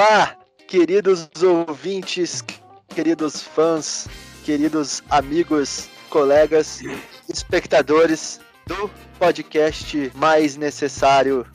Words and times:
Olá, 0.00 0.34
queridos 0.66 1.28
ouvintes, 1.42 2.42
queridos 2.88 3.42
fãs, 3.42 4.08
queridos 4.46 5.02
amigos, 5.10 5.90
colegas, 6.08 6.80
espectadores 7.28 8.40
do 8.66 8.88
podcast 9.18 10.10
mais 10.14 10.56
necessário 10.56 11.46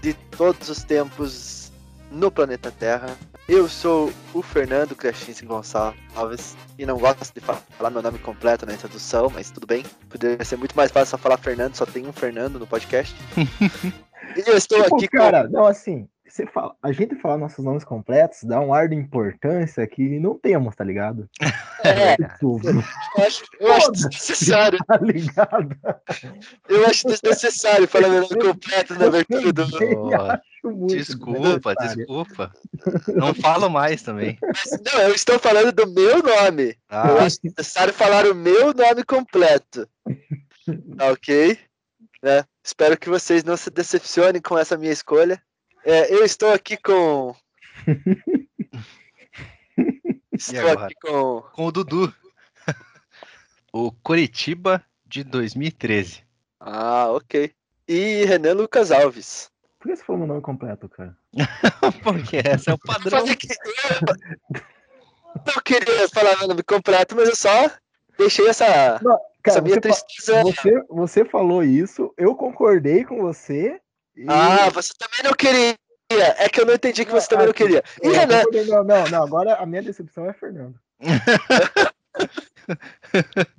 de 0.00 0.14
todos 0.14 0.70
os 0.70 0.82
tempos 0.82 1.70
no 2.10 2.30
planeta 2.30 2.70
Terra. 2.70 3.14
Eu 3.46 3.68
sou 3.68 4.10
o 4.32 4.40
Fernando 4.40 4.96
Krasinski 4.96 5.44
Gonçalves 5.44 6.56
e 6.78 6.86
não 6.86 6.96
gosto 6.96 7.34
de 7.34 7.40
falar 7.40 7.90
meu 7.90 8.00
nome 8.00 8.18
completo 8.20 8.64
na 8.64 8.72
introdução, 8.72 9.30
mas 9.34 9.50
tudo 9.50 9.66
bem. 9.66 9.84
Poderia 10.08 10.42
ser 10.46 10.56
muito 10.56 10.74
mais 10.74 10.90
fácil 10.90 11.10
só 11.10 11.18
falar 11.18 11.36
Fernando, 11.36 11.74
só 11.74 11.84
tem 11.84 12.06
um 12.06 12.12
Fernando 12.12 12.58
no 12.58 12.66
podcast. 12.66 13.14
e 13.36 14.48
eu 14.48 14.56
estou 14.56 14.82
Tipo, 14.82 14.96
aqui 14.96 15.08
cara, 15.08 15.46
não, 15.50 15.66
assim, 15.66 16.08
você 16.32 16.46
fala, 16.46 16.74
a 16.82 16.90
gente 16.92 17.14
falar 17.16 17.36
nossos 17.36 17.62
nomes 17.64 17.84
completos 17.84 18.42
dá 18.44 18.58
um 18.60 18.72
ar 18.72 18.88
de 18.88 18.94
importância 18.94 19.86
que 19.86 20.18
não 20.18 20.38
temos, 20.38 20.74
tá 20.74 20.82
ligado? 20.82 21.28
É, 21.84 22.16
Tipo, 22.16 22.58
eu 22.64 23.24
acho, 23.26 23.42
eu 23.60 23.72
acho 23.72 23.92
desnecessário. 23.92 24.78
tá 24.86 24.96
ligado? 24.96 25.76
Eu 26.68 26.86
acho 26.86 27.06
desnecessário 27.06 27.86
falar 27.86 28.08
meu 28.08 28.22
nome 28.22 28.36
completo 28.40 28.94
na 28.94 29.06
abertura 29.06 29.52
do. 29.52 29.66
Desculpa, 30.86 31.74
desculpa. 31.74 32.52
Não 33.14 33.34
falo 33.34 33.68
mais 33.68 34.00
também. 34.02 34.38
Mas, 34.40 34.80
Não, 34.92 35.00
eu 35.02 35.14
estou 35.14 35.38
falando 35.38 35.72
do 35.72 35.86
meu 35.92 36.22
nome. 36.22 36.68
Eu 36.68 36.76
Ah, 36.88 37.24
acho 37.24 37.38
necessário 37.44 37.92
falar 37.92 38.26
o 38.26 38.34
meu 38.34 38.72
nome 38.72 39.04
completo. 39.04 39.86
Tá 40.96 41.10
ok? 41.10 41.58
Né? 42.22 42.44
Espero 42.64 42.96
que 42.96 43.08
vocês 43.08 43.42
não 43.42 43.56
se 43.56 43.68
decepcionem 43.68 44.40
com 44.40 44.56
essa 44.56 44.78
minha 44.78 44.92
escolha. 44.92 45.42
É, 45.84 46.12
eu 46.14 46.24
estou 46.24 46.52
aqui 46.52 46.76
com. 46.76 47.34
Estou 50.32 50.58
agora? 50.60 50.86
aqui 50.86 50.94
com. 51.00 51.42
com 51.52 51.66
o 51.66 51.72
Dudu. 51.72 52.12
O 53.74 53.90
Curitiba 53.90 54.84
de 55.06 55.24
2013. 55.24 56.22
Ah, 56.60 57.10
ok. 57.10 57.50
E 57.88 58.22
Renan 58.26 58.52
Lucas 58.52 58.92
Alves. 58.92 59.50
Por 59.80 59.88
que 59.88 59.96
você 59.96 60.04
falou 60.04 60.18
meu 60.18 60.28
nome 60.28 60.42
completo, 60.42 60.90
cara? 60.90 61.16
Porque 62.04 62.36
esse 62.36 62.68
é 62.68 62.74
o 62.74 62.78
padrão. 62.78 63.20
Fazer 63.20 63.34
que- 63.34 63.48
Eu 63.50 65.42
não 65.46 65.62
queria 65.64 66.06
falar 66.10 66.36
meu 66.38 66.48
nome 66.48 66.62
completo, 66.62 67.16
mas 67.16 67.30
eu 67.30 67.34
só 67.36 67.70
deixei 68.18 68.46
essa, 68.46 69.00
Não, 69.02 69.14
essa 69.14 69.22
cara, 69.42 69.62
minha 69.62 69.76
você, 69.76 69.80
tristeza. 69.80 70.42
você, 70.42 70.82
você 70.90 71.24
falou 71.24 71.64
isso, 71.64 72.12
eu 72.18 72.34
concordei 72.36 73.04
com 73.06 73.22
você. 73.22 73.80
E- 74.16 74.26
Ah, 74.28 74.68
você 74.70 74.92
também 74.98 75.22
não 75.24 75.32
queria. 75.32 75.76
É 76.38 76.46
que 76.48 76.60
eu 76.60 76.66
não 76.66 76.74
entendi 76.74 77.04
que 77.06 77.10
você 77.12 77.26
também 77.28 77.46
não 77.46 77.54
queria. 77.54 77.82
E 78.02 78.06
Eu 78.06 78.12
Renan, 78.12 78.42
não, 78.66 78.84
não, 78.84 79.04
não, 79.08 79.22
agora 79.24 79.54
a 79.56 79.64
minha 79.64 79.82
decepção 79.82 80.28
é 80.28 80.32
Fernando. 80.34 80.78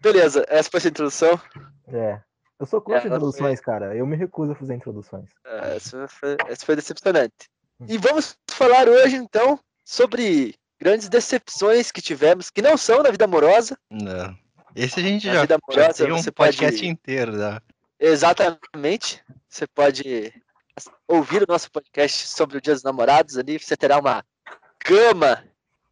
beleza, 0.00 0.44
essa 0.48 0.70
foi 0.70 0.80
a 0.84 0.88
introdução. 0.88 1.40
É. 1.88 2.20
Eu 2.58 2.66
sou 2.66 2.80
contra 2.80 3.02
É, 3.02 3.06
introduções, 3.06 3.60
cara. 3.60 3.94
Eu 3.94 4.06
me 4.06 4.16
recuso 4.16 4.52
a 4.52 4.54
fazer 4.54 4.74
introduções. 4.74 5.28
É, 5.44 5.76
Essa 5.76 6.08
foi, 6.08 6.36
essa 6.48 6.64
foi 6.64 6.74
decepcionante. 6.76 7.50
E 7.86 7.98
vamos 7.98 8.36
falar 8.50 8.88
hoje, 8.88 9.16
então, 9.16 9.60
sobre 9.84 10.54
grandes 10.80 11.08
decepções 11.10 11.92
que 11.92 12.00
tivemos, 12.00 12.48
que 12.48 12.62
não 12.62 12.76
são 12.78 13.02
na 13.02 13.10
vida 13.10 13.26
amorosa. 13.26 13.76
Não. 13.90 14.34
Esse 14.74 15.00
a 15.00 15.02
gente 15.02 15.26
Na 15.26 15.34
já, 15.34 15.40
vida 15.42 15.58
já 15.70 15.80
amorosa, 15.82 16.04
tem 16.04 16.12
um 16.12 16.16
você 16.18 16.32
podcast 16.32 16.78
pode- 16.78 16.88
inteiro. 16.88 17.36
Já. 17.38 17.60
Exatamente. 17.98 19.22
Você 19.48 19.66
pode 19.66 20.32
ouvir 21.08 21.42
o 21.42 21.46
nosso 21.48 21.70
podcast 21.70 22.26
sobre 22.26 22.58
o 22.58 22.60
Dia 22.60 22.74
dos 22.74 22.82
Namorados 22.82 23.38
ali. 23.38 23.58
Você 23.58 23.76
terá 23.76 23.98
uma 23.98 24.24
gama 24.84 25.44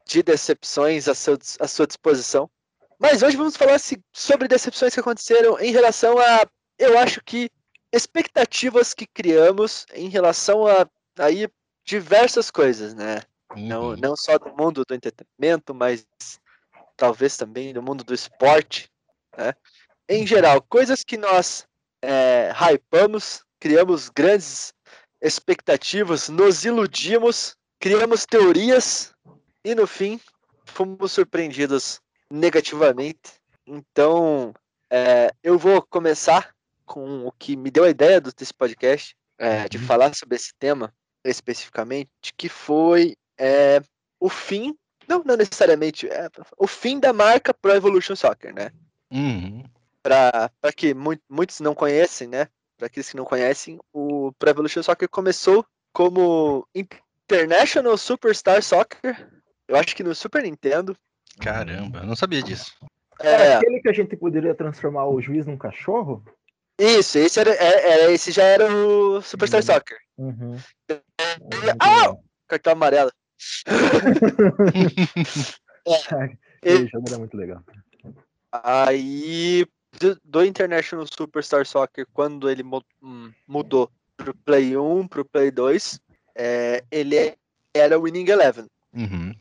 de 0.06 0.22
decepções 0.22 1.08
à, 1.08 1.14
seu, 1.14 1.38
à 1.60 1.66
sua 1.66 1.86
disposição. 1.86 2.50
Mas 2.98 3.22
hoje 3.22 3.36
vamos 3.36 3.56
falar 3.56 3.78
sobre 4.12 4.48
decepções 4.48 4.94
que 4.94 5.00
aconteceram 5.00 5.58
em 5.58 5.72
relação 5.72 6.18
a, 6.18 6.46
eu 6.78 6.98
acho 6.98 7.20
que, 7.24 7.50
expectativas 7.92 8.92
que 8.92 9.06
criamos 9.06 9.86
em 9.94 10.08
relação 10.08 10.66
a 10.66 10.86
aí, 11.18 11.48
diversas 11.84 12.50
coisas, 12.50 12.94
né? 12.94 13.22
Não, 13.56 13.90
Uhum. 13.90 13.96
não 13.96 14.16
só 14.16 14.36
do 14.36 14.50
mundo 14.56 14.84
do 14.84 14.94
entretenimento, 14.94 15.72
mas 15.72 16.04
talvez 16.96 17.36
também 17.36 17.72
do 17.72 17.82
mundo 17.82 18.02
do 18.02 18.12
esporte, 18.12 18.90
né? 19.36 19.54
Em 20.08 20.26
geral, 20.26 20.60
coisas 20.62 21.04
que 21.04 21.16
nós 21.16 21.66
é, 22.04 22.52
hypamos, 22.52 23.42
criamos 23.58 24.08
grandes 24.08 24.72
expectativas, 25.20 26.28
nos 26.28 26.64
iludimos, 26.64 27.56
criamos 27.80 28.26
teorias 28.26 29.14
e 29.64 29.74
no 29.74 29.86
fim 29.86 30.20
fomos 30.66 31.12
surpreendidos 31.12 32.00
negativamente. 32.30 33.40
Então, 33.66 34.54
é, 34.90 35.32
eu 35.42 35.58
vou 35.58 35.80
começar 35.82 36.54
com 36.84 37.26
o 37.26 37.32
que 37.32 37.56
me 37.56 37.70
deu 37.70 37.84
a 37.84 37.90
ideia 37.90 38.20
desse 38.20 38.52
podcast, 38.52 39.16
é, 39.38 39.68
de 39.68 39.78
Uhum. 39.78 39.84
falar 39.84 40.14
sobre 40.14 40.36
esse 40.36 40.52
tema 40.58 40.92
especificamente, 41.24 42.10
que 42.36 42.48
foi 42.48 43.16
é, 43.38 43.82
o 44.20 44.28
fim, 44.28 44.76
não, 45.08 45.22
não 45.24 45.36
necessariamente, 45.36 46.06
é, 46.08 46.28
o 46.58 46.66
fim 46.66 47.00
da 47.00 47.12
marca 47.12 47.54
Pro 47.54 47.72
Evolution 47.72 48.14
Soccer, 48.14 48.54
né? 48.54 48.70
Uhum. 49.10 49.64
Para 50.04 50.50
que 50.76 50.92
mui- 50.92 51.18
muitos 51.30 51.60
não 51.60 51.74
conhecem, 51.74 52.28
né? 52.28 52.46
Para 52.76 52.88
aqueles 52.88 53.08
que 53.10 53.16
não 53.16 53.24
conhecem, 53.24 53.78
o 53.90 54.30
Pro 54.38 54.50
Evolution 54.50 54.82
Soccer 54.82 55.08
começou 55.08 55.64
como 55.94 56.68
International 56.74 57.96
Superstar 57.96 58.62
Soccer, 58.62 59.30
eu 59.66 59.76
acho 59.76 59.96
que 59.96 60.02
no 60.04 60.14
Super 60.14 60.42
Nintendo. 60.42 60.94
Caramba, 61.40 62.00
eu 62.00 62.06
não 62.06 62.14
sabia 62.14 62.42
disso. 62.42 62.74
Era 63.18 63.44
É, 63.44 63.56
aquele 63.56 63.80
que 63.80 63.88
a 63.88 63.92
gente 63.94 64.14
poderia 64.14 64.54
transformar 64.54 65.06
o 65.06 65.22
juiz 65.22 65.46
num 65.46 65.56
cachorro? 65.56 66.22
isso, 66.78 67.16
esse 67.16 67.40
era, 67.40 67.52
é- 67.52 67.90
era, 68.02 68.12
esse 68.12 68.30
já 68.30 68.42
era 68.42 68.66
o 68.70 69.22
Superstar 69.22 69.60
Hum. 69.60 69.62
Soccer. 69.62 69.96
Uhum. 70.18 70.56
Ah! 71.80 72.14
Cartão 72.46 72.74
amarelo. 72.74 73.10
Esse 76.62 76.86
jogo 76.88 77.08
era 77.08 77.18
muito 77.18 77.36
legal. 77.36 77.62
Aí 78.52 79.66
do, 79.98 80.18
do 80.24 80.44
International 80.44 81.06
Superstar 81.06 81.66
Soccer, 81.66 82.06
quando 82.12 82.50
ele 82.50 82.62
hum, 83.02 83.32
mudou 83.46 83.90
pro 84.16 84.34
Play 84.34 84.76
1, 84.76 85.08
pro 85.08 85.24
Play 85.24 85.50
2, 85.50 86.00
é, 86.34 86.84
ele 86.90 87.36
era 87.72 87.98
o 87.98 88.02
Winning 88.02 88.28
Eleven. 88.28 88.66
Uhum. 88.92 89.34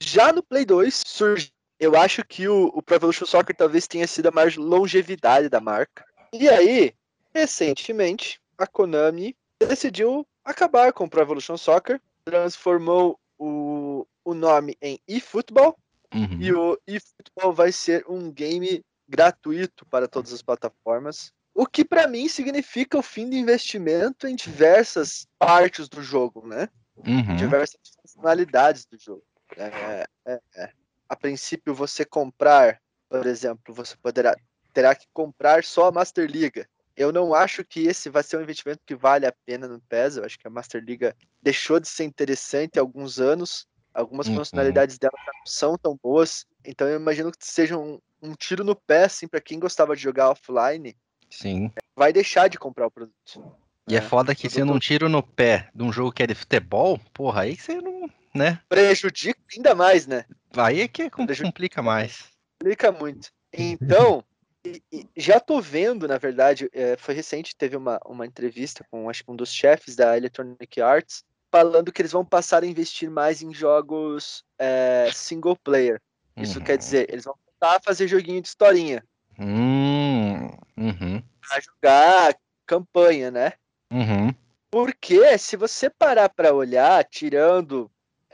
Já 0.00 0.32
no 0.32 0.42
Play 0.42 0.64
2, 0.64 1.02
surge. 1.06 1.52
Eu 1.78 1.96
acho 1.96 2.24
que 2.24 2.48
o, 2.48 2.72
o 2.74 2.82
Pro 2.82 2.96
Evolution 2.96 3.24
Soccer 3.24 3.54
talvez 3.54 3.86
tenha 3.86 4.06
sido 4.06 4.26
a 4.26 4.32
maior 4.32 4.52
longevidade 4.56 5.48
da 5.48 5.60
marca. 5.60 6.04
E 6.32 6.48
aí, 6.48 6.92
recentemente, 7.32 8.40
a 8.58 8.66
Konami 8.66 9.36
decidiu 9.60 10.26
acabar 10.44 10.92
com 10.92 11.04
o 11.04 11.08
Pro 11.08 11.20
Evolution 11.20 11.56
Soccer, 11.56 12.00
transformou 12.24 13.18
o, 13.38 14.04
o 14.24 14.34
nome 14.34 14.76
em 14.82 14.98
eFootball 15.06 15.76
Uhum. 16.14 16.40
e 16.40 16.52
o 16.54 16.78
eFootball 16.86 17.52
vai 17.52 17.70
ser 17.70 18.02
um 18.08 18.32
game 18.32 18.82
gratuito 19.08 19.86
para 19.86 20.06
todas 20.06 20.32
as 20.32 20.42
plataformas. 20.42 21.32
O 21.54 21.66
que 21.66 21.84
para 21.84 22.06
mim 22.06 22.28
significa 22.28 22.98
o 22.98 23.02
fim 23.02 23.28
do 23.28 23.34
investimento 23.34 24.26
em 24.28 24.36
diversas 24.36 25.26
partes 25.38 25.88
do 25.88 26.02
jogo, 26.02 26.46
né? 26.46 26.68
Uhum. 26.96 27.36
Diversas 27.36 27.80
funcionalidades 28.00 28.84
do 28.84 28.98
jogo. 28.98 29.22
É, 29.56 30.06
é, 30.26 30.40
é. 30.56 30.70
A 31.08 31.16
princípio, 31.16 31.74
você 31.74 32.04
comprar, 32.04 32.80
por 33.08 33.26
exemplo, 33.26 33.74
você 33.74 33.96
poderá 33.96 34.36
terá 34.72 34.94
que 34.94 35.06
comprar 35.12 35.64
só 35.64 35.86
a 35.88 35.92
Master 35.92 36.30
Liga. 36.30 36.68
Eu 36.96 37.12
não 37.12 37.34
acho 37.34 37.64
que 37.64 37.86
esse 37.86 38.10
vai 38.10 38.22
ser 38.22 38.36
um 38.36 38.42
investimento 38.42 38.80
que 38.84 38.94
vale 38.94 39.26
a 39.26 39.34
pena 39.46 39.66
no 39.66 39.80
PES. 39.80 40.16
Eu 40.16 40.24
acho 40.24 40.38
que 40.38 40.46
a 40.46 40.50
Master 40.50 40.82
Liga 40.84 41.16
deixou 41.42 41.80
de 41.80 41.88
ser 41.88 42.04
interessante 42.04 42.78
há 42.78 42.82
alguns 42.82 43.18
anos. 43.18 43.66
Algumas 43.94 44.28
Uhum. 44.28 44.36
funcionalidades 44.36 44.98
dela 44.98 45.18
não 45.26 45.32
são 45.46 45.76
tão 45.76 45.98
boas. 46.00 46.46
Então 46.64 46.86
eu 46.86 46.96
imagino 46.96 47.32
que 47.32 47.44
seja 47.44 47.76
um, 47.76 47.98
um 48.22 48.34
tiro 48.34 48.64
no 48.64 48.74
pé, 48.74 49.04
assim, 49.04 49.28
para 49.28 49.40
quem 49.40 49.58
gostava 49.58 49.94
de 49.94 50.02
jogar 50.02 50.30
offline, 50.30 50.96
Sim. 51.30 51.70
vai 51.96 52.12
deixar 52.12 52.48
de 52.48 52.58
comprar 52.58 52.86
o 52.86 52.90
produto. 52.90 53.56
E 53.88 53.94
é 53.94 53.98
É, 53.98 54.02
foda 54.02 54.34
que 54.34 54.50
sendo 54.50 54.72
um 54.72 54.78
tiro 54.78 55.08
no 55.08 55.22
pé 55.22 55.70
de 55.74 55.82
um 55.82 55.92
jogo 55.92 56.12
que 56.12 56.22
é 56.22 56.26
de 56.26 56.34
futebol, 56.34 56.98
porra, 57.12 57.42
aí 57.42 57.56
você 57.56 57.80
não. 57.80 58.08
né? 58.34 58.60
Prejudica 58.68 59.40
ainda 59.56 59.74
mais, 59.74 60.06
né? 60.06 60.24
Aí 60.56 60.80
é 60.82 60.88
que 60.88 61.08
complica 61.10 61.82
mais. 61.82 62.28
Explica 62.60 62.92
muito. 62.92 63.30
Então, 63.52 64.22
e- 64.64 64.82
e 64.92 65.06
já 65.16 65.40
tô 65.40 65.60
vendo, 65.60 66.06
na 66.06 66.18
verdade, 66.18 66.68
é, 66.72 66.96
foi 66.96 67.14
recente, 67.14 67.56
teve 67.56 67.76
uma, 67.76 67.98
uma 68.04 68.26
entrevista 68.26 68.84
com 68.90 69.08
acho 69.08 69.24
que 69.24 69.30
um 69.30 69.36
dos 69.36 69.52
chefes 69.52 69.96
da 69.96 70.16
Electronic 70.16 70.80
Arts, 70.80 71.24
falando 71.50 71.90
que 71.90 72.02
eles 72.02 72.12
vão 72.12 72.24
passar 72.24 72.62
a 72.62 72.66
investir 72.66 73.10
mais 73.10 73.40
em 73.40 73.54
jogos 73.54 74.44
é, 74.58 75.08
single 75.12 75.56
player. 75.56 76.00
Isso 76.36 76.58
Uhum. 76.58 76.64
quer 76.64 76.76
dizer, 76.76 77.06
eles 77.10 77.24
vão 77.24 77.34
voltar 77.60 77.76
a 77.76 77.80
fazer 77.80 78.06
joguinho 78.08 78.40
de 78.40 78.48
historinha, 78.48 79.04
Hum, 79.38 80.48
uhum, 80.76 81.22
pra 81.48 81.60
jogar 81.60 82.36
campanha, 82.66 83.30
né? 83.30 83.52
uhum. 83.92 84.34
Porque 84.70 85.38
se 85.38 85.56
você 85.56 85.88
parar 85.88 86.28
para 86.28 86.52
olhar, 86.52 87.02
tirando 87.04 87.90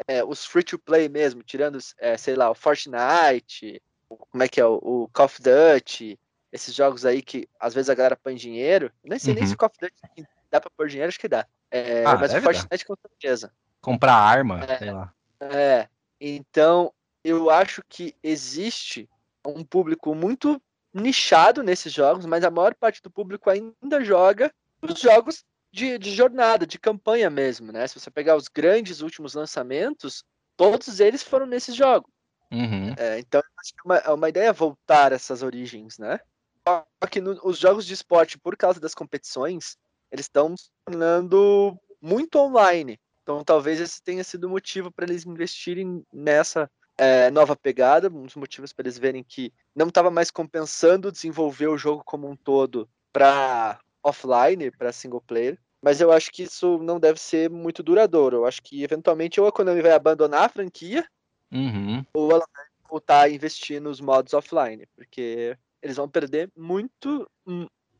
é, 0.09 0.25
os 0.25 0.45
free 0.45 0.65
to 0.65 0.79
play 0.79 1.09
mesmo, 1.09 1.43
tirando, 1.43 1.79
é, 1.99 2.17
sei 2.17 2.35
lá, 2.35 2.51
o 2.51 2.55
Fortnite, 2.55 3.81
como 4.09 4.43
é 4.43 4.49
que 4.49 4.61
é, 4.61 4.67
o, 4.67 4.75
o 4.83 5.09
Call 5.13 5.27
of 5.27 5.41
Duty, 5.41 6.19
esses 6.53 6.75
jogos 6.75 7.05
aí 7.07 7.23
que 7.23 7.49
às 7.61 7.73
vezes 7.75 7.89
a 7.91 7.95
galera 7.95 8.17
põe 8.17 8.35
dinheiro. 8.35 8.91
Nem 9.05 9.19
sei 9.19 9.35
nem 9.35 9.43
Uhum. 9.45 9.49
se 9.49 9.55
o 9.55 9.59
Call 9.59 9.69
of 9.69 9.79
Duty 9.81 10.29
dá 10.51 10.61
pra 10.61 10.71
pôr 10.77 10.89
dinheiro, 10.89 11.09
acho 11.09 11.21
que 11.21 11.29
dá. 11.29 11.47
É, 11.71 12.05
Ah, 12.05 12.17
mas 12.17 12.33
o 12.35 12.41
Fortnite 12.41 12.85
com 12.87 12.95
certeza. 12.97 13.53
Comprar 13.81 14.15
arma, 14.15 14.65
É. 14.65 14.79
sei 14.79 14.91
lá. 14.91 15.13
É, 15.41 15.89
então 16.21 16.93
eu 17.23 17.49
acho 17.51 17.83
que 17.89 18.15
existe 18.23 19.09
um 19.47 19.65
público 19.65 20.15
muito 20.15 20.61
nichado 20.93 21.63
nesses 21.63 21.93
jogos, 21.93 22.25
mas 22.25 22.45
a 22.45 22.51
maior 22.51 22.75
parte 22.75 23.03
do 23.03 23.11
público 23.11 23.51
ainda 23.51 24.03
joga 24.05 24.53
os 24.81 25.01
jogos 25.01 25.45
de, 25.73 25.99
de 25.99 26.13
jornada, 26.13 26.67
de 26.67 26.79
campanha 26.79 27.29
mesmo, 27.29 27.73
né? 27.73 27.87
Se 27.87 27.99
você 27.99 28.11
pegar 28.11 28.37
os 28.37 28.47
grandes 28.47 29.01
últimos 29.01 29.35
lançamentos, 29.35 30.23
todos 30.57 31.01
eles 31.01 31.23
foram 31.23 31.47
nesses 31.47 31.75
jogos. 31.75 32.11
Uhum. 32.53 32.95
É, 32.97 33.19
então, 33.19 33.43
acho 33.59 33.73
que 33.73 33.81
é 33.81 33.83
uma, 33.85 33.97
é 33.97 34.11
uma 34.11 34.29
ideia 34.29 34.53
voltar 34.53 35.13
a 35.13 35.17
essas 35.17 35.43
origens, 35.43 35.99
né? 35.99 36.21
Só 36.67 36.87
que 37.11 37.21
no- 37.21 37.41
os 37.43 37.59
jogos 37.59 37.85
de 37.85 37.95
esporte, 37.95 38.39
por 38.39 38.57
causa 38.57 38.79
das 38.79 38.95
competições, 38.95 39.77
eles 40.13 40.27
estão 40.27 40.57
se 40.57 40.71
tornando 40.87 41.77
muito 42.01 42.39
online. 42.39 42.99
Então, 43.23 43.43
talvez 43.43 43.81
esse 43.81 44.03
tenha 44.03 44.23
sido 44.23 44.45
o 44.45 44.51
motivo 44.51 44.93
para 44.93 45.07
eles 45.07 45.27
investirem 45.27 46.05
nessa 46.13 46.71
é, 46.97 47.31
nova 47.31 47.57
pegada, 47.57 48.09
um 48.09 48.25
dos 48.25 48.37
motivos 48.37 48.73
para 48.73 48.85
eles 48.85 48.99
verem 48.99 49.23
que 49.23 49.53
não 49.75 49.89
estava 49.89 50.11
mais 50.11 50.31
compensando 50.31 51.13
desenvolver 51.13 51.69
o 51.69 51.79
jogo 51.79 52.03
como 52.05 52.29
um 52.29 52.37
todo 52.37 52.89
para 53.13 53.79
offline, 54.03 54.71
para 54.71 54.93
single 54.93 55.21
player. 55.21 55.59
Mas 55.83 56.01
eu 56.01 56.11
acho 56.11 56.31
que 56.31 56.45
isso 56.45 56.79
não 56.79 56.99
deve 56.99 57.21
ser 57.21 57.51
muito 57.51 57.83
duradouro. 57.83 58.39
Eu 58.39 58.47
acho 58.47 58.63
que 58.63 58.83
eventualmente 58.83 59.41
ou 59.41 59.47
a 59.47 59.53
Konami 59.53 59.83
vai 59.83 59.93
abandonar 59.93 60.45
a 60.45 60.49
franquia 60.49 61.05
Uhum. 61.53 62.05
ou 62.13 62.33
ela 62.33 62.45
vai 62.53 62.65
voltar 62.91 63.23
a 63.23 63.31
investir 63.31 63.81
nos 63.81 64.01
modos 64.01 64.35
offline, 64.35 64.85
porque 64.97 65.57
eles 65.81 65.97
vão 65.97 66.09
perder 66.09 66.51
muito, 66.57 67.31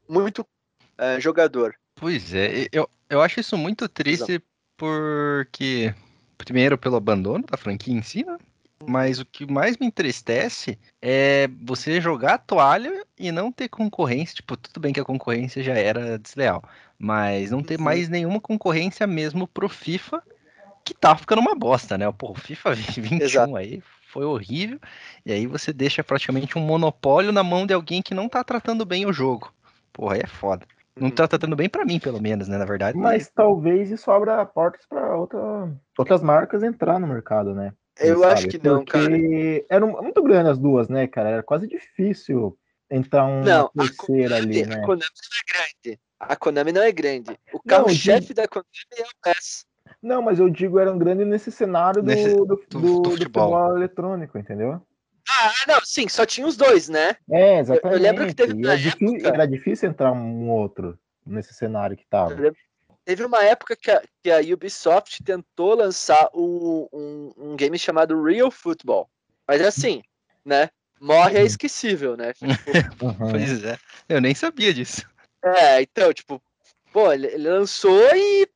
muito 0.09 0.45
é, 0.99 1.21
jogador. 1.21 1.75
Pois 1.95 2.35
é, 2.35 2.67
eu, 2.73 2.89
eu 3.09 3.23
acho 3.23 3.39
isso 3.39 3.57
muito 3.57 3.89
triste 3.89 4.43
porque, 4.77 5.95
primeiro, 6.37 6.77
pelo 6.77 6.97
abandono 6.97 7.45
da 7.45 7.57
franquia 7.57 7.95
em 7.95 8.03
si, 8.03 8.25
né? 8.25 8.37
Mas 8.89 9.19
o 9.19 9.25
que 9.25 9.51
mais 9.51 9.77
me 9.79 9.87
entristece 9.87 10.79
é 11.01 11.49
você 11.63 12.01
jogar 12.01 12.35
a 12.35 12.39
toalha 12.39 13.05
e 13.19 13.33
não 13.33 13.51
ter 13.51 13.69
concorrência. 13.69 14.35
Tipo, 14.37 14.57
tudo 14.57 14.81
bem 14.81 14.93
que 14.93 15.01
a 15.01 15.05
concorrência 15.05 15.63
já 15.63 15.75
era 15.75 16.19
desleal, 16.19 16.63
mas 16.99 17.51
não 17.51 17.63
ter 17.63 17.79
Uhum. 17.79 17.85
mais 17.85 18.09
nenhuma 18.09 18.41
concorrência 18.41 19.07
mesmo 19.07 19.47
pro 19.49 19.69
FIFA, 19.69 20.23
que 20.85 20.95
tá 20.95 21.17
ficando 21.17 21.41
uma 21.41 21.55
bosta, 21.55 21.97
né? 21.97 22.11
Pô, 22.13 22.33
o 22.33 22.35
FIFA 22.35 22.75
21 23.01 23.23
Exato. 23.23 23.57
aí 23.57 23.83
foi 24.13 24.25
horrível, 24.25 24.79
e 25.27 25.33
aí 25.33 25.47
você 25.47 25.73
deixa 25.73 26.05
praticamente 26.05 26.57
um 26.59 26.63
monopólio 26.63 27.33
na 27.33 27.43
mão 27.43 27.67
de 27.67 27.75
alguém 27.75 28.01
que 28.03 28.15
não 28.15 28.29
tá 28.29 28.45
tratando 28.45 28.85
bem 28.85 29.07
o 29.07 29.13
jogo. 29.13 29.53
Porra, 29.93 30.15
aí 30.15 30.21
é 30.23 30.27
foda. 30.27 30.67
Não 30.97 31.09
Uhum. 31.09 31.15
tá 31.15 31.27
tratando 31.27 31.57
bem 31.57 31.69
pra 31.69 31.85
mim, 31.85 31.99
pelo 31.99 32.21
menos, 32.21 32.47
né? 32.47 32.57
Na 32.59 32.65
verdade. 32.65 32.97
Mas 32.99 33.29
talvez 33.31 33.91
isso 33.91 34.11
abra 34.11 34.45
portas 34.47 34.87
para 34.87 35.17
outra, 35.17 35.41
outras 35.99 36.23
marcas 36.23 36.63
entrar 36.63 37.01
no 37.01 37.07
mercado, 37.09 37.55
né? 37.55 37.73
Eu 37.99 38.25
acho 38.25 38.43
sabe? 38.43 38.59
que 38.59 38.67
não, 38.67 38.85
cara. 38.85 39.05
Porque 39.09 39.67
eram 39.69 40.03
muito 40.03 40.23
grandes 40.23 40.53
as 40.53 40.59
duas, 40.59 40.89
né, 40.89 41.07
cara? 41.07 41.31
Era 41.31 41.43
quase 41.43 41.67
difícil 41.69 42.59
entrar 42.91 43.25
uma 43.25 43.45
Não, 43.45 43.67
a 43.67 43.71
terceira 43.71 44.37
ali, 44.37 44.63
A 44.63 44.67
né? 44.67 44.83
Konami 44.83 45.01
não 45.01 45.39
é 45.39 45.53
grande. 45.53 46.01
A 46.21 46.37
Konami 46.37 46.73
não 46.73 46.83
é 46.83 46.93
grande. 46.93 47.39
O 47.53 47.61
carro-chefe 47.63 48.35
da 48.35 48.49
Konami 48.49 48.67
é 48.97 49.03
o 49.03 49.07
PES. 49.23 49.65
Não, 50.03 50.21
mas 50.23 50.39
eu 50.41 50.49
digo 50.51 50.79
eram 50.79 50.99
grandes 50.99 51.27
nesse 51.27 51.51
cenário 51.53 52.03
do, 52.03 52.07
Nesse- 52.07 52.35
do, 52.35 52.45
do- 52.47 52.57
do- 52.69 52.81
do 53.03 53.11
futebol. 53.11 53.17
futebol 53.51 53.77
eletrônico, 53.77 54.39
entendeu? 54.39 54.81
Ah, 55.31 55.53
não, 55.67 55.81
sim, 55.85 56.09
só 56.09 56.27
tinha 56.27 56.47
os 56.47 56.57
dois, 56.57 56.89
né? 56.89 57.17
É, 57.31 57.59
exatamente. 57.61 58.03
lembro 58.03 58.27
que 58.27 58.35
teve 58.35 58.67
era, 58.67 58.77
difí- 58.77 59.15
época- 59.15 59.29
era 59.29 59.47
difícil 59.47 59.89
entrar 59.89 60.13
um 60.13 60.51
outro 60.51 60.99
nesse 61.25 61.55
cenário 61.55 61.97
que 61.97 62.07
tava. 62.07 62.35
Teve 63.05 63.25
uma 63.25 63.43
época 63.45 63.77
que 63.77 63.91
a, 63.91 64.03
que 64.23 64.31
a 64.31 64.41
Ubisoft 64.41 65.23
tentou 65.23 65.75
lançar 65.75 66.29
o- 66.33 66.89
um, 66.93 67.33
um 67.53 67.57
game 67.57 67.79
chamado 67.79 68.23
Real 68.23 68.51
Football. 68.51 69.09
Mas 69.47 69.61
assim, 69.61 70.03
né? 70.45 70.71
Morre 71.01 71.37
é 71.39 71.41
Uhum. 71.41 71.47
esquecível, 71.47 72.17
né? 72.17 72.33
Uhum. 73.03 73.31
Pois 73.31 73.65
é. 73.65 73.79
Eu 74.09 74.21
nem 74.21 74.35
sabia 74.35 74.73
disso. 74.73 75.07
É, 75.45 75.83
então, 75.83 76.13
tipo, 76.13 76.43
pô, 76.93 77.13
ele, 77.13 77.27
ele 77.27 77.49
lançou 77.51 78.01
e 78.17 78.49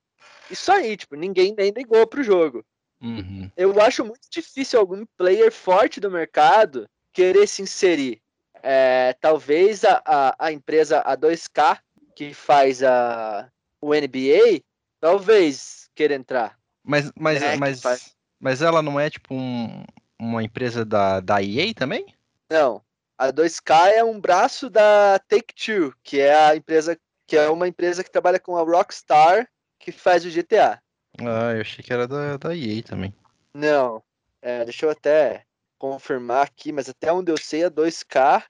isso 0.51 0.73
aí, 0.73 0.97
tipo, 0.97 1.15
ninguém 1.15 1.55
nem 1.57 1.71
ligou 1.71 2.07
pro 2.07 2.23
jogo. 2.23 2.65
Uhum. 3.03 3.51
Eu 3.57 3.79
acho 3.83 4.05
muito 4.05 4.29
difícil 4.31 4.81
algum 4.81 5.05
player 5.17 5.53
forte 5.53 6.01
do 6.01 6.11
mercado 6.11 6.89
querer 7.13 7.47
se 7.47 7.61
inserir. 7.61 8.23
É, 8.63 9.15
talvez 9.21 9.85
a, 9.85 10.01
a, 10.05 10.47
a 10.47 10.53
empresa 10.53 11.03
A2K, 11.05 11.79
que 12.17 12.33
faz 12.33 12.83
a, 12.83 13.51
o 13.81 13.95
NBA, 13.95 14.61
talvez 15.01 15.89
queira 15.95 16.15
entrar. 16.15 16.59
Mas, 16.83 17.11
mas, 17.19 17.43
É, 17.43 17.57
mas, 17.57 17.81
faz. 17.81 18.17
mas 18.41 18.63
ela 18.63 18.83
não 18.83 18.99
é 18.99 19.11
tipo 19.11 19.35
um- 19.35 19.85
uma 20.19 20.43
empresa 20.43 20.85
da, 20.85 21.21
da 21.21 21.43
EA 21.43 21.73
também? 21.75 22.07
Não, 22.51 22.83
a 23.17 23.31
2K 23.31 23.91
é 23.91 24.03
um 24.03 24.21
braço 24.21 24.71
da 24.71 25.19
Take-Two, 25.29 25.95
que 26.03 26.21
é 26.21 26.35
a 26.35 26.57
empresa 26.57 26.99
que 27.27 27.37
é 27.37 27.47
uma 27.51 27.69
empresa 27.69 28.03
que 28.03 28.11
trabalha 28.11 28.41
com 28.41 28.57
a 28.57 28.63
Rockstar, 28.63 29.47
que 29.79 29.93
faz 29.93 30.25
o 30.25 30.31
GTA. 30.31 30.81
Ah, 31.21 31.53
eu 31.55 31.61
achei 31.61 31.85
que 31.85 31.93
era 31.93 32.09
da, 32.09 32.39
da 32.39 32.57
EA 32.57 32.83
também. 32.83 33.15
Não, 33.53 34.03
é, 34.41 34.65
deixa 34.65 34.87
eu 34.87 34.91
até 34.91 35.45
confirmar 35.79 36.47
aqui, 36.47 36.73
mas 36.73 36.89
até 36.89 37.13
onde 37.13 37.31
eu 37.31 37.37
sei 37.37 37.65
a 37.65 37.69
2K 37.69 38.45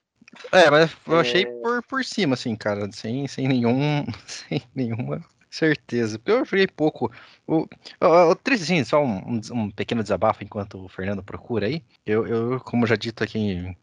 É, 0.52 0.70
mas 0.70 0.94
eu 1.06 1.16
É. 1.16 1.20
achei 1.20 1.46
por, 1.46 1.82
por 1.82 2.04
cima, 2.04 2.34
assim, 2.34 2.54
cara, 2.54 2.90
sem, 2.92 3.26
sem 3.26 3.48
nenhum, 3.48 4.04
sem 4.26 4.62
nenhuma 4.74 5.22
certeza. 5.50 6.18
Porque 6.18 6.32
eu 6.32 6.44
joguei 6.44 6.66
pouco. 6.66 7.10
O, 7.46 7.60
o, 7.62 7.66
o 8.00 8.38
assim, 8.52 8.84
só 8.84 9.04
um, 9.04 9.40
um, 9.52 9.70
pequeno 9.70 10.02
desabafo 10.02 10.44
enquanto 10.44 10.84
o 10.84 10.88
Fernando 10.88 11.22
procura 11.22 11.66
aí. 11.66 11.82
Eu, 12.04 12.26
eu 12.26 12.60
como 12.60 12.86
já 12.86 12.96
dito 12.96 13.24
aqui 13.24 13.38
em, 13.38 13.76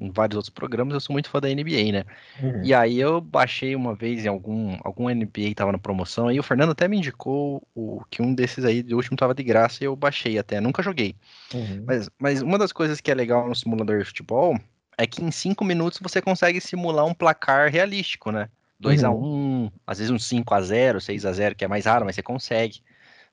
em 0.00 0.10
vários 0.10 0.36
outros 0.36 0.52
programas, 0.52 0.94
eu 0.94 1.00
sou 1.00 1.12
muito 1.12 1.30
fã 1.30 1.40
da 1.40 1.48
NBA, 1.48 1.92
né? 1.92 2.04
Uhum. 2.42 2.64
E 2.64 2.74
aí 2.74 2.98
eu 2.98 3.20
baixei 3.20 3.74
uma 3.76 3.94
vez 3.94 4.24
em 4.24 4.28
algum, 4.28 4.76
algum 4.82 5.08
NBA 5.08 5.54
tava 5.54 5.72
na 5.72 5.78
promoção, 5.78 6.28
aí 6.28 6.38
o 6.38 6.42
Fernando 6.42 6.72
até 6.72 6.88
me 6.88 6.98
indicou 6.98 7.62
o, 7.74 8.02
que 8.10 8.22
um 8.22 8.34
desses 8.34 8.64
aí 8.64 8.82
de 8.82 8.94
último 8.94 9.16
tava 9.16 9.34
de 9.34 9.42
graça 9.42 9.82
e 9.82 9.86
eu 9.86 9.96
baixei 9.96 10.38
até, 10.38 10.60
nunca 10.60 10.82
joguei. 10.82 11.14
Uhum. 11.54 11.84
Mas, 11.86 12.10
mas 12.18 12.42
uma 12.42 12.58
das 12.58 12.72
coisas 12.72 13.00
que 13.00 13.10
é 13.10 13.14
legal 13.14 13.48
no 13.48 13.54
simulador 13.54 13.98
de 13.98 14.04
futebol 14.04 14.58
é 15.02 15.06
que 15.06 15.22
em 15.22 15.32
cinco 15.32 15.64
minutos 15.64 15.98
você 16.00 16.22
consegue 16.22 16.60
simular 16.60 17.04
um 17.04 17.12
placar 17.12 17.70
realístico, 17.70 18.30
né? 18.30 18.48
2 18.78 19.02
a 19.02 19.10
1 19.10 19.14
um, 19.14 19.70
às 19.86 19.98
vezes 19.98 20.10
um 20.10 20.18
5 20.18 20.54
a 20.54 20.60
0 20.60 21.00
6 21.00 21.26
a 21.26 21.32
0 21.32 21.54
que 21.56 21.64
é 21.64 21.68
mais 21.68 21.86
raro, 21.86 22.04
mas 22.04 22.14
você 22.14 22.22
consegue, 22.22 22.82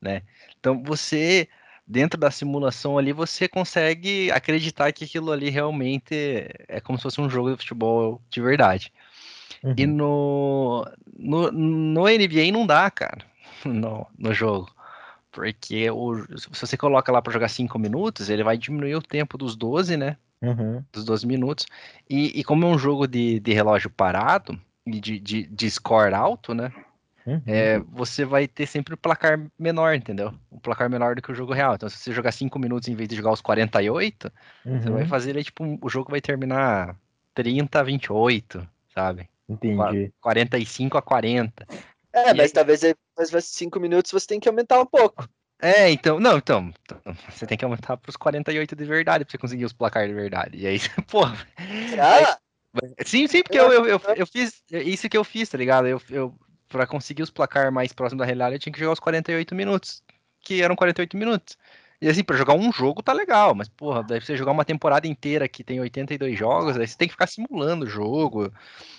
né? 0.01 0.23
Então 0.59 0.81
você, 0.83 1.47
dentro 1.85 2.19
da 2.19 2.31
simulação 2.31 2.97
ali, 2.97 3.13
você 3.13 3.47
consegue 3.47 4.31
acreditar 4.31 4.91
que 4.91 5.03
aquilo 5.05 5.31
ali 5.31 5.49
realmente 5.49 6.49
é 6.67 6.81
como 6.81 6.97
se 6.97 7.03
fosse 7.03 7.21
um 7.21 7.29
jogo 7.29 7.51
de 7.51 7.57
futebol 7.57 8.19
de 8.29 8.41
verdade. 8.41 8.91
E 9.77 9.85
Uhum. 9.85 9.93
no, 9.93 10.91
no, 11.17 11.51
no 11.51 12.07
NBA 12.07 12.51
não 12.51 12.65
dá, 12.65 12.89
cara, 12.89 13.25
no, 13.63 14.07
no 14.17 14.33
jogo. 14.33 14.73
Porque 15.31 15.89
o, 15.91 16.15
se 16.35 16.49
você 16.59 16.75
coloca 16.75 17.11
lá 17.11 17.21
para 17.21 17.33
jogar 17.33 17.49
5 17.49 17.77
minutos, 17.77 18.29
ele 18.29 18.43
vai 18.43 18.57
diminuir 18.57 18.95
o 18.95 19.01
tempo 19.01 19.37
dos 19.37 19.55
12, 19.55 19.95
né? 19.95 20.17
Uhum. 20.41 20.83
Dos 20.91 21.03
12 21.03 21.27
minutos. 21.27 21.65
E, 22.09 22.39
e 22.39 22.43
como 22.43 22.65
é 22.65 22.67
um 22.69 22.77
jogo 22.77 23.07
de, 23.07 23.39
de 23.39 23.53
relógio 23.53 23.89
parado 23.89 24.59
e 24.85 24.99
de, 24.99 25.19
de, 25.19 25.47
de 25.47 25.71
score 25.71 26.13
alto, 26.13 26.53
né? 26.53 26.71
Uhum. 27.25 27.41
É, 27.45 27.79
você 27.79 28.25
vai 28.25 28.47
ter 28.47 28.65
sempre 28.65 28.93
o 28.93 28.97
placar 28.97 29.39
menor, 29.57 29.93
entendeu? 29.93 30.33
O 30.49 30.59
placar 30.59 30.89
menor 30.89 31.15
do 31.15 31.21
que 31.21 31.31
o 31.31 31.35
jogo 31.35 31.53
real. 31.53 31.75
Então, 31.75 31.89
se 31.89 31.97
você 31.97 32.11
jogar 32.11 32.31
5 32.31 32.57
minutos 32.57 32.87
em 32.87 32.95
vez 32.95 33.07
de 33.09 33.15
jogar 33.15 33.31
os 33.31 33.41
48, 33.41 34.31
você 34.63 34.89
vai 34.89 35.03
Uhum. 35.03 35.07
fazer 35.07 35.31
ele, 35.31 35.43
tipo, 35.43 35.77
o 35.81 35.89
jogo 35.89 36.09
vai 36.09 36.21
terminar 36.21 36.95
30 37.33 37.79
a 37.79 37.83
28, 37.83 38.67
sabe? 38.93 39.29
Entendi. 39.47 40.11
45 40.21 40.97
a 40.97 41.01
40. 41.01 41.67
É, 42.13 42.31
E 42.31 42.33
mas 42.33 42.39
aí? 42.39 42.49
talvez 42.49 42.83
aí, 42.83 42.95
mas 43.17 43.29
vai 43.29 43.41
cinco 43.41 43.79
minutos 43.79 44.11
você 44.11 44.25
tem 44.25 44.39
que 44.39 44.49
aumentar 44.49 44.79
um 44.79 44.85
pouco. 44.85 45.27
É, 45.61 45.91
então, 45.91 46.19
não, 46.19 46.37
então, 46.37 46.73
então, 46.83 47.01
você 47.29 47.45
tem 47.45 47.57
que 47.57 47.65
aumentar 47.65 47.97
pros 47.97 48.15
48 48.15 48.75
de 48.75 48.85
verdade 48.85 49.25
pra 49.25 49.31
você 49.31 49.37
conseguir 49.37 49.65
os 49.65 49.73
placares 49.73 50.09
de 50.09 50.15
verdade. 50.15 50.57
E 50.57 50.65
aí, 50.65 50.79
pô, 51.07 51.25
Ah, 51.99 52.37
sim, 53.05 53.27
sim, 53.27 53.43
porque 53.43 53.59
eu, 53.59 53.71
eu, 53.71 53.85
eu, 53.85 54.01
eu 54.15 54.25
fiz, 54.25 54.63
isso 54.71 55.09
que 55.09 55.17
eu 55.17 55.23
fiz, 55.23 55.49
tá 55.49 55.57
ligado? 55.57 55.85
Eu, 55.85 56.01
eu, 56.09 56.33
pra 56.69 56.87
conseguir 56.87 57.23
os 57.23 57.29
placar 57.29 57.71
mais 57.73 57.91
próximos 57.91 58.19
da 58.19 58.25
realidade, 58.25 58.55
eu 58.55 58.59
tinha 58.59 58.71
que 58.71 58.79
jogar 58.79 58.93
os 58.93 58.99
48 58.99 59.53
minutos, 59.53 60.01
que 60.39 60.61
eram 60.61 60.77
48 60.77 61.17
minutos. 61.17 61.57
E 62.01 62.07
assim, 62.07 62.23
pra 62.23 62.37
jogar 62.37 62.53
um 62.53 62.71
jogo 62.71 63.03
tá 63.03 63.11
legal, 63.11 63.53
mas 63.53 63.67
porra, 63.67 64.01
deve 64.01 64.25
você 64.25 64.35
jogar 64.35 64.53
uma 64.53 64.63
temporada 64.63 65.05
inteira 65.05 65.49
que 65.49 65.63
tem 65.63 65.81
82 65.81 66.37
jogos, 66.37 66.77
aí 66.77 66.87
você 66.87 66.97
tem 66.97 67.07
que 67.07 67.13
ficar 67.13 67.27
simulando 67.27 67.85
o 67.85 67.89
jogo. 67.89 68.51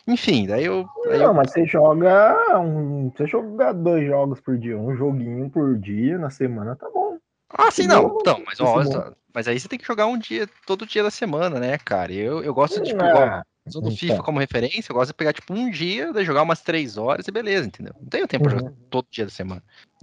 Enfim, 0.07 0.47
daí 0.47 0.67
eu. 0.67 0.87
Daí 1.07 1.19
Não, 1.19 1.29
eu... 1.29 1.35
mas 1.35 1.51
você 1.51 1.65
joga 1.65 2.59
um. 2.59 3.11
Você 3.11 3.27
joga 3.27 3.73
dois 3.73 4.07
jogos 4.07 4.41
por 4.41 4.59
dia, 4.59 4.77
um 4.77 4.95
joguinho 4.95 5.49
por 5.49 5.79
dia 5.79 6.19
na 6.19 6.29
semana, 6.29 6.77
tá 6.77 6.91
bom. 6.93 7.17
Ah, 7.49 7.71
sim, 7.71 7.87
não. 7.87 8.19
Então, 8.21 8.43
mas, 8.47 8.61
ó, 8.61 9.13
mas 9.35 9.49
aí 9.49 9.59
você 9.59 9.67
tem 9.67 9.79
que 9.79 9.87
jogar 9.87 10.07
um 10.07 10.19
dia, 10.19 10.47
todo 10.67 10.87
dia 10.87 11.03
da 11.03 11.11
semana, 11.11 11.59
né, 11.59 11.79
cara? 11.79 12.13
Eu, 12.13 12.45
eu 12.45 12.53
gosto 12.53 12.81
de, 12.81 12.91
tipo, 12.91 13.03
Ah, 13.03 13.09
igual, 13.09 13.43
usando 13.71 13.87
o 13.87 13.89
então. 13.89 13.99
FIFA 13.99 14.23
como 14.23 14.39
referência, 14.39 14.91
eu 14.93 14.95
gosto 14.95 15.09
de 15.09 15.15
pegar, 15.15 15.33
tipo, 15.33 15.55
um 15.55 15.71
dia, 15.71 16.13
daí 16.13 16.25
jogar 16.25 16.43
umas 16.43 16.61
três 16.63 16.97
horas 16.97 17.27
e 17.27 17.31
beleza, 17.31 17.67
entendeu? 17.67 17.95
Não 18.01 18.09
tenho 18.09 18.29
tempo 18.29 18.45
pra 18.45 18.55
Uhum. 18.55 18.59
jogar 18.61 18.73
todo 18.91 19.07
dia 19.11 19.25
da 19.25 19.31
semana. 19.31 19.63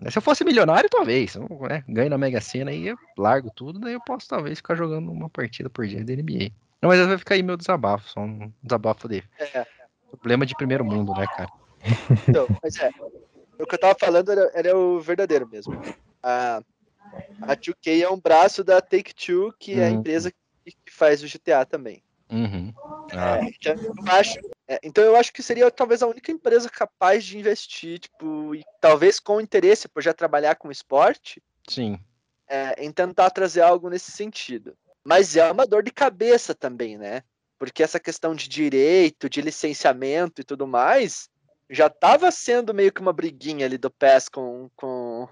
Se 0.09 0.17
eu 0.17 0.21
fosse 0.21 0.43
milionário, 0.43 0.89
talvez. 0.89 1.35
Eu, 1.35 1.47
né, 1.69 1.83
ganho 1.87 2.09
na 2.09 2.17
Mega 2.17 2.41
Sena 2.41 2.71
aí, 2.71 2.87
eu 2.87 2.97
largo 3.17 3.51
tudo, 3.51 3.79
daí 3.79 3.93
eu 3.93 4.01
posso 4.01 4.27
talvez 4.27 4.59
ficar 4.59 4.75
jogando 4.75 5.11
uma 5.11 5.29
partida 5.29 5.69
por 5.69 5.85
dia 5.87 6.03
da 6.03 6.13
NBA. 6.13 6.51
Não, 6.81 6.89
mas 6.89 7.05
vai 7.05 7.17
ficar 7.17 7.35
aí 7.35 7.43
meu 7.43 7.57
desabafo, 7.57 8.09
só 8.09 8.21
um 8.21 8.51
desabafo 8.63 9.07
de 9.07 9.23
É, 9.39 9.65
problema 10.11 10.45
de 10.45 10.55
primeiro 10.55 10.85
mundo, 10.85 11.13
né, 11.13 11.27
cara? 11.27 11.49
então, 12.29 12.47
mas 12.61 12.75
é. 12.77 12.89
O 13.59 13.65
que 13.65 13.75
eu 13.75 13.79
tava 13.79 13.95
falando 13.99 14.31
era, 14.31 14.51
era 14.53 14.77
o 14.77 14.99
verdadeiro 15.01 15.47
mesmo. 15.47 15.73
A, 16.23 16.61
a 17.41 17.55
2K 17.55 18.03
é 18.03 18.09
um 18.09 18.19
braço 18.19 18.63
da 18.63 18.79
Take-Two, 18.81 19.53
que 19.59 19.79
é 19.79 19.85
a 19.85 19.91
Hum. 19.91 19.95
empresa 19.95 20.31
que, 20.31 20.71
que 20.85 20.93
faz 20.93 21.23
o 21.23 21.27
GTA 21.27 21.65
também. 21.65 22.03
Uhum. 22.29 22.73
Ah, 23.13 23.37
É, 23.37 23.49
então, 23.49 23.75
eu 23.75 24.11
acho, 24.11 24.39
é, 24.67 24.79
então 24.83 25.03
eu 25.03 25.15
acho 25.15 25.31
que 25.31 25.41
seria 25.41 25.69
talvez 25.71 26.03
a 26.03 26.07
única 26.07 26.31
empresa 26.31 26.69
capaz 26.69 27.23
de 27.25 27.37
investir, 27.37 27.99
tipo, 27.99 28.53
e 28.53 28.63
talvez 28.81 29.19
com 29.19 29.39
interesse 29.39 29.87
por 29.87 30.03
já 30.03 30.13
trabalhar 30.13 30.55
com 30.55 30.71
esporte, 30.71 31.41
sim. 31.67 31.99
é, 32.47 32.83
em 32.83 32.91
tentar 32.91 33.29
trazer 33.29 33.61
algo 33.61 33.89
nesse 33.89 34.11
sentido. 34.11 34.75
Mas 35.03 35.37
é 35.37 35.49
uma 35.49 35.65
dor 35.65 35.83
de 35.83 35.91
cabeça 35.91 36.53
também, 36.53 36.97
né? 36.97 37.23
Porque 37.57 37.81
essa 37.81 37.99
questão 37.99 38.35
de 38.35 38.49
direito, 38.49 39.29
de 39.29 39.41
licenciamento 39.41 40.41
e 40.41 40.43
tudo 40.43 40.67
mais, 40.67 41.29
já 41.69 41.87
estava 41.87 42.29
sendo 42.29 42.73
meio 42.73 42.91
que 42.91 43.01
uma 43.01 43.13
briguinha 43.13 43.65
ali 43.65 43.77
do 43.77 43.89
PES 43.89 44.29
com, 44.29 44.69
com, 44.75 45.27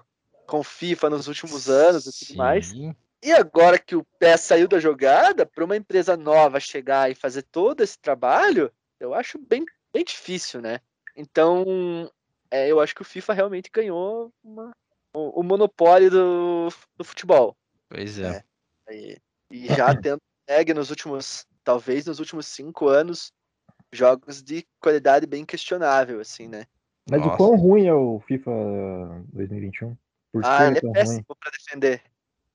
com 0.46 0.62
FIFA 0.62 1.10
nos 1.10 1.28
últimos 1.28 1.68
anos 1.68 2.06
e 2.06 2.26
tudo 2.26 2.38
mais. 2.38 2.72
E 3.22 3.32
agora 3.32 3.78
que 3.78 3.96
o 3.96 4.04
PES 4.18 4.40
saiu 4.40 4.68
da 4.68 4.78
jogada, 4.78 5.46
para 5.46 5.64
uma 5.64 5.76
empresa 5.76 6.16
nova 6.16 6.60
chegar 6.60 7.10
e 7.10 7.14
fazer 7.14 7.42
todo 7.42 7.82
esse 7.82 7.98
trabalho, 7.98 8.70
eu 9.00 9.14
acho 9.14 9.38
bem, 9.38 9.64
bem 9.92 10.04
difícil, 10.04 10.60
né? 10.60 10.80
Então, 11.16 11.64
é, 12.50 12.70
eu 12.70 12.78
acho 12.80 12.94
que 12.94 13.02
o 13.02 13.06
FIFA 13.06 13.32
realmente 13.32 13.70
ganhou 13.72 14.30
uma- 14.44 14.70
o, 15.14 15.40
o 15.40 15.42
monopólio 15.42 16.10
do, 16.10 16.68
do 16.96 17.04
futebol. 17.04 17.56
Pois 17.88 18.18
é. 18.18 18.44
E, 18.90 19.18
e 19.50 19.66
já 19.66 19.86
tendo 20.00 20.20
pegue 20.46 20.72
nos 20.74 20.90
últimos, 20.90 21.46
talvez 21.64 22.06
nos 22.06 22.20
últimos 22.20 22.46
cinco 22.46 22.86
anos, 22.88 23.32
jogos 23.92 24.42
de 24.42 24.64
qualidade 24.80 25.26
bem 25.26 25.44
questionável, 25.44 26.20
assim, 26.20 26.46
né? 26.48 26.66
Mas 27.08 27.20
Nossa. 27.20 27.34
o 27.34 27.36
quão 27.36 27.56
ruim 27.56 27.86
é 27.86 27.94
o 27.94 28.20
FIFA 28.20 28.50
2021? 29.32 29.96
Por 30.32 30.42
que 30.42 30.48
Ah, 30.48 30.66
ele 30.66 30.78
é 30.78 30.86
é 30.86 30.92
péssimo 30.92 31.36
para 31.40 31.50
defender. 31.50 32.02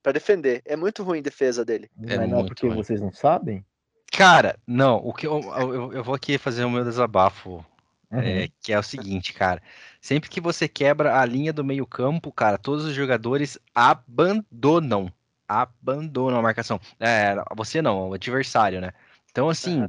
Para 0.04 0.14
defender. 0.14 0.62
É 0.66 0.76
muito 0.76 1.04
ruim 1.04 1.20
a 1.20 1.24
defesa 1.24 1.64
dele. 1.64 1.90
É 2.08 2.18
Mas 2.18 2.30
não 2.30 2.40
é 2.40 2.44
porque 2.46 2.68
ruim. 2.68 2.76
vocês 2.78 3.00
não 3.00 3.12
sabem? 3.12 3.64
Cara, 4.12 4.58
não, 4.68 4.98
o 4.98 5.14
que 5.14 5.26
eu, 5.28 5.42
eu, 5.58 5.94
eu 5.94 6.04
vou 6.04 6.14
aqui 6.16 6.38
fazer 6.38 6.66
o 6.66 6.70
meu 6.70 6.84
desabafo, 6.84 7.66
é, 8.12 8.18
Uhum. 8.42 8.48
que 8.62 8.74
é 8.74 8.78
o 8.80 8.84
seguinte, 8.84 9.34
cara. 9.34 9.62
Sempre 10.02 10.30
que 10.30 10.42
você 10.42 10.68
quebra 10.68 11.18
a 11.20 11.26
linha 11.26 11.54
do 11.54 11.64
meio-campo, 11.64 12.32
cara, 12.32 12.58
todos 12.58 12.84
os 12.86 12.94
jogadores 12.94 13.58
abandonam. 13.74 15.12
Abandonam 15.48 16.40
a 16.40 16.42
marcação. 16.42 16.80
É, 17.00 17.36
você 17.56 17.82
não, 17.82 18.10
o 18.10 18.14
adversário, 18.14 18.82
né? 18.82 18.92
Então, 19.30 19.50
assim, 19.50 19.88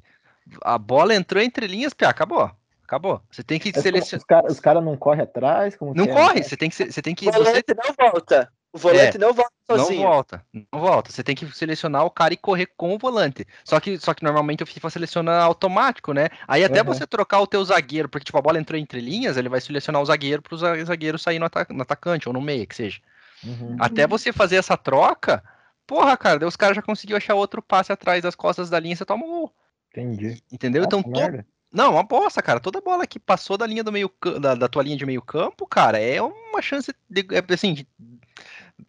a 0.63 0.77
bola 0.79 1.15
entrou 1.15 1.43
entre 1.43 1.67
linhas, 1.67 1.95
pia, 1.95 2.09
acabou. 2.09 2.51
Acabou. 2.85 3.23
Você 3.31 3.43
tem 3.43 3.59
que 3.59 3.73
selecionar. 3.73 4.21
Os 4.21 4.25
caras 4.25 4.61
cara 4.61 4.81
não 4.81 4.97
correm 4.97 5.23
atrás? 5.23 5.75
Como 5.77 5.95
Não 5.95 6.05
que 6.05 6.11
é? 6.11 6.15
corre, 6.15 6.43
você 6.43 6.57
tem 6.57 6.69
que. 6.69 6.77
se- 6.77 6.93
Você 6.93 7.01
tem 7.01 7.15
que. 7.15 7.29
O 7.29 7.33
Você 7.33 7.65
não 7.75 7.95
volta. 7.99 8.53
O 8.73 8.79
volante 8.79 9.19
não 9.19 9.35
volta 9.35 9.53
não 9.69 9.79
sozinho. 9.79 10.03
volta, 10.03 10.47
não 10.73 10.81
volta. 10.81 11.13
Você 11.13 11.23
tem 11.23 11.35
que 11.37 11.47
selecionar 11.55 12.05
o 12.07 12.11
cara 12.11 12.33
e 12.33 12.39
correr 12.39 12.67
com 12.77 12.95
o 12.95 12.99
volante. 12.99 13.47
Só 13.65 13.79
que, 13.79 13.99
só 13.99 14.15
que 14.15 14.25
normalmente 14.25 14.63
o 14.63 14.67
FIFA 14.67 14.89
seleciona 14.91 15.41
automático, 15.43 16.13
né? 16.15 16.29
Aí 16.49 16.65
até 16.65 16.81
Uhum. 16.81 16.87
você 16.87 17.07
trocar 17.07 17.41
o 17.41 17.47
teu 17.47 17.63
zagueiro, 17.65 18.09
porque 18.09 18.25
tipo, 18.25 18.39
a 18.39 18.43
bola 18.43 18.59
entrou 18.59 18.79
entre 18.81 19.01
linhas, 19.01 19.37
ele 19.37 19.49
vai 19.51 19.61
selecionar 19.61 20.01
o 20.01 20.07
zagueiro 20.07 20.41
pro 20.41 20.57
za- 20.57 20.83
zagueiro 20.85 21.19
sair 21.19 21.39
no, 21.39 21.45
ata- 21.47 21.67
no 21.71 21.83
atacante 21.83 22.29
ou 22.29 22.33
no 22.33 22.41
meio, 22.41 22.67
que 22.67 22.75
seja. 22.75 22.99
Uhum. 23.45 23.77
Até 23.79 24.07
você 24.07 24.33
fazer 24.33 24.57
essa 24.57 24.77
troca, 24.77 25.45
porra, 25.87 26.17
cara, 26.17 26.39
daí 26.39 26.49
os 26.49 26.57
caras 26.57 26.75
já 26.77 26.83
conseguiu 26.83 27.17
achar 27.19 27.35
outro 27.35 27.61
passe 27.61 27.93
atrás 27.93 28.23
das 28.23 28.35
costas 28.35 28.71
da 28.71 28.79
linha, 28.81 28.97
você 28.97 29.05
toma 29.05 29.25
um 29.25 29.29
gol. 29.29 29.55
Entendi. 29.91 30.43
Entendeu? 30.51 30.83
Nossa, 30.85 30.97
então, 30.97 31.03
to- 31.13 31.19
merda. 31.21 31.47
não, 31.71 31.93
uma 31.93 32.03
bosta, 32.05 32.41
cara. 32.41 32.59
Toda 32.59 32.81
bola 32.81 33.07
que 33.07 33.19
passou 33.19 33.59
da 33.59 33.67
linha 33.67 33.85
do 33.85 33.93
meio 33.93 34.11
da, 34.41 34.55
da 34.55 34.69
tua 34.69 34.83
linha 34.83 34.97
de 34.97 35.05
meio 35.05 35.21
campo, 35.21 35.67
cara, 35.67 35.99
é 35.99 36.23
uma 36.23 36.63
chance 36.63 36.91
de, 37.11 37.21
é, 37.33 37.53
assim, 37.55 37.75
de- 37.75 37.87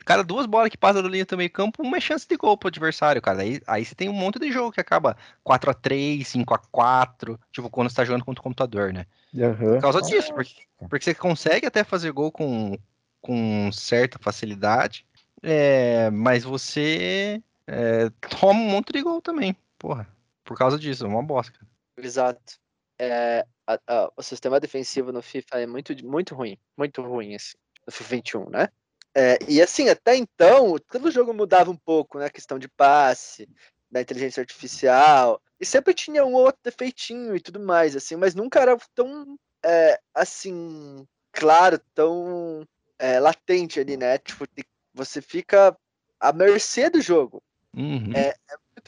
cara, 0.05 0.23
duas 0.23 0.45
bolas 0.45 0.69
que 0.69 0.77
passam 0.77 1.01
da 1.03 1.09
linha 1.09 1.25
do 1.25 1.38
meio 1.38 1.50
campo, 1.50 1.81
uma 1.83 1.97
é 1.97 2.01
chance 2.01 2.27
de 2.27 2.35
gol 2.38 2.57
pro 2.57 2.67
adversário, 2.67 3.21
cara. 3.21 3.41
Aí, 3.41 3.62
aí 3.67 3.85
você 3.85 3.95
tem 3.95 4.09
um 4.09 4.13
monte 4.13 4.39
de 4.39 4.51
jogo 4.51 4.71
que 4.71 4.81
acaba 4.81 5.17
4 5.43 5.69
a 5.71 5.73
3 5.73 6.27
5 6.27 6.53
a 6.53 6.57
4 6.57 7.39
tipo, 7.51 7.69
quando 7.69 7.89
você 7.89 7.95
tá 7.95 8.05
jogando 8.05 8.25
contra 8.25 8.39
o 8.41 8.43
computador, 8.43 8.93
né? 8.93 9.05
Aham. 9.35 9.75
Por 9.75 9.81
causa 9.81 10.01
disso, 10.01 10.33
porque, 10.33 10.55
porque 10.89 11.05
você 11.05 11.15
consegue 11.15 11.65
até 11.65 11.83
fazer 11.83 12.12
gol 12.12 12.31
com, 12.31 12.77
com 13.21 13.71
certa 13.71 14.19
facilidade, 14.19 15.05
é, 15.41 16.09
mas 16.12 16.43
você 16.43 17.41
é, 17.67 18.09
toma 18.39 18.59
um 18.59 18.69
monte 18.69 18.93
de 18.93 19.01
gol 19.01 19.21
também, 19.21 19.55
porra. 19.77 20.07
Por 20.43 20.57
causa 20.57 20.77
disso, 20.77 21.05
é 21.05 21.07
uma 21.07 21.23
bosta. 21.23 21.53
cara. 21.53 21.67
Exato. 21.97 22.59
É, 23.00 23.45
a- 23.65 23.79
a- 23.88 24.12
o 24.15 24.21
sistema 24.21 24.59
defensivo 24.59 25.12
no 25.12 25.21
FIFA 25.21 25.59
é 25.62 25.65
muito, 25.65 25.93
muito 26.05 26.35
ruim. 26.35 26.57
Muito 26.77 27.01
ruim, 27.01 27.35
assim, 27.35 27.55
no 27.88 27.91
FIFA 27.91 28.09
21, 28.09 28.50
né? 28.50 28.69
É, 29.15 29.38
e 29.48 29.62
assim, 29.62 29.89
até 29.89 30.15
então, 30.15 30.75
todo 30.89 31.12
jogo 31.12 31.34
mudava 31.34 31.70
um 31.70 31.77
pouco, 31.77 32.17
né? 32.17 32.25
A 32.25 32.32
questão 32.32 32.58
de 32.58 32.67
passe, 32.67 33.48
da 33.91 34.01
inteligência 34.01 34.41
artificial. 34.41 35.41
E 35.60 35.65
sempre 35.65 35.93
tinha 35.93 36.25
um 36.25 36.34
ou 36.34 36.46
outro 36.46 36.60
defeitinho 36.63 37.36
e 37.36 37.39
tudo 37.39 37.60
mais, 37.60 37.96
assim, 37.96 38.15
mas 38.15 38.34
nunca 38.34 38.60
era 38.60 38.75
tão, 38.96 39.38
é, 39.63 40.00
assim, 40.13 41.05
claro, 41.32 41.79
tão 41.93 42.67
é, 42.98 43.20
latente 43.20 43.79
ali, 43.79 43.96
né? 43.96 44.17
Tipo, 44.17 44.46
você 44.93 45.22
fica 45.22 45.77
à 46.20 46.34
mercê 46.34 46.89
do 46.89 47.01
jogo. 47.01 47.41
Uhum. 47.75 48.12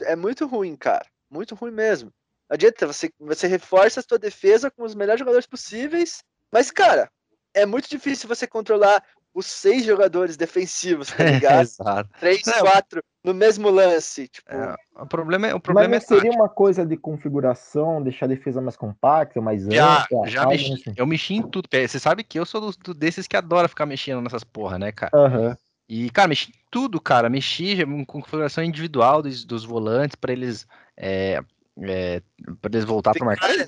É 0.02 0.16
muito 0.16 0.46
ruim, 0.46 0.76
cara. 0.76 1.06
Muito 1.30 1.54
ruim 1.54 1.72
mesmo. 1.72 2.12
Não 2.48 2.54
adianta, 2.54 2.86
você, 2.86 3.10
você 3.18 3.46
reforça 3.46 4.00
a 4.00 4.02
sua 4.02 4.18
defesa 4.18 4.70
com 4.70 4.84
os 4.84 4.94
melhores 4.94 5.18
jogadores 5.18 5.46
possíveis, 5.46 6.22
mas, 6.52 6.70
cara, 6.70 7.10
é 7.52 7.66
muito 7.66 7.88
difícil 7.88 8.28
você 8.28 8.46
controlar 8.46 9.02
os 9.36 9.44
seis 9.46 9.84
jogadores 9.84 10.34
defensivos, 10.36 11.08
tá 11.12 11.16
ligado? 11.60 11.60
Exato. 11.62 12.08
Três, 12.18 12.46
É, 12.48 12.60
quatro 12.60 13.02
no 13.22 13.34
mesmo 13.34 13.68
lance. 13.68 14.28
Tipo, 14.28 14.50
É, 14.50 14.74
o 14.98 15.06
problema 15.06 15.46
é, 15.48 15.50
o 15.52 15.56
Mas 15.56 15.62
problema 15.62 15.88
não 15.90 15.96
é 15.96 16.00
seria 16.00 16.22
tático. 16.22 16.42
uma 16.42 16.48
coisa 16.48 16.86
de 16.86 16.96
configuração, 16.96 18.02
deixar 18.02 18.24
a 18.24 18.28
defesa 18.30 18.60
mais 18.62 18.76
compacta, 18.76 19.40
mais 19.40 19.64
Já, 19.66 20.02
ampla? 20.02 20.26
já 20.26 20.46
mexi. 20.46 20.70
nesse- 20.70 20.92
Eu 20.96 21.06
mexi 21.06 21.34
em 21.34 21.42
tudo. 21.42 21.68
Pé. 21.68 21.86
Você 21.86 21.98
sabe 21.98 22.24
que 22.24 22.38
eu 22.38 22.46
sou 22.46 22.60
do- 22.62 22.78
do- 22.78 22.94
desses 22.94 23.26
que 23.26 23.36
adora 23.36 23.68
ficar 23.68 23.84
mexendo 23.84 24.22
nessas 24.22 24.42
porra, 24.42 24.78
né, 24.78 24.90
cara? 24.90 25.10
Aham. 25.14 25.56
E, 25.88 26.08
cara, 26.10 26.28
mexi 26.28 26.50
em 26.50 26.54
tudo, 26.70 26.98
cara. 27.00 27.28
Mexi 27.28 27.84
com 27.84 28.06
configuração 28.06 28.64
individual 28.64 29.20
dos, 29.22 29.44
dos 29.44 29.64
volantes 29.64 30.14
para 30.16 30.32
eles. 30.32 30.66
É, 30.96 31.40
é, 31.82 32.22
pra 32.60 32.70
eles 32.72 32.84
voltar 32.84 33.12
para 33.12 33.24
marcar. 33.26 33.48
Né? 33.54 33.66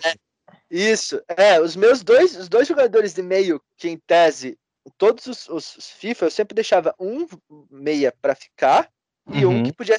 Isso, 0.71 1.21
é, 1.29 1.61
os 1.61 1.77
meus 1.77 2.03
dois, 2.03 2.37
os 2.37 2.49
dois 2.49 2.67
jogadores 2.67 3.13
de 3.15 3.23
meio, 3.23 3.61
que 3.77 3.89
em 3.89 3.97
tese, 3.99 4.59
todos 4.90 5.26
os, 5.26 5.49
os- 5.49 5.90
FIFA, 5.99 6.26
eu 6.26 6.30
sempre 6.30 6.54
deixava 6.54 6.95
um 6.99 7.26
meia 7.71 8.12
pra 8.23 8.35
ficar 8.35 8.90
e 9.33 9.45
um 9.45 9.57
Uhum. 9.59 9.62
que 9.64 9.73
podia, 9.73 9.97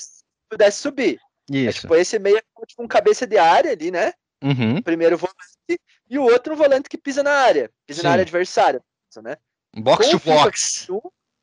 pudesse 0.49 0.79
subir. 0.81 1.19
É, 1.51 1.55
Isso. 1.57 1.81
tipo, 1.81 1.95
esse 1.95 2.17
meia 2.19 2.43
ficou 2.47 2.65
tipo 2.65 2.83
um 2.83 2.87
cabeça 2.87 3.25
de 3.27 3.37
área 3.37 3.71
ali, 3.71 3.91
né? 3.91 4.13
Uhum. 4.43 4.77
O 4.77 4.83
primeiro 4.83 5.17
volante 5.17 5.81
e 6.09 6.17
o 6.17 6.23
outro 6.23 6.53
um 6.53 6.55
volante 6.57 6.87
que 6.89 6.97
pisa 6.97 7.21
na 7.21 7.31
área, 7.31 7.69
pisa 7.85 8.01
na 8.03 8.09
Sim. 8.09 8.13
área 8.13 8.21
adversária, 8.21 8.81
né? 9.21 9.35
Box 9.75 10.05
Com 10.05 10.11
to 10.11 10.15
o 10.15 10.19
FIFA 10.19 10.43
box. 10.43 10.87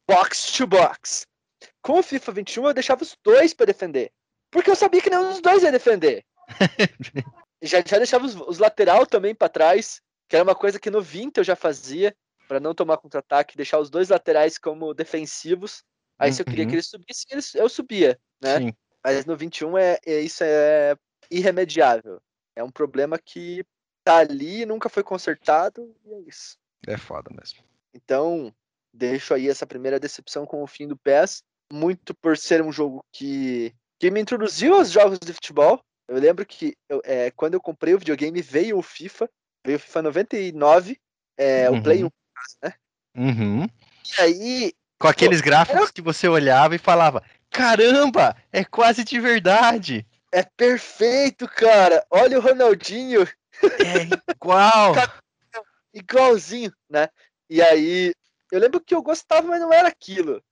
Box 0.08 0.52
to 0.56 0.66
box. 0.66 1.26
Com 1.82 1.98
o 1.98 2.02
FIFA 2.02 2.32
21 2.32 2.66
eu 2.68 2.74
deixava 2.74 3.02
os 3.02 3.16
dois 3.22 3.52
pra 3.52 3.66
defender, 3.66 4.10
porque 4.50 4.70
eu 4.70 4.76
sabia 4.76 5.00
que 5.02 5.10
nenhum 5.10 5.28
dos 5.28 5.40
dois 5.40 5.62
ia 5.62 5.70
defender. 5.72 6.24
já, 7.62 7.82
já 7.84 7.98
deixava 7.98 8.24
os, 8.26 8.34
os 8.34 8.58
lateral 8.58 9.06
também 9.06 9.34
pra 9.34 9.48
trás, 9.48 10.00
que 10.28 10.36
era 10.36 10.42
uma 10.44 10.54
coisa 10.54 10.78
que 10.80 10.90
no 10.90 11.00
20 11.02 11.38
eu 11.38 11.44
já 11.44 11.54
fazia, 11.56 12.14
pra 12.46 12.60
não 12.60 12.74
tomar 12.74 12.98
contra-ataque, 12.98 13.56
deixar 13.56 13.78
os 13.78 13.90
dois 13.90 14.08
laterais 14.08 14.58
como 14.58 14.94
defensivos. 14.94 15.82
Aí 16.18 16.32
se 16.32 16.42
eu 16.42 16.46
queria 16.46 16.64
Uhum. 16.64 16.70
que 16.70 16.74
eles 16.76 16.86
subissem, 16.88 17.26
eles, 17.30 17.54
eu 17.54 17.68
subia, 17.68 18.18
né? 18.40 18.58
Sim. 18.58 18.72
Mas 19.04 19.24
no 19.26 19.36
21 19.36 19.76
é, 19.78 19.98
é 20.06 20.20
isso 20.20 20.42
é 20.42 20.96
irremediável. 21.30 22.20
É 22.56 22.64
um 22.64 22.70
problema 22.70 23.18
que 23.18 23.64
tá 24.04 24.18
ali, 24.18 24.64
nunca 24.64 24.88
foi 24.88 25.02
consertado 25.02 25.94
e 26.04 26.12
é 26.14 26.20
isso. 26.20 26.56
É 26.86 26.96
foda 26.96 27.30
mesmo. 27.34 27.62
Então, 27.94 28.52
deixo 28.92 29.34
aí 29.34 29.48
essa 29.48 29.66
primeira 29.66 30.00
decepção 30.00 30.46
com 30.46 30.62
o 30.62 30.66
fim 30.66 30.86
do 30.88 30.96
PES. 30.96 31.42
muito 31.72 32.14
por 32.14 32.36
ser 32.38 32.62
um 32.62 32.70
jogo 32.70 33.04
que, 33.12 33.74
que 33.98 34.08
me 34.10 34.20
introduziu 34.20 34.74
aos 34.76 34.90
jogos 34.90 35.18
de 35.18 35.32
futebol. 35.32 35.80
Eu 36.08 36.18
lembro 36.20 36.46
que 36.46 36.76
eu, 36.88 37.02
é, 37.04 37.30
quando 37.32 37.54
eu 37.54 37.60
comprei 37.60 37.92
o 37.92 37.98
videogame 37.98 38.40
veio 38.40 38.78
o 38.78 38.82
FIFA, 38.82 39.28
veio 39.66 39.76
o 39.76 39.80
FIFA 39.80 40.02
99, 40.02 40.96
é, 41.36 41.68
Uhum. 41.68 41.78
o 41.78 41.82
Play 41.82 42.04
1, 42.04 42.08
né? 42.62 42.74
Uhum. 43.14 43.64
E 43.64 44.20
aí, 44.20 44.72
Com 44.98 45.08
aqueles 45.08 45.40
gráficos 45.40 45.90
que 45.90 46.02
você 46.02 46.28
olhava 46.28 46.74
e 46.74 46.78
falava: 46.78 47.22
caramba, 47.50 48.36
é 48.52 48.64
quase 48.64 49.04
de 49.04 49.18
verdade. 49.20 50.06
é 50.32 50.42
perfeito, 50.42 51.48
cara. 51.48 52.04
Olha 52.10 52.38
o 52.38 52.42
Ronaldinho, 52.42 53.26
É 53.62 54.32
igual. 54.32 54.92
igualzinho, 55.94 56.72
né? 56.90 57.08
E 57.48 57.62
aí, 57.62 58.12
eu 58.52 58.60
lembro 58.60 58.80
que 58.80 58.94
eu 58.94 59.02
gostava, 59.02 59.46
mas 59.46 59.60
não 59.60 59.72
era 59.72 59.88
aquilo. 59.88 60.42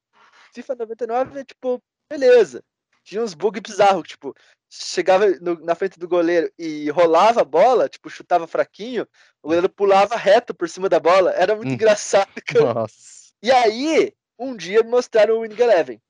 FIFA 0.55 0.77
99 0.77 1.41
é 1.41 1.45
tipo, 1.45 1.83
beleza. 2.09 2.63
Tinha 3.03 3.23
uns 3.23 3.35
bugs 3.35 3.61
bizarros, 3.61 4.09
tipo, 4.09 4.35
chegava 4.83 5.27
no- 5.41 5.61
na 5.61 5.75
frente 5.75 5.99
do 5.99 6.09
goleiro 6.09 6.51
e 6.59 6.91
rolava 6.91 7.41
a 7.43 7.45
bola, 7.45 7.89
tipo, 7.89 8.11
chutava 8.11 8.47
fraquinho, 8.47 9.07
o 9.43 9.49
goleiro 9.49 9.69
pulava 9.69 10.17
reto 10.17 10.53
por 10.55 10.69
cima 10.69 10.89
da 10.89 10.99
bola. 10.99 11.31
Era 11.33 11.55
muito 11.55 11.71
Hum. 11.71 11.75
engraçado, 11.75 12.29
cara. 12.47 12.75
Nossa. 12.75 13.33
E 13.43 13.51
aí, 13.51 14.13
um 14.39 14.57
dia 14.57 14.83
mostraram 14.83 15.37
o 15.39 15.43
Winning 15.43 15.61
Eleven. 15.61 16.03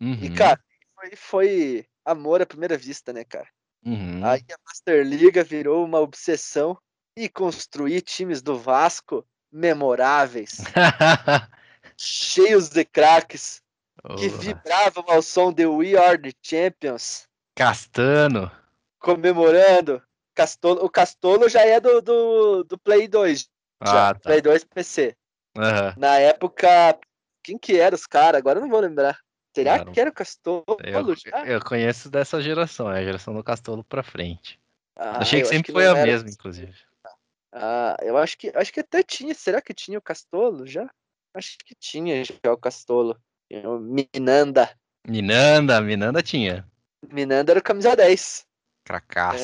E, 0.00 0.04
Uhum, 0.04 0.34
cara, 0.34 0.60
foi, 0.94 1.16
foi 1.16 1.86
amor 2.04 2.42
à 2.42 2.46
primeira 2.46 2.76
vista, 2.76 3.12
né, 3.12 3.24
cara? 3.24 3.48
uhum. 3.84 4.24
Aí 4.24 4.44
a 4.50 4.56
Master 4.66 5.04
Liga 5.06 5.42
virou 5.42 5.84
uma 5.84 6.00
obsessão 6.00 6.76
e 7.16 7.28
construir 7.28 8.00
times 8.02 8.42
do 8.42 8.58
Vasco 8.58 9.26
memoráveis, 9.50 10.58
cheios 11.96 12.68
de 12.68 12.84
craques, 12.84 13.60
que 14.18 14.28
Porra. 14.28 14.38
vibravam 14.38 15.04
ao 15.08 15.22
som 15.22 15.52
de 15.52 15.66
We 15.66 15.96
Are 15.96 16.20
the 16.20 16.32
Champions, 16.42 17.28
Castano. 17.54 18.50
comemorando. 18.98 20.02
Castolo, 20.34 20.82
o 20.84 20.88
Castolo 20.88 21.48
já 21.48 21.60
é 21.66 21.78
do, 21.78 22.00
do, 22.00 22.64
do 22.64 22.78
Play 22.78 23.06
2, 23.06 23.50
já, 23.84 24.08
Ah, 24.10 24.14
tá. 24.14 24.20
Play 24.20 24.40
2 24.40 24.64
PC. 24.64 25.14
Aham. 25.58 25.94
Na 25.98 26.18
época, 26.18 26.98
quem 27.44 27.58
que 27.58 27.78
era 27.78 27.94
os 27.94 28.06
caras? 28.06 28.38
Agora 28.38 28.58
eu 28.58 28.62
não 28.62 28.70
vou 28.70 28.80
lembrar. 28.80 29.18
Será 29.54 29.74
Claro. 29.76 29.92
que 29.92 30.00
era 30.00 30.08
o 30.08 30.14
Castolo 30.14 30.64
Eu, 30.82 31.14
já? 31.14 31.44
eu 31.44 31.62
conheço 31.62 32.08
dessa 32.10 32.40
geração, 32.40 32.90
é 32.90 33.00
a 33.00 33.04
geração 33.04 33.34
do 33.34 33.44
Castolo 33.44 33.84
pra 33.84 34.02
frente. 34.02 34.58
Ah, 34.96 35.18
Achei 35.20 35.42
que 35.42 35.48
sempre 35.48 35.72
foi 35.72 35.84
não 35.84 35.92
a 35.92 36.02
mesma, 36.02 36.30
inclusive. 36.30 36.74
Ah, 37.52 37.96
eu 38.00 38.16
acho 38.16 38.38
que 38.38 38.50
acho 38.54 38.72
que 38.72 38.80
até 38.80 39.02
tinha. 39.02 39.34
Será 39.34 39.60
que 39.60 39.74
tinha 39.74 39.98
o 39.98 40.02
Castolo 40.02 40.66
já? 40.66 40.88
Acho 41.34 41.58
que 41.66 41.74
tinha 41.74 42.24
já 42.24 42.34
o 42.50 42.56
Castolo. 42.56 43.20
Minanda. 43.50 44.70
Minanda, 45.06 45.78
Minanda 45.82 46.22
tinha. 46.22 46.66
Minanda 47.10 47.52
era 47.52 47.60
o 47.60 47.62
camisa 47.62 47.96
10. 47.96 48.46
Cracaço. 48.84 49.42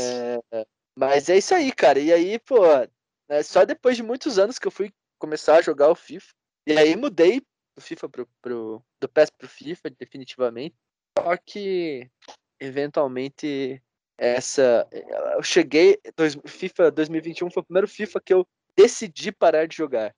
É, 0.52 0.66
mas 0.96 1.28
é 1.28 1.38
isso 1.38 1.54
aí, 1.54 1.72
cara. 1.72 1.98
E 1.98 2.12
aí, 2.12 2.38
pô, 2.38 2.58
é 3.28 3.42
só 3.42 3.64
depois 3.64 3.96
de 3.96 4.02
muitos 4.02 4.38
anos 4.38 4.58
que 4.58 4.66
eu 4.66 4.70
fui 4.70 4.92
começar 5.18 5.56
a 5.56 5.62
jogar 5.62 5.90
o 5.90 5.94
FIFA. 5.94 6.32
E 6.66 6.72
aí 6.76 6.96
mudei 6.96 7.40
do 7.76 7.80
FIFA 7.80 8.08
pro, 8.08 8.28
pro 8.42 8.82
do 9.00 9.08
PES 9.08 9.30
pro 9.30 9.48
FIFA, 9.48 9.90
definitivamente. 9.90 10.76
Só 11.18 11.36
que 11.36 12.08
eventualmente 12.60 13.82
essa 14.16 14.86
eu 15.34 15.42
cheguei 15.42 15.98
dois, 16.16 16.36
FIFA 16.46 16.90
2021 16.90 17.50
foi 17.50 17.60
o 17.62 17.66
primeiro 17.66 17.88
FIFA 17.88 18.20
que 18.20 18.34
eu 18.34 18.46
decidi 18.76 19.32
parar 19.32 19.66
de 19.66 19.76
jogar. 19.76 20.14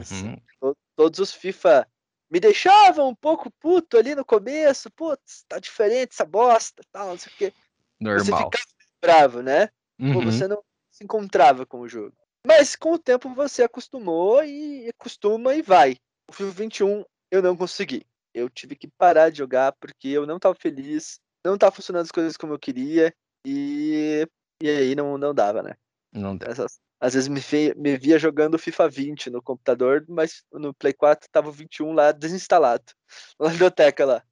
assim. 0.00 0.28
Uhum. 0.30 0.36
To- 0.60 0.76
Todos 0.96 1.20
os 1.20 1.32
FIFA 1.32 1.86
me 2.30 2.40
deixavam 2.40 3.08
um 3.08 3.14
pouco 3.14 3.50
puto 3.60 3.96
ali 3.96 4.14
no 4.14 4.24
começo, 4.24 4.90
putz, 4.90 5.44
tá 5.48 5.58
diferente 5.58 6.12
essa 6.12 6.24
bosta, 6.24 6.82
tal, 6.92 7.08
não 7.10 7.18
sei 7.18 7.32
o 7.32 7.36
quê. 7.36 7.52
Você 8.00 8.30
Normal. 8.30 8.50
ficava 8.50 8.64
bravo, 9.00 9.42
né? 9.42 9.66
Pô, 9.98 10.18
Uhum. 10.18 10.24
você 10.24 10.46
não 10.48 10.62
se 10.90 11.04
encontrava 11.04 11.64
com 11.64 11.80
o 11.80 11.88
jogo. 11.88 12.14
Mas 12.46 12.76
com 12.76 12.92
o 12.92 12.98
tempo 12.98 13.34
você 13.34 13.62
acostumou 13.62 14.44
e 14.44 14.88
acostuma 14.88 15.54
e 15.54 15.62
vai. 15.62 15.96
O 16.28 16.32
FIFA 16.32 16.50
21 16.50 17.04
eu 17.30 17.42
não 17.42 17.56
consegui. 17.56 18.06
Eu 18.34 18.50
tive 18.50 18.76
que 18.76 18.88
parar 18.88 19.30
de 19.30 19.38
jogar 19.38 19.72
porque 19.80 20.08
eu 20.08 20.26
não 20.26 20.38
tava 20.38 20.54
feliz, 20.54 21.18
não 21.44 21.56
tava 21.56 21.74
funcionando 21.74 22.04
as 22.04 22.10
coisas 22.12 22.36
como 22.36 22.52
eu 22.52 22.58
queria 22.58 23.12
e, 23.46 24.26
e 24.62 24.68
aí 24.68 24.94
não, 24.94 25.16
não 25.16 25.34
dava, 25.34 25.62
né? 25.62 25.74
Não 26.12 26.36
deu. 26.36 26.48
Essas- 26.50 26.78
às 27.00 27.14
vezes 27.14 27.28
me, 27.28 27.40
fe- 27.40 27.74
me 27.76 27.96
via 27.96 28.18
jogando 28.18 28.58
FIFA 28.58 28.88
20 28.88 29.30
no 29.30 29.42
computador, 29.42 30.04
mas 30.08 30.42
no 30.52 30.72
Play 30.74 30.92
4 30.92 31.28
tava 31.30 31.48
o 31.48 31.52
21 31.52 31.92
lá 31.92 32.12
desinstalado. 32.12 32.84
Na 33.38 33.50
biblioteca 33.50 34.04
lá. 34.04 34.22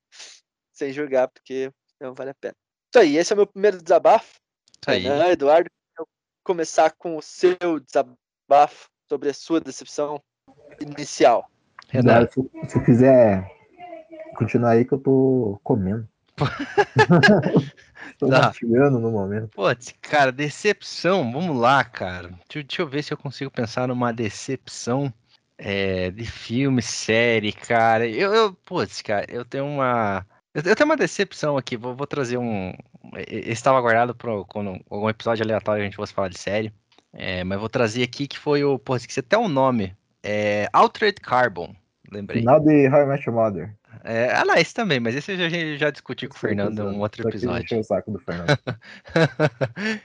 Sem 0.72 0.92
jogar, 0.92 1.28
porque 1.28 1.70
não 2.00 2.14
vale 2.14 2.30
a 2.30 2.34
pena. 2.34 2.54
Isso 2.92 2.98
aí, 3.02 3.16
esse 3.16 3.32
é 3.32 3.34
o 3.34 3.36
meu 3.36 3.46
primeiro 3.46 3.82
desabafo. 3.82 4.34
Isso 4.80 4.90
aí. 4.90 5.06
Eduardo, 5.32 5.70
eu 5.98 6.06
começar 6.42 6.90
com 6.92 7.16
o 7.16 7.22
seu 7.22 7.80
desabafo 7.80 8.88
sobre 9.08 9.28
a 9.30 9.34
sua 9.34 9.60
decepção 9.60 10.20
inicial. 10.80 11.48
Renan, 11.88 12.28
Se, 12.30 12.50
se 12.68 12.84
quiser 12.84 13.46
continuar 14.36 14.70
aí 14.70 14.84
que 14.84 14.92
eu 14.92 14.98
tô 14.98 15.60
comendo. 15.62 16.08
tô 18.18 18.28
Tá. 18.28 18.52
no 18.90 19.10
momento. 19.10 19.48
Putz, 19.48 19.94
cara, 20.00 20.30
decepção. 20.32 21.30
Vamos 21.32 21.56
lá, 21.56 21.84
cara. 21.84 22.28
Deixa, 22.48 22.66
deixa 22.66 22.82
eu 22.82 22.88
ver 22.88 23.02
se 23.02 23.12
eu 23.12 23.16
consigo 23.16 23.50
pensar 23.50 23.88
numa 23.88 24.12
decepção 24.12 25.12
é, 25.58 26.10
de 26.10 26.24
filme, 26.24 26.82
série, 26.82 27.52
cara. 27.52 28.06
Eu, 28.08 28.32
eu 28.34 28.52
putz, 28.64 29.02
cara, 29.02 29.26
eu 29.28 29.44
tenho 29.44 29.66
uma. 29.66 30.26
Eu, 30.52 30.62
eu 30.64 30.76
tenho 30.76 30.88
uma 30.88 30.96
decepção 30.96 31.56
aqui. 31.56 31.76
Vou, 31.76 31.94
vou 31.94 32.06
trazer 32.06 32.36
um. 32.38 32.70
e- 33.16 33.24
Esse 33.28 33.50
estava 33.52 33.80
guardado 33.80 34.14
para 34.14 34.32
quando 34.48 34.78
algum 34.90 35.08
episódio 35.08 35.44
aleatório 35.44 35.82
a 35.82 35.84
gente 35.84 35.96
fosse 35.96 36.12
falar 36.14 36.28
de 36.28 36.38
série. 36.38 36.72
É, 37.12 37.44
mas 37.44 37.60
vou 37.60 37.68
trazer 37.68 38.02
aqui 38.02 38.26
que 38.26 38.38
foi 38.38 38.64
o. 38.64 38.78
Pô, 38.78 38.96
esqueci 38.96 39.20
até 39.20 39.38
o 39.38 39.48
nome. 39.48 39.96
É, 40.22 40.68
Altered 40.72 41.20
Carbon. 41.20 41.74
Lembrei. 42.10 42.40
Final 42.40 42.60
de 42.60 42.88
How 42.88 43.02
I 43.02 43.06
Met 43.06 43.28
Your 43.28 43.36
Mother. 43.36 43.74
É, 44.02 44.34
ah, 44.34 44.44
não, 44.44 44.54
esse 44.54 44.74
também, 44.74 44.98
mas 44.98 45.14
esse 45.14 45.32
eu 45.32 45.38
já, 45.38 45.76
já, 45.76 45.90
discuti 45.90 46.26
com 46.26 46.34
o 46.34 46.38
Fernando 46.38 46.80
em 46.80 46.96
um 46.96 47.00
outro 47.00 47.28
episódio. 47.28 47.78
o 47.78 47.84
saco 47.84 48.10
do 48.10 48.18
Fernando. 48.18 48.48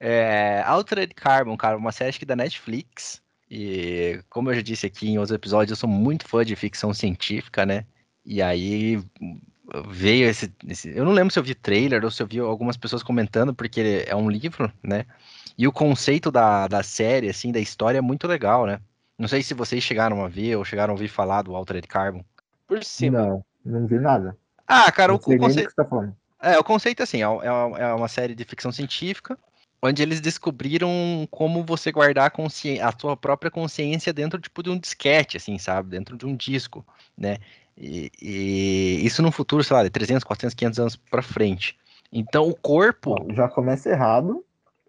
é, 0.00 0.62
Altered 0.66 1.14
Carbon, 1.14 1.56
cara, 1.56 1.76
uma 1.76 1.92
série 1.92 2.10
acho 2.10 2.18
que 2.18 2.26
da 2.26 2.36
Netflix. 2.36 3.22
E 3.50 4.22
como 4.28 4.50
eu 4.50 4.54
já 4.54 4.62
disse 4.62 4.86
aqui 4.86 5.08
em 5.08 5.18
outros 5.18 5.34
episódios, 5.34 5.70
eu 5.70 5.76
sou 5.76 5.88
muito 5.88 6.26
fã 6.26 6.44
de 6.44 6.54
ficção 6.54 6.92
científica, 6.92 7.64
né? 7.64 7.84
E 8.24 8.42
aí 8.42 9.02
veio 9.88 10.28
esse, 10.28 10.52
esse- 10.66 10.96
Eu 10.96 11.04
não 11.04 11.12
lembro 11.12 11.32
se 11.32 11.38
eu 11.38 11.42
vi 11.42 11.54
trailer 11.54 12.04
ou 12.04 12.10
se 12.10 12.22
eu 12.22 12.26
vi 12.26 12.38
algumas 12.38 12.76
pessoas 12.76 13.02
comentando, 13.02 13.54
porque 13.54 14.04
é 14.06 14.14
um 14.14 14.30
livro, 14.30 14.72
né? 14.82 15.06
E 15.56 15.66
o 15.66 15.72
conceito 15.72 16.30
da, 16.30 16.68
da 16.68 16.82
série, 16.82 17.28
assim, 17.28 17.50
da 17.52 17.60
história 17.60 17.98
é 17.98 18.02
muito 18.02 18.26
legal, 18.26 18.66
né? 18.66 18.80
Não 19.18 19.26
sei 19.28 19.42
se 19.42 19.54
vocês 19.54 19.82
chegaram 19.82 20.24
a 20.24 20.28
ver 20.28 20.56
ou 20.56 20.64
chegaram 20.64 20.92
a 20.92 20.94
ouvir 20.94 21.08
falar 21.08 21.42
do 21.42 21.56
Altered 21.56 21.86
Carbon. 21.88 22.24
Por 22.68 22.84
cima. 22.84 23.18
Não, 23.18 23.44
não 23.64 23.86
vi 23.86 23.98
nada. 23.98 24.36
Ah, 24.66 24.92
cara, 24.92 25.12
o, 25.12 25.14
não 25.14 25.22
o 25.24 25.36
do 25.36 25.38
conceito. 25.38 25.74
tá. 25.74 26.12
É, 26.40 26.58
o 26.58 26.62
conceito 26.62 27.02
assim, 27.02 27.18
é, 27.18 27.22
é 27.22 27.26
uma, 27.26 27.78
é 27.78 27.94
uma 27.94 28.06
série 28.06 28.34
de 28.34 28.44
ficção 28.44 28.70
científica, 28.70 29.36
onde 29.82 30.02
eles 30.02 30.20
descobriram 30.20 31.26
como 31.30 31.64
você 31.64 31.90
guardar 31.90 32.26
a, 32.26 32.30
consci... 32.30 32.78
a 32.78 32.92
sua 32.96 33.16
própria 33.16 33.50
consciência 33.50 34.12
dentro 34.12 34.38
tipo, 34.38 34.62
de 34.62 34.70
um 34.70 34.78
disquete, 34.78 35.38
assim, 35.38 35.58
sabe? 35.58 35.88
Dentro 35.88 36.16
de 36.16 36.26
um 36.26 36.36
disco, 36.36 36.86
né? 37.16 37.38
E, 37.76 38.12
e 38.20 39.00
isso 39.04 39.22
no 39.22 39.32
futuro, 39.32 39.64
sei 39.64 39.76
lá, 39.76 39.82
de 39.82 39.90
300, 39.90 40.22
400, 40.22 40.54
500 40.54 40.78
anos 40.78 40.96
pra 40.96 41.22
frente. 41.22 41.76
Então 42.12 42.48
o 42.48 42.54
corpo... 42.54 43.16
Já 43.32 43.48
começa 43.48 43.88
errado, 43.88 44.44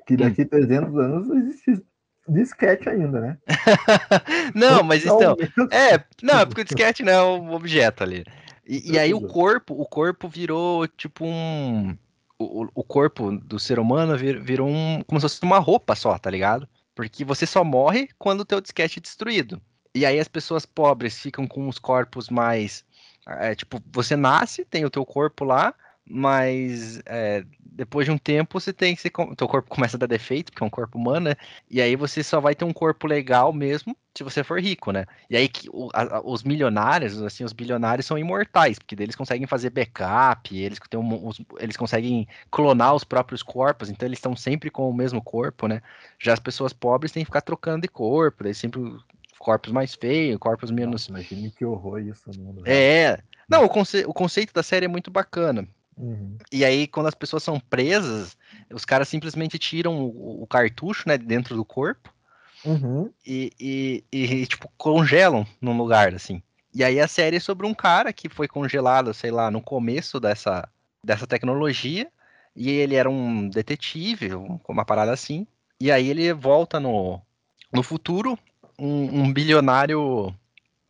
que 0.05 0.15
Hum. 0.15 0.17
daqui 0.17 0.43
300 0.43 0.97
anos 0.97 1.29
existe 1.29 1.85
disquete 2.29 2.87
ainda, 2.89 3.19
né? 3.19 3.37
não, 4.55 4.83
mas 4.83 5.03
então... 5.03 5.35
Totalmente. 5.35 5.73
É, 5.73 6.03
não, 6.21 6.39
é 6.39 6.45
porque 6.45 6.61
o 6.61 6.65
disquete 6.65 7.03
não 7.03 7.11
é 7.13 7.21
o 7.21 7.51
objeto 7.53 8.03
ali. 8.03 8.23
E, 8.65 8.93
e 8.93 8.99
aí 8.99 9.13
o 9.13 9.21
corpo, 9.21 9.73
o 9.79 9.85
corpo 9.85 10.27
virou 10.27 10.87
tipo 10.87 11.25
um. 11.25 11.97
O, 12.37 12.63
o- 12.63 12.69
o 12.75 12.83
corpo 12.83 13.31
do 13.31 13.59
ser 13.59 13.79
humano 13.79 14.15
vir- 14.17 14.39
virou 14.41 14.67
um. 14.69 15.01
como 15.07 15.19
se 15.19 15.23
fosse 15.23 15.41
uma 15.43 15.57
roupa 15.59 15.95
só, 15.95 16.17
tá 16.17 16.29
ligado? 16.29 16.67
Porque 16.95 17.25
você 17.25 17.45
só 17.45 17.63
morre 17.63 18.09
quando 18.17 18.41
o 18.41 18.45
teu 18.45 18.61
disquete 18.61 18.99
é 18.99 19.01
destruído. 19.01 19.59
E 19.95 20.05
aí 20.05 20.19
as 20.19 20.27
pessoas 20.27 20.65
pobres 20.67 21.19
ficam 21.19 21.47
com 21.47 21.67
os 21.67 21.79
corpos 21.79 22.29
mais. 22.29 22.85
é, 23.27 23.55
tipo, 23.55 23.81
você 23.91 24.15
nasce, 24.15 24.63
tem 24.65 24.85
o 24.85 24.89
teu 24.89 25.03
corpo 25.05 25.43
lá, 25.43 25.73
mas 26.09 26.99
é, 27.05 27.43
depois 27.61 28.05
de 28.05 28.11
um 28.11 28.17
tempo 28.17 28.59
você 28.59 28.73
tem 28.73 28.95
que. 28.95 29.07
O 29.17 29.35
teu 29.35 29.47
corpo 29.47 29.69
começa 29.69 29.95
a 29.95 29.99
dar 29.99 30.07
defeito, 30.07 30.51
porque 30.51 30.63
é 30.63 30.67
um 30.67 30.69
corpo 30.69 30.97
humano, 30.97 31.29
né? 31.29 31.35
E 31.69 31.79
aí 31.81 31.95
você 31.95 32.23
só 32.23 32.39
vai 32.41 32.55
ter 32.55 32.65
um 32.65 32.73
corpo 32.73 33.07
legal 33.07 33.53
mesmo 33.53 33.95
se 34.15 34.23
você 34.23 34.43
for 34.43 34.59
rico, 34.59 34.91
né? 34.91 35.05
E 35.29 35.37
aí 35.37 35.47
que 35.47 35.69
o- 35.71 35.89
a- 35.93 36.21
os 36.25 36.43
milionários, 36.43 37.21
assim, 37.21 37.43
os 37.45 37.53
bilionários 37.53 38.05
são 38.05 38.17
imortais, 38.17 38.77
porque 38.79 38.95
eles 38.95 39.15
conseguem 39.15 39.47
fazer 39.47 39.69
backup, 39.69 40.57
eles, 40.57 40.79
têm 40.89 40.99
um- 40.99 41.27
os- 41.27 41.39
eles 41.59 41.77
conseguem 41.77 42.27
clonar 42.51 42.95
os 42.95 43.03
próprios 43.03 43.41
corpos, 43.43 43.89
então 43.89 44.05
eles 44.07 44.17
estão 44.17 44.35
sempre 44.35 44.69
com 44.69 44.89
o 44.89 44.93
mesmo 44.93 45.21
corpo, 45.21 45.67
né? 45.67 45.81
Já 46.19 46.33
as 46.33 46.39
pessoas 46.39 46.73
pobres 46.73 47.11
têm 47.11 47.21
que 47.23 47.27
ficar 47.27 47.41
trocando 47.41 47.83
de 47.83 47.87
corpo, 47.87 48.43
daí 48.43 48.53
sempre 48.53 48.81
corpos 49.37 49.71
mais 49.71 49.95
feios, 49.95 50.37
corpos 50.37 50.69
menos. 50.69 51.07
Nossa, 51.07 51.11
imagine 51.11 51.49
que 51.51 51.63
horror 51.63 52.01
isso 52.01 52.29
no 52.35 52.43
mundo. 52.43 52.63
É, 52.65 53.19
Não, 53.47 53.63
o, 53.63 53.69
conce 53.69 54.03
o 54.05 54.13
conceito 54.13 54.53
da 54.53 54.61
série 54.61 54.85
é 54.85 54.89
muito 54.89 55.09
bacana. 55.09 55.65
Uhum. 55.99 56.37
E 56.49 56.63
aí, 56.63 56.87
quando 56.87 57.07
as 57.07 57.13
pessoas 57.13 57.43
são 57.43 57.59
presas, 57.59 58.37
os 58.73 58.85
caras 58.85 59.09
simplesmente 59.09 59.59
tiram 59.59 59.99
o, 60.01 60.43
o 60.43 60.47
cartucho, 60.47 61.03
né, 61.07 61.17
dentro 61.17 61.55
do 61.55 61.65
corpo 61.65 62.13
Uhum. 62.63 63.11
e, 63.25 63.53
e, 63.59 64.03
e, 64.11 64.47
tipo, 64.47 64.71
congelam 64.77 65.45
num 65.61 65.77
lugar, 65.77 66.13
assim. 66.13 66.41
E 66.73 66.83
aí 66.83 66.99
a 66.99 67.07
série 67.07 67.37
é 67.37 67.39
sobre 67.39 67.67
um 67.67 67.73
cara 67.73 68.13
que 68.13 68.29
foi 68.29 68.47
congelado, 68.47 69.13
sei 69.13 69.31
lá, 69.31 69.51
no 69.51 69.61
começo 69.61 70.19
dessa, 70.19 70.67
dessa 71.03 71.27
tecnologia, 71.27 72.07
e 72.55 72.69
ele 72.69 72.95
era 72.95 73.09
um 73.09 73.49
detetive, 73.49 74.35
um- 74.35 74.59
uma 74.67 74.85
parada 74.85 75.11
assim, 75.11 75.45
e 75.79 75.91
aí 75.91 76.07
ele 76.09 76.31
volta 76.33 76.79
no, 76.79 77.21
no 77.73 77.83
futuro, 77.83 78.37
um, 78.77 79.23
um 79.23 79.33
bilionário 79.33 80.33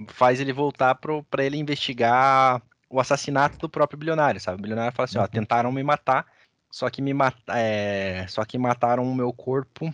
faz 0.07 0.39
ele 0.39 0.53
voltar 0.53 0.95
pro, 0.95 1.23
pra 1.23 1.43
ele 1.43 1.57
investigar 1.57 2.61
o 2.89 2.99
assassinato 2.99 3.57
do 3.57 3.69
próprio 3.69 3.99
bilionário, 3.99 4.39
sabe? 4.39 4.59
O 4.59 4.61
bilionário 4.61 4.95
fala 4.95 5.05
assim, 5.05 5.19
ó, 5.19 5.21
Uhum. 5.21 5.27
tentaram 5.27 5.71
me 5.71 5.83
matar, 5.83 6.25
só 6.71 6.89
que 6.89 7.01
me 7.01 7.13
mat 7.13 7.35
é, 7.49 8.25
só 8.27 8.43
que 8.45 8.57
mataram 8.57 9.03
o 9.03 9.15
meu 9.15 9.31
corpo 9.31 9.93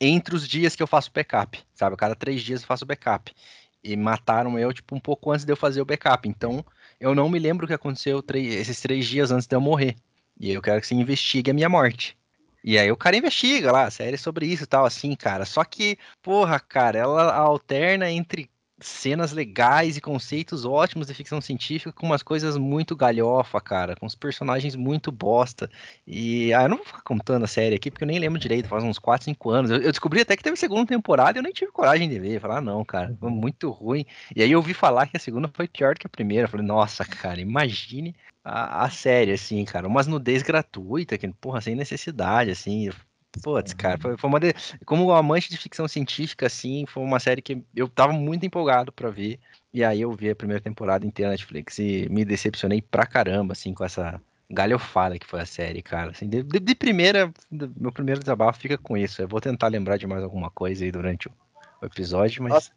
entre 0.00 0.34
os 0.34 0.46
dias 0.48 0.74
que 0.76 0.82
eu 0.82 0.86
faço 0.86 1.10
backup, 1.12 1.62
sabe? 1.74 1.96
Cada 1.96 2.14
três 2.14 2.42
dias 2.42 2.62
eu 2.62 2.66
faço 2.66 2.86
backup. 2.86 3.32
E 3.82 3.96
mataram 3.96 4.58
eu, 4.58 4.72
tipo, 4.72 4.94
um 4.94 5.00
pouco 5.00 5.30
antes 5.30 5.44
de 5.44 5.52
eu 5.52 5.56
fazer 5.56 5.80
o 5.80 5.84
backup. 5.84 6.28
Então, 6.28 6.64
eu 6.98 7.14
não 7.14 7.28
me 7.28 7.38
lembro 7.38 7.64
o 7.64 7.68
que 7.68 7.74
aconteceu 7.74 8.22
esses 8.34 8.80
três 8.80 9.06
dias 9.06 9.30
antes 9.30 9.46
de 9.46 9.54
eu 9.54 9.60
morrer. 9.60 9.94
E 10.40 10.50
eu 10.50 10.62
quero 10.62 10.80
que 10.80 10.86
você 10.86 10.94
investigue 10.94 11.50
a 11.50 11.54
minha 11.54 11.68
morte. 11.68 12.16
E 12.62 12.78
aí 12.78 12.90
o 12.90 12.96
cara 12.96 13.16
investiga 13.16 13.70
lá, 13.70 13.90
série 13.90 14.16
sobre 14.16 14.46
isso 14.46 14.64
e 14.64 14.66
tal, 14.66 14.86
assim, 14.86 15.14
cara. 15.14 15.44
Só 15.44 15.62
que, 15.64 15.98
porra, 16.22 16.58
cara, 16.58 16.98
ela 16.98 17.34
alterna 17.34 18.10
entre 18.10 18.50
cenas 18.86 19.32
legais 19.32 19.96
e 19.96 20.00
conceitos 20.00 20.64
ótimos 20.64 21.06
de 21.06 21.14
ficção 21.14 21.40
científica 21.40 21.92
com 21.92 22.06
umas 22.06 22.22
coisas 22.22 22.56
muito 22.56 22.94
galhofa, 22.94 23.60
cara, 23.60 23.96
com 23.96 24.06
os 24.06 24.14
personagens 24.14 24.76
muito 24.76 25.10
bosta. 25.10 25.70
E 26.06 26.52
ah, 26.52 26.62
eu 26.62 26.68
não 26.68 26.76
vou 26.76 26.86
ficar 26.86 27.02
contando 27.02 27.44
a 27.44 27.46
série 27.48 27.74
aqui, 27.74 27.90
porque 27.90 28.04
eu 28.04 28.08
nem 28.08 28.18
lembro 28.18 28.38
direito, 28.38 28.68
faz 28.68 28.84
uns 28.84 28.98
4, 28.98 29.24
5 29.24 29.50
anos. 29.50 29.70
Eu, 29.70 29.78
eu 29.78 29.90
descobri 29.90 30.20
até 30.20 30.36
que 30.36 30.42
teve 30.42 30.56
segunda 30.56 30.86
temporada 30.86 31.38
e 31.38 31.40
eu 31.40 31.42
nem 31.42 31.52
tive 31.52 31.72
coragem 31.72 32.08
de 32.08 32.18
ver. 32.18 32.40
Falar, 32.40 32.58
ah, 32.58 32.60
não, 32.60 32.84
cara, 32.84 33.16
foi 33.18 33.30
muito 33.30 33.70
ruim. 33.70 34.04
E 34.36 34.42
aí 34.42 34.50
eu 34.50 34.58
ouvi 34.58 34.74
falar 34.74 35.06
que 35.06 35.16
a 35.16 35.20
segunda 35.20 35.48
foi 35.52 35.66
pior 35.66 35.96
que 35.96 36.06
a 36.06 36.10
primeira. 36.10 36.44
Eu 36.44 36.50
falei, 36.50 36.66
nossa, 36.66 37.04
cara, 37.04 37.40
imagine 37.40 38.14
a, 38.44 38.84
a 38.84 38.90
série, 38.90 39.32
assim, 39.32 39.64
cara. 39.64 39.88
Umas 39.88 40.06
nudez 40.06 40.42
gratuita, 40.42 41.16
que, 41.16 41.28
porra, 41.28 41.60
sem 41.60 41.74
necessidade, 41.74 42.50
assim. 42.50 42.90
Putz, 43.42 43.72
cara, 43.74 43.98
foi, 43.98 44.16
foi 44.16 44.28
uma. 44.28 44.40
De... 44.40 44.54
Como 44.84 45.12
amante 45.12 45.50
de 45.50 45.56
ficção 45.56 45.88
científica, 45.88 46.46
assim, 46.46 46.84
foi 46.86 47.02
uma 47.02 47.18
série 47.20 47.42
que 47.42 47.62
eu 47.74 47.88
tava 47.88 48.12
muito 48.12 48.46
empolgado 48.46 48.92
pra 48.92 49.10
ver. 49.10 49.38
E 49.72 49.82
aí 49.84 50.00
eu 50.00 50.12
vi 50.12 50.30
a 50.30 50.36
primeira 50.36 50.62
temporada 50.62 51.04
inteira 51.06 51.28
na 51.30 51.32
Netflix 51.32 51.78
e 51.78 52.08
me 52.08 52.24
decepcionei 52.24 52.80
pra 52.80 53.06
caramba, 53.06 53.52
assim, 53.52 53.74
com 53.74 53.84
essa 53.84 54.20
galhofada 54.48 55.18
que 55.18 55.26
foi 55.26 55.40
a 55.40 55.46
série, 55.46 55.82
cara. 55.82 56.12
Assim, 56.12 56.28
de, 56.28 56.42
de- 56.42 56.60
de 56.60 56.74
primeira, 56.74 57.32
do- 57.50 57.72
meu 57.76 57.90
primeiro 57.90 58.20
desabafo 58.20 58.60
fica 58.60 58.78
com 58.78 58.96
isso. 58.96 59.20
Eu 59.20 59.28
vou 59.28 59.40
tentar 59.40 59.68
lembrar 59.68 59.96
de 59.96 60.06
mais 60.06 60.22
alguma 60.22 60.50
coisa 60.50 60.84
aí 60.84 60.92
durante 60.92 61.28
o, 61.28 61.32
o 61.82 61.86
episódio, 61.86 62.42
mas. 62.42 62.52
Nossa, 62.52 62.70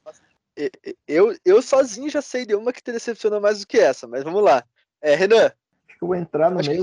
Eu, 1.07 1.37
eu 1.45 1.61
sozinho 1.61 2.09
já 2.09 2.21
sei 2.21 2.45
de 2.45 2.55
uma 2.55 2.73
que 2.73 2.81
te 2.81 2.91
decepcionou 2.91 3.39
mais 3.39 3.59
do 3.59 3.67
que 3.67 3.77
essa, 3.77 4.07
mas 4.07 4.23
vamos 4.23 4.43
lá. 4.43 4.63
É, 5.01 5.13
Renan, 5.15 5.45
Acho 5.45 5.97
que 5.99 6.03
eu 6.03 6.07
vou 6.07 6.15
entrar 6.15 6.49
no 6.49 6.59
Acho 6.59 6.71
que 6.71 6.77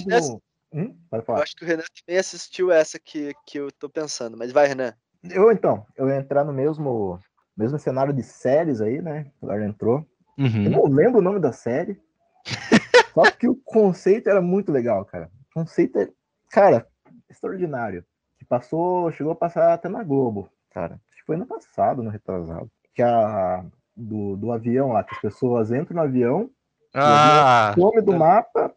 Hum? 0.75 0.97
Eu 1.13 1.23
falar. 1.23 1.43
acho 1.45 1.55
que 1.55 1.65
o 1.65 1.67
Renan 1.69 1.85
também 2.05 2.19
assistiu 2.19 2.73
essa 2.73 2.99
que, 2.99 3.33
que 3.47 3.59
eu 3.59 3.71
tô 3.71 3.89
pensando, 3.89 4.37
mas 4.37 4.51
vai, 4.51 4.67
Renan. 4.67 4.93
Eu 5.31 5.53
então, 5.53 5.87
eu 5.97 6.09
ia 6.09 6.17
entrar 6.17 6.45
no 6.45 6.53
mesmo, 6.53 7.21
mesmo 7.57 7.79
cenário 7.79 8.13
de 8.13 8.25
séries 8.25 8.81
aí, 8.81 9.01
né? 9.01 9.31
O 9.41 9.47
Eduardo 9.47 9.65
entrou. 9.65 10.07
Eu 10.37 10.45
Uhum. 10.45 10.71
não 10.71 10.85
lembro 10.87 11.21
o 11.21 11.23
nome 11.23 11.39
da 11.39 11.53
série. 11.53 11.97
só 13.15 13.31
que 13.31 13.49
o 13.49 13.55
conceito 13.55 14.29
era 14.29 14.43
muito 14.43 14.73
legal, 14.73 15.05
cara. 15.05 15.31
O 15.51 15.61
conceito 15.61 15.97
é, 16.01 16.09
cara, 16.51 16.87
extraordinário. 17.31 18.05
Que 18.37 18.45
passou, 18.45 19.13
chegou 19.13 19.33
a 19.33 19.37
passar 19.37 19.73
até 19.73 19.89
na 19.89 20.03
Globo, 20.03 20.51
cara. 20.71 21.01
Acho 21.11 21.21
que 21.21 21.27
foi 21.27 21.37
ano 21.37 21.47
passado, 21.47 22.03
no 22.03 22.11
retrasado. 22.11 22.69
Que 22.93 23.03
a 23.03 23.65
do, 23.97 24.37
do 24.37 24.51
avião 24.51 24.93
lá, 24.93 25.05
que 25.05 25.15
as 25.15 25.21
pessoas 25.21 25.71
entram 25.71 25.97
no 25.97 26.03
avião, 26.03 26.51
Ah, 26.93 27.73
some 27.77 28.03
do 28.03 28.13
mapa 28.13 28.75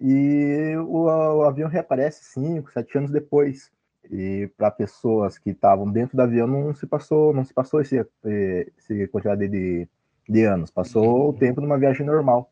e 0.00 0.76
o, 0.76 1.04
o 1.04 1.42
avião 1.42 1.68
reaparece 1.68 2.24
cinco, 2.24 2.70
sete 2.72 2.96
anos 2.98 3.10
depois. 3.10 3.70
E 4.10 4.50
para 4.56 4.70
pessoas 4.70 5.38
que 5.38 5.50
estavam 5.50 5.90
dentro 5.90 6.16
do 6.16 6.22
avião 6.22 6.46
não 6.46 6.74
se 6.74 6.86
passou, 6.86 7.34
não 7.34 7.44
se 7.44 7.52
passou 7.52 7.80
esse, 7.80 7.98
eh, 8.24 8.66
esse 8.78 9.06
quantidade 9.08 9.46
de, 9.48 9.86
de 10.26 10.44
anos, 10.44 10.70
passou 10.70 11.28
o 11.28 11.32
tempo 11.32 11.60
numa 11.60 11.78
viagem 11.78 12.06
normal. 12.06 12.50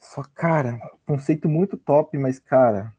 Só, 0.00 0.22
cara, 0.34 0.78
conceito 1.06 1.48
muito 1.48 1.76
top, 1.76 2.16
mas, 2.18 2.38
cara, 2.38 2.92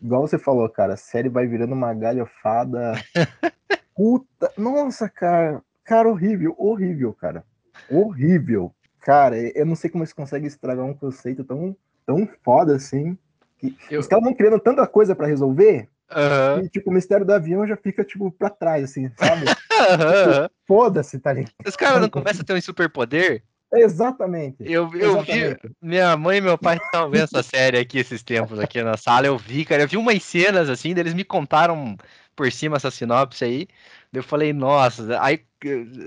igual 0.00 0.22
você 0.22 0.38
falou, 0.38 0.68
cara, 0.68 0.94
a 0.94 0.96
série 0.96 1.28
vai 1.28 1.46
virando 1.46 1.74
uma 1.74 1.94
galhofada. 1.94 2.94
Puta, 3.94 4.52
nossa, 4.58 5.08
cara, 5.08 5.62
cara, 5.84 6.08
horrível, 6.08 6.54
horrível, 6.58 7.12
cara, 7.12 7.44
horrível. 7.88 8.74
Cara, 9.00 9.36
eu 9.38 9.66
não 9.66 9.76
sei 9.76 9.90
como 9.90 10.02
eles 10.02 10.12
conseguem 10.12 10.48
estragar 10.48 10.84
um 10.84 10.94
conceito 10.94 11.44
tão, 11.44 11.76
tão 12.06 12.26
foda 12.42 12.74
assim. 12.74 13.16
Eu- 13.90 14.00
Os 14.00 14.06
caras 14.06 14.24
vão 14.24 14.34
criando 14.34 14.58
tanta 14.60 14.86
coisa 14.86 15.14
pra 15.14 15.26
resolver 15.26 15.88
e, 16.62 16.68
tipo, 16.68 16.90
o 16.90 16.92
mistério 16.92 17.24
do 17.26 17.32
avião 17.32 17.66
já 17.66 17.76
fica, 17.76 18.04
tipo, 18.04 18.30
pra 18.30 18.50
trás, 18.50 18.84
assim, 18.84 19.10
sabe? 19.18 19.46
aham. 19.90 20.48
Foda-se, 20.66 21.18
tá 21.18 21.32
ligado? 21.32 21.52
Os 21.66 21.76
caras 21.76 22.00
não 22.00 22.08
começam 22.08 22.42
a 22.42 22.44
ter 22.44 22.54
um 22.54 22.60
superpoder? 22.60 23.42
Exatamente. 23.72 24.56
Eu, 24.60 24.84
eu 24.94 25.20
vi, 25.22 25.32
Exatamente. 25.32 25.70
minha 25.82 26.16
mãe 26.16 26.38
e 26.38 26.40
meu 26.40 26.56
pai 26.56 26.76
estavam 26.76 27.10
vendo 27.10 27.24
essa 27.24 27.42
série 27.42 27.78
aqui 27.78 27.98
esses 27.98 28.22
tempos 28.22 28.58
aqui 28.58 28.82
na 28.82 28.96
sala, 28.96 29.26
eu 29.26 29.36
vi, 29.36 29.64
cara, 29.64 29.82
eu 29.82 29.88
vi 29.88 29.96
umas 29.96 30.22
cenas 30.22 30.68
assim, 30.70 30.94
daí 30.94 31.02
eles 31.02 31.14
me 31.14 31.24
contaram 31.24 31.96
por 32.36 32.50
cima 32.52 32.76
essa 32.76 32.90
sinopse 32.90 33.44
aí, 33.44 33.66
eu 34.18 34.22
falei, 34.22 34.52
nossa, 34.52 35.20
aí 35.20 35.40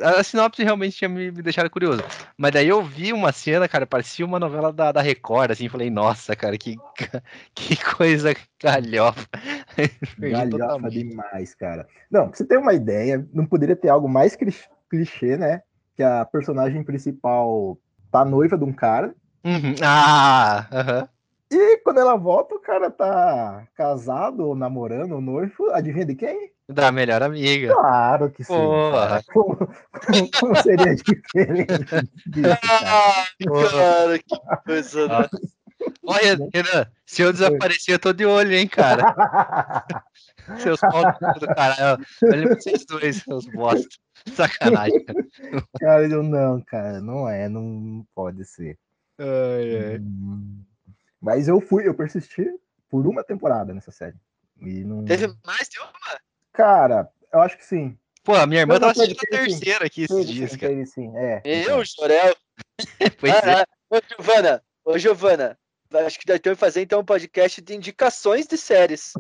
a 0.04 0.24
sinopse 0.24 0.64
realmente 0.64 0.98
tinha 0.98 1.10
me, 1.10 1.32
me 1.32 1.42
deixado 1.42 1.70
curioso, 1.70 2.04
mas 2.38 2.52
daí 2.52 2.68
eu 2.68 2.84
vi 2.84 3.12
uma 3.12 3.32
cena, 3.32 3.68
cara, 3.68 3.88
parecia 3.88 4.26
uma 4.26 4.40
novela 4.40 4.72
da, 4.72 4.92
da 4.92 5.02
Record, 5.02 5.52
assim, 5.52 5.68
falei, 5.70 5.90
nossa, 5.90 6.36
cara, 6.36 6.58
que, 6.58 6.76
que 7.56 7.76
coisa 7.96 8.36
galhofa. 8.62 9.28
Galhofa 10.20 10.90
demais, 10.90 11.54
cara. 11.54 11.88
Não, 12.10 12.28
pra 12.28 12.38
você 12.38 12.46
ter 12.46 12.58
uma 12.58 12.74
ideia, 12.74 13.28
não 13.34 13.46
poderia 13.46 13.76
ter 13.76 13.90
algo 13.90 14.10
mais 14.10 14.36
clichê, 14.90 15.38
né? 15.38 15.62
Que 15.96 16.02
a 16.02 16.26
personagem 16.26 16.84
principal 16.84 17.78
tá 18.12 18.26
noiva 18.26 18.58
de 18.58 18.64
um 18.64 18.74
cara, 18.74 19.14
Uhum, 19.48 19.76
Ah, 19.82 20.68
aham. 20.72 21.10
E 21.52 21.78
quando 21.78 22.00
ela 22.00 22.16
volta, 22.16 22.56
o 22.56 22.60
cara 22.60 22.90
tá 22.92 23.68
casado, 23.76 24.46
ou 24.46 24.56
namorando, 24.56 25.14
ou 25.14 25.22
noivo, 25.22 25.70
adivinha 25.72 26.06
de 26.06 26.16
quem? 26.16 26.52
da 26.70 26.92
melhor 26.92 27.24
amiga. 27.24 27.74
Claro 27.74 28.30
que 28.30 28.44
sim. 28.44 28.54
Como, 29.32 29.56
como- 30.38 30.56
seria 30.62 30.94
diferente 30.96 31.78
disso, 32.26 32.58
cara? 32.60 33.28
Porra. 33.46 33.70
Cara, 33.70 34.20
que 34.20 34.64
coisa. 34.66 35.08
Nossa. 35.08 35.30
Olha, 36.06 36.38
Renan, 36.54 36.88
se 37.06 37.22
eu 37.22 37.32
desaparecer, 37.32 37.96
eu 37.96 38.00
tô 38.00 38.12
de 38.12 38.26
olho, 38.26 38.54
hein, 38.54 38.68
cara. 38.68 39.16
Seus 40.60 40.80
pau 40.82 41.04
do 41.40 41.48
caralho. 41.56 42.04
Olha 42.24 42.48
pra 42.48 42.56
vocês 42.60 42.86
dois, 42.86 43.18
seus 43.18 43.46
bosta. 43.48 43.88
Sacanagem, 44.34 45.06
cara. 45.06 45.26
Cara, 45.80 46.08
eu 46.08 46.24
não, 46.24 46.62
cara, 46.62 47.00
não 47.02 47.30
é, 47.30 47.48
não 47.48 48.06
pode 48.16 48.44
ser. 48.46 48.78
Ai, 49.20 49.92
ai. 49.92 49.98
Hum, 50.00 50.64
Mas 51.22 51.48
eu 51.48 51.60
fui, 51.60 51.88
eu 51.88 51.94
persisti 51.94 52.48
por 52.90 53.06
uma 53.08 53.24
temporada 53.24 53.74
nessa 53.74 53.92
série. 53.92 54.16
E 54.60 54.84
não... 54.84 55.06
Teve 55.06 55.28
mais 55.46 55.68
de 55.70 55.80
uma? 55.80 56.20
Cara, 56.54 57.10
eu 57.32 57.42
acho 57.42 57.58
que 57.58 57.66
sim. 57.66 57.98
Pô, 58.24 58.36
a 58.36 58.46
minha 58.46 58.62
irmã 58.62 58.80
tava 58.80 58.92
assistindo 58.92 59.18
a 59.18 59.20
sim. 59.22 59.30
terceira 59.30 59.86
aqui 59.86 60.04
esses 60.04 60.16
Teve 60.16 60.34
dias, 60.34 60.52
sim, 60.52 60.58
cara. 60.58 60.74
teve 60.74 60.86
sim, 60.86 61.14
é. 61.16 61.42
Eu, 61.46 61.84
Jorel. 61.86 62.36
Pois 63.20 63.34
é. 63.34 63.54
Ah, 63.54 63.62
ah. 63.62 63.68
Ô, 63.90 64.02
Giovana, 64.10 64.64
ô, 64.84 64.98
Giovana, 64.98 65.58
acho 66.06 66.20
que 66.20 66.28
nós 66.28 66.40
temos 66.40 66.58
que 66.58 66.66
fazer 66.66 66.82
então 66.82 67.00
um 67.00 67.06
podcast 67.06 67.62
de 67.62 67.76
indicações 67.76 68.46
de 68.46 68.58
séries. 68.58 69.14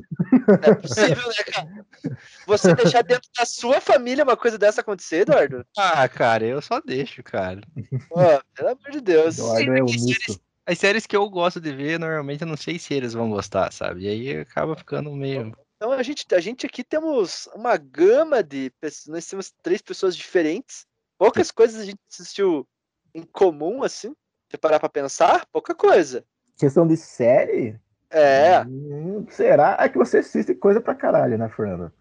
Não 0.48 0.56
é 0.62 0.76
possível, 0.76 1.28
né, 1.28 1.44
cara? 1.46 2.18
Você 2.46 2.76
deixar 2.76 3.04
dentro 3.04 3.30
da 3.38 3.46
sua 3.46 3.80
família 3.80 4.24
uma 4.24 4.36
coisa 4.36 4.58
dessa 4.58 4.82
acontecer, 4.82 5.22
Eduardo? 5.22 5.66
Ah, 5.78 6.08
cara, 6.10 6.46
eu 6.46 6.62
só 6.62 6.82
deixo, 6.82 7.24
cara. 7.24 7.62
Pô, 8.10 8.20
pelo 8.56 8.70
amor 8.70 8.92
de 8.92 9.00
Deus. 9.00 9.38
Eduardo 9.38 9.72
é 9.72 9.76
que 9.76 9.82
omisso. 9.82 10.42
As 10.70 10.78
séries 10.78 11.08
que 11.08 11.16
eu 11.16 11.30
gosto 11.30 11.62
de 11.62 11.74
ver, 11.74 11.98
normalmente 11.98 12.42
eu 12.42 12.48
não 12.48 12.58
sei 12.58 12.78
se 12.78 12.94
eles 12.94 13.14
vão 13.14 13.30
gostar, 13.30 13.72
sabe? 13.72 14.02
E 14.02 14.10
aí 14.10 14.38
acaba 14.42 14.76
ficando 14.76 15.10
meio. 15.14 15.58
Então 15.78 15.94
a 15.94 16.04
gente, 16.04 16.26
a 16.36 16.42
gente 16.42 16.66
aqui 16.66 16.84
temos 16.84 17.48
uma 17.56 17.78
gama 17.78 18.44
de 18.44 18.70
pessoas, 18.82 19.08
nós 19.08 19.26
temos 19.26 19.54
três 19.64 19.82
pessoas 19.82 20.14
diferentes. 20.14 20.86
Poucas 21.18 21.52
coisas 21.52 21.80
a 21.80 21.86
gente 21.86 22.00
assistiu 22.12 22.68
em 23.16 23.24
comum, 23.24 23.82
assim. 23.82 24.14
Se 24.52 24.58
parar 24.58 24.78
pra 24.78 24.90
pensar, 24.90 25.46
pouca 25.54 25.74
coisa. 25.74 26.26
Questão 26.58 26.86
de 26.86 26.98
série? 26.98 27.80
É, 28.10 28.62
Hum, 28.64 29.26
será? 29.30 29.78
É 29.80 29.88
que 29.88 29.98
você 29.98 30.18
assiste 30.18 30.54
coisa 30.54 30.82
pra 30.82 30.94
caralho, 30.94 31.38
né, 31.38 31.48
Fernando? 31.48 31.94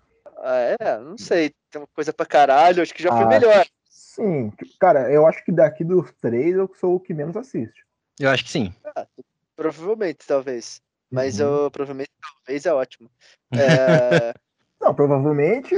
é, 0.42 0.98
não 0.98 1.16
sei, 1.16 1.52
tem 1.70 1.80
uma 1.80 1.88
coisa 1.94 2.12
pra 2.12 2.26
caralho, 2.26 2.82
acho 2.82 2.92
que 2.92 3.02
já 3.02 3.12
foi 3.12 3.24
Ah, 3.26 3.28
melhor. 3.28 3.66
Sim, 3.88 4.52
cara, 4.80 5.10
eu 5.12 5.24
acho 5.24 5.44
que 5.44 5.52
daqui 5.52 5.84
dos 5.84 6.12
três 6.20 6.56
eu 6.56 6.68
sou 6.80 6.96
o 6.96 7.00
que 7.00 7.14
menos 7.14 7.36
assiste. 7.36 7.86
Eu 8.18 8.30
acho 8.30 8.44
que 8.44 8.50
sim. 8.50 8.72
Ah, 8.84 9.06
provavelmente, 9.54 10.26
talvez. 10.26 10.80
Mas 11.10 11.38
Uhum. 11.38 11.46
eu 11.64 11.70
provavelmente 11.70 12.10
talvez 12.20 12.66
é 12.66 12.72
ótimo. 12.72 13.10
É, 14.30 14.34
Não, 14.80 14.94
provavelmente 14.94 15.74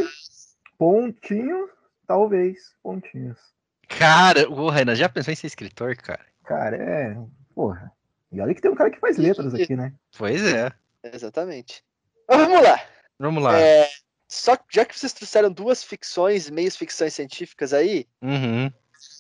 pontinhos, 0.79 1.71
talvez 2.07 2.75
pontinhos. 2.83 3.39
Cara, 3.89 4.49
o 4.51 4.69
Renan 4.71 4.95
já 4.95 5.09
pensou 5.09 5.33
em 5.33 5.37
ser 5.37 5.47
escritor, 5.47 5.97
cara? 5.97 6.25
Cara, 6.45 6.77
é. 6.77 7.17
Porra. 7.55 7.93
E 8.31 8.41
olha 8.41 8.55
que 8.55 8.61
tem 8.61 8.71
um 8.71 8.75
cara 8.75 8.91
que 8.91 8.99
faz 9.01 9.17
letras 9.17 9.55
aqui, 9.55 9.75
né? 9.75 9.93
Pois 10.17 10.43
é. 10.45 10.71
exatamente. 11.05 11.83
Mas 12.29 12.39
vamos 12.39 12.63
lá. 12.63 12.81
Vamos 13.19 13.43
lá. 13.43 13.59
É, 13.59 13.89
só 14.29 14.57
que 14.57 14.65
já 14.71 14.85
que 14.85 14.99
vocês 14.99 15.13
trouxeram 15.13 15.51
duas 15.51 15.83
ficções, 15.83 16.51
meios 16.51 16.77
ficções 16.77 17.15
científicas 17.15 17.73
aí, 17.73 18.07
Uhum. 18.23 18.71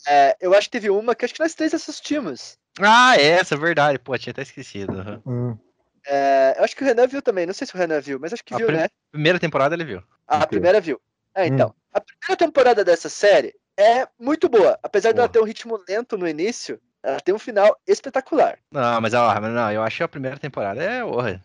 É, 0.08 0.36
eu 0.40 0.54
acho 0.54 0.62
que 0.68 0.72
teve 0.72 0.90
uma 0.90 1.14
que 1.14 1.24
acho 1.24 1.34
que 1.34 1.40
nós 1.40 1.54
três 1.54 1.74
assistimos. 1.74 2.56
Ah, 2.80 3.16
essa, 3.20 3.54
é 3.54 3.58
verdade. 3.58 3.98
Pô, 3.98 4.16
tinha 4.16 4.30
até 4.30 4.42
esquecido. 4.42 4.92
uhum. 5.26 5.50
Hum, 5.50 5.58
É, 6.06 6.54
eu 6.58 6.64
acho 6.64 6.74
que 6.76 6.82
o 6.82 6.86
Renan 6.86 7.06
viu 7.06 7.20
também. 7.20 7.44
Não 7.46 7.52
sei 7.52 7.66
se 7.66 7.74
o 7.74 7.78
Renan 7.78 8.00
viu, 8.00 8.18
mas 8.20 8.32
acho 8.32 8.44
que 8.44 8.54
A 8.54 8.56
viu, 8.56 8.66
prim- 8.66 8.76
né? 8.78 8.88
Primeira 9.12 9.38
temporada 9.38 9.74
ele 9.74 9.84
viu. 9.84 10.02
A 10.26 10.38
Ok. 10.38 10.46
primeira 10.48 10.80
viu. 10.80 11.00
É, 11.34 11.42
Hum. 11.44 11.46
então. 11.46 11.74
A 11.92 12.00
primeira 12.00 12.36
temporada 12.36 12.84
dessa 12.84 13.08
série 13.08 13.54
é 13.76 14.06
muito 14.18 14.48
boa. 14.48 14.78
Apesar 14.82 15.12
dela 15.12 15.26
Boa. 15.26 15.32
ter 15.32 15.40
um 15.40 15.44
ritmo 15.44 15.78
lento 15.88 16.16
no 16.16 16.26
início, 16.28 16.80
ela 17.02 17.20
tem 17.20 17.34
um 17.34 17.38
final 17.38 17.76
espetacular. 17.86 18.58
Não, 18.72 19.00
mas 19.00 19.12
ó, 19.14 19.40
mas 19.40 19.52
não, 19.52 19.72
eu 19.72 19.82
achei 19.82 20.04
a 20.04 20.08
primeira 20.08 20.38
temporada 20.38 20.82
é, 20.82 21.02
porra, 21.02 21.42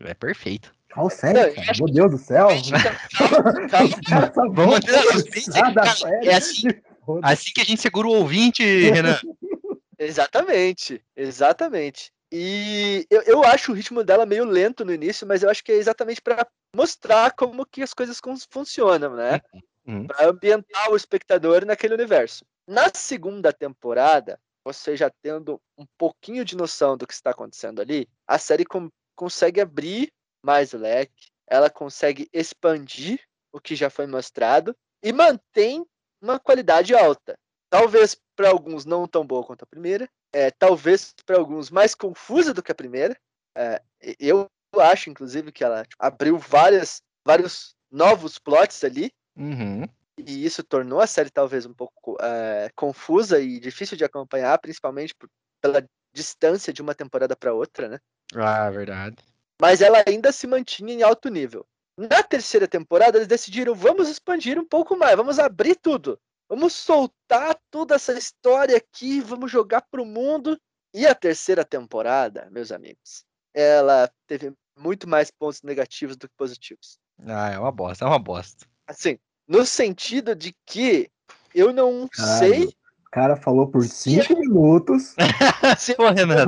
é 0.00 0.14
perfeito. 0.14 0.72
Qual 0.92 1.10
série, 1.10 1.40
Não, 1.40 1.54
cara? 1.54 1.72
Meu 1.78 1.86
Deus 1.88 2.10
do 2.12 2.18
céu. 2.18 2.48
Calma, 3.70 4.30
calma. 4.30 4.52
Vamos 4.54 4.76
a 4.76 5.86
sério. 5.86 6.30
é 6.30 6.34
assim- 6.34 6.68
Foda. 7.04 7.26
Assim 7.26 7.50
que 7.54 7.60
a 7.60 7.64
gente 7.64 7.80
segura 7.80 8.08
o 8.08 8.12
ouvinte, 8.12 8.62
Renan. 8.62 9.18
Exatamente, 9.98 11.00
exatamente. 11.16 12.10
E 12.32 13.06
eu, 13.08 13.22
eu 13.22 13.44
acho 13.44 13.70
o 13.70 13.74
ritmo 13.74 14.02
dela 14.02 14.26
meio 14.26 14.44
lento 14.44 14.84
no 14.84 14.92
início, 14.92 15.24
mas 15.24 15.42
eu 15.42 15.48
acho 15.48 15.62
que 15.62 15.70
é 15.70 15.76
exatamente 15.76 16.20
para 16.20 16.44
mostrar 16.74 17.30
como 17.30 17.64
que 17.64 17.80
as 17.80 17.94
coisas 17.94 18.20
funcionam, 18.50 19.14
né? 19.14 19.40
Uhum. 19.86 20.06
Para 20.06 20.30
ambientar 20.30 20.90
o 20.90 20.96
espectador 20.96 21.64
naquele 21.64 21.94
universo. 21.94 22.44
Na 22.66 22.90
segunda 22.92 23.52
temporada, 23.52 24.40
você 24.64 24.96
já 24.96 25.10
tendo 25.22 25.60
um 25.78 25.86
pouquinho 25.96 26.44
de 26.44 26.56
noção 26.56 26.96
do 26.96 27.06
que 27.06 27.14
está 27.14 27.30
acontecendo 27.30 27.80
ali, 27.80 28.08
a 28.26 28.38
série 28.38 28.64
com- 28.64 28.90
consegue 29.14 29.60
abrir 29.60 30.10
mais 30.42 30.72
o 30.72 30.78
leque, 30.78 31.28
ela 31.46 31.70
consegue 31.70 32.28
expandir 32.32 33.20
o 33.52 33.60
que 33.60 33.76
já 33.76 33.88
foi 33.90 34.06
mostrado 34.06 34.74
e 35.02 35.12
mantém 35.12 35.86
uma 36.24 36.38
qualidade 36.40 36.94
alta. 36.94 37.38
Talvez 37.70 38.16
para 38.36 38.48
alguns 38.50 38.84
não 38.84 39.06
tão 39.06 39.26
boa 39.26 39.44
quanto 39.44 39.62
a 39.62 39.66
primeira, 39.66 40.08
é, 40.32 40.50
talvez 40.50 41.14
para 41.26 41.36
alguns 41.38 41.70
mais 41.70 41.94
confusa 41.94 42.52
do 42.54 42.62
que 42.62 42.72
a 42.72 42.74
primeira. 42.74 43.16
É, 43.56 43.80
eu 44.18 44.48
acho, 44.78 45.10
inclusive, 45.10 45.52
que 45.52 45.62
ela 45.62 45.82
tipo, 45.84 45.96
abriu 45.98 46.38
várias, 46.38 47.02
vários 47.24 47.74
novos 47.90 48.38
plots 48.38 48.82
ali, 48.82 49.12
Uhum. 49.36 49.84
e 50.18 50.44
isso 50.44 50.62
tornou 50.62 51.00
a 51.00 51.06
série 51.06 51.30
talvez 51.30 51.66
um 51.66 51.74
pouco 51.74 52.16
é, 52.20 52.70
confusa 52.76 53.40
e 53.40 53.58
difícil 53.58 53.96
de 53.96 54.04
acompanhar, 54.04 54.58
principalmente 54.58 55.14
por- 55.14 55.28
pela 55.60 55.84
distância 56.14 56.72
de 56.72 56.80
uma 56.80 56.94
temporada 56.94 57.34
para 57.36 57.52
outra, 57.52 57.88
né? 57.88 57.98
Ah, 58.34 58.70
verdade. 58.70 59.16
Mas 59.60 59.80
ela 59.80 60.02
ainda 60.06 60.30
se 60.32 60.46
mantinha 60.46 60.92
em 60.92 61.02
alto 61.02 61.28
nível. 61.28 61.66
Na 61.96 62.22
terceira 62.22 62.66
temporada, 62.66 63.18
eles 63.18 63.28
decidiram: 63.28 63.74
vamos 63.74 64.08
expandir 64.08 64.58
um 64.58 64.66
pouco 64.66 64.96
mais, 64.96 65.16
vamos 65.16 65.38
abrir 65.38 65.76
tudo. 65.76 66.18
Vamos 66.48 66.72
soltar 66.74 67.56
toda 67.70 67.94
essa 67.94 68.12
história 68.12 68.76
aqui, 68.76 69.20
vamos 69.20 69.50
jogar 69.50 69.82
pro 69.90 70.04
mundo. 70.04 70.58
E 70.92 71.06
a 71.06 71.14
terceira 71.14 71.64
temporada, 71.64 72.48
meus 72.50 72.70
amigos, 72.70 73.24
ela 73.52 74.10
teve 74.26 74.52
muito 74.78 75.08
mais 75.08 75.30
pontos 75.30 75.62
negativos 75.62 76.16
do 76.16 76.28
que 76.28 76.34
positivos. 76.36 76.98
Ah, 77.26 77.50
é 77.50 77.58
uma 77.58 77.72
bosta, 77.72 78.04
é 78.04 78.08
uma 78.08 78.18
bosta. 78.18 78.66
Assim, 78.86 79.18
no 79.48 79.64
sentido 79.64 80.34
de 80.34 80.54
que 80.66 81.10
eu 81.54 81.72
não 81.72 82.08
Caralho. 82.08 82.38
sei 82.38 82.64
O 82.66 83.10
cara 83.10 83.36
falou 83.36 83.68
por 83.68 83.84
cinco 83.84 84.38
minutos 84.38 85.14
se 85.78 85.94
Pô, 85.94 86.10
Renan. 86.10 86.46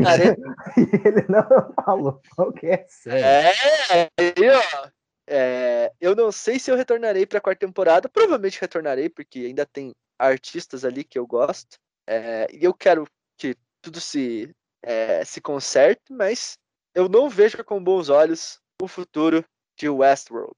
e 0.76 1.08
ele 1.08 1.24
não 1.28 1.72
falou 1.84 2.20
qual 2.34 2.52
que 2.52 2.66
é 2.66 2.86
sério. 2.88 3.24
É, 3.24 4.08
aí, 4.18 4.50
ó. 4.50 4.88
É, 5.26 5.92
eu 6.00 6.14
não 6.14 6.30
sei 6.30 6.58
se 6.58 6.70
eu 6.70 6.76
retornarei 6.76 7.26
para 7.26 7.38
a 7.38 7.40
quarta 7.40 7.66
temporada. 7.66 8.08
Provavelmente 8.08 8.60
retornarei, 8.60 9.08
porque 9.08 9.40
ainda 9.40 9.66
tem 9.66 9.92
artistas 10.18 10.84
ali 10.84 11.04
que 11.04 11.18
eu 11.18 11.26
gosto. 11.26 11.76
É, 12.06 12.46
e 12.52 12.64
eu 12.64 12.72
quero 12.72 13.06
que 13.36 13.56
tudo 13.82 14.00
se, 14.00 14.54
é, 14.82 15.24
se 15.24 15.40
conserte, 15.40 16.12
mas 16.12 16.58
eu 16.94 17.08
não 17.08 17.28
vejo 17.28 17.62
com 17.64 17.82
bons 17.82 18.08
olhos 18.08 18.60
o 18.80 18.86
futuro 18.86 19.44
de 19.76 19.88
Westworld. 19.88 20.56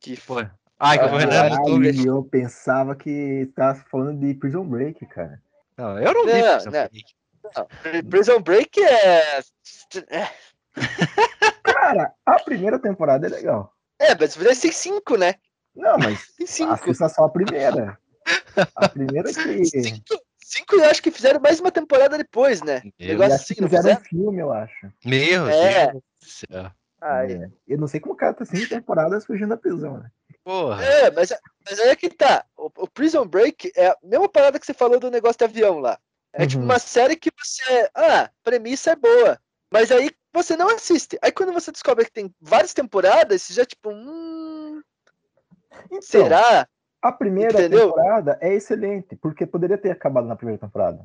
Que 0.00 0.16
foi. 0.16 0.48
Ai, 0.78 0.98
que 0.98 1.04
Ah. 1.04 1.08
Caralho, 1.08 2.06
eu 2.06 2.24
pensava 2.24 2.96
que 2.96 3.50
tava 3.54 3.78
falando 3.90 4.18
de 4.18 4.34
Prison 4.34 4.64
Break, 4.64 5.06
cara. 5.06 5.40
Não, 5.76 5.98
eu 5.98 6.12
não 6.12 6.26
vi. 6.26 6.42
Não, 6.42 6.52
Prison 6.52 6.70
não. 6.70 7.68
Break. 7.82 8.08
Prison 8.08 8.40
Break 8.40 8.82
é. 8.82 9.38
é, 9.38 10.28
Cara, 11.62 12.12
a 12.24 12.38
primeira 12.40 12.78
temporada 12.78 13.26
é 13.26 13.30
legal. 13.30 13.71
É, 14.02 14.14
mas 14.18 14.58
tem 14.60 14.72
cinco, 14.72 15.16
né? 15.16 15.34
Não, 15.74 15.96
mas 15.98 16.20
cinco. 16.46 16.72
assista 16.72 17.08
só 17.08 17.24
a 17.24 17.28
primeira. 17.30 17.98
A 18.76 18.88
primeira 18.88 19.32
que. 19.32 19.64
Cinco, 19.64 20.20
cinco 20.38 20.76
eu 20.76 20.84
acho 20.84 21.02
que 21.02 21.10
fizeram 21.10 21.40
mais 21.40 21.60
uma 21.60 21.70
temporada 21.72 22.18
depois, 22.18 22.60
né? 22.62 22.82
Meu, 22.84 22.92
E 22.98 23.08
Negócio 23.08 23.34
assim, 23.34 23.54
não 23.60 23.68
fizeram 23.68 23.92
um 23.94 23.96
fizeram? 24.02 24.04
filme, 24.24 24.40
eu 24.42 24.52
acho. 24.52 24.92
meu 25.04 25.48
É. 25.48 25.86
Deus 25.92 26.02
do 26.20 26.26
céu. 26.52 26.70
Ai, 27.00 27.32
É. 27.32 27.50
Eu 27.66 27.78
não 27.78 27.86
sei 27.88 27.98
como 28.00 28.14
o 28.14 28.16
cara 28.16 28.34
tá 28.34 28.44
cinco 28.44 28.68
temporadas 28.68 29.24
fugindo 29.24 29.48
da 29.48 29.56
prisão, 29.56 29.98
né? 29.98 30.10
Porra. 30.44 30.84
É, 30.84 31.10
mas, 31.10 31.32
mas 31.68 31.78
aí 31.80 31.88
é 31.90 31.96
que 31.96 32.10
tá. 32.10 32.44
O, 32.56 32.66
o 32.76 32.88
Prison 32.88 33.26
Break 33.26 33.72
é 33.76 33.88
a 33.88 33.96
mesma 34.02 34.28
parada 34.28 34.58
que 34.58 34.66
você 34.66 34.74
falou 34.74 34.98
do 35.00 35.10
negócio 35.10 35.38
de 35.38 35.44
avião 35.44 35.78
lá. 35.78 35.98
É 36.32 36.46
tipo 36.46 36.60
Uhum. 36.60 36.66
uma 36.68 36.78
série 36.78 37.16
que 37.16 37.30
você. 37.36 37.88
Ah, 37.94 38.22
a 38.24 38.30
premissa 38.44 38.90
é 38.92 38.96
boa. 38.96 39.38
Mas 39.72 39.90
aí 39.90 40.10
você 40.32 40.56
não 40.56 40.68
assiste. 40.68 41.18
Aí 41.22 41.30
quando 41.32 41.52
você 41.52 41.70
descobre 41.70 42.04
que 42.04 42.12
tem 42.12 42.34
várias 42.40 42.72
temporadas, 42.74 43.42
você 43.42 43.52
já 43.54 43.64
tipo. 43.64 43.90
Hum, 43.90 44.82
Então, 45.86 46.02
será? 46.02 46.66
a 47.00 47.12
primeira 47.12 47.52
Entendeu? 47.52 47.88
temporada 47.88 48.38
é 48.40 48.54
excelente, 48.54 49.16
porque 49.16 49.46
poderia 49.46 49.76
ter 49.78 49.90
acabado 49.90 50.26
na 50.26 50.36
primeira 50.36 50.60
temporada. 50.60 51.04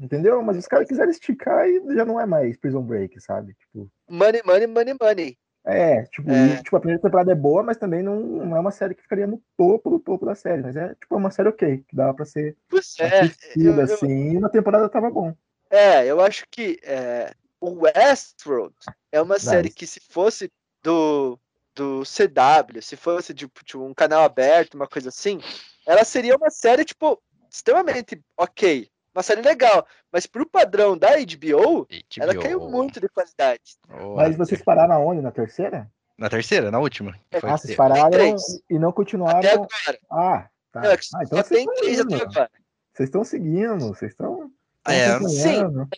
Entendeu? 0.00 0.42
Mas 0.42 0.56
os 0.56 0.66
caras 0.66 0.88
quiseram 0.88 1.10
esticar 1.10 1.68
e 1.68 1.80
já 1.94 2.04
não 2.04 2.20
é 2.20 2.26
mais 2.26 2.56
Prison 2.56 2.82
Break, 2.82 3.20
sabe? 3.20 3.54
Tipo, 3.54 3.88
Money, 4.10 4.42
money, 4.44 4.66
money, 4.66 4.94
money. 5.00 5.38
é, 5.64 6.02
tipo, 6.06 6.30
É. 6.30 6.58
e, 6.58 6.62
tipo, 6.62 6.76
a 6.76 6.80
primeira 6.80 7.00
temporada 7.00 7.30
é 7.30 7.34
boa, 7.34 7.62
mas 7.62 7.76
também 7.76 8.02
não, 8.02 8.18
não 8.20 8.56
é 8.56 8.60
uma 8.60 8.72
série 8.72 8.94
que 8.94 9.02
ficaria 9.02 9.26
no 9.26 9.40
topo 9.56 9.90
do 9.90 10.00
topo 10.00 10.26
da 10.26 10.34
série. 10.34 10.62
Mas 10.62 10.74
é 10.76 10.94
tipo 10.94 11.16
uma 11.16 11.30
série 11.30 11.48
ok, 11.48 11.84
que 11.88 11.94
dava 11.96 12.12
pra 12.12 12.24
ser 12.24 12.56
Pois 12.68 12.94
é, 12.98 13.20
assistida, 13.20 13.70
eu- 13.70 13.76
eu- 13.76 13.84
assim, 13.84 14.32
e 14.36 14.40
na 14.40 14.48
temporada 14.48 14.88
tava 14.88 15.10
bom. 15.10 15.32
é, 15.70 16.04
eu 16.06 16.20
acho 16.20 16.44
que 16.50 16.78
é, 16.82 17.32
Westworld 17.70 18.74
é 19.10 19.20
uma 19.20 19.38
série 19.38 19.70
que 19.70 19.86
se 19.86 20.00
fosse 20.00 20.50
do, 20.82 21.38
do 21.74 22.02
CW, 22.02 22.82
se 22.82 22.96
fosse 22.96 23.34
tipo, 23.34 23.64
tipo, 23.64 23.84
um 23.84 23.94
canal 23.94 24.22
aberto, 24.22 24.74
uma 24.74 24.86
coisa 24.86 25.08
assim, 25.08 25.40
ela 25.86 26.04
seria 26.04 26.36
uma 26.36 26.50
série, 26.50 26.84
tipo, 26.84 27.20
extremamente 27.50 28.20
ok. 28.36 28.88
Uma 29.14 29.22
série 29.22 29.42
legal. 29.42 29.86
Mas 30.12 30.26
pro 30.26 30.48
padrão 30.48 30.98
da 30.98 31.10
HBO, 31.10 31.86
ela 32.18 32.32
HBO. 32.32 32.42
caiu 32.42 32.60
muito 32.68 33.00
de 33.00 33.08
qualidade. 33.08 33.76
Boa. 33.88 34.16
Mas 34.16 34.36
vocês 34.36 34.60
pararam 34.62 34.94
aonde? 34.94 35.20
Na 35.20 35.30
terceira? 35.30 35.88
Na 36.18 36.28
terceira, 36.28 36.70
na 36.70 36.78
última. 36.78 37.12
foi 37.30 37.50
Ah, 37.50 37.56
vocês 37.56 37.76
pararam 37.76 38.36
e 38.68 38.78
não 38.78 38.92
continuaram. 38.92 39.38
Até 39.38 39.52
agora. 39.52 39.98
Ah, 40.10 40.48
tá. 40.72 40.80
Não, 40.80 40.90
é 40.90 40.94
Ah, 40.94 41.22
então 41.22 41.42
vocês 41.42 41.48
tem 41.48 41.90
estão. 41.90 42.48
Vocês 42.92 43.08
estão 43.08 43.24
seguindo, 43.24 43.88
vocês 43.88 44.12
estão. 44.12 44.50
É, 44.86 45.06
acompanhando. 45.06 45.88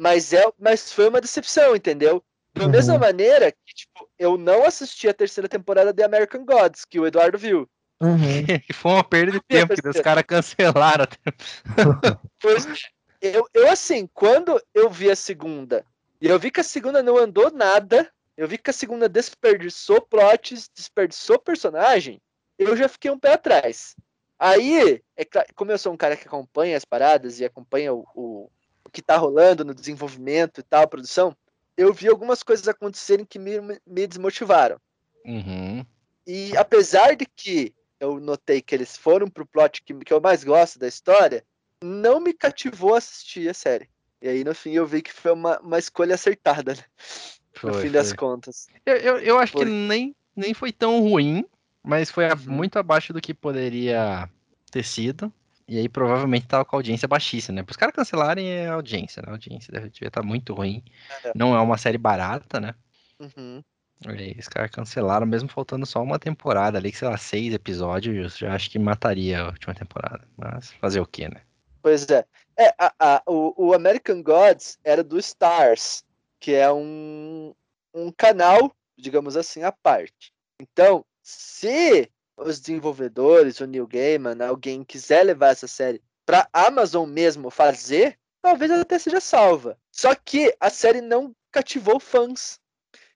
Mas, 0.00 0.32
é, 0.32 0.42
mas 0.58 0.90
foi 0.90 1.10
uma 1.10 1.20
decepção, 1.20 1.76
entendeu? 1.76 2.24
Da 2.54 2.64
Uhum. 2.64 2.70
mesma 2.70 2.98
maneira 2.98 3.52
que, 3.52 3.74
tipo, 3.74 4.08
eu 4.18 4.38
não 4.38 4.64
assisti 4.64 5.06
a 5.06 5.12
terceira 5.12 5.46
temporada 5.46 5.92
de 5.92 6.02
American 6.02 6.42
Gods, 6.42 6.86
que 6.86 6.98
o 6.98 7.06
Eduardo 7.06 7.36
viu. 7.36 7.68
Uhum. 8.00 8.46
Que 8.66 8.72
foi 8.72 8.92
uma 8.92 9.04
perda 9.04 9.32
de 9.32 9.40
tempo 9.40 9.74
que 9.74 9.88
os 9.88 10.00
caras 10.00 10.24
cancelaram. 10.26 11.04
Pois 12.40 12.66
é. 12.66 12.72
eu, 13.20 13.46
eu, 13.52 13.70
assim, 13.70 14.08
quando 14.14 14.58
eu 14.72 14.88
vi 14.88 15.10
a 15.10 15.14
segunda, 15.14 15.84
e 16.18 16.28
eu 16.28 16.38
vi 16.38 16.50
que 16.50 16.60
a 16.60 16.64
segunda 16.64 17.02
não 17.02 17.18
andou 17.18 17.50
nada, 17.50 18.10
eu 18.38 18.48
vi 18.48 18.56
que 18.56 18.70
a 18.70 18.72
segunda 18.72 19.06
desperdiçou 19.06 20.00
plots, 20.00 20.70
desperdiçou 20.74 21.38
personagem, 21.38 22.22
eu 22.58 22.74
já 22.74 22.88
fiquei 22.88 23.10
um 23.10 23.18
pé 23.18 23.34
atrás. 23.34 23.94
Aí, 24.38 25.02
é 25.14 25.24
claro, 25.26 25.48
como 25.54 25.70
eu 25.70 25.76
sou 25.76 25.92
um 25.92 25.96
cara 25.98 26.16
que 26.16 26.26
acompanha 26.26 26.74
as 26.74 26.86
paradas 26.86 27.38
e 27.38 27.44
acompanha 27.44 27.92
o, 27.92 28.06
o, 28.14 28.50
o 28.90 28.92
que 28.92 29.00
tá 29.00 29.16
rolando 29.16 29.64
no 29.64 29.72
desenvolvimento 29.72 30.60
e 30.60 30.64
tal, 30.64 30.86
produção, 30.88 31.34
eu 31.76 31.94
vi 31.94 32.08
algumas 32.08 32.42
coisas 32.42 32.66
acontecerem 32.66 33.24
que 33.24 33.38
me, 33.38 33.60
me 33.86 34.06
desmotivaram. 34.06 34.78
Uhum. 35.24 35.86
E 36.26 36.56
apesar 36.56 37.14
de 37.14 37.24
que 37.24 37.72
eu 38.00 38.18
notei 38.18 38.60
que 38.60 38.74
eles 38.74 38.96
foram 38.96 39.28
pro 39.28 39.46
plot 39.46 39.82
que, 39.82 39.94
que 39.94 40.12
eu 40.12 40.20
mais 40.20 40.42
gosto 40.42 40.78
da 40.78 40.88
história, 40.88 41.44
não 41.82 42.20
me 42.20 42.32
cativou 42.32 42.94
a 42.94 42.98
assistir 42.98 43.48
a 43.48 43.54
série. 43.54 43.88
E 44.20 44.28
aí, 44.28 44.44
no 44.44 44.54
fim, 44.54 44.72
eu 44.72 44.86
vi 44.86 45.00
que 45.00 45.12
foi 45.12 45.32
uma, 45.32 45.58
uma 45.60 45.78
escolha 45.78 46.14
acertada, 46.14 46.74
né? 46.74 46.84
Foi, 47.52 47.70
no 47.70 47.76
fim 47.76 47.82
foi. 47.82 47.90
das 47.90 48.12
contas. 48.12 48.66
Eu, 48.84 48.96
eu, 48.96 49.18
eu 49.18 49.38
acho 49.38 49.52
Foi. 49.52 49.64
que 49.64 49.70
nem, 49.70 50.14
nem 50.34 50.52
foi 50.52 50.72
tão 50.72 51.00
ruim, 51.00 51.44
mas 51.82 52.10
foi 52.10 52.24
Uhum. 52.26 52.36
muito 52.46 52.78
abaixo 52.78 53.12
do 53.12 53.20
que 53.20 53.32
poderia 53.32 54.28
ter 54.70 54.84
sido. 54.84 55.32
E 55.70 55.78
aí 55.78 55.88
provavelmente 55.88 56.48
tava 56.48 56.64
com 56.64 56.74
a 56.74 56.78
audiência 56.80 57.06
baixíssima, 57.06 57.54
né? 57.54 57.62
Para 57.62 57.70
os 57.70 57.76
caras 57.76 57.94
cancelarem 57.94 58.50
é 58.50 58.66
a 58.66 58.72
audiência, 58.74 59.22
né? 59.22 59.28
A 59.28 59.34
audiência 59.34 59.72
deve 59.72 59.86
estar 60.02 60.20
muito 60.20 60.52
ruim. 60.52 60.82
É. 61.22 61.30
Não 61.32 61.54
é 61.54 61.60
uma 61.60 61.78
série 61.78 61.96
barata, 61.96 62.58
né? 62.58 62.74
Uhum. 63.20 63.62
E 64.18 64.36
os 64.36 64.48
caras 64.48 64.72
cancelaram, 64.72 65.24
mesmo 65.26 65.48
faltando 65.48 65.86
só 65.86 66.02
uma 66.02 66.18
temporada 66.18 66.76
ali, 66.76 66.90
que 66.90 66.98
sei 66.98 67.06
lá, 67.06 67.16
seis 67.16 67.54
episódios, 67.54 68.36
já 68.36 68.52
acho 68.52 68.68
que 68.68 68.80
mataria 68.80 69.42
a 69.42 69.46
última 69.46 69.72
temporada. 69.72 70.26
Mas 70.36 70.72
fazer 70.72 70.98
o 70.98 71.06
quê, 71.06 71.28
né? 71.28 71.40
Pois 71.80 72.04
é. 72.08 72.24
É, 72.58 72.74
a, 72.76 72.92
a- 72.98 73.22
o, 73.24 73.68
o 73.68 73.72
American 73.72 74.24
Gods 74.24 74.76
era 74.82 75.04
do 75.04 75.20
Stars, 75.20 76.02
que 76.40 76.52
é 76.52 76.72
um, 76.72 77.54
um 77.94 78.10
canal, 78.10 78.74
digamos 78.98 79.36
assim, 79.36 79.62
à 79.62 79.70
parte. 79.70 80.32
Então, 80.60 81.04
se 81.22 82.10
os 82.40 82.60
desenvolvedores, 82.60 83.60
o 83.60 83.66
Neil 83.66 83.86
Gaiman, 83.86 84.36
alguém 84.44 84.84
quiser 84.84 85.24
levar 85.24 85.48
essa 85.48 85.66
série 85.66 86.02
pra 86.24 86.48
Amazon 86.52 87.08
mesmo 87.08 87.50
fazer, 87.50 88.16
talvez 88.42 88.70
ela 88.70 88.82
até 88.82 88.98
seja 88.98 89.20
salva. 89.20 89.76
Só 89.90 90.14
que 90.14 90.54
a 90.60 90.70
série 90.70 91.00
não 91.00 91.34
cativou 91.50 91.98
fãs. 91.98 92.58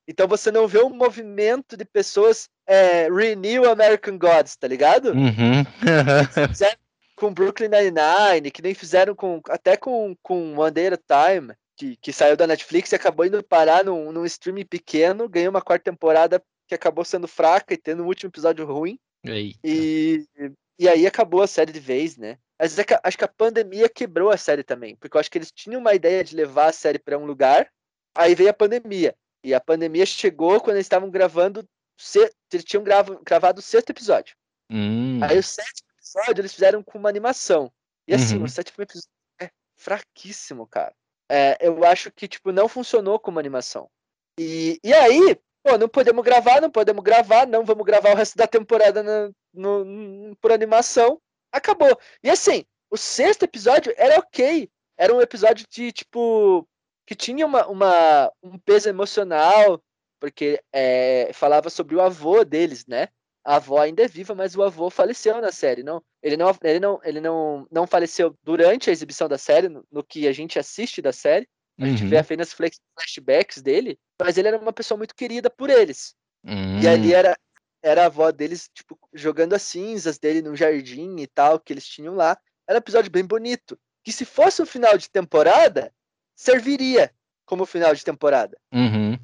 Então 0.07 0.29
você 0.29 0.51
não 0.51 0.69
vê 0.69 0.83
um 0.83 0.91
movimento 0.91 1.77
de 1.77 1.85
pessoas 1.85 2.49
é, 2.67 3.09
renew 3.09 3.71
American 3.71 4.19
Gods, 4.19 4.57
tá 4.57 4.69
ligado? 4.69 5.13
Uhum. 5.13 5.65
fizeram 6.49 6.77
com 7.17 7.33
Brooklyn 7.33 7.69
Nine-Nine, 7.69 8.51
que 8.51 8.61
nem 8.61 8.75
fizeram 8.75 9.15
com 9.15 9.41
até 9.49 9.77
com, 9.77 10.15
com 10.23 10.59
One 10.59 10.71
Day 10.71 10.89
at 10.89 11.01
a 11.09 11.31
Time, 11.31 11.55
que, 11.77 11.97
que 11.97 12.13
saiu 12.13 12.37
da 12.37 12.47
Netflix 12.47 12.93
e 12.93 12.97
acabou 12.97 13.25
indo 13.25 13.43
parar 13.43 13.85
num, 13.85 14.13
num 14.13 14.25
streaming 14.27 14.67
pequeno, 14.67 15.29
ganhou 15.29 15.51
uma 15.51 15.63
quarta 15.63 15.91
temporada 15.91 16.43
que 16.67 16.75
acabou 16.75 17.05
sendo 17.05 17.29
fraca 17.29 17.75
e 17.75 17.79
tendo 17.79 18.03
um 18.03 18.07
último 18.07 18.31
episódio 18.31 18.67
ruim, 18.67 18.99
Eita. 19.25 19.59
e, 19.65 20.27
e 20.79 20.89
aí 20.89 21.07
acabou 21.07 21.43
a 21.43 21.47
série 21.47 21.73
de 21.73 21.81
vez, 21.81 22.17
né? 22.17 22.39
Mas 22.59 22.79
é 22.79 22.85
acho 23.03 23.19
que 23.19 23.25
a 23.25 23.29
pandemia 23.29 23.89
quebrou 23.89 24.31
a 24.31 24.37
série 24.37 24.63
também, 24.63 24.95
porque 24.97 25.17
eu 25.17 25.21
acho 25.21 25.31
que 25.31 25.39
eles 25.39 25.51
tinham 25.51 25.81
uma 25.81 25.95
ideia 25.95 26.23
de 26.23 26.37
levar 26.37 26.67
a 26.67 26.73
série 26.73 26.99
para 26.99 27.19
um 27.19 27.25
lugar, 27.27 27.71
aí 28.15 28.35
veio 28.35 28.51
a 28.51 28.55
pandemia. 28.55 29.15
E 29.43 29.53
a 29.53 29.61
pandemia 29.61 30.07
chegou 30.07 30.61
quando 30.61 30.77
eles 30.77 30.87
estavam 30.87 31.11
gravando, 31.11 31.69
eles 32.53 32.65
tinham 32.65 32.83
grava- 32.85 33.21
gravado 33.23 33.59
o 33.61 33.63
sexto 33.63 33.91
episódio. 33.91 34.35
Hum. 34.71 35.21
Aí 35.23 35.39
o 35.39 35.43
sétimo 35.43 35.89
episódio 35.99 36.41
eles 36.41 36.55
fizeram 36.55 36.83
com 36.83 36.99
uma 36.99 37.09
animação. 37.09 37.71
E 38.09 38.15
assim, 38.15 38.39
Uhum. 38.39 38.45
o 38.45 38.49
sétimo 38.49 38.83
episódio 38.83 39.09
é 39.41 39.51
fraquíssimo, 39.77 40.67
cara. 40.67 40.95
É, 41.31 41.57
eu 41.61 41.85
acho 41.85 42.11
que, 42.13 42.29
tipo, 42.29 42.53
não 42.53 42.69
funcionou 42.69 43.19
como 43.19 43.39
animação. 43.39 43.89
E, 44.39 44.79
e 44.83 44.93
aí, 44.93 45.39
pô, 45.65 45.79
não 45.79 45.89
podemos 45.89 46.23
gravar, 46.25 46.61
não 46.61 46.71
podemos 46.71 47.03
gravar, 47.03 47.47
não 47.47 47.65
vamos 47.65 47.85
gravar 47.87 48.13
o 48.13 48.17
resto 48.17 48.37
da 48.37 48.47
temporada 48.47 49.03
na- 49.03 49.31
no- 49.53 49.85
no- 49.85 50.37
por 50.37 50.53
animação. 50.53 51.19
Acabou. 51.51 51.99
E 52.23 52.29
assim, 52.31 52.65
o 52.91 52.97
sexto 52.97 53.45
episódio 53.45 53.93
era 53.97 54.19
ok. 54.19 54.69
Era 54.99 55.15
um 55.15 55.21
episódio 55.21 55.67
de, 55.69 55.91
tipo, 55.91 56.69
que 57.07 57.15
tinha 57.15 57.47
uma, 57.47 57.67
uma- 57.67 58.31
um 58.43 58.59
peso 58.59 58.89
emocional, 58.89 59.83
porque 60.21 60.61
é, 60.73 61.31
falava 61.33 61.71
sobre 61.71 61.97
o 61.97 62.01
avô 62.01 62.45
deles, 62.45 62.85
né? 62.87 63.09
A 63.47 63.57
avó 63.57 63.79
ainda 63.79 64.03
é 64.03 64.09
viva, 64.09 64.35
mas 64.35 64.57
o 64.57 64.63
avô 64.63 64.89
faleceu 64.91 65.41
na 65.41 65.53
série. 65.53 65.83
Não, 65.83 66.03
ele 66.23 66.37
não, 66.37 66.51
ele 66.63 66.81
não, 66.81 67.01
ele 67.05 67.21
não, 67.21 67.67
não 67.71 67.87
faleceu 67.87 68.35
durante 68.43 68.89
a 68.89 68.93
exibição 68.93 69.29
da 69.29 69.37
série, 69.39 69.69
no, 69.69 69.85
no 69.91 70.03
que 70.05 70.27
a 70.29 70.33
gente 70.33 70.59
assiste 70.59 71.03
da 71.03 71.13
série. 71.13 71.47
A 71.79 71.87
gente 71.87 72.05
Uhum. 72.05 72.09
vê 72.09 72.19
apenas 72.19 72.53
flex- 72.53 72.81
flashbacks 72.95 73.61
dele, 73.61 73.99
mas 74.21 74.39
ele 74.39 74.49
era 74.49 74.59
uma 74.59 74.73
pessoa 74.73 74.99
muito 74.99 75.15
querida 75.15 75.51
por 75.51 75.71
eles. 75.71 76.15
E 76.45 76.51
Hum. 76.51 76.91
ali 76.91 77.15
era, 77.15 77.37
era 77.83 78.03
a 78.03 78.07
avó 78.07 78.31
deles, 78.31 78.69
tipo, 78.73 78.99
jogando 79.13 79.55
as 79.55 79.63
cinzas 79.63 80.19
dele 80.19 80.43
no 80.43 80.55
jardim 80.55 81.17
e 81.19 81.27
tal, 81.27 81.59
que 81.59 81.73
eles 81.73 81.87
tinham 81.87 82.15
lá. 82.15 82.39
Era 82.67 82.79
um 82.79 82.81
episódio 82.81 83.11
bem 83.11 83.25
bonito. 83.25 83.79
Que 84.03 84.13
se 84.13 84.25
fosse 84.25 84.61
o 84.61 84.67
final 84.67 84.99
de 84.99 85.09
temporada, 85.09 85.93
serviria 86.35 87.11
como 87.47 87.65
final 87.65 87.95
de 87.95 88.05
temporada. 88.05 88.59
Uhum. 88.73 89.19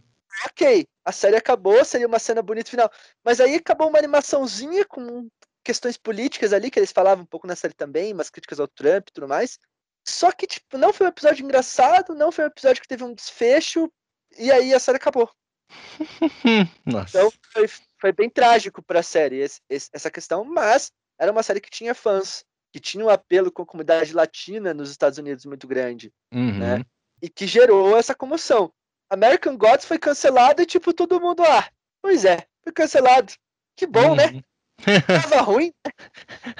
Ok, 0.46 0.86
a 1.04 1.12
série 1.12 1.36
acabou, 1.36 1.84
seria 1.84 2.06
uma 2.06 2.18
cena 2.18 2.40
bonita 2.40 2.70
final. 2.70 2.90
Mas 3.22 3.40
aí 3.40 3.56
acabou 3.56 3.88
uma 3.88 3.98
animaçãozinha 3.98 4.84
com 4.86 5.28
questões 5.62 5.96
políticas 5.96 6.52
ali, 6.52 6.70
que 6.70 6.78
eles 6.78 6.92
falavam 6.92 7.24
um 7.24 7.26
pouco 7.26 7.46
na 7.46 7.54
série 7.56 7.74
também, 7.74 8.12
umas 8.12 8.30
críticas 8.30 8.58
ao 8.58 8.68
Trump 8.68 9.08
e 9.08 9.12
tudo 9.12 9.28
mais. 9.28 9.58
Só 10.06 10.32
que, 10.32 10.46
tipo, 10.46 10.78
não 10.78 10.92
foi 10.92 11.06
um 11.06 11.10
episódio 11.10 11.44
engraçado, 11.44 12.14
não 12.14 12.32
foi 12.32 12.44
um 12.44 12.48
episódio 12.48 12.80
que 12.80 12.88
teve 12.88 13.04
um 13.04 13.12
desfecho, 13.12 13.92
e 14.38 14.50
aí 14.50 14.72
a 14.74 14.78
série 14.78 14.96
acabou. 14.96 15.30
Nossa. 16.84 17.18
Então 17.18 17.32
foi, 17.52 17.68
foi 18.00 18.12
bem 18.12 18.28
trágico 18.28 18.82
pra 18.82 19.02
série 19.02 19.36
esse- 19.38 19.60
esse- 19.68 19.90
essa 19.92 20.10
questão, 20.10 20.44
mas 20.44 20.90
era 21.18 21.30
uma 21.32 21.42
série 21.42 21.60
que 21.60 21.70
tinha 21.70 21.94
fãs, 21.94 22.44
que 22.72 22.80
tinha 22.80 23.04
um 23.04 23.08
apelo 23.10 23.50
com 23.52 23.62
a 23.62 23.66
comunidade 23.66 24.12
latina 24.12 24.72
nos 24.74 24.90
Estados 24.90 25.18
Unidos 25.18 25.44
muito 25.44 25.66
grande, 25.66 26.12
Uhum. 26.32 26.58
né? 26.58 26.84
e 27.22 27.28
que 27.28 27.46
gerou 27.46 27.98
essa 27.98 28.14
comoção. 28.14 28.72
American 29.10 29.54
Gods 29.56 29.84
foi 29.84 29.98
cancelado 29.98 30.62
e, 30.62 30.66
tipo, 30.66 30.92
todo 30.94 31.20
mundo, 31.20 31.42
ah, 31.44 31.68
pois 32.00 32.24
é, 32.24 32.46
foi 32.64 32.72
cancelado. 32.72 33.32
Que 33.76 33.86
bom, 33.86 34.14
né? 34.14 34.26
Uhum. 34.26 34.42
Tava 35.36 35.42
ruim. 35.42 35.70
né? 35.84 35.92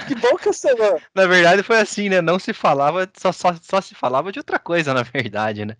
Que 0.06 0.14
bom 0.16 0.37
que 0.37 0.44
cancelou. 0.44 1.00
Na 1.14 1.26
verdade 1.26 1.62
foi 1.62 1.78
assim, 1.78 2.11
né? 2.11 2.20
Não 2.20 2.38
se 2.38 2.52
falava, 2.52 3.11
só, 3.16 3.33
só, 3.33 3.54
só 3.62 3.80
se 3.80 3.94
falava 3.94 4.30
de 4.30 4.38
outra 4.38 4.59
coisa, 4.59 4.92
na 4.92 5.02
verdade, 5.02 5.64
né? 5.64 5.76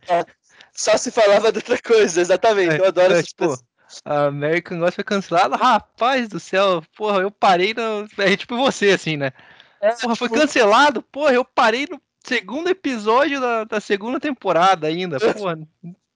Só 0.81 0.97
se 0.97 1.11
falava 1.11 1.53
de 1.53 1.59
outra 1.59 1.79
coisa, 1.83 2.23
exatamente. 2.23 2.77
Eu 2.79 2.87
adoro 2.87 3.13
É, 3.13 3.17
essas 3.19 3.27
tipo, 3.27 3.49
pessoas. 3.51 3.65
A 4.03 4.25
American 4.27 4.79
Gods 4.79 4.95
foi 4.95 5.05
cancelada. 5.05 5.55
Rapaz 5.57 6.27
do 6.27 6.41
céu, 6.41 6.83
porra, 6.97 7.21
eu 7.21 7.31
parei 7.31 7.75
no. 7.75 8.09
É 8.17 8.35
tipo 8.35 8.57
você, 8.57 8.93
assim, 8.93 9.19
né? 9.19 9.31
É, 9.79 9.93
Porra, 9.97 10.17
foi 10.17 10.29
tipo, 10.29 10.41
cancelado? 10.41 11.03
Porra, 11.03 11.35
eu 11.35 11.45
parei 11.45 11.87
no 11.91 12.01
segundo 12.25 12.71
episódio 12.71 13.41
da, 13.43 13.65
da 13.65 13.79
segunda 13.79 14.19
temporada 14.19 14.87
ainda. 14.87 15.19
Porra. 15.21 15.59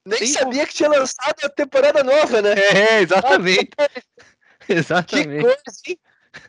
nem 0.07 0.27
sabia 0.29 0.67
que 0.67 0.73
tinha 0.73 0.89
lançado 0.89 1.45
a 1.45 1.49
temporada 1.51 2.03
nova, 2.03 2.41
né? 2.41 2.55
É, 2.55 3.01
exatamente. 3.03 3.71
Que 4.61 4.73
Exatamente. 4.73 5.43
coisa, 5.43 5.61
hein? 5.87 5.99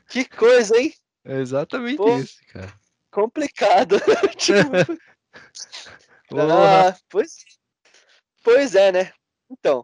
Que 0.08 0.26
coisa, 0.26 0.78
hein? 0.78 0.94
Exatamente 1.26 1.98
Pô. 1.98 2.18
isso, 2.18 2.38
cara. 2.54 2.72
Complicado. 3.12 3.98
tipo, 4.38 4.72
Porra. 6.30 6.90
ah, 6.90 6.96
pois, 7.10 7.36
pois 8.46 8.76
é, 8.76 8.92
né? 8.92 9.12
Então, 9.52 9.84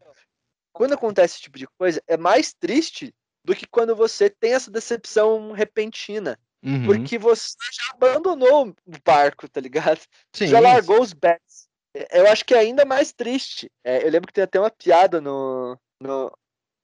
quando 0.71 0.93
acontece 0.93 1.34
esse 1.34 1.43
tipo 1.43 1.58
de 1.58 1.67
coisa, 1.78 2.02
é 2.08 2.15
mais 2.15 2.54
triste 2.54 3.13
do 3.43 3.56
que 3.56 3.67
quando 3.67 3.95
você 3.95 4.30
tem 4.30 4.54
essa 4.54 4.69
decepção 4.69 5.52
repentina. 5.52 6.39
Uhum. 6.63 6.86
Porque 6.86 7.17
você 7.17 7.56
já 7.74 7.93
abandonou 7.93 8.69
o 8.69 8.76
barco, 9.04 9.50
tá 9.50 9.60
ligado? 9.60 10.00
Sim, 10.32 10.45
já 10.47 10.60
largou 10.60 11.02
os 11.02 11.12
bets. 11.12 11.67
Eu 12.12 12.28
acho 12.28 12.45
que 12.45 12.54
é 12.54 12.60
ainda 12.60 12.86
mais 12.86 13.12
triste. 13.12 13.69
É, 13.84 14.06
eu 14.06 14.12
lembro 14.12 14.28
que 14.28 14.34
tem 14.34 14.43
até 14.43 14.60
uma 14.60 14.69
piada 14.69 15.19
no, 15.19 15.78
no, 16.00 16.32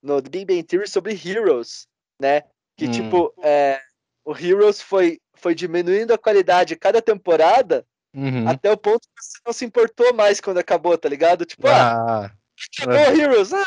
no 0.02 0.20
The 0.20 0.28
Big 0.28 0.44
Bang 0.44 0.62
Theory 0.64 0.88
sobre 0.88 1.12
Heroes, 1.12 1.86
né? 2.20 2.42
Que, 2.76 2.86
Hum. 2.86 2.90
tipo, 2.90 3.34
é, 3.42 3.80
o 4.24 4.36
Heroes 4.36 4.82
foi, 4.82 5.20
foi 5.34 5.54
diminuindo 5.54 6.12
a 6.12 6.18
qualidade 6.18 6.76
cada 6.76 7.00
temporada 7.00 7.86
Uhum. 8.18 8.48
até 8.48 8.68
o 8.72 8.76
ponto 8.76 9.06
que 9.16 9.22
você 9.24 9.38
não 9.46 9.52
se 9.52 9.64
importou 9.64 10.12
mais 10.12 10.40
quando 10.40 10.58
acabou, 10.58 10.98
tá 10.98 11.08
ligado? 11.08 11.44
Tipo, 11.44 11.68
ah, 11.68 12.26
Ah, 12.26 12.32
acabou 12.76 13.16
Heroes. 13.16 13.52
Ah, 13.52 13.64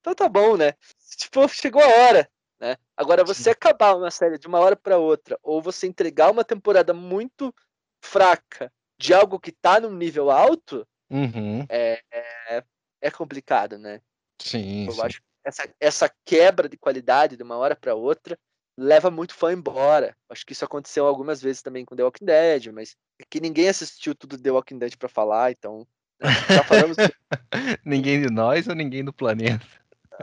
então 0.00 0.14
tá 0.14 0.26
bom, 0.26 0.56
né? 0.56 0.72
Tipo, 1.16 1.46
chegou 1.48 1.82
a 1.82 1.86
hora. 1.86 2.30
Né? 2.58 2.76
Agora, 2.96 3.24
você 3.24 3.50
acabar 3.50 3.94
uma 3.94 4.10
série 4.10 4.38
de 4.38 4.46
uma 4.46 4.58
hora 4.58 4.74
para 4.74 4.96
outra, 4.96 5.38
ou 5.42 5.60
você 5.60 5.86
entregar 5.86 6.30
uma 6.30 6.44
temporada 6.44 6.94
muito 6.94 7.54
fraca 8.02 8.72
de 8.98 9.12
algo 9.12 9.38
que 9.38 9.52
tá 9.52 9.80
num 9.80 9.94
nível 9.94 10.30
alto, 10.30 10.86
uhum. 11.10 11.64
é, 11.68 12.02
é, 12.10 12.64
é 13.02 13.10
complicado, 13.10 13.78
né? 13.78 14.00
Sim, 14.40 14.86
Eu 14.86 14.92
sim. 14.92 15.02
acho 15.02 15.20
que 15.20 15.26
essa, 15.44 15.74
essa 15.78 16.14
quebra 16.24 16.68
de 16.68 16.76
qualidade 16.76 17.36
de 17.36 17.42
uma 17.42 17.56
hora 17.56 17.76
para 17.76 17.94
outra 17.94 18.38
leva 18.80 19.10
muito 19.10 19.34
fã 19.34 19.52
embora. 19.52 20.16
Acho 20.30 20.44
que 20.46 20.52
isso 20.52 20.64
aconteceu 20.64 21.06
algumas 21.06 21.40
vezes 21.42 21.62
também 21.62 21.84
com 21.84 21.94
The 21.94 22.02
Walking 22.02 22.24
Dead, 22.24 22.66
mas 22.72 22.96
é 23.20 23.24
que 23.28 23.40
ninguém 23.40 23.68
assistiu 23.68 24.14
tudo 24.14 24.40
The 24.40 24.50
Walking 24.50 24.78
Dead 24.78 24.96
para 24.96 25.08
falar, 25.08 25.50
então 25.52 25.86
né, 26.20 26.30
já 26.48 26.64
falamos. 26.64 26.96
Ninguém 27.84 28.22
de 28.22 28.32
nós 28.32 28.66
ou 28.68 28.74
ninguém 28.74 29.04
do 29.04 29.12
planeta. 29.12 29.64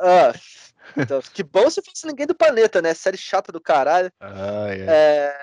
ah, 0.02 0.34
então, 0.96 1.22
que 1.34 1.44
bom 1.44 1.70
se 1.70 1.82
fosse 1.82 2.08
ninguém 2.08 2.26
do 2.26 2.36
planeta, 2.36 2.82
né? 2.82 2.94
Série 2.94 3.18
chata 3.18 3.52
do 3.52 3.62
caralho. 3.62 4.12
Ai. 4.20 4.82
É, 4.88 5.38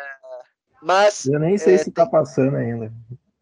mas 0.82 1.26
Eu 1.26 1.38
nem 1.38 1.56
sei 1.56 1.74
É, 1.74 1.78
se 1.78 1.90
tá 1.90 2.06
passando 2.06 2.56
ainda. 2.56 2.92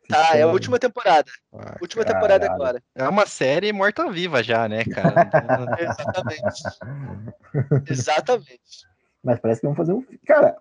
tá, 0.08 0.36
é 0.36 0.42
a 0.42 0.48
última 0.48 0.78
temporada. 0.78 1.30
Ah, 1.52 1.76
Última 1.80 2.04
temporada 2.04 2.46
caralho. 2.46 2.62
agora. 2.62 2.82
É 2.94 3.08
uma 3.08 3.26
série 3.26 3.72
morta-viva 3.72 4.42
já, 4.42 4.68
né, 4.68 4.84
cara? 4.84 5.30
Exatamente. 5.80 7.90
Exatamente. 7.90 8.91
Mas 9.22 9.40
parece 9.40 9.60
que 9.60 9.66
vão 9.66 9.76
fazer 9.76 9.92
um. 9.92 10.04
Cara, 10.26 10.56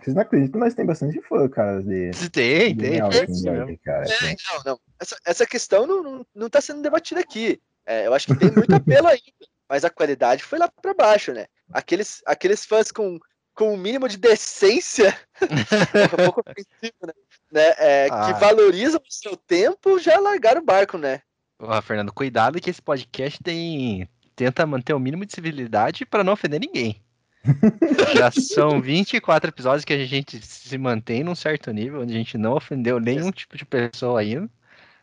Vocês 0.00 0.14
não 0.14 0.22
acreditam, 0.22 0.60
mas 0.60 0.74
tem 0.74 0.86
bastante 0.86 1.20
fã, 1.22 1.48
cara. 1.48 1.82
De, 1.82 2.10
Tem, 2.10 2.74
de 2.74 2.82
tem. 2.82 3.00
Tem. 3.00 3.00
Dead, 3.00 3.78
cara. 3.84 4.04
É, 4.04 4.36
não, 4.50 4.62
não. 4.64 4.80
Essa, 5.00 5.16
essa 5.26 5.46
questão 5.46 5.86
não, 5.86 6.02
não, 6.02 6.26
não 6.34 6.50
tá 6.50 6.60
sendo 6.60 6.82
debatida 6.82 7.20
aqui. 7.20 7.60
É, 7.86 8.06
eu 8.06 8.12
acho 8.14 8.26
que 8.26 8.36
tem 8.36 8.50
muito 8.52 8.74
apelo 8.74 9.06
ainda, 9.08 9.22
mas 9.68 9.84
a 9.84 9.90
qualidade 9.90 10.42
foi 10.44 10.58
lá 10.58 10.68
pra 10.68 10.92
baixo, 10.92 11.32
né? 11.32 11.46
Aqueles, 11.72 12.22
aqueles 12.26 12.64
fãs 12.66 12.92
com, 12.92 13.18
com 13.54 13.72
o 13.72 13.78
mínimo 13.78 14.08
de 14.08 14.18
decência, 14.18 15.16
porra, 15.38 16.32
pouco 16.32 16.42
ofensivo, 16.46 16.98
né? 17.06 17.12
né? 17.50 17.74
É, 17.78 18.08
Ah. 18.10 18.26
Que 18.32 18.40
valorizam 18.40 19.00
o 19.00 19.12
seu 19.12 19.36
tempo, 19.36 19.98
já 19.98 20.18
largaram 20.18 20.60
o 20.60 20.64
barco, 20.64 20.98
né? 20.98 21.22
Ó, 21.58 21.80
Fernando, 21.82 22.12
cuidado 22.12 22.60
que 22.60 22.70
esse 22.70 22.80
podcast 22.80 23.42
tem 23.42 24.08
tenta 24.36 24.64
manter 24.64 24.92
o 24.92 25.00
mínimo 25.00 25.26
de 25.26 25.34
civilidade 25.34 26.06
pra 26.06 26.22
não 26.22 26.34
ofender 26.34 26.60
ninguém. 26.60 27.02
Já 28.16 28.30
são 28.30 28.80
24 28.80 29.50
episódios 29.50 29.84
que 29.84 29.92
a 29.92 30.04
gente 30.04 30.44
se 30.44 30.76
mantém 30.76 31.22
num 31.24 31.34
certo 31.34 31.70
nível, 31.72 32.02
onde 32.02 32.14
a 32.14 32.16
gente 32.16 32.36
não 32.36 32.54
ofendeu 32.54 32.98
nenhum 33.00 33.30
tipo 33.30 33.56
de 33.56 33.64
pessoa 33.64 34.20
ainda. 34.20 34.48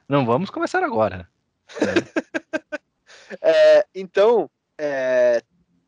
Não 0.08 0.26
vamos 0.26 0.50
começar 0.50 0.84
agora. 0.84 1.28
É, 3.42 3.86
então, 3.94 4.50
é, 4.78 5.42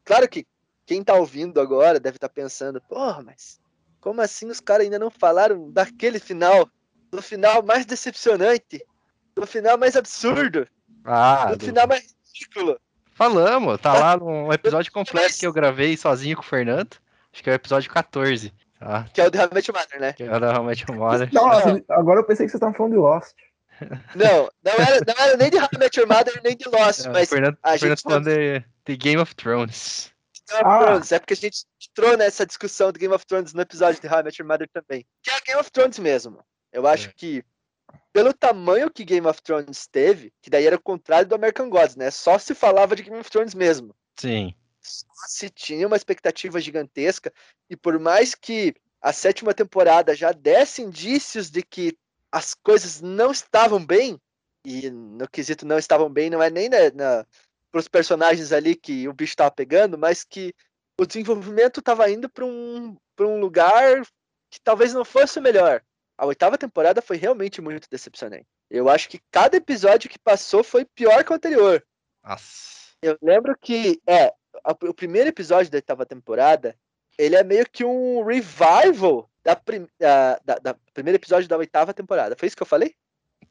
claro 0.04 0.28
que 0.28 0.46
quem 0.88 1.04
tá 1.04 1.14
ouvindo 1.14 1.62
agora 1.62 2.00
deve 2.00 2.18
estar 2.18 2.30
pensando, 2.30 2.82
porra, 2.82 3.22
mas 3.22 3.60
como 4.02 4.22
assim 4.22 4.50
os 4.50 4.60
caras 4.60 4.86
ainda 4.86 4.98
não 4.98 5.12
falaram 5.12 5.70
daquele 5.72 6.20
final? 6.20 6.68
Do 7.12 7.22
final 7.22 7.62
mais 7.64 7.86
decepcionante? 7.86 8.84
Do 9.36 9.46
final 9.46 9.78
mais 9.78 9.96
absurdo? 9.96 10.68
Ah, 11.06 11.52
do 11.52 11.58
do- 11.58 11.66
final 11.66 11.88
mais 11.88 12.16
ridículo? 12.34 12.80
Falamos, 13.18 13.80
tá 13.82 13.94
lá 13.94 14.16
num 14.18 14.52
episódio 14.54 14.92
completo 14.92 15.38
que 15.38 15.46
eu 15.48 15.52
gravei 15.54 15.98
sozinho 15.98 16.36
com 16.38 16.44
o 16.44 16.46
Fernando. 16.46 16.96
Acho 17.34 17.44
que 17.44 17.50
é 17.50 17.54
o 17.54 17.56
episódio 17.56 17.92
14. 17.92 18.54
Tá? 18.80 19.06
Que 19.14 19.22
é 19.22 19.28
o 19.28 19.32
The 19.32 19.44
How 19.44 19.50
Met 19.54 19.72
Mother, 19.72 20.00
né? 20.00 20.14
Que 20.14 20.24
é 20.24 20.36
o 20.36 20.40
da 20.40 20.58
How 20.58 20.64
Met 20.64 20.92
Mother. 20.92 21.30
Nossa, 21.34 21.84
agora 21.90 22.20
eu 22.20 22.24
pensei 22.24 22.46
que 22.46 22.52
vocês 22.52 22.56
estavam 22.56 22.76
falando 22.76 22.94
de 22.94 22.98
Lost. 23.00 23.34
Não, 24.16 24.50
não 24.64 24.72
era, 24.74 25.00
não 25.06 25.24
era 25.26 25.38
nem 25.38 25.50
de 25.50 25.58
How 25.58 25.70
I 25.74 25.78
Met 25.80 26.00
Your 26.00 26.08
Mother, 26.10 26.42
nem 26.44 26.56
de 26.56 26.68
Lost, 26.70 27.06
É, 27.06 27.10
o 27.10 27.14
mas 27.14 27.30
Fernando, 27.30 27.58
a 27.64 27.76
o 27.76 27.80
Fernando 27.80 27.98
gente 27.98 28.04
falando 28.04 28.26
de, 28.26 28.64
de 28.86 28.98
Game 28.98 29.22
of 29.22 29.36
Thrones. 29.36 30.12
Game 30.50 30.64
of 30.64 30.70
Ah. 30.74 30.86
Thrones, 30.86 31.12
é 31.12 31.20
porque 31.20 31.34
a 31.34 31.38
gente 31.38 31.58
entrou 31.90 32.18
nessa 32.18 32.46
discussão 32.46 32.92
do 32.92 33.00
Game 33.00 33.14
of 33.14 33.26
Thrones 33.26 33.54
no 33.54 33.62
episódio 33.62 34.00
de 34.02 34.08
How 34.08 34.20
I 34.20 34.24
Met 34.24 34.42
Your 34.42 34.48
Mother 34.48 34.70
também. 34.72 35.06
Que 35.24 35.30
é 35.32 35.42
Game 35.46 35.60
of 35.60 35.72
Thrones 35.72 36.00
mesmo. 36.00 36.40
Eu 36.72 36.88
acho 36.88 37.10
É. 37.10 37.14
que, 37.16 37.44
pelo 38.12 38.34
tamanho 38.34 38.90
que 38.90 39.06
Game 39.06 39.28
of 39.28 39.42
Thrones 39.42 39.88
teve, 39.88 40.34
que 40.42 40.50
daí 40.50 40.66
era 40.66 40.76
o 40.76 40.82
contrário 40.82 41.28
do 41.28 41.36
American 41.36 41.70
Gods, 41.70 41.96
né? 41.96 42.10
Só 42.10 42.40
se 42.40 42.56
falava 42.56 42.96
de 42.96 43.04
Game 43.04 43.20
of 43.20 43.30
Thrones 43.30 43.54
mesmo. 43.54 43.96
Sim. 44.20 44.54
Só 44.82 45.06
se 45.28 45.50
tinha 45.50 45.86
uma 45.86 45.96
expectativa 45.96 46.60
gigantesca, 46.60 47.32
e 47.70 47.76
por 47.76 48.00
mais 48.00 48.34
que 48.34 48.76
a 49.02 49.14
sétima 49.14 49.54
temporada 49.54 50.16
já 50.16 50.32
desse 50.32 50.82
indícios 50.82 51.52
de 51.52 51.62
que 51.62 51.98
as 52.32 52.54
coisas 52.54 53.02
não 53.02 53.32
estavam 53.32 53.86
bem, 53.86 54.20
e 54.66 54.90
no 54.90 55.28
quesito 55.30 55.66
não 55.66 55.78
estavam 55.78 56.10
bem, 56.10 56.30
não 56.30 56.42
é 56.42 56.50
nem 56.50 56.70
na, 56.70 56.78
na, 56.94 57.26
pros 57.72 57.88
personagens 57.88 58.52
ali 58.52 58.76
que 58.76 59.08
o 59.08 59.14
bicho 59.14 59.36
tava 59.36 59.52
pegando, 59.52 59.98
mas 59.98 60.24
que 60.24 60.54
o 61.00 61.06
desenvolvimento 61.06 61.80
estava 61.80 62.10
indo 62.10 62.28
para 62.28 62.46
um, 62.46 62.98
pra 63.16 63.28
um 63.28 63.40
lugar 63.40 64.02
que 64.50 64.60
talvez 64.62 64.94
não 64.94 65.06
fosse 65.06 65.40
o 65.40 65.42
melhor. 65.42 65.84
A 66.18 66.26
oitava 66.26 66.58
temporada 66.58 67.02
foi 67.02 67.18
realmente 67.18 67.62
muito 67.62 67.88
decepcionante. 67.90 68.46
Eu 68.70 68.90
acho 68.90 69.08
que 69.08 69.20
cada 69.32 69.56
episódio 69.58 70.10
que 70.10 70.18
passou 70.20 70.64
foi 70.64 70.84
pior 70.84 71.24
que 71.24 71.32
o 71.32 71.36
anterior. 71.36 71.84
Nossa. 72.24 72.88
Eu 73.02 73.18
lembro 73.22 73.56
que, 73.60 74.02
é, 74.08 74.34
a- 74.64 74.72
o 74.84 74.94
primeiro 74.94 75.30
episódio 75.30 75.72
da 75.72 75.78
oitava 75.78 76.06
temporada, 76.06 76.76
ele 77.18 77.36
é 77.36 77.44
meio 77.44 77.70
que 77.70 77.86
um 77.86 78.24
revival 78.24 79.30
da, 79.44 79.56
prim, 79.56 79.88
da, 80.00 80.40
da- 80.44 80.56
da 80.60 80.76
primeiro 80.94 81.18
episódio 81.18 81.48
da 81.48 81.58
oitava 81.58 81.94
temporada. 81.94 82.36
Foi 82.36 82.48
isso 82.48 82.58
que 82.58 82.64
eu 82.64 82.68
falei? 82.68 82.96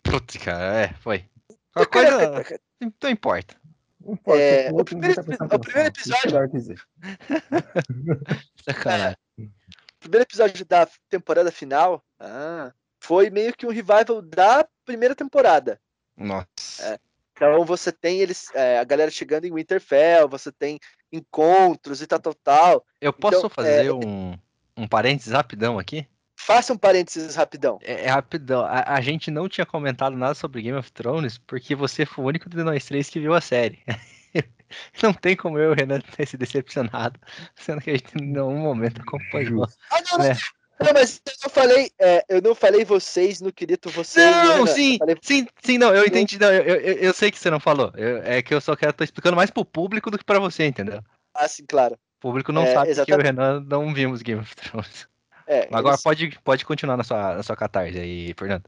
Putz, 0.02 0.36
cara, 0.38 0.82
é, 0.82 0.88
foi. 0.94 1.24
Uma 1.76 1.86
coisa. 1.86 2.60
Não 3.02 3.10
importa. 3.10 3.54
Não 4.00 4.12
importa, 4.14 4.40
É, 4.40 4.70
o 4.72 4.84
primeiro 4.84 5.14
tá 5.14 5.56
o 5.56 5.58
primeiro 5.58 5.88
episódio-. 5.88 6.76
Sacanagem. 8.64 9.16
O 9.96 10.00
primeiro 10.00 10.24
episódio 10.24 10.64
da 10.64 10.88
temporada 11.08 11.50
final 11.50 12.04
ah, 12.20 12.72
foi 13.00 13.30
meio 13.30 13.54
que 13.56 13.66
um 13.66 13.70
revival 13.70 14.22
da 14.22 14.66
primeira 14.84 15.14
temporada. 15.14 15.80
Nossa. 16.16 16.82
É. 16.82 16.98
Então 17.32 17.64
você 17.64 17.92
tem 17.92 18.20
eles, 18.20 18.48
é, 18.54 18.78
a 18.78 18.84
galera 18.84 19.10
chegando 19.10 19.44
em 19.44 19.52
Winterfell, 19.52 20.28
você 20.28 20.50
tem 20.50 20.80
encontros 21.12 22.00
e 22.00 22.06
tal, 22.06 22.18
tal, 22.18 22.34
tal. 22.34 22.86
Eu 23.00 23.12
posso 23.12 23.38
então, 23.38 23.50
fazer 23.50 23.86
é- 23.86 23.92
um, 23.92 24.34
um 24.76 24.88
parênteses 24.88 25.32
rapidão 25.32 25.78
aqui? 25.78 26.06
Faça 26.38 26.72
um 26.72 26.78
parênteses 26.78 27.34
rapidão. 27.34 27.78
É, 27.82 28.04
é 28.04 28.08
rapidão. 28.08 28.62
A, 28.64 28.94
a 28.94 29.00
gente 29.00 29.30
não 29.30 29.48
tinha 29.48 29.66
comentado 29.66 30.16
nada 30.16 30.34
sobre 30.34 30.62
Game 30.62 30.78
of 30.78 30.92
Thrones 30.92 31.38
porque 31.38 31.74
você 31.74 32.04
foi 32.04 32.24
o 32.24 32.28
único 32.28 32.48
de 32.48 32.62
nós 32.62 32.84
três 32.84 33.08
que 33.08 33.18
viu 33.20 33.34
a 33.34 33.40
série. 33.40 33.82
Não 35.02 35.12
tem 35.14 35.36
como 35.36 35.58
eu 35.58 35.70
e 35.70 35.72
o 35.72 35.76
Renan 35.76 36.00
ter 36.00 36.26
se 36.26 36.36
decepcionado, 36.36 37.18
sendo 37.54 37.80
que 37.80 37.90
a 37.90 37.92
gente 37.94 38.12
em 38.20 38.26
nenhum 38.26 38.58
momento 38.58 39.00
acompanhou. 39.00 39.66
Ah, 39.92 40.00
não, 40.10 40.18
né? 40.18 40.36
não, 40.80 40.92
mas 40.92 41.20
eu 41.24 41.32
não 41.44 41.50
falei, 41.50 41.90
é, 42.00 42.24
eu 42.28 42.42
não 42.42 42.54
falei 42.54 42.84
vocês 42.84 43.40
no 43.40 43.52
querido 43.52 43.88
vocês. 43.90 44.26
Não, 44.26 44.64
Renan. 44.64 44.66
sim, 44.66 44.92
Eu 44.94 44.98
falei- 44.98 45.16
sim, 45.22 45.46
sim, 45.62 45.78
não, 45.78 45.94
eu 45.94 46.04
entendi. 46.04 46.38
Não, 46.38 46.52
eu, 46.52 46.62
eu, 46.76 46.94
eu 46.98 47.14
sei 47.14 47.30
que 47.30 47.38
você 47.38 47.48
não 47.50 47.60
falou. 47.60 47.92
Eu- 47.96 48.18
é 48.24 48.42
que 48.42 48.52
eu 48.52 48.60
só 48.60 48.74
quero 48.74 48.92
tô 48.92 49.04
explicando 49.04 49.36
mais 49.36 49.50
pro 49.50 49.64
público 49.64 50.10
do 50.10 50.18
que 50.18 50.24
pra 50.24 50.38
você, 50.40 50.66
entendeu? 50.66 51.00
Ah, 51.32 51.46
sim, 51.46 51.64
claro. 51.66 51.94
O 51.94 52.20
público 52.20 52.50
não 52.50 52.62
É, 52.64 52.72
sabe 52.74 52.86
que 52.86 52.90
eu 52.90 52.94
e 52.94 52.98
o 52.98 53.02
exatamente. 53.02 53.24
Renan 53.26 53.60
não 53.68 53.94
vimos 53.94 54.20
Game 54.22 54.40
of 54.40 54.54
Thrones. 54.56 55.06
É, 55.46 55.68
Agora 55.70 55.94
eles- 55.94 56.02
pode, 56.02 56.38
pode 56.42 56.64
continuar 56.64 56.96
na 56.96 57.04
sua, 57.04 57.36
na 57.36 57.42
sua 57.44 57.54
catarse 57.56 57.98
aí, 57.98 58.34
Fernando. 58.36 58.64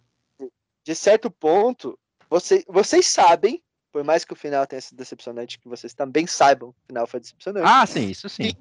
de 0.84 0.94
certo 0.94 1.28
ponto, 1.30 1.98
você, 2.30 2.64
vocês 2.68 3.06
sabem, 3.06 3.60
por 3.98 4.04
mais 4.04 4.24
que 4.24 4.32
o 4.32 4.36
final 4.36 4.64
tenha 4.64 4.80
sido 4.80 4.96
decepcionante, 4.96 5.58
que 5.58 5.68
vocês 5.68 5.92
também 5.92 6.24
saibam 6.24 6.70
que 6.70 6.78
o 6.78 6.86
final 6.86 7.04
foi 7.04 7.18
decepcionante. 7.18 7.66
Ah, 7.68 7.84
sim, 7.84 8.08
isso 8.08 8.28
sim. 8.28 8.52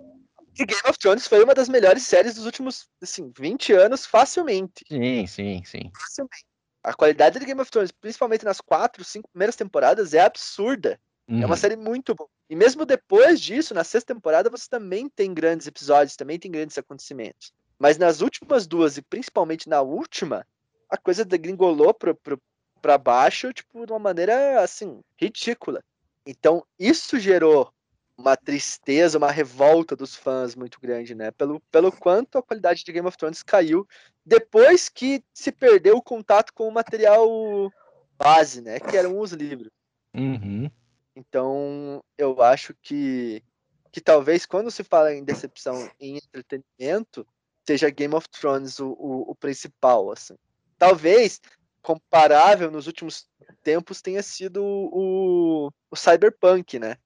que 0.55 0.65
Game 0.65 0.81
of 0.89 0.97
Thrones 0.97 1.27
foi 1.27 1.43
uma 1.43 1.53
das 1.53 1.69
melhores 1.69 2.01
séries 2.07 2.33
dos 2.33 2.45
últimos, 2.47 2.89
assim, 2.99 3.31
20 3.37 3.71
anos, 3.71 4.03
facilmente. 4.03 4.83
Sim, 4.89 5.27
sim, 5.27 5.63
sim. 5.63 5.91
facilmente. 5.95 6.43
A 6.83 6.91
qualidade 6.91 7.37
de 7.37 7.45
Game 7.45 7.61
of 7.61 7.69
Thrones, 7.69 7.91
principalmente 7.91 8.43
nas 8.43 8.59
quatro, 8.59 9.03
cinco 9.03 9.29
primeiras 9.29 9.55
temporadas, 9.55 10.15
é 10.15 10.21
absurda. 10.21 10.99
É 11.29 11.33
Uhum. 11.33 11.45
uma 11.45 11.57
série 11.57 11.75
muito 11.75 12.15
boa. 12.15 12.27
E 12.49 12.55
mesmo 12.55 12.83
depois 12.83 13.39
disso, 13.39 13.75
na 13.75 13.83
sexta 13.83 14.15
temporada, 14.15 14.49
você 14.49 14.67
também 14.67 15.07
tem 15.07 15.35
grandes 15.35 15.67
episódios, 15.67 16.15
também 16.15 16.39
tem 16.39 16.49
grandes 16.49 16.79
acontecimentos. 16.79 17.53
Mas 17.77 17.99
nas 17.99 18.21
últimas 18.21 18.65
duas, 18.65 18.97
e 18.97 19.03
principalmente 19.03 19.69
na 19.69 19.81
última, 19.83 20.47
a 20.89 20.97
coisa 20.97 21.23
degringolou 21.23 21.93
pro, 21.93 22.15
pro, 22.15 22.41
pra 22.81 22.97
baixo, 22.97 23.51
tipo, 23.53 23.85
de 23.85 23.91
uma 23.91 23.99
maneira, 23.99 24.61
assim, 24.61 25.01
ridícula. 25.19 25.83
Então, 26.25 26.65
isso 26.77 27.19
gerou 27.19 27.71
uma 28.17 28.35
tristeza, 28.35 29.17
uma 29.17 29.31
revolta 29.31 29.95
dos 29.95 30.15
fãs 30.15 30.55
muito 30.55 30.79
grande, 30.81 31.13
né? 31.13 31.31
Pelo, 31.31 31.59
pelo 31.71 31.91
quanto 31.91 32.37
a 32.37 32.43
qualidade 32.43 32.83
de 32.83 32.91
Game 32.91 33.07
of 33.07 33.17
Thrones 33.17 33.43
caiu 33.43 33.87
depois 34.25 34.89
que 34.89 35.23
se 35.33 35.51
perdeu 35.51 35.97
o 35.97 36.01
contato 36.01 36.51
com 36.53 36.67
o 36.67 36.71
material 36.71 37.71
base, 38.17 38.61
né? 38.61 38.79
Que 38.79 38.97
eram 38.97 39.19
os 39.19 39.31
livros. 39.31 39.71
Uhum. 40.13 40.69
Então, 41.15 42.03
eu 42.17 42.41
acho 42.41 42.73
que, 42.81 43.43
que 43.91 44.01
talvez 44.01 44.45
quando 44.45 44.71
se 44.71 44.83
fala 44.83 45.13
em 45.13 45.23
decepção 45.23 45.89
em 45.99 46.17
entretenimento, 46.17 47.25
seja 47.65 47.89
Game 47.89 48.15
of 48.15 48.27
Thrones 48.29 48.79
o, 48.79 48.89
o, 48.89 49.31
o 49.31 49.35
principal, 49.35 50.11
assim. 50.11 50.35
Talvez 50.77 51.39
comparável 51.87 52.69
nos 52.69 52.85
últimos 52.85 53.25
tempos 53.63 54.01
tenha 54.01 54.21
sido 54.21 54.61
o, 54.61 55.71
o 55.89 55.95
Cyberpunk, 55.95 56.77
né? 56.79 56.97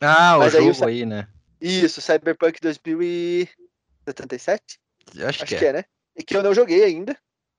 Ah, 0.00 0.38
Mas 0.38 0.54
o 0.54 0.56
aí 0.58 0.70
o 0.70 0.72
jogo 0.72 0.86
aí, 0.88 1.04
né? 1.04 1.28
Isso, 1.60 2.00
Cyberpunk 2.00 2.58
2077? 4.06 4.80
Acho, 5.10 5.26
Acho 5.26 5.38
que, 5.46 5.56
que 5.56 5.64
é. 5.64 5.68
é, 5.68 5.72
né? 5.74 5.84
E 6.16 6.22
que 6.22 6.34
eu 6.34 6.42
não 6.42 6.54
joguei 6.54 6.82
ainda. 6.84 7.14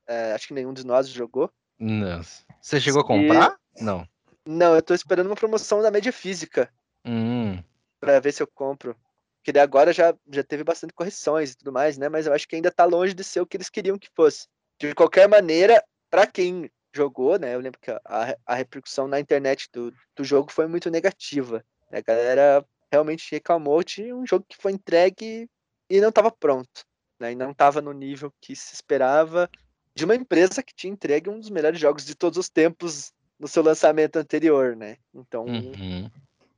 É, 0.08 0.34
acho 0.34 0.48
que 0.48 0.54
nenhum 0.56 0.74
de 0.74 0.84
nós 0.86 1.08
jogou. 1.08 1.52
Não. 1.80 2.22
Você 2.60 2.82
chegou 2.82 3.02
a 3.02 3.04
E- 3.04 3.08
comprar? 3.08 3.56
Não. 3.80 4.08
Não, 4.46 4.74
eu 4.76 4.82
tô 4.82 4.96
esperando 4.96 5.28
uma 5.28 5.36
promoção 5.36 5.84
da 5.84 5.92
mídia 5.92 6.12
física. 6.12 6.74
Hum. 7.06 7.64
pra 8.00 8.20
ver 8.20 8.32
se 8.32 8.42
eu 8.42 8.48
compro. 8.48 8.96
Porque 9.38 9.52
daí 9.52 9.62
agora 9.64 9.92
já, 9.94 10.16
já 10.32 10.44
teve 10.44 10.64
bastante 10.64 10.94
correções 10.94 11.52
e 11.52 11.58
tudo 11.58 11.72
mais, 11.72 11.98
né? 11.98 12.10
Mas 12.10 12.26
eu 12.26 12.34
acho 12.34 12.48
que 12.48 12.56
ainda 12.56 12.72
tá 12.72 12.86
longe 12.86 13.14
de 13.14 13.24
ser 13.24 13.40
o 13.42 13.46
que 13.46 13.58
eles 13.58 13.70
queriam 13.70 13.98
que 14.00 14.10
fosse. 14.16 14.48
De 14.80 14.94
qualquer 14.96 15.28
maneira, 15.28 15.84
pra 16.12 16.28
quem 16.28 16.70
jogou, 16.94 17.40
né? 17.40 17.56
Eu 17.56 17.60
lembro 17.60 17.80
que 17.80 17.90
a, 17.90 18.02
a, 18.06 18.36
a 18.46 18.56
repercussão 18.56 19.08
na 19.08 19.20
internet 19.20 19.70
do, 19.74 19.92
do 20.16 20.24
jogo 20.24 20.52
foi 20.52 20.68
muito 20.68 20.92
negativa. 20.92 21.66
né, 21.90 22.00
A 22.00 22.02
galera 22.02 22.66
realmente 22.92 23.32
reclamou 23.32 23.82
de 23.84 24.14
um 24.14 24.28
jogo 24.28 24.46
que 24.48 24.58
foi 24.58 24.74
entregue 24.74 25.50
e 25.90 26.02
não 26.02 26.10
estava 26.10 26.30
pronto. 26.30 26.86
Né? 27.20 27.32
E 27.32 27.36
não 27.36 27.52
estava 27.52 27.82
no 27.82 27.94
nível 27.94 28.32
que 28.42 28.56
se 28.56 28.76
esperava 28.76 29.50
de 29.96 30.06
uma 30.06 30.16
empresa 30.16 30.62
que 30.62 30.76
tinha 30.76 30.92
entregue 30.92 31.30
um 31.30 31.40
dos 31.40 31.50
melhores 31.50 31.80
jogos 31.80 32.06
de 32.06 32.16
todos 32.16 32.38
os 32.38 32.50
tempos 32.50 33.14
no 33.40 33.48
seu 33.48 33.64
lançamento 33.64 34.18
anterior, 34.18 34.76
né? 34.76 34.98
Então, 35.14 35.46
Uhum. 35.46 36.10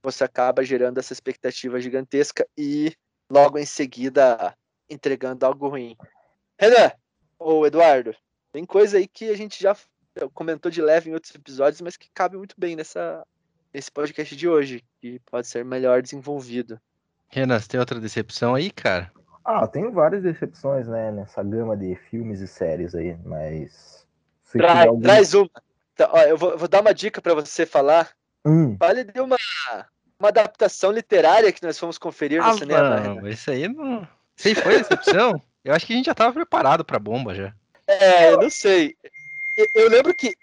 você 0.03 0.23
acaba 0.23 0.63
gerando 0.63 0.97
essa 0.99 1.13
expectativa 1.13 1.79
gigantesca 1.79 2.47
e 2.57 2.93
logo 3.29 3.57
em 3.57 3.65
seguida 3.65 4.55
entregando 4.89 5.45
algo 5.45 5.69
ruim. 5.69 5.95
Renan, 6.59 6.91
ou 7.39 7.65
Eduardo, 7.65 8.15
tem 8.53 8.63
coisa 8.65 8.97
aí 8.97 9.07
que 9.07 9.29
a 9.29 9.35
gente 9.35 9.61
já 9.61 9.75
comentou 10.33 10.71
de 10.71 10.81
leve 10.81 11.09
em 11.09 11.13
outros 11.13 11.33
episódios, 11.35 11.81
mas 11.81 11.97
que 11.97 12.07
cabe 12.13 12.37
muito 12.37 12.55
bem 12.57 12.75
nessa, 12.75 13.25
nesse 13.73 13.91
podcast 13.91 14.35
de 14.35 14.47
hoje, 14.47 14.83
que 15.01 15.19
pode 15.29 15.47
ser 15.47 15.65
melhor 15.65 16.01
desenvolvido. 16.01 16.79
Renan, 17.27 17.59
você 17.59 17.67
tem 17.67 17.79
outra 17.79 17.99
decepção 17.99 18.53
aí, 18.53 18.69
cara? 18.69 19.11
Ah, 19.43 19.67
tenho 19.67 19.91
várias 19.91 20.21
decepções, 20.23 20.87
né, 20.87 21.11
nessa 21.11 21.41
gama 21.43 21.75
de 21.75 21.95
filmes 22.09 22.39
e 22.39 22.47
séries 22.47 22.93
aí, 22.95 23.17
mas. 23.25 24.05
se 24.43 24.51
tiver 24.59 24.87
algum- 24.87 25.01
traz 25.01 25.33
uma. 25.33 25.49
Tá, 25.95 26.09
ó, 26.13 26.21
eu 26.21 26.37
vou, 26.37 26.51
eu 26.51 26.57
vou 26.57 26.67
dar 26.67 26.81
uma 26.81 26.93
dica 26.93 27.21
pra 27.21 27.33
você 27.33 27.65
falar. 27.65 28.11
Hum, 28.45 28.77
Fale 28.77 29.03
de 29.03 29.19
uma, 29.19 29.35
uma 30.19 30.29
adaptação 30.29 30.91
literária 30.91 31.51
que 31.51 31.63
nós 31.63 31.77
fomos 31.79 31.97
conferir 31.97 32.39
no 32.41 32.47
Ah, 32.49 32.53
cinema. 32.53 32.99
Renan. 32.99 33.15
não, 33.15 33.27
isso 33.27 33.49
aí 33.51 33.67
não. 33.67 34.07
Isso 34.37 34.47
aí 34.47 34.55
foi 34.55 34.77
decepção? 34.77 35.33
Eu 35.63 35.73
acho 35.73 35.85
que 35.87 35.93
a 35.93 35.95
gente 35.95 36.05
já 36.05 36.13
tava 36.15 36.33
preparado 36.33 36.83
pra 36.85 36.99
bomba 36.99 37.33
já. 37.33 37.53
É, 37.87 38.31
eu 38.31 38.37
não 38.37 38.49
sei. 38.49 38.95
Eu, 39.57 39.67
eu 39.73 39.89
lembro 39.89 40.13
que. 40.13 40.35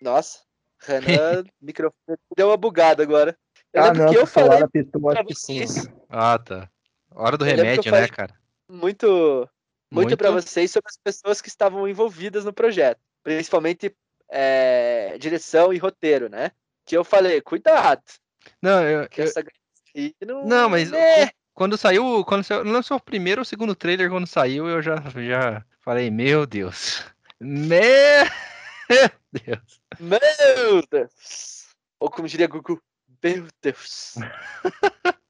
Nossa, 0.00 0.40
Renan, 0.80 1.44
microfone 1.60 2.18
deu 2.36 2.48
uma 2.48 2.56
bugada 2.56 3.02
agora. 3.02 3.36
Eu 3.72 3.82
ah, 3.82 3.86
lembro 3.86 4.04
não, 4.04 4.12
que 4.12 4.18
eu 4.18 4.26
falei 4.26 4.64
pra 4.68 5.22
vocês 5.22 5.88
Ah, 6.08 6.38
tá. 6.38 6.68
Hora 7.14 7.36
do 7.36 7.44
Eu 7.44 7.56
remédio, 7.56 7.92
né, 7.92 8.08
cara? 8.08 8.34
muito, 8.68 9.48
muito, 9.90 10.16
para 10.16 10.30
vocês 10.30 10.70
sobre 10.70 10.88
as 10.88 10.96
pessoas 10.96 11.40
que 11.40 11.48
estavam 11.48 11.86
envolvidas 11.86 12.44
no 12.44 12.52
projeto, 12.52 12.98
principalmente 13.22 13.94
é, 14.30 15.16
direção 15.18 15.72
e 15.72 15.78
roteiro, 15.78 16.28
né? 16.28 16.52
Que 16.86 16.96
eu 16.96 17.04
falei, 17.04 17.40
cuidado, 17.40 18.02
Não, 18.60 18.82
eu, 18.82 19.08
que 19.08 19.20
eu- 19.20 19.24
essa 19.26 19.44
não, 20.24 20.46
não, 20.46 20.68
mas 20.70 20.90
né? 20.90 21.30
Quando 21.54 21.76
saiu, 21.76 22.24
quando 22.24 22.44
saiu, 22.44 22.64
lançou 22.64 22.96
o 22.96 23.02
primeiro 23.02 23.40
ou 23.40 23.42
o 23.42 23.46
segundo 23.46 23.74
trailer, 23.74 24.10
quando 24.10 24.26
saiu, 24.26 24.68
eu 24.68 24.80
já, 24.80 24.96
já 24.96 25.64
falei, 25.80 26.10
meu 26.10 26.46
Deus. 26.46 27.04
Meu 27.38 28.26
Deus. 29.32 29.80
Meu 29.98 30.82
Deus! 30.90 31.68
Ou 31.98 32.10
como 32.10 32.28
diria 32.28 32.46
Gugu, 32.46 32.80
meu 33.22 33.46
Deus! 33.60 34.14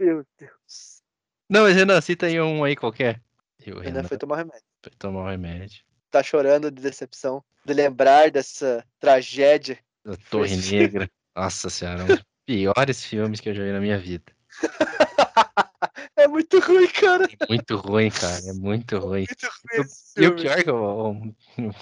meu 0.00 0.24
Deus! 0.38 1.02
Não, 1.48 1.62
mas 1.62 1.76
Renan, 1.76 2.00
cita 2.00 2.26
aí 2.26 2.40
um 2.40 2.64
aí 2.64 2.74
qualquer. 2.74 3.20
E 3.64 3.70
o 3.70 3.78
Renan 3.78 3.96
Renan 3.96 4.08
foi 4.08 4.18
tomar 4.18 4.36
remédio. 4.36 4.62
foi 4.82 4.92
tomar 4.98 5.20
um 5.20 5.30
remédio. 5.30 5.82
Tá 6.10 6.22
chorando 6.22 6.70
de 6.70 6.82
decepção, 6.82 7.44
de 7.64 7.74
lembrar 7.74 8.30
dessa 8.30 8.84
tragédia. 8.98 9.78
Da 10.04 10.16
Torre 10.30 10.56
Negra. 10.56 11.10
Nossa 11.36 11.70
senhora, 11.70 12.04
um 12.04 12.06
dos 12.06 12.24
piores 12.46 13.04
filmes 13.04 13.40
que 13.40 13.48
eu 13.48 13.54
já 13.54 13.62
vi 13.62 13.72
na 13.72 13.80
minha 13.80 13.98
vida. 13.98 14.32
É 16.16 16.28
muito 16.28 16.60
ruim, 16.60 16.88
cara. 16.88 17.28
É 17.40 17.46
muito 17.48 17.76
ruim, 17.76 18.10
cara. 18.10 18.38
É 18.46 18.52
muito 18.52 18.98
ruim. 18.98 19.26
Muito 19.26 19.46
ruim 19.46 19.84
esse 19.84 20.22
E 20.22 20.26
o 20.26 20.36
pior 20.36 20.58
é 20.58 20.62
que 20.62 20.70
eu, 20.70 21.34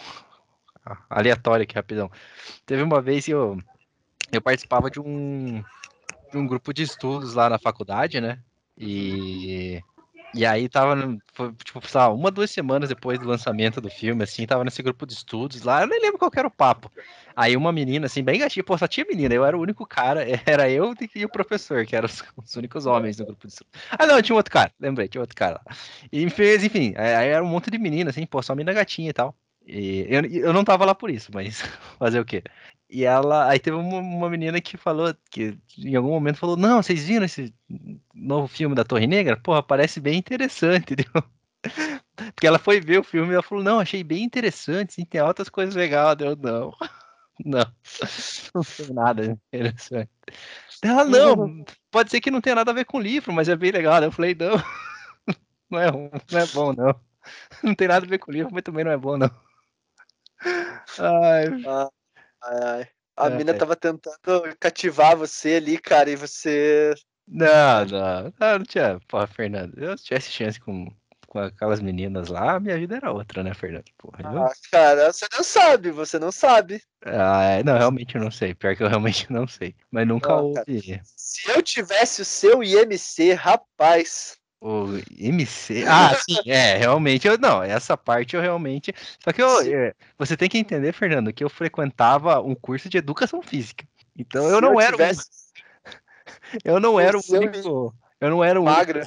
aleatório 1.11 1.65
aqui, 1.65 1.75
rapidão. 1.75 2.11
Teve 2.65 2.83
uma 2.83 3.03
vez 3.03 3.27
que 3.27 3.33
eu, 3.33 3.59
eu 4.33 4.41
participava 4.41 4.91
de 4.91 5.01
um, 5.01 5.63
de 6.31 6.39
um 6.39 6.47
grupo 6.47 6.73
de 6.73 6.83
estudos 6.83 7.35
lá 7.35 7.51
na 7.51 7.59
faculdade, 7.59 8.21
né? 8.21 8.39
E, 8.79 9.83
e 10.33 10.47
aí 10.47 10.69
tava, 10.69 11.19
foi, 11.33 11.53
tipo, 11.65 11.87
sei 11.89 12.01
uma, 12.03 12.31
duas 12.31 12.51
semanas 12.51 12.89
depois 12.89 13.19
do 13.19 13.27
lançamento 13.27 13.81
do 13.81 13.91
filme, 13.91 14.23
assim, 14.23 14.47
tava 14.47 14.65
nesse 14.65 14.81
grupo 14.83 15.05
de 15.05 15.13
estudos 15.13 15.63
lá, 15.63 15.83
eu 15.83 15.89
nem 15.89 16.01
lembro 16.01 16.19
qual 16.19 16.31
era 16.37 16.47
o 16.47 16.51
papo. 16.51 16.91
Aí 17.35 17.57
uma 17.57 17.73
menina, 17.73 18.07
assim, 18.07 18.23
bem 18.23 18.39
gatinha, 18.39 18.63
pô, 18.63 18.79
só 18.79 18.87
tinha 18.87 19.05
menina, 19.09 19.35
eu 19.35 19.45
era 19.45 19.57
o 19.57 19.61
único 19.61 19.85
cara, 19.85 20.25
era 20.47 20.71
eu 20.71 20.95
e 21.15 21.25
o 21.25 21.29
professor, 21.29 21.85
que 21.85 21.97
eram 21.97 22.07
os, 22.07 22.23
os 22.37 22.57
únicos 22.57 22.87
homens 22.87 23.19
no 23.19 23.27
grupo 23.27 23.47
de 23.47 23.53
estudos. 23.53 23.73
Ah, 23.91 24.07
não, 24.07 24.23
tinha 24.23 24.35
um 24.35 24.39
outro 24.39 24.53
cara, 24.53 24.73
lembrei, 24.79 25.09
tinha 25.09 25.21
outro 25.21 25.37
cara 25.37 25.61
lá. 25.67 25.77
E 26.13 26.29
fez, 26.31 26.63
enfim, 26.63 26.95
aí 26.97 27.15
aí 27.15 27.29
era 27.29 27.45
um 27.45 27.49
monte 27.49 27.71
de 27.71 27.79
menina, 27.79 28.11
assim, 28.11 28.25
pô, 28.25 28.41
só 28.43 28.55
menina 28.55 28.73
gatinha 28.73 29.11
e 29.11 29.13
tal. 29.13 29.35
E 29.67 30.07
eu, 30.09 30.25
eu 30.25 30.53
não 30.53 30.65
tava 30.65 30.85
lá 30.85 30.95
por 30.95 31.11
isso, 31.11 31.31
mas 31.35 31.61
fazer 31.99 32.21
o 32.21 32.25
quê? 32.25 32.43
E 32.93 33.05
ela, 33.05 33.49
aí 33.49 33.61
teve 33.61 33.77
uma, 33.77 33.99
uma 33.99 34.29
menina 34.29 34.61
que 34.61 34.77
falou, 34.77 35.15
que 35.31 35.57
em 35.79 35.95
algum 35.95 36.11
momento 36.11 36.39
falou, 36.39 36.57
não, 36.57 36.83
vocês 36.83 37.05
viram 37.05 37.25
esse 37.25 37.55
novo 38.13 38.49
filme 38.49 38.75
da 38.75 38.85
Torre 38.85 39.07
Negra? 39.07 39.37
Porra, 39.37 39.63
parece 39.63 40.01
bem 40.01 40.19
interessante, 40.19 40.95
entendeu? 40.95 41.23
Porque 42.35 42.47
ela 42.47 42.59
foi 42.59 42.81
ver 42.81 42.99
o 42.99 43.05
filme 43.05 43.31
e 43.31 43.35
ela 43.35 43.43
falou, 43.45 43.63
não, 43.63 43.79
achei 43.79 44.03
bem 44.03 44.25
interessante, 44.25 44.95
sim, 44.95 45.05
tem 45.05 45.21
altas 45.21 45.49
coisas 45.49 45.77
legais. 45.77 46.17
Eu, 46.19 46.35
não, 46.35 46.73
não, 47.45 47.65
não 48.55 48.63
tem 48.65 48.93
nada 48.93 49.39
interessante. 49.53 50.11
Ela, 50.83 51.05
não, 51.05 51.65
pode 51.93 52.11
ser 52.11 52.21
que 52.21 52.31
não 52.31 52.41
tenha 52.41 52.57
nada 52.57 52.73
a 52.73 52.75
ver 52.75 52.87
com 52.87 52.99
o 52.99 53.01
livro, 53.01 53.33
mas 53.33 53.49
é 53.49 53.55
bem 53.55 53.71
legal. 53.71 54.03
Eu 54.03 54.11
falei, 54.11 54.35
não, 54.35 54.57
não 55.71 55.79
é, 55.79 55.93
não 55.93 56.39
é 56.41 56.47
bom, 56.49 56.73
não. 56.73 57.01
Não 57.63 57.75
tem 57.75 57.87
nada 57.87 58.05
a 58.05 58.09
ver 58.09 58.19
com 58.19 58.33
o 58.33 58.35
livro, 58.35 58.53
mas 58.53 58.63
também 58.65 58.85
não 58.85 58.91
é 58.91 58.97
bom, 58.97 59.17
não. 59.17 59.31
Ai, 60.99 61.47
Ai, 62.43 62.59
ai. 62.63 62.89
A 63.17 63.27
É, 63.27 63.37
mina 63.37 63.51
é. 63.51 63.55
tava 63.55 63.77
tentando 63.77 64.57
cativar 64.59 65.17
você 65.17 65.57
ali, 65.57 65.79
cara, 65.79 66.09
e 66.11 66.17
você. 66.17 66.95
Não, 67.29 67.85
não, 67.85 68.23
não, 68.41 68.59
não 68.59 68.65
tinha. 68.65 68.99
Porra, 69.09 69.27
Fernando, 69.27 69.79
eu 69.79 69.97
se 69.97 70.05
tivesse 70.05 70.31
chance 70.33 70.59
com, 70.59 70.87
com 71.27 71.39
aquelas 71.39 71.81
meninas 71.81 72.29
lá, 72.29 72.59
minha 72.59 72.79
vida 72.79 72.97
era 72.97 73.13
outra, 73.13 73.43
né, 73.43 73.53
Fernando? 73.53 73.85
Porra, 73.99 74.23
eu- 74.23 74.43
Ah, 74.47 74.53
cara, 74.73 75.13
você 75.13 75.27
não 75.33 75.45
sabe, 75.45 75.91
você 75.91 76.19
não 76.19 76.33
sabe. 76.33 76.83
Ah, 77.05 77.43
é, 77.45 77.63
não, 77.63 77.77
realmente 77.77 78.15
eu 78.17 78.23
não 78.23 78.31
sei. 78.31 78.55
Pior 78.55 78.75
que 78.75 78.83
eu 78.83 78.89
realmente 78.89 79.27
não 79.31 79.47
sei. 79.47 79.75
Mas 79.91 80.07
nunca 80.09 80.29
Não, 80.31 80.55
cara. 80.55 80.67
Se 81.05 81.51
eu 81.51 81.63
tivesse 81.63 82.23
o 82.23 82.25
seu 82.25 82.63
IMC, 82.65 83.33
rapaz. 83.35 84.40
O 84.61 84.89
MC. 85.19 85.85
Ah, 85.89 86.15
sim, 86.29 86.37
é, 86.47 86.77
realmente. 86.77 87.27
Eu, 87.27 87.39
não, 87.39 87.63
essa 87.63 87.97
parte 87.97 88.37
eu 88.37 88.43
realmente. 88.43 88.93
Só 89.23 89.33
que 89.33 89.43
eu, 89.43 89.61
é, 89.63 89.95
você 90.19 90.37
tem 90.37 90.49
que 90.49 90.59
entender, 90.59 90.93
Fernando, 90.93 91.33
que 91.33 91.43
eu 91.43 91.49
frequentava 91.49 92.41
um 92.41 92.55
curso 92.55 92.89
de 92.89 92.99
educação 92.99 93.43
física. 93.43 93.87
Então 94.17 94.49
eu 94.49 94.61
não 94.63 94.81
era. 94.81 94.95
o- 94.95 94.99
tivesse 94.99 95.29
Eu 96.65 96.79
não 96.79 96.95
o 96.95 97.01
era 97.01 97.17
o 97.17 97.23
seu 97.23 97.41
único. 97.41 97.95
Eu 98.21 98.31
não 98.31 98.45
era 98.45 98.61
o 98.61 98.65
único 98.65 98.99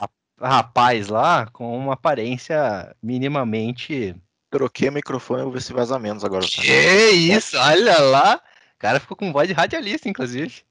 rapaz 0.41 1.07
lá 1.07 1.45
com 1.47 1.77
uma 1.77 1.93
aparência 1.93 2.93
minimamente. 3.01 4.15
Troquei 4.49 4.89
o 4.89 4.91
microfone 4.91 5.41
e 5.41 5.43
vou 5.43 5.53
ver 5.53 5.61
se 5.61 5.73
vaza 5.73 5.97
menos 5.97 6.23
agora. 6.23 6.45
Que 6.45 7.09
isso, 7.11 7.57
olha 7.57 7.99
lá! 7.99 8.35
O 8.75 8.79
cara 8.79 8.99
ficou 8.99 9.15
com 9.15 9.31
voz 9.31 9.47
de 9.47 9.53
radialista, 9.53 10.09
inclusive. 10.09 10.63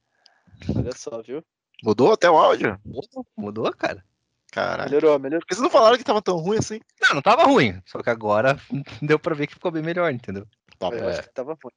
Olha 0.77 0.93
só, 0.93 1.23
viu? 1.23 1.43
Mudou 1.83 2.13
até 2.13 2.31
o 2.31 2.37
áudio? 2.37 2.79
Mudou, 2.85 3.27
mudou, 3.37 3.73
cara. 3.73 4.05
Caralho. 4.53 4.91
Melhorou, 4.91 5.19
melhorou. 5.19 5.41
Por 5.41 5.47
que 5.49 5.55
vocês 5.55 5.63
não 5.63 5.71
falaram 5.71 5.97
que 5.97 6.05
tava 6.05 6.21
tão 6.23 6.37
ruim 6.37 6.59
assim? 6.59 6.79
Não, 7.01 7.15
não 7.17 7.23
tava 7.23 7.43
ruim. 7.45 7.83
Só 7.87 8.03
que 8.03 8.11
agora 8.11 8.57
deu 9.03 9.19
pra 9.19 9.35
ver 9.35 9.47
que 9.47 9.55
ficou 9.55 9.71
bem 9.73 9.83
melhor, 9.83 10.13
entendeu? 10.13 10.47
Tá 10.79 10.89
Eu 10.89 11.01
bom. 11.01 11.09
acho 11.09 11.23
que 11.23 11.33
tava 11.35 11.53
ruim. 11.61 11.73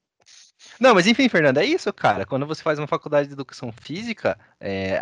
Não, 0.80 0.94
mas 0.94 1.08
enfim, 1.08 1.30
Fernando, 1.30 1.60
é 1.60 1.66
isso, 1.66 1.92
cara. 1.94 2.26
Quando 2.26 2.46
você 2.46 2.62
faz 2.62 2.78
uma 2.78 2.88
faculdade 2.88 3.28
de 3.28 3.34
educação 3.34 3.72
física, 3.72 4.38
é, 4.60 5.00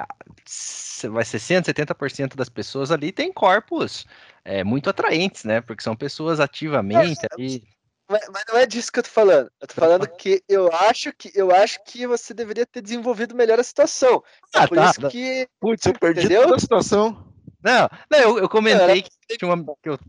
vai 1.10 1.24
60%, 1.24 1.66
70% 1.66 2.36
das 2.36 2.50
pessoas 2.50 2.92
ali 2.92 3.12
têm 3.12 3.32
corpos 3.34 4.06
é, 4.46 4.64
muito 4.64 4.90
atraentes, 4.90 5.44
né? 5.44 5.62
Porque 5.62 5.82
são 5.82 5.96
pessoas 5.96 6.40
ativamente 6.40 7.26
ali. 7.32 7.64
Mas, 8.08 8.28
mas 8.32 8.44
não 8.50 8.58
é 8.58 8.66
disso 8.68 8.92
que 8.92 9.00
eu 9.00 9.04
tô 9.04 9.10
falando. 9.10 9.50
Eu 9.62 9.68
tô 9.68 9.74
falando 9.74 10.08
que 10.08 10.44
eu 10.48 10.72
acho 10.72 11.12
que 11.14 11.32
eu 11.34 11.50
acho 11.56 11.80
que 11.86 12.06
você 12.06 12.34
deveria 12.34 12.66
ter 12.66 12.82
desenvolvido 12.82 13.34
melhor 13.34 13.60
a 13.60 13.64
situação. 13.64 14.22
É 14.54 14.60
Ah, 14.60 14.68
por 14.68 14.76
tá, 14.78 14.92
isso 14.92 15.02
tá. 15.02 15.10
que. 15.10 15.48
Putz, 15.60 15.86
eu 15.86 15.94
perdi 15.94 16.20
Entendeu? 16.20 16.44
toda 16.44 16.56
a 16.58 16.60
situação. 16.60 17.33
Não, 17.64 17.90
não 18.12 18.20
eu, 18.20 18.40
eu 18.40 18.50
comentei 18.50 19.02
que 19.02 19.38
tinha 19.38 19.52
uma. 19.54 19.64
Que 19.82 19.90
eu, 19.90 20.00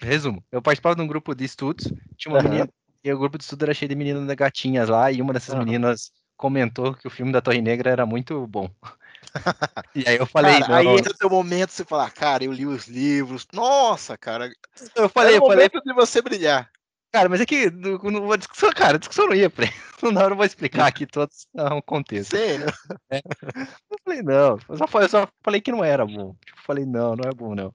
resumo, 0.00 0.42
eu 0.50 0.62
participava 0.62 0.96
de 0.96 1.02
um 1.02 1.06
grupo 1.06 1.34
de 1.34 1.44
estudos, 1.44 1.92
tinha 2.16 2.32
uma 2.32 2.38
Aham. 2.40 2.48
menina, 2.48 2.68
e 3.02 3.12
o 3.12 3.18
grupo 3.18 3.38
de 3.38 3.44
estudo 3.44 3.64
era 3.64 3.74
cheio 3.74 3.88
de 3.88 3.94
meninas 3.94 4.34
gatinhas 4.34 4.88
lá, 4.88 5.12
e 5.12 5.20
uma 5.20 5.32
dessas 5.32 5.54
Aham. 5.54 5.64
meninas 5.64 6.10
comentou 6.36 6.94
que 6.94 7.06
o 7.06 7.10
filme 7.10 7.32
da 7.32 7.40
Torre 7.40 7.60
Negra 7.60 7.90
era 7.90 8.06
muito 8.06 8.46
bom. 8.46 8.68
E 9.94 10.08
aí 10.08 10.16
eu 10.16 10.26
falei, 10.26 10.60
Cara, 10.60 10.76
aí 10.76 10.86
entra 10.88 11.12
o 11.12 11.16
teu 11.16 11.30
momento 11.30 11.70
de 11.70 11.76
você 11.76 11.84
falar, 11.84 12.10
cara, 12.10 12.44
eu 12.44 12.52
li 12.52 12.66
os 12.66 12.88
livros. 12.88 13.46
Nossa, 13.52 14.18
cara. 14.18 14.50
eu 14.94 15.08
falei, 15.08 15.36
eu 15.36 15.46
falei, 15.46 15.68
de 15.68 15.94
você 15.94 16.20
brilhar. 16.20 16.68
Cara, 17.14 17.28
mas 17.28 17.40
é 17.40 17.46
que 17.46 17.70
no- 17.70 18.32
a 18.32 18.36
discussão, 18.36 18.72
cara, 18.72 18.96
a 18.96 18.98
discussão 18.98 19.28
não 19.28 19.36
ia 19.36 19.48
pra 19.48 19.66
Não, 20.02 20.20
eu 20.22 20.30
não 20.30 20.36
vou 20.36 20.44
explicar 20.44 20.88
aqui 20.88 21.06
todo 21.06 21.30
o 21.54 21.80
contexto. 21.80 22.36
Sério. 22.36 22.66
Eu 23.08 23.96
falei, 24.04 24.20
não, 24.20 24.58
eu 24.68 24.76
só, 24.76 24.86
falei- 24.88 25.06
eu 25.06 25.10
só 25.10 25.28
falei 25.40 25.60
que 25.60 25.70
não 25.70 25.84
era 25.84 26.04
bom. 26.04 26.34
Tipo, 26.44 26.60
falei, 26.66 26.84
não, 26.84 27.14
não 27.14 27.30
é 27.30 27.32
bom, 27.32 27.54
não. 27.54 27.72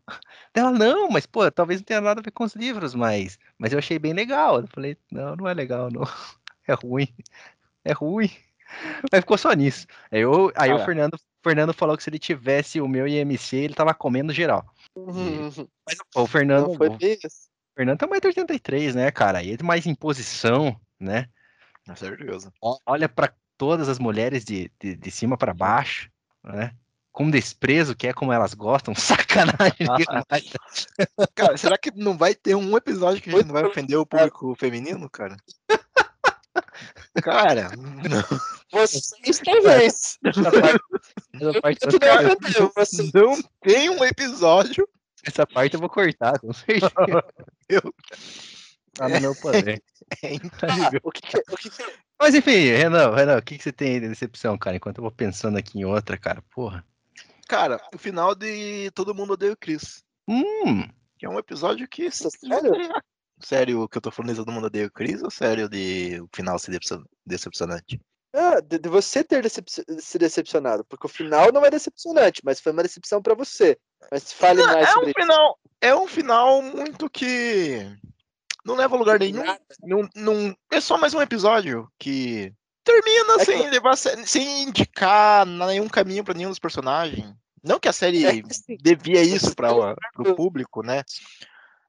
Ela, 0.53 0.71
não, 0.73 1.09
mas, 1.09 1.25
pô, 1.25 1.49
talvez 1.49 1.79
não 1.79 1.85
tenha 1.85 2.01
nada 2.01 2.19
a 2.19 2.23
ver 2.23 2.31
com 2.31 2.43
os 2.43 2.53
livros, 2.53 2.93
mas, 2.93 3.39
mas 3.57 3.71
eu 3.71 3.79
achei 3.79 3.97
bem 3.97 4.11
legal. 4.11 4.59
Eu 4.59 4.67
falei, 4.67 4.97
não, 5.09 5.37
não 5.37 5.47
é 5.47 5.53
legal, 5.53 5.89
não. 5.89 6.03
É 6.67 6.73
ruim. 6.73 7.07
É 7.85 7.93
ruim. 7.93 8.29
Mas 9.09 9.21
ficou 9.21 9.37
só 9.37 9.53
nisso. 9.53 9.87
Aí, 10.11 10.19
eu, 10.19 10.51
aí 10.53 10.71
o. 10.73 10.79
Fernando, 10.85 11.17
Fernando 11.41 11.73
falou 11.73 11.95
que 11.97 12.03
se 12.03 12.09
ele 12.09 12.19
tivesse 12.19 12.79
o 12.81 12.87
meu 12.89 13.07
IMC, 13.07 13.55
ele 13.55 13.73
tava 13.73 13.93
comendo 13.93 14.33
geral. 14.33 14.65
Mas 15.87 15.97
pô, 16.13 16.23
o 16.23 16.27
Fernando, 16.27 16.67
Não 16.67 16.75
foi 16.75 16.89
isso. 17.01 17.49
Fernando 17.79 17.97
tem 17.97 18.09
1,83m, 18.09 18.93
né, 18.93 19.09
cara? 19.09 19.41
E 19.41 19.51
ele 19.51 19.63
mais 19.63 19.85
em 19.85 19.95
posição, 19.95 20.77
né? 20.99 21.29
Com 21.87 21.95
certeza. 21.95 22.51
olha 22.85 23.07
para 23.07 23.33
todas 23.57 23.87
as 23.87 23.97
mulheres 23.97 24.43
de, 24.43 24.69
de, 24.77 24.97
de 24.97 25.11
cima 25.11 25.37
para 25.37 25.53
baixo, 25.53 26.11
né? 26.43 26.73
com 27.13 27.29
desprezo, 27.29 27.95
que 27.95 28.07
é 28.07 28.13
como 28.13 28.33
elas 28.33 28.53
gostam, 28.53 28.93
sacanagem. 28.99 29.87
Cara, 31.33 31.55
será 31.55 31.77
que 31.77 31.89
não 31.95 32.17
vai 32.17 32.35
ter 32.35 32.53
um 32.53 32.75
episódio 32.75 33.21
que 33.21 33.29
a 33.29 33.33
gente 33.37 33.45
não 33.45 33.53
vai 33.53 33.63
ofender 33.63 33.97
o 33.97 34.05
público 34.05 34.53
feminino, 34.55 35.09
cara? 35.09 35.37
Cara, 37.23 37.69
não. 37.77 38.39
Vocês 38.73 39.39
talvez. 39.39 40.19
não. 41.33 41.53
Não 43.13 43.41
tem 43.61 43.89
um 43.89 44.03
episódio. 44.03 44.85
Essa 45.25 45.45
parte 45.47 45.73
eu 45.75 45.79
vou 45.79 45.89
cortar, 45.89 46.39
com 46.39 46.51
certeza. 46.53 46.91
Eu- 47.69 47.93
Tá 48.93 49.07
no 49.07 49.21
meu 49.21 49.35
poder. 49.35 49.81
É 50.21 50.33
incrível. 50.33 50.99
O 51.03 51.11
que, 51.11 51.21
que- 51.21 51.37
o 51.37 51.55
que, 51.55 51.69
que- 51.69 51.93
Mas 52.19 52.35
enfim, 52.35 52.51
Renan, 52.75 53.15
Renan, 53.15 53.37
o 53.37 53.41
que, 53.41 53.57
que 53.57 53.63
você 53.63 53.71
tem 53.71 53.93
aí 53.93 53.99
de 54.01 54.09
decepção, 54.09 54.57
cara? 54.57 54.75
Enquanto 54.75 54.97
eu 54.97 55.03
vou 55.03 55.11
pensando 55.11 55.57
aqui 55.57 55.79
em 55.79 55.85
outra, 55.85 56.17
cara, 56.17 56.41
porra. 56.53 56.83
Cara, 57.47 57.79
o 57.93 57.97
final 57.97 58.35
de 58.35 58.91
Todo 58.91 59.15
Mundo 59.15 59.33
Odeia 59.33 59.53
o 59.53 59.57
Chris. 59.57 60.03
Hum, 60.27 60.83
Que 61.17 61.25
é 61.25 61.29
um 61.29 61.39
episódio 61.39 61.87
que. 61.87 62.11
Sério? 62.11 62.73
Sério 63.39 63.87
que 63.87 63.97
eu 63.97 64.01
tô 64.01 64.11
falando 64.11 64.31
de 64.31 64.37
Todo 64.37 64.51
Mundo 64.51 64.65
Odeia 64.65 64.87
o 64.87 64.91
Chris 64.91 65.23
ou 65.23 65.31
sério 65.31 65.69
de 65.69 66.19
o 66.19 66.27
final 66.35 66.59
ser 66.59 66.71
decepcion- 66.71 67.05
decepcionante? 67.25 68.01
Ah, 68.33 68.59
de, 68.59 68.77
de 68.79 68.89
você 68.89 69.23
ter 69.23 69.41
decep- 69.41 69.69
se 69.69 70.17
decepcionado, 70.19 70.83
porque 70.85 71.05
o 71.07 71.09
final 71.09 71.51
não 71.53 71.63
é 71.65 71.69
decepcionante, 71.69 72.41
mas 72.43 72.59
foi 72.59 72.71
uma 72.73 72.83
decepção 72.83 73.21
pra 73.21 73.33
você. 73.33 73.77
Mas 74.11 74.31
fale 74.33 74.63
mais 74.65 74.87
É 74.87 74.91
sobre 74.91 75.09
um 75.09 75.13
final. 75.13 75.59
É 75.81 75.95
um 75.95 76.07
final 76.07 76.61
muito 76.61 77.09
que. 77.09 77.85
Não 78.65 78.75
leva 78.75 78.95
a 78.95 78.99
lugar 78.99 79.19
nenhum. 79.19 79.43
Não, 79.81 80.09
não, 80.15 80.57
é 80.71 80.81
só 80.81 80.97
mais 80.97 81.13
um 81.13 81.21
episódio 81.21 81.89
que 81.97 82.53
termina 82.83 83.33
É 83.35 83.37
que- 83.39 83.45
sem 83.45 83.69
levar 83.69 83.95
sé- 83.95 84.25
sem 84.25 84.63
indicar 84.63 85.45
nenhum 85.45 85.87
caminho 85.87 86.23
pra 86.23 86.33
nenhum 86.33 86.49
dos 86.49 86.59
personagens. 86.59 87.33
Não 87.63 87.79
que 87.79 87.87
a 87.87 87.93
série 87.93 88.25
É 88.25 88.41
que, 88.41 88.51
assim, 88.51 88.77
devia 88.81 89.21
isso 89.21 89.47
você 89.47 89.55
para 89.55 89.73
o 89.73 90.35
público, 90.35 90.81
né? 90.83 91.03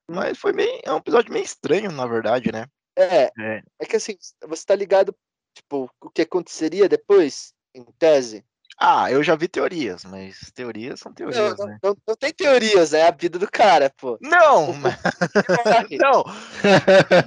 Mas 0.09 0.39
foi 0.39 0.53
meio, 0.53 0.81
é 0.85 0.93
um 0.93 0.97
episódio 0.99 1.33
meio 1.33 1.45
estranho, 1.45 1.91
na 1.93 2.07
verdade, 2.07 2.51
né? 2.53 2.67
É, 2.97 3.33
É. 3.39 3.63
é 3.79 3.87
que 3.87 3.97
assim, 3.97 4.17
você 4.47 4.65
tá 4.67 4.75
ligado, 4.75 5.15
tipo, 5.55 5.89
o 6.01 6.11
que 6.11 6.23
aconteceria 6.23 6.89
depois, 6.89 7.53
em 7.75 7.85
tese? 7.99 8.45
Ah, 8.83 9.13
eu 9.13 9.23
já 9.23 9.37
vi 9.37 9.47
teorias, 9.47 10.07
mas 10.07 10.51
teorias 10.55 11.01
são 11.01 11.11
Não, 11.11 11.15
teorias, 11.15 11.59
não, 11.59 11.67
né? 11.67 11.79
não, 11.83 11.97
não 12.09 12.17
tem 12.17 12.33
teorias, 12.33 12.95
é 12.95 13.07
a 13.07 13.11
vida 13.11 13.39
do 13.39 13.51
cara, 13.51 13.93
pô. 13.95 14.17
Não, 14.23 14.73
não. 16.01 16.25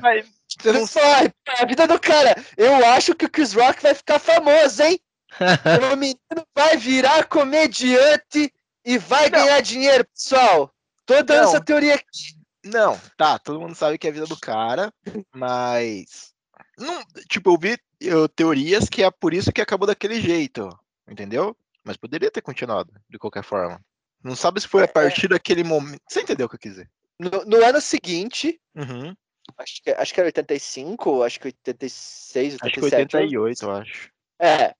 Mas 0.01 0.25
não 0.65 0.81
morre, 0.81 1.29
pô, 1.29 1.51
é 1.51 1.61
a 1.61 1.65
vida 1.65 1.87
do 1.87 1.99
cara. 1.99 2.35
Eu 2.57 2.83
acho 2.87 3.13
que 3.13 3.25
o 3.25 3.29
Chris 3.29 3.53
Rock 3.53 3.83
vai 3.83 3.93
ficar 3.93 4.17
famoso, 4.17 4.81
hein? 4.81 4.99
O 5.93 5.95
menino 5.95 6.47
vai 6.55 6.75
virar 6.77 7.25
comediante 7.25 8.51
e 8.83 8.97
vai 8.97 9.29
Não. 9.29 9.39
ganhar 9.39 9.61
dinheiro, 9.61 10.05
pessoal. 10.05 10.73
Não. 11.09 11.43
essa 11.43 11.61
teoria 11.61 11.95
aqui. 11.95 12.35
Não, 12.65 12.99
tá, 13.17 13.37
todo 13.37 13.59
mundo 13.59 13.75
sabe 13.75 13.97
que 13.97 14.07
é 14.07 14.09
a 14.09 14.13
vida 14.13 14.25
do 14.25 14.39
cara, 14.39 14.91
mas. 15.35 16.33
Não, 16.77 17.03
tipo, 17.29 17.51
eu 17.51 17.57
vi 17.59 17.77
eu, 17.99 18.27
teorias 18.27 18.89
que 18.89 19.03
é 19.03 19.11
por 19.11 19.33
isso 19.33 19.51
que 19.51 19.61
acabou 19.61 19.85
daquele 19.85 20.19
jeito, 20.19 20.69
entendeu? 21.07 21.55
Mas 21.83 21.97
poderia 21.97 22.31
ter 22.31 22.41
continuado, 22.41 22.93
de 23.09 23.17
qualquer 23.17 23.43
forma. 23.43 23.79
Não 24.23 24.35
sabe 24.35 24.61
se 24.61 24.67
foi 24.67 24.83
a 24.83 24.87
partir 24.87 25.27
daquele 25.27 25.63
momento. 25.63 26.01
Você 26.07 26.21
entendeu 26.21 26.45
o 26.45 26.49
que 26.49 26.55
eu 26.55 26.59
quis 26.59 26.71
dizer? 26.71 26.89
No, 27.19 27.29
no 27.45 27.63
ano 27.63 27.81
seguinte, 27.81 28.59
Uhum. 28.73 29.13
acho 29.57 29.83
que, 29.83 29.91
acho 29.91 30.13
que 30.13 30.19
era 30.19 30.27
85, 30.27 31.23
acho 31.23 31.39
que 31.39 31.47
86, 31.47 32.53
Acho 32.61 32.73
que 32.73 32.79
87. 32.79 33.15
88, 33.17 33.63
eu 33.63 33.71
acho. 33.71 34.11
É, 34.39 34.73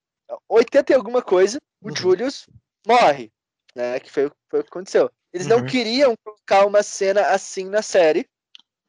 80 0.48 0.94
e 0.94 0.96
alguma 0.96 1.22
coisa, 1.22 1.60
o 1.82 1.90
Uhum. 1.90 1.96
Julius 1.96 2.48
morre, 2.88 3.32
né? 3.76 4.00
Que 4.00 4.10
foi, 4.10 4.28
o- 4.28 4.32
foi 4.50 4.62
o 4.62 4.64
que 4.64 4.70
aconteceu. 4.70 5.12
Eles 5.34 5.48
não 5.48 5.58
Uhum. 5.60 5.66
queriam 5.66 6.16
colocar 6.24 6.66
uma 6.66 6.82
cena 6.84 7.28
assim 7.28 7.66
na 7.70 7.82
série, 7.82 8.26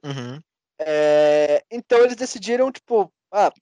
Uhum. 0.04 0.40
é, 0.78 1.64
então 1.70 1.98
eles 2.04 2.16
decidiram, 2.16 2.70
tipo, 2.70 3.12
ah, 3.32 3.52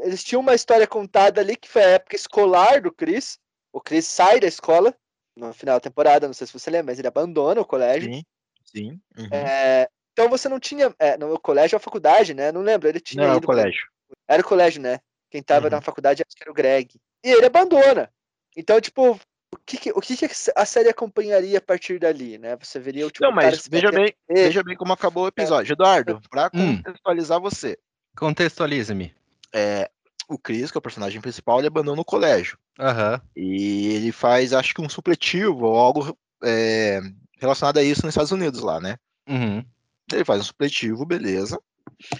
eles 0.00 0.22
tinham 0.24 0.40
uma 0.40 0.54
história 0.54 0.86
contada 0.86 1.40
ali 1.40 1.56
que 1.56 1.68
foi 1.68 1.82
a 1.84 1.88
época 1.90 2.16
escolar 2.16 2.80
do 2.80 2.92
Chris. 2.92 3.38
O 3.72 3.80
Chris 3.80 4.06
sai 4.06 4.40
da 4.40 4.46
escola 4.46 4.94
no 5.36 5.52
final 5.52 5.76
da 5.76 5.80
temporada, 5.80 6.26
não 6.26 6.34
sei 6.34 6.46
se 6.46 6.52
você 6.52 6.70
lembra, 6.70 6.86
mas 6.92 6.98
ele 6.98 7.08
abandona 7.08 7.60
o 7.60 7.64
colégio. 7.66 8.12
Sim. 8.12 8.22
Sim. 8.64 9.00
Uhum. 9.16 9.28
É, 9.32 9.88
então 10.12 10.28
você 10.28 10.48
não 10.48 10.58
tinha. 10.58 10.94
É, 10.98 11.16
no 11.16 11.38
colégio 11.38 11.76
ou 11.76 11.80
faculdade, 11.80 12.34
né? 12.34 12.50
Não 12.52 12.62
lembro. 12.62 12.88
Ele 12.88 13.00
tinha 13.00 13.26
Não, 13.26 13.34
é 13.34 13.36
o 13.36 13.40
colégio. 13.40 13.86
Era 14.28 14.42
o 14.42 14.44
colégio, 14.44 14.80
né? 14.82 14.98
Quem 15.30 15.42
tava 15.42 15.66
Uhum. 15.66 15.70
na 15.72 15.80
faculdade 15.80 16.22
acho 16.26 16.36
que 16.36 16.42
era 16.42 16.50
o 16.50 16.54
Greg. 16.54 16.98
E 17.24 17.30
ele 17.30 17.46
abandona. 17.46 18.10
Então, 18.56 18.80
tipo, 18.80 19.12
o 19.52 19.56
que, 19.66 19.76
que- 19.76 19.90
o 19.92 20.00
que, 20.00 20.16
que 20.16 20.26
a 20.54 20.64
série 20.66 20.88
acompanharia 20.88 21.58
a 21.58 21.60
partir 21.60 21.98
dali, 21.98 22.38
né? 22.38 22.56
Você 22.56 22.78
veria 22.78 23.06
o 23.06 23.10
tipo. 23.10 23.24
Não, 23.24 23.32
mas 23.32 23.66
veja 23.68 23.90
bem, 23.90 24.14
veja 24.28 24.62
bem 24.62 24.76
como 24.76 24.92
acabou 24.92 25.24
o 25.24 25.28
episódio. 25.28 25.72
Eduardo, 25.72 26.20
pra 26.30 26.50
Hum. 26.54 26.76
contextualizar 26.82 27.40
você, 27.40 27.76
Contextualiza-me. 28.16 29.14
É, 29.56 29.90
o 30.28 30.38
Chris, 30.38 30.70
que 30.70 30.76
é 30.76 30.80
o 30.80 30.82
personagem 30.82 31.20
principal, 31.20 31.58
ele 31.58 31.68
abandona 31.68 32.00
o 32.00 32.04
colégio. 32.04 32.58
Aham. 32.78 33.20
E 33.34 33.86
ele 33.94 34.12
faz, 34.12 34.52
acho 34.52 34.74
que 34.74 34.82
um 34.82 34.88
supletivo 34.88 35.64
ou 35.64 35.76
algo 35.78 36.16
é, 36.44 37.00
relacionado 37.38 37.78
a 37.78 37.82
isso 37.82 38.02
nos 38.04 38.10
Estados 38.10 38.32
Unidos 38.32 38.60
lá, 38.60 38.80
né? 38.80 38.96
Uhum. 39.28 39.64
Ele 40.12 40.24
faz 40.24 40.40
um 40.40 40.44
supletivo, 40.44 41.06
beleza. 41.06 41.58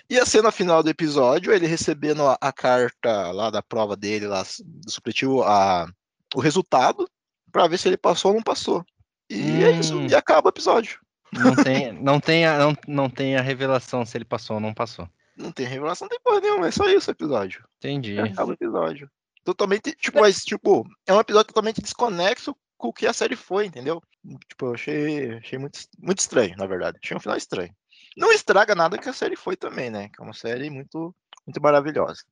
E 0.09 0.19
a 0.19 0.25
cena 0.25 0.51
final 0.51 0.83
do 0.83 0.89
episódio, 0.89 1.53
ele 1.53 1.67
recebendo 1.67 2.23
a, 2.23 2.39
a 2.41 2.53
carta 2.53 3.31
lá 3.33 3.51
da 3.51 3.63
prova 3.63 3.97
dele, 3.97 4.27
lá, 4.27 4.43
do 4.65 4.91
supletivo, 4.91 5.43
a, 5.43 5.87
o 6.35 6.41
resultado, 6.41 7.09
pra 7.53 7.67
ver 7.67 7.79
se 7.79 7.89
ele 7.89 7.97
passou 7.97 8.31
ou 8.31 8.37
não 8.37 8.43
passou. 8.43 8.85
E 9.29 9.63
é 9.65 9.73
isso, 9.73 9.99
Hum. 9.99 10.07
e 10.07 10.15
acaba 10.15 10.49
o 10.49 10.51
episódio. 10.51 11.01
Não 11.33 11.55
tem, 11.63 11.93
não, 11.93 12.21
tem 12.21 12.47
a, 12.47 12.59
não, 12.59 12.77
não 12.87 13.11
tem 13.11 13.37
a 13.37 13.43
revelação 13.43 14.07
se 14.07 14.17
ele 14.17 14.25
passou 14.25 14.57
ou 14.57 14.61
não 14.61 14.73
passou. 14.73 15.09
Não 15.37 15.53
tem 15.53 15.67
revelação, 15.67 16.07
não 16.07 16.09
tem 16.09 16.21
porra 16.21 16.41
nenhuma, 16.41 16.69
é 16.69 16.71
só 16.71 16.89
isso 16.89 17.11
o 17.11 17.13
episódio. 17.13 17.65
Entendi. 17.79 18.19
Acaba 18.19 18.51
o 18.51 18.55
episódio. 18.55 19.11
Totalmente, 19.45 19.93
tipo, 19.95 20.21
mas, 20.21 20.43
tipo, 20.43 20.85
é 21.07 21.13
um 21.13 21.21
episódio 21.21 21.49
totalmente 21.49 21.81
desconexo 21.81 22.57
com 22.77 22.89
o 22.89 22.93
que 22.93 23.07
a 23.07 23.13
série 23.13 23.37
foi, 23.37 23.67
entendeu? 23.67 24.03
Tipo, 24.49 24.67
eu 24.67 24.75
achei, 24.75 25.35
achei 25.35 25.59
muito, 25.59 25.79
muito 25.99 26.19
estranho, 26.19 26.57
na 26.57 26.67
verdade. 26.67 26.99
Achei 27.03 27.17
um 27.17 27.21
final 27.21 27.37
estranho. 27.37 27.75
Não 28.17 28.33
estraga 28.33 28.75
nada 28.75 28.99
que 28.99 29.09
a 29.09 29.13
série 29.13 29.37
foi 29.37 29.57
também, 29.57 29.91
né? 29.91 30.09
Que 30.09 30.21
é 30.21 30.25
uma 30.25 30.33
série 30.33 30.71
muito, 30.71 31.15
muito 31.47 31.63
maravilhosa. 31.63 32.23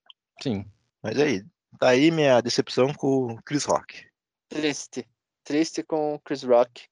Sim. 0.42 0.64
Mas 1.02 1.18
aí, 1.18 1.44
tá 1.78 1.90
aí 1.90 2.11
minha 2.11 2.40
decepção 2.40 2.92
com 2.94 3.34
o 3.34 3.42
Chris 3.42 3.64
Rock. 3.64 4.07
Triste. 4.48 5.07
Triste 5.44 5.82
com 5.82 6.14
o 6.14 6.20
Chris 6.20 6.42
Rock. 6.42 6.88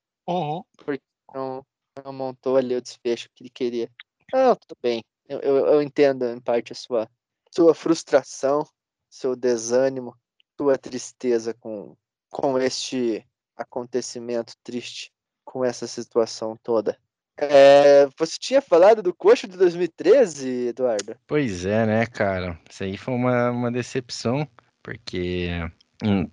Não, 1.34 1.66
não 2.04 2.12
montou 2.12 2.56
ali 2.56 2.76
o 2.76 2.82
desfecho 2.82 3.28
que 3.34 3.44
ele 3.44 3.50
queria. 3.50 3.90
Não, 4.32 4.54
tudo 4.54 4.76
bem. 4.82 5.02
Eu, 5.28 5.40
eu, 5.40 5.56
eu 5.66 5.82
entendo, 5.82 6.24
em 6.26 6.40
parte, 6.40 6.72
a 6.72 6.76
sua, 6.76 7.08
sua 7.50 7.74
frustração, 7.74 8.66
seu 9.08 9.36
desânimo, 9.36 10.16
sua 10.56 10.76
tristeza 10.76 11.54
com, 11.54 11.96
com 12.30 12.58
este 12.58 13.26
acontecimento 13.56 14.54
triste, 14.62 15.12
com 15.44 15.64
essa 15.64 15.86
situação 15.86 16.56
toda. 16.62 16.98
É, 17.36 18.06
você 18.18 18.36
tinha 18.38 18.60
falado 18.60 19.02
do 19.02 19.14
coxo 19.14 19.48
de 19.48 19.56
2013, 19.56 20.68
Eduardo? 20.68 21.16
Pois 21.26 21.64
é, 21.64 21.86
né, 21.86 22.06
cara? 22.06 22.60
Isso 22.70 22.84
aí 22.84 22.96
foi 22.96 23.14
uma, 23.14 23.50
uma 23.50 23.72
decepção, 23.72 24.46
porque 24.82 25.48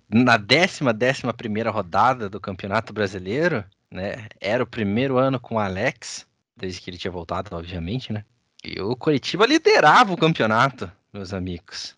na 0.08 0.36
décima, 0.36 0.92
décima 0.92 1.32
primeira 1.32 1.70
rodada 1.70 2.28
do 2.28 2.40
Campeonato 2.40 2.92
Brasileiro, 2.92 3.64
né, 3.90 4.28
era 4.40 4.62
o 4.62 4.66
primeiro 4.66 5.16
ano 5.16 5.40
com 5.40 5.56
o 5.56 5.58
Alex, 5.58 6.26
desde 6.56 6.80
que 6.80 6.90
ele 6.90 6.98
tinha 6.98 7.10
voltado, 7.10 7.54
obviamente, 7.56 8.12
né? 8.12 8.24
E 8.64 8.80
o 8.80 8.94
Coritiba 8.94 9.46
liderava 9.46 10.12
o 10.12 10.16
campeonato, 10.16 10.90
meus 11.12 11.32
amigos. 11.32 11.96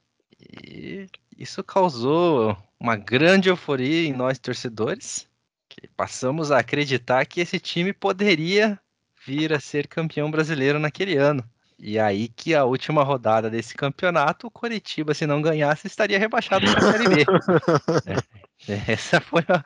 E 0.63 1.07
isso 1.37 1.63
causou 1.65 2.57
uma 2.79 2.97
grande 2.97 3.49
euforia 3.49 4.09
em 4.09 4.13
nós 4.13 4.39
torcedores, 4.39 5.29
que 5.69 5.89
passamos 5.89 6.53
a 6.53 6.59
acreditar 6.59 7.27
que 7.27 7.41
esse 7.41 7.59
time 7.59 7.93
poderia 7.93 8.79
vir 9.27 9.53
a 9.53 9.61
ser 9.61 9.87
campeão 9.87 10.31
brasileiro 10.31 10.79
naquele 10.79 11.17
ano. 11.17 11.45
E 11.79 11.99
aí 11.99 12.29
que 12.29 12.55
a 12.55 12.65
última 12.65 13.03
rodada 13.03 13.51
desse 13.51 13.75
campeonato, 13.75 14.47
o 14.47 14.51
Coritiba, 14.51 15.15
se 15.15 15.27
não 15.27 15.43
ganhasse, 15.43 15.89
estaria 15.89 16.19
rebaixado 16.19 16.65
para 16.71 16.79
a 16.79 16.93
Série 16.93 17.09
B. 17.09 17.25
É, 18.69 18.93
essa 18.93 19.21
foi 19.21 19.45
a... 19.49 19.65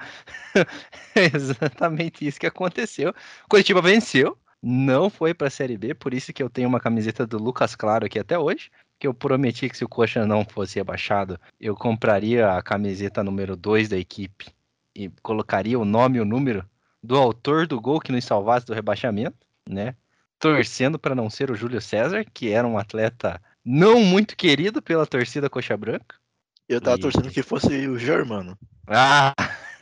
exatamente 1.15 2.27
isso 2.27 2.41
que 2.41 2.47
aconteceu. 2.47 3.11
O 3.45 3.49
Coritiba 3.51 3.83
venceu, 3.83 4.39
não 4.69 5.09
foi 5.09 5.33
para 5.33 5.47
a 5.47 5.51
Série 5.51 5.79
B, 5.79 5.95
por 5.95 6.13
isso 6.13 6.33
que 6.33 6.43
eu 6.43 6.51
tenho 6.51 6.69
uma 6.69 6.81
camiseta 6.81 7.25
do 7.25 7.39
Lucas 7.39 7.77
Claro 7.77 8.05
aqui 8.05 8.19
até 8.19 8.37
hoje, 8.37 8.69
que 8.99 9.07
eu 9.07 9.15
prometi 9.15 9.69
que 9.69 9.77
se 9.77 9.85
o 9.85 9.89
Coxa 9.89 10.27
não 10.27 10.45
fosse 10.45 10.75
rebaixado, 10.75 11.39
eu 11.61 11.77
compraria 11.77 12.51
a 12.51 12.61
camiseta 12.61 13.23
número 13.23 13.55
2 13.55 13.89
da 13.89 13.97
equipe 13.97 14.49
e 14.93 15.09
colocaria 15.23 15.79
o 15.79 15.85
nome 15.85 16.19
e 16.19 16.21
o 16.21 16.25
número 16.25 16.69
do 17.01 17.17
autor 17.17 17.69
do 17.69 17.81
gol 17.81 18.01
que 18.01 18.11
nos 18.11 18.25
salvasse 18.25 18.67
do 18.67 18.75
rebaixamento, 18.75 19.37
né? 19.69 19.95
Torcendo 20.37 20.99
para 20.99 21.15
não 21.15 21.31
ser 21.31 21.49
o 21.49 21.55
Júlio 21.55 21.81
César, 21.81 22.25
que 22.35 22.51
era 22.51 22.67
um 22.67 22.77
atleta 22.77 23.41
não 23.65 24.01
muito 24.01 24.37
querido 24.37 24.83
pela 24.83 25.07
torcida 25.07 25.49
Coxa 25.49 25.77
Branca. 25.77 26.17
Eu 26.69 26.81
tava 26.81 26.97
E- 26.97 27.01
torcendo 27.01 27.31
que 27.31 27.43
fosse 27.43 27.87
o 27.87 27.97
Germano. 27.97 28.59
Ah, 28.89 29.33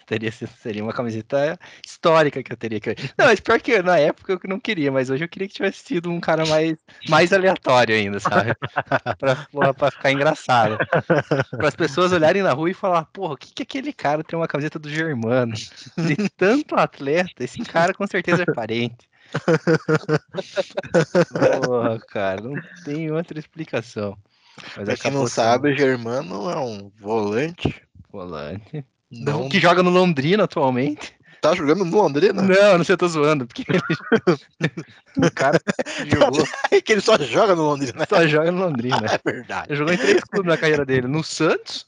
Teria, 0.07 0.31
seria 0.31 0.83
uma 0.83 0.93
camiseta 0.93 1.59
histórica 1.85 2.43
que 2.43 2.53
eu 2.53 2.57
teria 2.57 2.81
que. 2.81 2.95
Não, 3.17 3.27
mas 3.27 3.41
pior 3.41 3.61
que 3.61 3.83
na 3.83 3.99
época 3.99 4.33
eu 4.33 4.41
não 4.45 4.61
queria, 4.61 4.93
mas 4.93 5.09
hoje 5.11 5.25
eu 5.25 5.29
queria 5.29 5.49
que 5.49 5.55
tivesse 5.55 5.85
sido 5.85 6.11
um 6.11 6.21
cara 6.21 6.45
mais, 6.47 6.77
mais 7.09 7.33
aleatório 7.33 7.95
ainda, 7.95 8.21
sabe? 8.21 8.55
pra, 9.19 9.37
porra, 9.51 9.75
pra 9.75 9.91
ficar 9.91 10.13
engraçado. 10.13 10.79
Para 11.51 11.69
as 11.69 11.77
pessoas 11.77 12.13
olharem 12.13 12.43
na 12.43 12.53
rua 12.53 12.71
e 12.71 12.75
falar, 12.75 13.05
porra, 13.07 13.35
o 13.35 13.37
que, 13.37 13.53
que 13.53 13.63
aquele 13.63 13.93
cara 13.93 14.23
tem 14.23 14.39
uma 14.39 14.49
camiseta 14.49 14.79
do 14.79 14.91
Germano? 14.91 15.55
De 15.55 16.17
tanto 16.37 16.75
atleta, 16.77 17.43
esse 17.43 17.61
cara 17.61 17.95
com 17.95 18.07
certeza 18.07 18.43
é 18.43 18.47
parente. 18.47 19.09
Porra, 21.67 21.99
cara, 22.09 22.41
não 22.43 22.61
tem 22.85 23.11
outra 23.11 23.39
explicação. 23.39 24.17
Mas 24.77 24.85
Pra 24.85 24.97
quem 24.97 25.11
não 25.11 25.27
sabe, 25.27 25.73
o 25.73 25.77
Germano 25.77 26.49
é 26.51 26.57
um 26.59 26.91
volante. 26.97 27.83
volante. 28.11 28.85
Não 29.21 29.49
Que 29.49 29.59
joga 29.61 29.83
no 29.83 29.91
Londrina 29.91 30.45
atualmente. 30.45 31.15
tá 31.41 31.55
jogando 31.55 31.85
no 31.85 31.97
Londrina. 31.97 32.41
Não, 32.43 32.79
não 32.79 32.85
sei, 32.85 32.95
eu 32.95 32.99
tô 32.99 33.07
zoando. 33.09 33.47
Porque 33.47 33.65
ele... 33.69 33.81
o 35.29 35.31
cara 35.35 35.61
jogou, 36.07 36.45
É 36.71 36.81
que 36.83 36.93
ele 36.93 37.01
só 37.01 37.19
joga 37.19 37.55
no 37.55 37.63
Londrina. 37.63 38.07
só 38.09 38.27
joga 38.27 38.51
no 38.51 38.61
Londrina. 38.65 38.97
É 39.13 39.21
verdade. 39.25 39.67
Ele 39.69 39.77
jogou 39.77 39.93
em 39.95 39.99
três 39.99 40.25
clubes 40.25 40.49
na 40.51 40.57
carreira 40.57 40.85
dele. 40.87 41.07
No 41.07 41.23
Santos, 41.23 41.87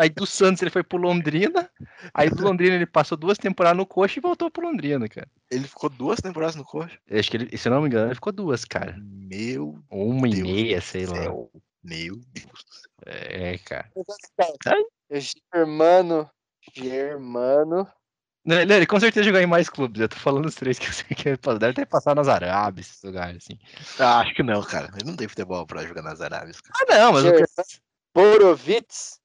aí 0.00 0.08
do 0.08 0.26
Santos 0.26 0.60
ele 0.62 0.70
foi 0.70 0.82
pro 0.82 0.98
Londrina, 0.98 1.70
aí 2.12 2.28
do 2.28 2.42
Londrina 2.42 2.74
ele 2.74 2.86
passou 2.86 3.16
duas 3.16 3.38
temporadas 3.38 3.76
no 3.76 3.86
Coxa 3.86 4.18
e 4.18 4.22
voltou 4.22 4.50
pro 4.50 4.66
Londrina, 4.66 5.08
cara. 5.08 5.28
Ele 5.50 5.68
ficou 5.68 5.88
duas 5.88 6.18
temporadas 6.20 6.56
no 6.56 6.64
coxa. 6.64 6.98
Acho 7.08 7.30
que 7.30 7.36
ele, 7.36 7.56
se 7.56 7.68
eu 7.68 7.72
não 7.72 7.80
me 7.82 7.86
engano, 7.86 8.08
ele 8.08 8.14
ficou 8.16 8.32
duas, 8.32 8.64
cara. 8.64 8.96
Meu 8.98 9.78
uma 9.88 10.26
e 10.26 10.32
Deus 10.32 10.48
meia, 10.48 10.78
do 10.80 10.82
sei 10.82 11.06
lá. 11.06 11.20
Meu 11.84 12.16
Deus 12.34 12.64
do 12.64 12.72
céu. 12.72 12.90
É, 13.06 13.56
cara. 13.58 13.88
Germano. 15.54 16.28
Germano. 16.74 17.86
Não, 18.44 18.60
ele, 18.60 18.72
ele 18.74 18.86
com 18.86 19.00
certeza 19.00 19.24
jogou 19.24 19.40
em 19.40 19.46
mais 19.46 19.68
clubes. 19.68 20.00
Eu 20.00 20.08
tô 20.08 20.16
falando 20.16 20.46
os 20.46 20.54
três 20.54 20.78
que 20.78 20.86
eu 20.86 20.92
sei 20.92 21.08
que 21.16 21.28
ele 21.30 21.36
passou. 21.36 21.58
Deve 21.58 21.74
ter 21.74 21.86
passado 21.86 22.16
nas 22.16 22.28
Arábias, 22.28 22.86
esses 22.88 23.02
lugares, 23.02 23.38
assim. 23.44 23.58
Ah, 23.98 24.20
acho 24.20 24.34
que 24.34 24.42
não, 24.42 24.62
cara. 24.62 24.88
Ele 25.00 25.10
não 25.10 25.16
tem 25.16 25.26
futebol 25.26 25.66
pra 25.66 25.84
jogar 25.84 26.02
nas 26.02 26.20
Arábias. 26.20 26.60
cara. 26.60 26.74
Ah, 26.80 26.98
não, 26.98 27.12
mas 27.12 27.24
eu 27.24 27.30
Germano. 27.30 27.48
Borovitz. 28.14 29.18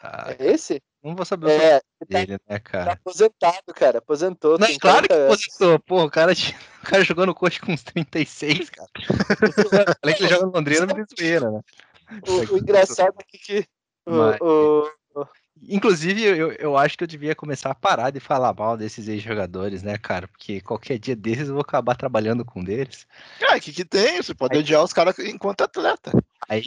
ah, 0.00 0.34
É 0.38 0.52
esse? 0.52 0.80
não 1.02 1.14
vou 1.14 1.24
saber 1.24 1.46
o 1.46 1.48
nome 1.50 1.62
É, 1.64 1.78
tá, 1.80 1.84
dele, 2.08 2.32
né, 2.32 2.38
tá 2.46 2.60
cara? 2.60 2.92
aposentado, 2.92 3.74
cara. 3.74 3.98
Aposentou. 3.98 4.58
Não, 4.58 4.66
claro 4.78 5.02
que 5.02 5.08
40 5.08 5.14
anos. 5.14 5.28
posicionou. 5.36 5.78
Pô, 5.80 6.04
o 6.04 6.10
cara, 6.10 6.32
o 6.32 6.86
cara 6.86 7.04
jogou 7.04 7.26
no 7.26 7.34
coach 7.34 7.60
com 7.60 7.72
uns 7.72 7.82
36, 7.82 8.70
cara. 8.70 8.88
Além 10.02 10.14
que 10.16 10.22
ele 10.22 10.28
joga 10.32 10.46
no 10.46 10.52
Londrina, 10.52 10.86
tem 10.86 11.04
zoeira, 11.18 11.50
né? 11.50 11.60
O, 12.26 12.54
o 12.54 12.58
engraçado 12.58 13.14
é 13.18 13.24
que, 13.24 13.38
que 13.38 13.66
o- 14.06 14.12
Mas- 14.12 14.40
o, 14.40 14.90
Inclusive, 15.66 16.22
eu, 16.22 16.52
eu 16.52 16.76
acho 16.76 16.96
que 16.96 17.04
eu 17.04 17.08
devia 17.08 17.34
começar 17.34 17.70
a 17.70 17.74
parar 17.74 18.10
de 18.10 18.20
falar 18.20 18.54
mal 18.54 18.76
desses 18.76 19.08
ex-jogadores, 19.08 19.82
né, 19.82 19.96
cara? 19.98 20.28
Porque 20.28 20.60
qualquer 20.60 20.98
dia 20.98 21.16
desses 21.16 21.48
eu 21.48 21.54
vou 21.54 21.62
acabar 21.62 21.96
trabalhando 21.96 22.44
com 22.44 22.60
um 22.60 22.64
deles. 22.64 23.06
Ah, 23.42 23.56
o 23.56 23.60
que, 23.60 23.72
que 23.72 23.84
tem? 23.84 24.22
Você 24.22 24.34
pode 24.34 24.56
odiar 24.58 24.82
os 24.84 24.92
caras 24.92 25.18
enquanto 25.18 25.62
atleta. 25.62 26.12
Aí 26.48 26.64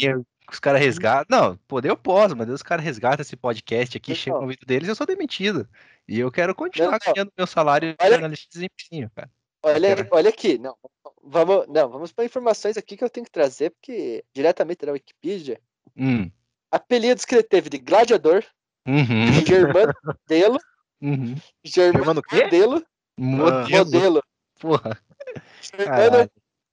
os 0.51 0.59
caras 0.59 0.81
resgatam. 0.81 1.25
Não, 1.39 1.57
poder 1.67 1.89
eu 1.89 1.97
posso, 1.97 2.35
mas 2.35 2.49
os 2.49 2.61
caras 2.61 2.83
resgatam 2.83 3.21
esse 3.21 3.35
podcast 3.37 3.95
aqui, 3.97 4.13
chega 4.13 4.35
no 4.35 4.43
ouvido 4.43 4.65
deles 4.65 4.89
eu 4.89 4.95
sou 4.95 5.07
demitido. 5.07 5.67
E 6.07 6.19
eu 6.19 6.31
quero 6.31 6.53
continuar 6.53 6.91
Não, 6.91 6.99
não. 7.05 7.13
ganhando 7.13 7.31
meu 7.37 7.47
salário 7.47 7.91
de 7.91 7.95
Olha- 8.01 8.11
jornalista 8.11 8.47
de 8.51 8.53
desempenho, 8.67 9.09
cara. 9.15 9.29
olha, 9.63 9.95
Cara. 9.95 10.07
olha 10.11 10.29
aqui, 10.29 10.57
não, 10.57 10.75
vamos, 11.23 11.67
não, 11.67 11.87
vamos 11.89 12.11
para 12.11 12.25
informações 12.25 12.75
aqui 12.77 12.97
que 12.97 13.03
eu 13.03 13.09
tenho 13.09 13.25
que 13.25 13.31
trazer, 13.31 13.69
porque 13.69 14.23
diretamente 14.33 14.85
da 14.85 14.91
Wikipedia, 14.91 15.59
Hum. 15.95 16.29
apelidos 16.69 17.23
que 17.25 17.35
ele 17.35 17.43
teve 17.43 17.69
de 17.69 17.77
gladiador, 17.77 18.43
Uhum. 18.87 19.45
Germano 19.45 19.93
Modelo, 20.03 20.59
Uhum. 21.01 21.35
Germano? 21.63 22.21
Modelo, 22.31 22.83
Modelo. 23.17 23.85
Modelo, 23.85 24.23
Porra. 24.59 24.99
Germano 25.61 26.11
Caralho. 26.11 26.31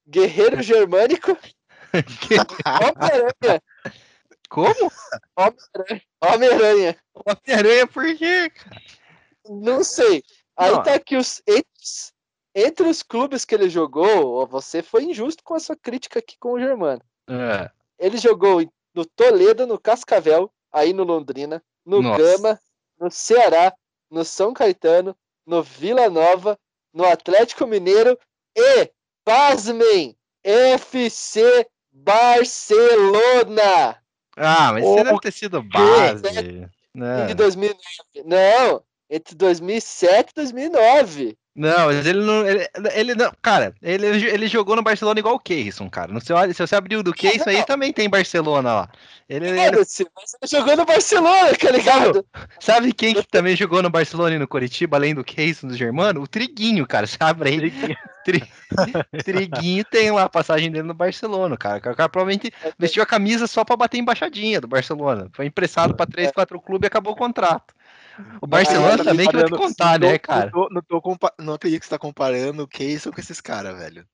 Guerreiro 0.08 0.62
Germânico, 0.62 1.36
Homem-Aranha, 2.66 3.62
Como? 4.48 4.90
Homem-Aranha, 5.36 6.02
Homem-Aranha, 6.22 6.96
Homem-Aranha 7.14 7.86
por 7.86 8.16
quê? 8.16 8.50
não 9.48 9.82
sei. 9.84 10.22
Aí 10.56 10.72
Não. 10.72 10.82
tá 10.82 10.94
aqui 10.94 11.16
os 11.16 11.42
entre, 11.46 11.64
os- 11.82 12.12
entre 12.54 12.88
os 12.88 13.02
clubes 13.02 13.44
que 13.44 13.54
ele 13.54 13.68
jogou, 13.68 14.46
você 14.46 14.82
foi 14.82 15.04
injusto 15.04 15.42
com 15.44 15.54
a 15.54 15.60
sua 15.60 15.76
crítica 15.76 16.18
aqui 16.18 16.36
com 16.40 16.52
o 16.52 16.58
Germano. 16.60 17.02
É. 17.28 17.70
Ele 17.98 18.16
jogou 18.16 18.60
no 18.94 19.04
Toledo, 19.04 19.66
no 19.66 19.78
Cascavel, 19.78 20.50
aí 20.72 20.92
no 20.92 21.04
Londrina, 21.04 21.62
no 21.88 22.02
Nossa. 22.02 22.22
Gama, 22.22 22.60
no 23.00 23.10
Ceará, 23.10 23.74
no 24.10 24.22
São 24.24 24.52
Caetano, 24.52 25.16
no 25.46 25.62
Vila 25.62 26.10
Nova, 26.10 26.58
no 26.92 27.04
Atlético 27.06 27.66
Mineiro 27.66 28.18
e, 28.54 28.90
pasmem, 29.24 30.14
FC 30.44 31.66
Barcelona 31.90 33.22
Ah, 34.36 34.72
mas 34.72 34.84
isso 34.84 34.94
deve 34.96 35.20
ter 35.20 35.32
sido 35.32 35.62
base. 35.62 36.70
Não, 36.94 37.30
em 37.30 37.34
2009. 37.34 37.78
Não, 38.24 38.82
entre 39.10 39.34
2007 39.34 40.30
e 40.30 40.34
2009. 40.34 41.38
Não 41.54 41.86
mas 41.86 42.06
ele 42.06 42.20
não. 42.24 42.46
Ele, 42.46 42.68
ele 42.94 43.14
não. 43.14 43.32
Cara, 43.42 43.74
ele, 43.82 44.06
ele 44.06 44.46
jogou 44.46 44.76
no 44.76 44.82
Barcelona 44.82 45.18
igual 45.18 45.34
o 45.34 45.40
Keyson, 45.40 45.88
cara. 45.90 46.12
No 46.12 46.20
seu, 46.20 46.36
se 46.54 46.66
você 46.66 46.76
abrir 46.76 46.96
o 46.96 47.02
do 47.02 47.12
Keyson 47.12 47.50
aí, 47.50 47.64
também 47.64 47.92
tem 47.92 48.08
Barcelona 48.08 48.72
lá. 48.74 48.88
Ele, 49.28 49.46
ele- 49.48 49.58
ele 49.76 49.86
jogou 50.48 50.76
no 50.76 50.84
Barcelona, 50.86 51.54
tá 51.60 51.70
ligado? 51.70 52.24
sabe 52.60 52.92
quem 52.92 53.14
que 53.14 53.26
também 53.28 53.54
jogou 53.56 53.82
no 53.82 53.90
Barcelona 53.90 54.36
e 54.36 54.38
no 54.38 54.46
Coritiba, 54.48 54.96
além 54.96 55.14
do 55.14 55.24
Keyson 55.24 55.66
do 55.68 55.76
Germano? 55.76 56.22
O 56.22 56.28
Triguinho, 56.28 56.86
cara. 56.86 57.06
Sabe 57.06 57.48
aí? 57.48 57.72
Tri- 58.24 58.48
Triguinho 59.24 59.84
tem 59.84 60.10
lá 60.10 60.24
a 60.24 60.28
passagem 60.28 60.70
dele 60.70 60.86
no 60.86 60.94
Barcelona, 60.94 61.56
cara. 61.56 61.78
O 61.78 61.80
cara 61.80 62.08
provavelmente 62.08 62.52
vestiu 62.78 63.02
a 63.02 63.06
camisa 63.06 63.46
só 63.46 63.64
pra 63.64 63.76
bater 63.76 63.98
embaixadinha 63.98 64.60
do 64.60 64.68
Barcelona. 64.68 65.28
Foi 65.32 65.46
emprestado 65.46 65.94
pra 65.94 66.06
três, 66.06 66.30
quatro 66.30 66.60
clubes 66.60 66.86
e 66.86 66.88
acabou 66.88 67.12
o 67.12 67.16
contrato. 67.16 67.74
O 68.40 68.46
Barcelona 68.46 68.98
tá 68.98 69.04
também 69.04 69.28
que 69.28 69.36
eu 69.36 69.40
vou 69.48 69.50
te 69.50 69.56
contar, 69.56 69.98
né, 69.98 70.18
cara? 70.18 70.46
Não, 70.46 70.50
tô, 70.50 70.68
não, 70.70 70.82
tô 70.82 71.18
não 71.38 71.54
acredito 71.54 71.80
que 71.80 71.86
você 71.86 71.90
tá 71.90 71.98
comparando 71.98 72.62
o 72.62 72.68
Keyson 72.68 73.10
com 73.12 73.20
esses 73.20 73.40
caras, 73.40 73.76
velho. 73.78 74.06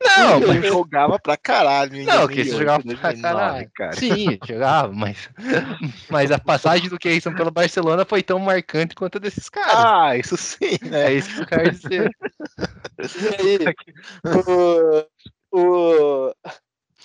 Não, 0.00 0.36
Ele 0.36 0.60
mas... 0.60 0.66
jogava 0.66 1.18
pra 1.18 1.36
caralho. 1.36 1.96
em 1.96 2.04
Não, 2.04 2.26
2008, 2.26 2.58
jogava 2.58 2.82
pra 2.82 2.92
2009, 2.92 3.20
caralho. 3.20 3.70
cara. 3.74 3.92
Sim, 3.92 4.38
jogava, 4.46 4.92
mas, 4.92 5.28
mas 6.08 6.30
a 6.30 6.38
passagem 6.38 6.88
do 6.88 6.98
Keyson 6.98 7.34
pelo 7.34 7.50
Barcelona 7.50 8.04
foi 8.04 8.22
tão 8.22 8.38
marcante 8.38 8.94
quanto 8.94 9.16
a 9.16 9.20
desses 9.20 9.48
caras. 9.48 9.74
Ah, 9.74 10.16
isso 10.16 10.36
sim, 10.36 10.78
é 10.82 10.88
né? 10.88 11.12
isso 11.14 11.34
que 11.34 11.42
eu 11.42 11.46
quero 11.46 11.70
dizer. 11.70 12.10
E 13.00 13.64
aí, 13.64 13.74
o, 15.52 15.56
o... 15.56 16.34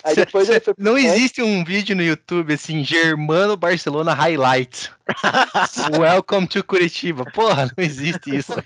Aí 0.03 0.15
depois 0.15 0.47
cê- 0.47 0.59
foi 0.59 0.73
Não 0.77 0.97
existe 0.97 1.41
um 1.41 1.63
vídeo 1.63 1.95
no 1.95 2.03
YouTube 2.03 2.53
assim, 2.53 2.83
Germano 2.83 3.55
Barcelona 3.55 4.13
Highlights. 4.13 4.91
Welcome 5.97 6.47
to 6.47 6.63
Curitiba. 6.63 7.23
Porra, 7.31 7.71
não 7.77 7.83
existe 7.83 8.35
isso. 8.35 8.53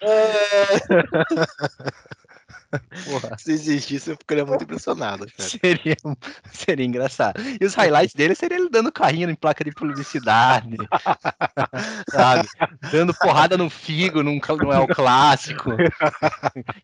É, 0.00 0.76
Porra, 3.04 3.36
Se 3.38 3.52
existisse, 3.52 4.10
eu 4.10 4.16
ficaria 4.16 4.44
muito 4.44 4.64
impressionado, 4.64 5.26
cara. 5.26 5.48
seria, 5.48 5.96
seria 6.52 6.84
engraçado. 6.86 7.40
E 7.60 7.64
os 7.64 7.74
highlights 7.74 8.14
dele 8.14 8.34
seria 8.34 8.56
ele 8.58 8.68
dando 8.70 8.90
carrinho 8.92 9.30
em 9.30 9.34
placa 9.34 9.62
de 9.64 9.72
publicidade. 9.72 10.76
sabe? 12.10 12.48
Dando 12.90 13.14
porrada 13.14 13.56
no 13.56 13.68
Figo 13.70 14.22
num, 14.22 14.40
cl- 14.40 14.58
no 14.58 14.72
El 14.72 14.86
Clássico. 14.88 15.70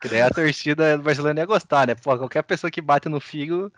Que 0.01 0.09
daí 0.09 0.23
a 0.23 0.31
torcida 0.31 0.97
do 0.97 1.03
Barcelona 1.03 1.41
ia 1.41 1.47
gostar, 1.47 1.87
né? 1.87 1.95
Pô, 1.95 2.17
qualquer 2.19 2.43
pessoa 2.43 2.71
que 2.71 2.81
bate 2.81 3.09
no 3.09 3.21
Figo 3.21 3.73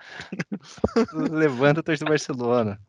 levanta 1.13 1.81
a 1.81 1.83
torcida 1.83 2.07
do 2.07 2.11
Barcelona. 2.11 2.81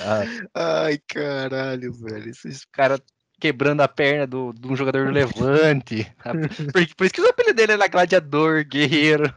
Ah, 0.00 0.84
Ai, 0.86 0.98
caralho, 1.06 1.92
velho. 1.92 2.30
Esses... 2.30 2.62
o 2.62 2.68
cara 2.72 2.98
quebrando 3.40 3.82
a 3.82 3.88
perna 3.88 4.26
do, 4.26 4.52
de 4.52 4.66
um 4.68 4.76
jogador 4.76 5.06
do 5.06 5.12
Levante. 5.12 6.10
Por, 6.72 6.94
por 6.96 7.04
isso 7.04 7.14
que 7.14 7.20
o 7.20 7.28
apelido 7.28 7.54
dele 7.54 7.72
era 7.72 7.86
gladiador, 7.88 8.64
guerreiro. 8.64 9.32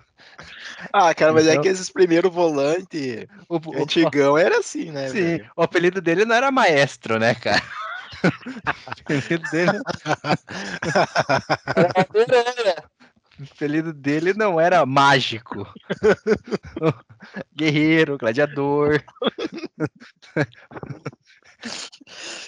Ah, 0.93 1.13
cara, 1.13 1.33
mas 1.33 1.45
é 1.47 1.51
Então- 1.51 1.63
que 1.63 1.67
esses 1.69 1.89
primeiros 1.89 2.31
volantes 2.33 3.25
O, 3.49 3.57
o- 3.57 3.83
antigão 3.83 4.37
era 4.37 4.59
assim, 4.59 4.91
né, 4.91 5.09
sim, 5.09 5.13
velho? 5.21 5.51
o 5.55 5.61
apelido 5.61 6.01
dele 6.01 6.23
não 6.23 6.33
era 6.35 6.49
maestro, 6.51 7.19
né, 7.19 7.35
cara? 7.35 7.61
O 8.21 9.01
apelido 9.01 9.49
dele, 9.49 9.71
era- 12.65 12.83
o 13.39 13.43
apelido 13.55 13.93
dele 13.93 14.33
não 14.33 14.59
era 14.59 14.85
mágico. 14.85 15.65
Guerreiro, 17.55 18.17
gladiador. 18.17 19.01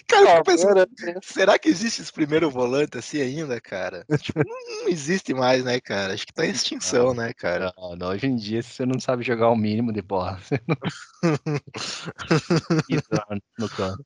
Cara, 0.08 0.24
eu 0.24 0.28
fico 0.30 0.44
pensando, 0.44 0.88
será 1.22 1.60
que 1.60 1.70
existe 1.70 2.02
esse 2.02 2.12
primeiro 2.12 2.50
volante 2.50 2.98
assim 2.98 3.22
ainda, 3.22 3.60
cara? 3.60 4.06
Tipo, 4.20 4.40
não, 4.40 4.84
não 4.84 4.90
existe 4.90 5.34
mais, 5.34 5.64
né, 5.64 5.80
cara? 5.80 6.14
Acho 6.14 6.26
que 6.26 6.34
tá 6.34 6.46
em 6.46 6.52
extinção, 6.52 7.14
né, 7.14 7.34
cara? 7.34 7.74
Não, 7.78 7.96
não, 7.96 8.10
hoje 8.10 8.28
em 8.28 8.36
dia, 8.36 8.62
se 8.62 8.74
você 8.74 8.86
não 8.86 9.00
sabe 9.00 9.24
jogar 9.24 9.50
o 9.50 9.56
mínimo 9.56 9.92
de 9.92 10.02
bola, 10.02 10.40
você 10.40 10.60
não. 10.68 10.78
No 13.58 13.70
campo. 13.70 14.06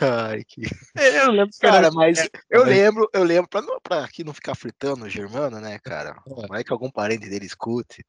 Ai, 0.00 0.44
que... 0.44 0.62
Eu 0.96 1.32
lembro 1.32 1.50
Cara, 1.60 1.76
era- 1.78 1.92
mas 1.92 2.18
é, 2.18 2.28
eu 2.50 2.64
lembro, 2.64 3.08
eu 3.12 3.24
lembro, 3.24 3.48
pra, 3.48 3.62
não, 3.62 3.80
pra 3.80 4.04
aqui 4.04 4.22
não 4.22 4.34
ficar 4.34 4.54
fritando 4.54 5.04
o 5.04 5.08
Germano, 5.08 5.60
né, 5.60 5.78
cara? 5.78 6.14
É. 6.26 6.46
Vai 6.46 6.62
que 6.62 6.72
algum 6.72 6.90
parente 6.90 7.28
dele 7.28 7.46
escute. 7.46 8.04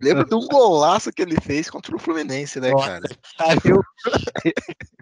Lembro 0.00 0.24
de 0.24 0.34
um 0.34 0.46
golaço 0.48 1.12
que 1.12 1.22
ele 1.22 1.40
fez 1.40 1.70
contra 1.70 1.94
o 1.94 1.98
Fluminense, 1.98 2.58
né, 2.58 2.70
Nossa. 2.70 2.86
cara? 2.86 3.02
Cara, 3.38 3.60
eu, 3.64 3.82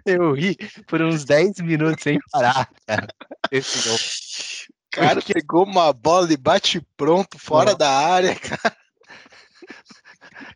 eu 0.05 0.33
ri 0.33 0.55
por 0.87 1.01
uns 1.01 1.25
10 1.25 1.59
minutos 1.61 2.03
sem 2.03 2.19
parar, 2.31 2.69
cara. 2.85 3.07
Esse 3.51 3.87
gol. 3.87 3.97
O 3.97 4.91
cara 4.91 5.21
pegou 5.21 5.65
uma 5.65 5.91
bola 5.91 6.31
e 6.31 6.37
bate 6.37 6.85
pronto 6.95 7.37
fora 7.39 7.71
Nossa. 7.71 7.77
da 7.77 7.89
área, 7.89 8.35
cara. 8.39 8.77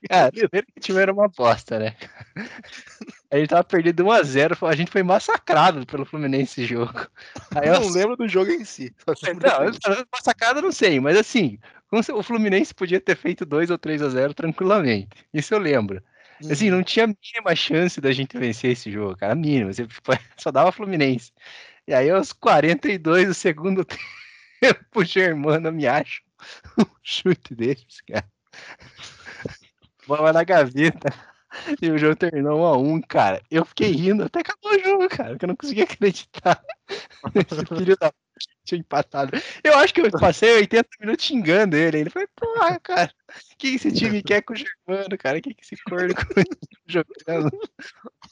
Cara, 0.09 0.31
primeiro 0.31 0.67
que 0.67 0.79
tiveram 0.79 1.13
uma 1.13 1.25
aposta, 1.25 1.79
né? 1.79 1.95
A 3.33 3.37
gente 3.39 3.49
tava 3.49 3.63
perdido 3.63 4.03
1x0, 4.05 4.67
a 4.67 4.75
gente 4.75 4.91
foi 4.91 5.01
massacrado 5.01 5.83
pelo 5.87 6.05
Fluminense 6.05 6.61
esse 6.61 6.65
jogo. 6.65 6.93
Aí 7.55 7.67
Eu 7.67 7.79
não 7.79 7.89
lembro 7.89 8.15
do 8.15 8.27
jogo 8.27 8.51
em 8.51 8.63
si. 8.63 8.93
Não, 9.07 10.05
massacrado 10.13 10.59
eu 10.59 10.63
não 10.63 10.71
sei, 10.71 10.99
mas 10.99 11.17
assim, 11.17 11.57
o 11.91 12.21
Fluminense 12.21 12.75
podia 12.75 13.01
ter 13.01 13.17
feito 13.17 13.43
2 13.43 13.71
ou 13.71 13.77
3 13.79 14.03
a 14.03 14.09
0 14.09 14.35
tranquilamente. 14.35 15.25
Isso 15.33 15.51
eu 15.51 15.57
lembro. 15.57 15.99
Assim, 16.51 16.69
Uhum. 16.69 16.77
não 16.77 16.83
tinha 16.83 17.05
a 17.05 17.07
mínima 17.07 17.55
chance 17.55 17.99
da 17.99 18.11
gente 18.11 18.37
vencer 18.37 18.71
esse 18.73 18.91
jogo, 18.91 19.17
cara. 19.17 19.33
A 19.33 19.35
mínima. 19.35 19.71
Só 20.37 20.51
dava 20.51 20.71
Fluminense. 20.71 21.31
E 21.87 21.93
aí, 21.93 22.11
aos 22.11 22.33
42 22.33 23.27
do 23.29 23.33
segundo 23.33 23.83
tempo, 24.61 24.85
o 24.95 25.03
Germano 25.03 25.71
me 25.71 25.87
acha 25.87 26.21
um 26.77 26.85
chute 27.01 27.55
deles, 27.55 27.99
cara. 28.07 28.27
Bola 30.05 30.31
na 30.31 30.43
gaveta. 30.43 31.32
E 31.81 31.91
o 31.91 31.97
jogo 31.97 32.15
terminou 32.15 32.61
1 32.61 32.65
a 32.65 32.77
1 32.77 33.01
cara. 33.01 33.41
Eu 33.49 33.65
fiquei 33.65 33.91
rindo 33.91 34.23
até 34.23 34.39
acabou 34.39 34.71
o 34.71 34.79
jogo, 34.79 35.09
cara, 35.09 35.31
porque 35.31 35.45
eu 35.45 35.49
não 35.49 35.55
conseguia 35.55 35.83
acreditar. 35.89 36.63
Esse 37.35 37.65
filho 37.65 37.97
da 37.97 38.11
tinha 38.65 38.79
empatado. 38.79 39.31
Eu 39.63 39.77
acho 39.77 39.93
que 39.93 40.01
eu 40.01 40.11
passei 40.11 40.55
80 40.55 40.87
minutos 40.99 41.25
xingando 41.25 41.75
ele. 41.75 41.99
Ele 41.99 42.09
falou, 42.09 42.27
porra, 42.35 42.79
cara, 42.79 43.13
o 43.29 43.57
que 43.57 43.75
esse 43.75 43.91
time 43.91 44.23
quer 44.23 44.41
com 44.41 44.53
o 44.53 44.55
Germano, 44.55 45.17
cara? 45.17 45.37
O 45.37 45.41
que 45.41 45.53
que 45.53 45.63
esse 45.63 45.75
corno 45.83 46.13
jogando 46.87 47.49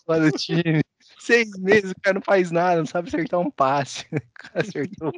lá 0.07 0.19
do 0.19 0.31
time? 0.31 0.81
Seis 1.19 1.51
meses, 1.59 1.91
o 1.91 2.01
cara 2.01 2.15
não 2.15 2.21
faz 2.21 2.51
nada, 2.51 2.77
não 2.77 2.85
sabe 2.85 3.09
acertar 3.09 3.39
um 3.39 3.51
passe. 3.51 4.05
O 4.41 4.51
cara 4.53 4.61
acertou 4.67 5.11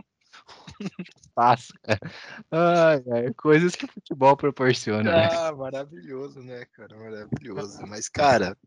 ai, 2.51 3.33
coisas 3.37 3.75
que 3.75 3.85
o 3.85 3.91
futebol 3.91 4.35
proporciona, 4.37 5.11
né? 5.11 5.29
Ah, 5.31 5.51
maravilhoso, 5.53 6.39
né, 6.41 6.65
cara? 6.73 6.95
Maravilhoso. 6.97 7.85
Mas, 7.87 8.07
cara, 8.09 8.57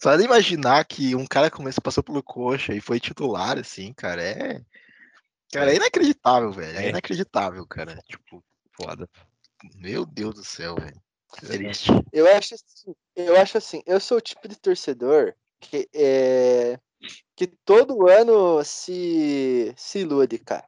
só 0.00 0.16
de 0.16 0.24
imaginar 0.24 0.84
que 0.84 1.14
um 1.14 1.26
cara 1.26 1.50
como 1.50 1.68
esse 1.68 1.80
passou 1.80 2.02
pelo 2.02 2.22
coxa 2.22 2.74
e 2.74 2.80
foi 2.80 3.00
titular, 3.00 3.58
assim, 3.58 3.92
cara, 3.92 4.22
é. 4.22 4.62
Cara, 5.52 5.72
é 5.72 5.76
inacreditável, 5.76 6.50
velho. 6.52 6.78
É 6.78 6.86
É. 6.86 6.88
inacreditável, 6.90 7.66
cara. 7.66 7.96
Tipo, 8.08 8.42
Foda. 8.72 9.08
meu 9.76 10.04
Deus 10.06 10.34
do 10.34 10.44
céu, 10.44 10.74
velho. 10.76 11.00
Triste. 11.40 11.90
Eu 12.12 12.26
acho 12.36 12.54
assim, 12.54 12.94
eu 13.16 13.40
acho 13.40 13.56
assim, 13.58 13.82
eu 13.86 13.98
sou 13.98 14.18
o 14.18 14.20
tipo 14.20 14.46
de 14.46 14.56
torcedor 14.56 15.34
que 15.60 15.88
é 15.94 16.78
que 17.34 17.46
todo 17.46 18.08
ano 18.08 18.62
se 18.64 19.72
se 19.76 20.00
ilude, 20.00 20.38
cara. 20.38 20.64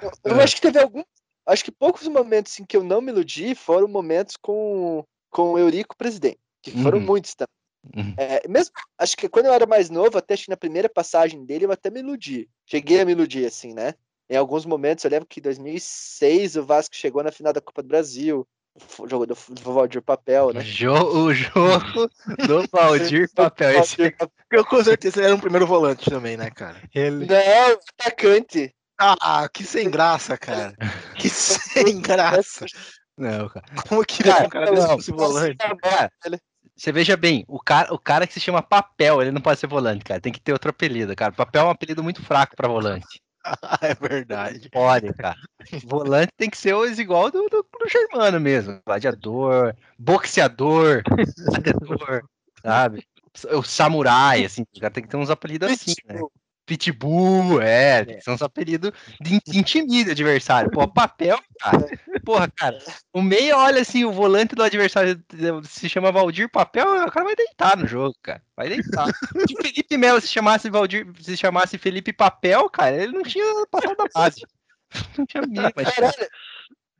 Eu, 0.00 0.10
eu 0.24 0.40
É. 0.40 0.44
acho 0.44 0.56
que 0.56 0.62
teve 0.62 0.78
algum, 0.78 1.02
acho 1.46 1.64
que 1.64 1.70
poucos 1.72 2.06
momentos 2.08 2.58
em 2.58 2.64
que 2.64 2.76
eu 2.76 2.84
não 2.84 3.00
me 3.00 3.10
iludi 3.12 3.54
foram 3.54 3.88
momentos 3.88 4.36
com 4.36 5.04
com 5.30 5.54
o 5.54 5.58
Eurico 5.58 5.96
presidente, 5.96 6.38
que 6.62 6.70
foram 6.70 6.98
Uhum. 6.98 7.06
muitos 7.06 7.34
também. 7.34 7.48
Uhum. 7.96 8.14
É, 8.16 8.46
mesmo, 8.46 8.72
acho 8.96 9.16
que 9.16 9.28
quando 9.28 9.46
eu 9.46 9.52
era 9.52 9.66
mais 9.66 9.90
novo, 9.90 10.16
até 10.16 10.34
acho 10.34 10.44
que 10.44 10.50
na 10.50 10.56
primeira 10.56 10.88
passagem 10.88 11.44
dele 11.44 11.64
eu 11.66 11.72
até 11.72 11.90
me 11.90 11.98
iludi. 11.98 12.48
Cheguei 12.64 13.00
a 13.00 13.04
me 13.04 13.10
iludir 13.10 13.44
assim, 13.44 13.74
né? 13.74 13.94
Em 14.30 14.36
alguns 14.36 14.64
momentos, 14.64 15.04
eu 15.04 15.10
lembro 15.10 15.26
que 15.26 15.40
em 15.40 15.42
2006 15.42 16.54
o 16.54 16.62
Vasco 16.62 16.94
chegou 16.94 17.20
na 17.22 17.32
final 17.32 17.52
da 17.52 17.60
Copa 17.60 17.82
do 17.82 17.88
Brasil, 17.88 18.46
o 18.98 19.08
jogo 19.08 19.26
do, 19.26 19.36
do 19.50 19.72
Valdir 19.72 20.02
Papel, 20.02 20.52
né? 20.52 20.60
Jo- 20.60 20.92
o 20.92 21.32
jogo 21.32 22.10
do 22.46 22.66
Valdir 22.72 23.30
Papel. 23.34 23.80
Esse. 23.80 24.14
Eu 24.50 24.64
com 24.64 24.82
certeza 24.82 25.20
ele 25.20 25.26
era 25.26 25.36
um 25.36 25.40
primeiro 25.40 25.66
volante 25.66 26.10
também, 26.10 26.36
né, 26.36 26.50
cara? 26.50 26.80
ele... 26.94 27.26
Não, 27.26 27.78
atacante. 27.98 28.74
Ah, 28.98 29.48
que 29.52 29.64
sem 29.64 29.90
graça, 29.90 30.36
cara. 30.36 30.74
Que 31.16 31.28
sem 31.28 32.00
graça. 32.00 32.66
Não, 33.16 33.48
cara. 33.48 33.66
Como 33.88 34.04
que 34.04 34.22
um 34.28 34.48
cara 34.48 34.70
desse 34.70 34.86
não, 34.86 34.96
fosse 34.96 35.10
volante? 35.12 35.56
Cara, 35.56 36.10
Você 36.76 36.92
veja 36.92 37.16
bem, 37.16 37.44
o 37.48 37.60
cara, 37.60 37.92
o 37.92 37.98
cara 37.98 38.26
que 38.26 38.32
se 38.34 38.40
chama 38.40 38.62
Papel, 38.62 39.22
ele 39.22 39.30
não 39.30 39.40
pode 39.40 39.58
ser 39.60 39.66
volante, 39.66 40.04
cara. 40.04 40.20
Tem 40.20 40.32
que 40.32 40.40
ter 40.40 40.52
outro 40.52 40.70
apelido, 40.70 41.14
cara. 41.14 41.32
Papel 41.32 41.62
é 41.62 41.66
um 41.66 41.70
apelido 41.70 42.02
muito 42.02 42.22
fraco 42.22 42.56
pra 42.56 42.68
volante. 42.68 43.23
É 43.82 43.94
verdade. 43.94 44.68
Pode, 44.70 45.12
cara. 45.12 45.36
Volante 45.84 46.32
tem 46.36 46.50
que 46.50 46.56
ser 46.56 46.74
os 46.74 46.98
igual 46.98 47.30
do, 47.30 47.48
do, 47.48 47.62
do 47.62 47.88
Germano 47.88 48.40
mesmo. 48.40 48.80
Gladiador, 48.86 49.74
boxeador, 49.98 51.02
gladiador, 51.04 52.24
sabe? 52.62 53.06
O 53.52 53.62
samurai, 53.62 54.44
assim, 54.44 54.62
o 54.62 54.80
cara 54.80 54.92
tem 54.92 55.02
que 55.02 55.08
ter 55.08 55.16
uns 55.16 55.30
apelidos 55.30 55.70
assim, 55.70 55.94
né? 56.06 56.20
Pitbull, 56.66 57.60
é, 57.60 58.04
que 58.04 58.20
ser 58.20 58.30
uns 58.30 58.42
apelidos 58.42 58.90
de 59.20 59.34
in- 59.36 59.40
intimida 59.58 60.12
adversário. 60.12 60.70
Pô, 60.70 60.88
papel, 60.88 61.38
cara. 61.60 61.86
Porra, 62.24 62.50
cara, 62.56 62.78
o 63.12 63.20
meia 63.20 63.56
olha 63.58 63.82
assim, 63.82 64.04
o 64.04 64.12
volante 64.12 64.54
do 64.54 64.62
adversário 64.62 65.22
se 65.64 65.88
chama 65.88 66.10
Valdir 66.10 66.50
Papel, 66.50 66.86
o 67.06 67.10
cara 67.10 67.24
vai 67.26 67.36
deitar 67.36 67.76
no 67.76 67.86
jogo, 67.86 68.14
cara. 68.22 68.42
Vai 68.56 68.68
deitar. 68.68 69.06
Se 69.46 69.54
o 69.54 69.62
Felipe 69.62 69.96
Melo 69.96 70.20
se 70.20 70.28
chamasse 70.28 70.70
Valdir, 70.70 71.06
se 71.20 71.36
chamasse 71.36 71.76
Felipe 71.76 72.12
Papel, 72.12 72.68
cara, 72.70 72.96
ele 72.96 73.12
não 73.12 73.22
tinha 73.22 73.44
passado 73.70 73.96
da 73.96 74.06
base. 74.14 74.40
Não 75.18 75.26
tinha 75.26 75.42
mínima 75.42 75.70
chance. 75.76 75.94
Caralho, 75.96 76.28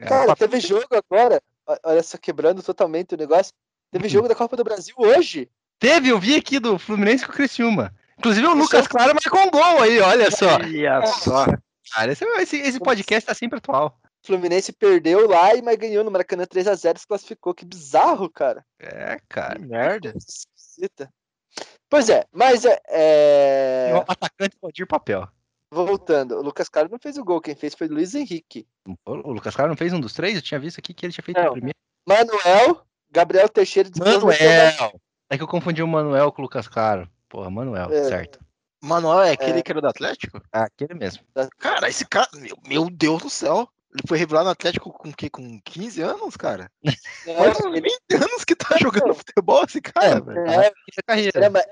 É, 0.01 0.05
cara, 0.07 0.27
papel- 0.27 0.49
teve 0.49 0.61
jogo 0.67 0.87
agora. 0.91 1.41
Olha 1.85 2.03
só, 2.03 2.19
quebrando 2.19 2.63
totalmente 2.63 3.15
o 3.15 3.19
negócio. 3.19 3.53
Teve 3.91 4.09
jogo 4.09 4.29
da 4.29 4.35
Copa 4.35 4.57
do 4.57 4.65
Brasil 4.65 4.95
hoje. 4.99 5.49
Teve, 5.79 6.09
eu 6.09 6.19
vi 6.19 6.35
aqui 6.37 6.59
do 6.59 6.79
Fluminense 6.79 7.25
com 7.25 7.33
o 7.33 7.35
Criciúma. 7.35 7.95
Inclusive 8.19 8.47
o 8.47 8.55
Lucas 8.55 8.87
é- 8.87 8.89
Claro 8.89 9.15
marcou 9.15 9.41
um 9.41 9.51
gol 9.51 9.83
aí, 9.83 10.01
olha 10.01 10.31
só. 10.31 10.57
Olha 10.57 11.07
só. 11.07 11.47
Cara, 11.93 12.13
esse, 12.13 12.57
esse, 12.57 12.81
podcast 12.81 13.27
tá 13.27 13.35
sempre 13.35 13.59
atual. 13.59 13.99
O 14.23 14.27
Fluminense 14.27 14.73
perdeu 14.73 15.29
lá, 15.29 15.55
e 15.55 15.61
mas 15.63 15.77
ganhou 15.77 16.03
no 16.03 16.11
Maracanã 16.11 16.45
3x0 16.45 16.99
se 16.99 17.07
classificou. 17.07 17.55
Que 17.55 17.65
bizarro, 17.65 18.31
cara. 18.31 18.65
É, 18.81 19.19
cara. 19.29 19.57
Que 19.57 19.67
merda. 19.67 20.15
Esquisita. 20.17 21.11
Pois 21.89 22.09
é, 22.09 22.25
mas 22.33 22.65
é, 22.65 22.81
é. 22.89 23.93
Um 23.95 23.99
atacante 24.11 24.57
Valdir 24.61 24.87
Papel. 24.87 25.29
voltando, 25.71 26.37
o 26.39 26.43
Lucas 26.43 26.69
Carlos 26.69 26.91
não 26.91 26.99
fez 26.99 27.17
o 27.19 27.25
gol, 27.25 27.41
quem 27.41 27.55
fez 27.55 27.75
foi 27.75 27.87
o 27.87 27.93
Luiz 27.93 28.15
Henrique. 28.15 28.67
O 29.07 29.13
o 29.13 29.33
Lucas 29.33 29.55
Claro 29.55 29.71
não 29.71 29.77
fez 29.77 29.93
um 29.93 30.01
dos 30.01 30.13
três? 30.15 30.35
Eu 30.35 30.43
tinha 30.43 30.59
visto 30.59 30.79
aqui 30.79 30.93
que 30.95 31.07
ele 31.07 31.13
tinha 31.13 31.23
feito 31.25 31.41
Não. 31.41 31.51
o 31.51 31.53
primeiro. 31.53 31.77
Manuel, 32.09 32.85
Gabriel 33.11 33.49
Teixeira 33.49 33.89
de 33.91 34.01
Manuel! 34.01 35.01
É 35.31 35.37
que 35.37 35.43
eu 35.43 35.49
confundi 35.49 35.83
o 35.83 35.87
Manuel 35.89 36.33
com 36.33 36.43
o 36.43 36.45
Lucas 36.45 36.67
Claro. 36.67 37.09
Porra, 37.35 37.51
Manuel, 37.51 37.91
É. 37.93 38.05
certo. 38.05 38.39
Manuel 38.81 39.23
é 39.23 39.33
aquele 39.33 39.59
É. 39.59 39.63
que 39.63 39.73
era 39.73 39.81
do 39.81 39.89
Atlético? 39.89 40.41
Ah, 40.53 40.65
aquele 40.67 40.95
mesmo. 40.95 41.25
Cara, 41.59 41.89
esse 41.89 42.07
cara, 42.07 42.29
meu, 42.35 42.57
meu 42.65 42.89
Deus 42.89 43.23
do 43.23 43.29
céu. 43.31 43.69
Ele 43.93 44.03
foi 44.09 44.19
revelado 44.19 44.45
no 44.47 44.51
Atlético 44.53 44.93
com 44.93 45.09
o 45.09 45.15
quê? 45.15 45.29
Com 45.31 45.61
15 45.65 46.01
anos, 46.03 46.37
cara? 46.37 46.71
Faz 47.25 47.59
uns 47.61 47.73
20 47.73 48.23
anos 48.23 48.45
que 48.45 48.55
tá 48.55 48.77
jogando 48.81 49.15
futebol 49.15 49.65
esse 49.65 49.81
cara, 49.81 50.21
velho. 50.21 50.47
É, 50.47 50.55
Essa 50.55 50.67
ele, 50.67 51.03
carreira. 51.07 51.33
era 51.35 51.51
mais, 51.51 51.67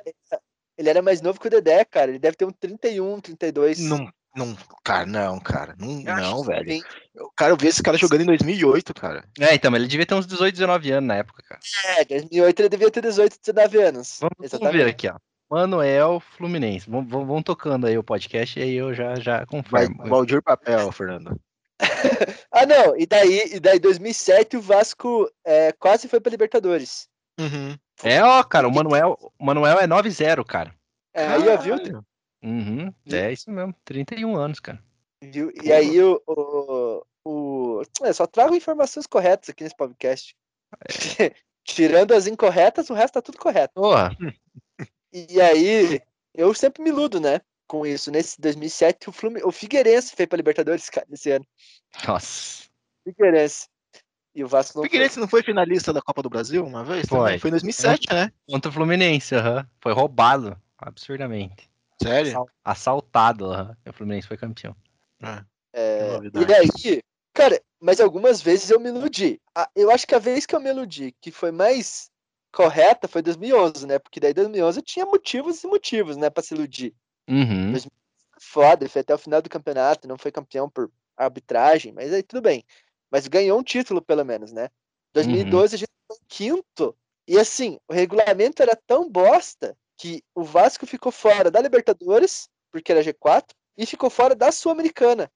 ele 0.78 0.88
era 0.88 1.02
mais 1.02 1.20
novo 1.20 1.38
que 1.40 1.46
o 1.46 1.50
Dedé, 1.50 1.84
cara. 1.84 2.10
Ele 2.10 2.18
deve 2.20 2.36
ter 2.36 2.44
um 2.44 2.50
31, 2.52 3.20
32. 3.20 3.80
Não, 3.80 4.08
não, 4.36 4.56
cara, 4.84 5.04
não, 5.04 5.38
cara. 5.40 5.74
Não, 5.78 6.00
Eu 6.00 6.16
não 6.16 6.40
que 6.42 6.46
velho. 6.48 6.84
O 7.20 7.30
cara, 7.36 7.52
eu 7.52 7.56
vi 7.56 7.66
esse 7.68 7.82
cara 7.82 7.98
jogando 7.98 8.22
em 8.22 8.26
2008, 8.26 8.94
cara. 8.94 9.24
É, 9.40 9.54
então, 9.56 9.70
mas 9.70 9.80
ele 9.80 9.88
devia 9.90 10.06
ter 10.06 10.14
uns 10.14 10.26
18, 10.26 10.54
19 10.54 10.92
anos 10.92 11.08
na 11.08 11.16
época, 11.16 11.42
cara. 11.42 11.60
É, 11.98 12.04
2008 12.04 12.60
ele 12.60 12.68
devia 12.68 12.90
ter 12.90 13.02
18, 13.02 13.36
19 13.44 13.82
anos. 13.82 14.18
Vamos, 14.20 14.50
vamos 14.52 14.72
ver 14.72 14.86
aqui, 14.88 15.08
ó. 15.08 15.16
Manuel 15.52 16.18
Fluminense. 16.18 16.88
Vamos 16.88 17.42
tocando 17.42 17.86
aí 17.86 17.98
o 17.98 18.02
podcast 18.02 18.58
e 18.58 18.62
aí 18.62 18.74
eu 18.74 18.94
já, 18.94 19.16
já 19.16 19.36
Vai, 19.36 19.46
confirmo. 19.46 20.08
Valdir 20.08 20.42
Papel, 20.42 20.90
Fernando. 20.90 21.38
Ah, 22.50 22.66
não. 22.66 22.96
E 22.96 23.06
daí, 23.06 23.54
e 23.54 23.60
daí 23.60 23.78
2007 23.78 24.56
o 24.56 24.60
Vasco 24.60 25.28
é, 25.44 25.72
quase 25.72 26.06
foi 26.06 26.20
pra 26.20 26.30
Libertadores. 26.30 27.08
Uhum. 27.40 27.76
É, 28.02 28.22
ó, 28.22 28.42
cara, 28.44 28.68
o 28.68 28.72
Manuel, 28.72 29.18
o 29.38 29.44
Manuel 29.44 29.78
é 29.78 29.86
9-0, 29.86 30.44
cara. 30.44 30.74
É, 31.14 31.26
aí, 31.26 31.48
ó, 31.48 31.56
viu? 31.56 31.76
Uhum, 32.42 32.92
é 33.10 33.32
isso 33.32 33.50
mesmo. 33.50 33.74
31 33.84 34.36
anos, 34.36 34.60
cara. 34.60 34.82
viu? 35.22 35.50
E 35.62 35.72
aí 35.72 36.00
o. 36.02 36.22
o, 36.26 37.04
o... 37.24 37.82
É, 38.02 38.12
só 38.12 38.26
trago 38.26 38.54
informações 38.54 39.06
corretas 39.06 39.48
aqui 39.48 39.64
nesse 39.64 39.76
podcast. 39.76 40.36
Tirando 41.64 42.12
as 42.12 42.26
incorretas, 42.26 42.90
o 42.90 42.94
resto 42.94 43.14
tá 43.14 43.22
tudo 43.22 43.38
correto. 43.38 43.74
Porra, 43.74 44.16
E 45.12 45.40
aí, 45.40 46.00
eu 46.34 46.52
sempre 46.54 46.82
me 46.82 46.90
iludo, 46.90 47.20
né? 47.20 47.40
Com 47.66 47.84
isso. 47.86 48.10
Nesse 48.10 48.40
2007, 48.40 49.08
o, 49.08 49.12
Flumin... 49.12 49.40
o 49.44 49.52
Figueirense 49.52 50.14
foi 50.16 50.26
pra 50.26 50.36
Libertadores, 50.36 50.88
cara, 50.88 51.06
esse 51.12 51.30
ano. 51.30 51.46
nossa. 52.06 52.64
Figueirense. 53.04 53.68
E 54.34 54.42
o 54.42 54.48
Vasco 54.48 54.78
não 54.78 54.80
O 54.80 54.84
foi. 54.84 54.88
Figueirense 54.90 55.20
não 55.20 55.28
foi 55.28 55.42
finalista 55.42 55.92
da 55.92 56.00
Copa 56.00 56.22
do 56.22 56.30
Brasil 56.30 56.64
uma 56.64 56.82
vez? 56.84 57.06
Foi. 57.06 57.18
também? 57.18 57.38
Foi 57.38 57.48
em 57.48 57.52
2007, 57.52 58.12
né? 58.12 58.32
Contra 58.48 58.70
o 58.70 58.72
Fluminense, 58.72 59.34
aham. 59.34 59.66
Foi 59.80 59.92
roubado, 59.92 60.58
absurdamente. 60.78 61.70
Sério? 62.02 62.30
Assal- 62.30 62.48
Assaltado, 62.64 63.46
aham. 63.52 63.76
E 63.84 63.90
o 63.90 63.92
Fluminense 63.92 64.26
foi 64.28 64.36
campeão. 64.38 64.74
Ah, 65.22 65.44
É, 65.72 66.12
novidade. 66.14 66.50
e 66.50 66.54
aí, 66.54 67.02
cara, 67.34 67.60
mas 67.80 68.00
algumas 68.00 68.40
vezes 68.40 68.70
eu 68.70 68.80
me 68.80 68.88
iludi. 68.88 69.40
Eu 69.76 69.90
acho 69.90 70.06
que 70.06 70.14
a 70.14 70.18
vez 70.18 70.46
que 70.46 70.54
eu 70.54 70.60
me 70.60 70.70
iludi, 70.70 71.14
que 71.20 71.30
foi 71.30 71.50
mais 71.52 72.10
correta, 72.52 73.08
foi 73.08 73.22
2011, 73.22 73.86
né? 73.86 73.98
Porque 73.98 74.20
daí 74.20 74.34
2011 74.34 74.78
eu 74.78 74.84
tinha 74.84 75.06
motivos 75.06 75.64
e 75.64 75.66
motivos, 75.66 76.16
né, 76.16 76.30
pra 76.30 76.42
se 76.42 76.54
iludir. 76.54 76.94
Uhum. 77.28 77.72
Foda, 78.38 78.88
foi 78.88 79.00
até 79.00 79.14
o 79.14 79.18
final 79.18 79.40
do 79.40 79.48
campeonato, 79.48 80.08
não 80.08 80.18
foi 80.18 80.30
campeão 80.30 80.68
por 80.68 80.90
arbitragem, 81.16 81.92
mas 81.92 82.12
aí 82.12 82.22
tudo 82.22 82.42
bem. 82.42 82.64
Mas 83.10 83.26
ganhou 83.26 83.58
um 83.58 83.62
título, 83.62 84.02
pelo 84.02 84.24
menos, 84.24 84.52
né? 84.52 84.68
2012 85.14 85.74
a 85.74 85.78
gente 85.78 85.90
foi 86.06 86.16
em 86.16 86.26
quinto. 86.28 86.96
E 87.26 87.38
assim, 87.38 87.78
o 87.88 87.92
regulamento 87.92 88.62
era 88.62 88.74
tão 88.74 89.08
bosta 89.08 89.76
que 89.96 90.22
o 90.34 90.42
Vasco 90.42 90.86
ficou 90.86 91.12
fora 91.12 91.50
da 91.50 91.60
Libertadores, 91.60 92.48
porque 92.70 92.90
era 92.90 93.02
G4, 93.02 93.54
e 93.76 93.86
ficou 93.86 94.10
fora 94.10 94.34
da 94.34 94.50
Sul-Americana. 94.50 95.30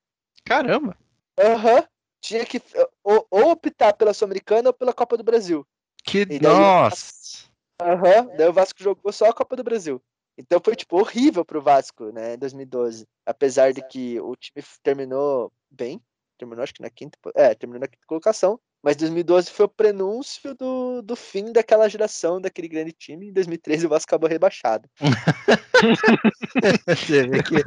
Caramba. 0.44 0.96
Aham. 1.38 1.86
Tinha 2.20 2.44
que 2.44 2.56
eh, 2.56 2.88
ou, 3.04 3.26
ou 3.30 3.50
optar 3.50 3.92
pela 3.92 4.12
Sul-Americana 4.12 4.70
ou 4.70 4.72
pela 4.72 4.92
Copa 4.92 5.16
do 5.16 5.22
Brasil. 5.22 5.66
Que. 6.06 6.24
Daí 6.24 6.38
o 6.38 6.42
Nossa. 6.42 7.48
Aham. 7.82 8.28
Daí 8.36 8.48
o 8.48 8.52
Vasco 8.52 8.82
jogou 8.82 9.12
só 9.12 9.26
a 9.26 9.34
Copa 9.34 9.56
do 9.56 9.64
Brasil. 9.64 10.00
Então 10.38 10.60
foi, 10.62 10.76
tipo, 10.76 10.98
horrível 10.98 11.44
pro 11.44 11.62
Vasco, 11.62 12.12
né, 12.12 12.34
em 12.34 12.38
2012. 12.38 13.06
Apesar 13.24 13.72
de 13.72 13.82
que 13.82 14.20
o 14.20 14.36
time 14.36 14.64
terminou 14.82 15.50
bem. 15.70 16.00
Terminou, 16.38 16.62
acho 16.62 16.74
que 16.74 16.82
na 16.82 16.90
quinta. 16.90 17.18
É, 17.34 17.54
terminou 17.54 17.80
na 17.80 17.88
quinta 17.88 18.06
colocação. 18.06 18.60
Mas 18.82 18.96
2012 18.96 19.50
foi 19.50 19.66
o 19.66 19.68
prenúncio 19.68 20.54
do, 20.54 21.02
do 21.02 21.16
fim 21.16 21.50
daquela 21.50 21.88
geração, 21.88 22.40
daquele 22.40 22.68
grande 22.68 22.92
time. 22.92 23.30
Em 23.30 23.32
2013 23.32 23.86
o 23.86 23.88
Vasco 23.88 24.08
acabou 24.08 24.28
rebaixado. 24.28 24.88
Você 26.86 27.26
vê 27.26 27.42
que 27.42 27.64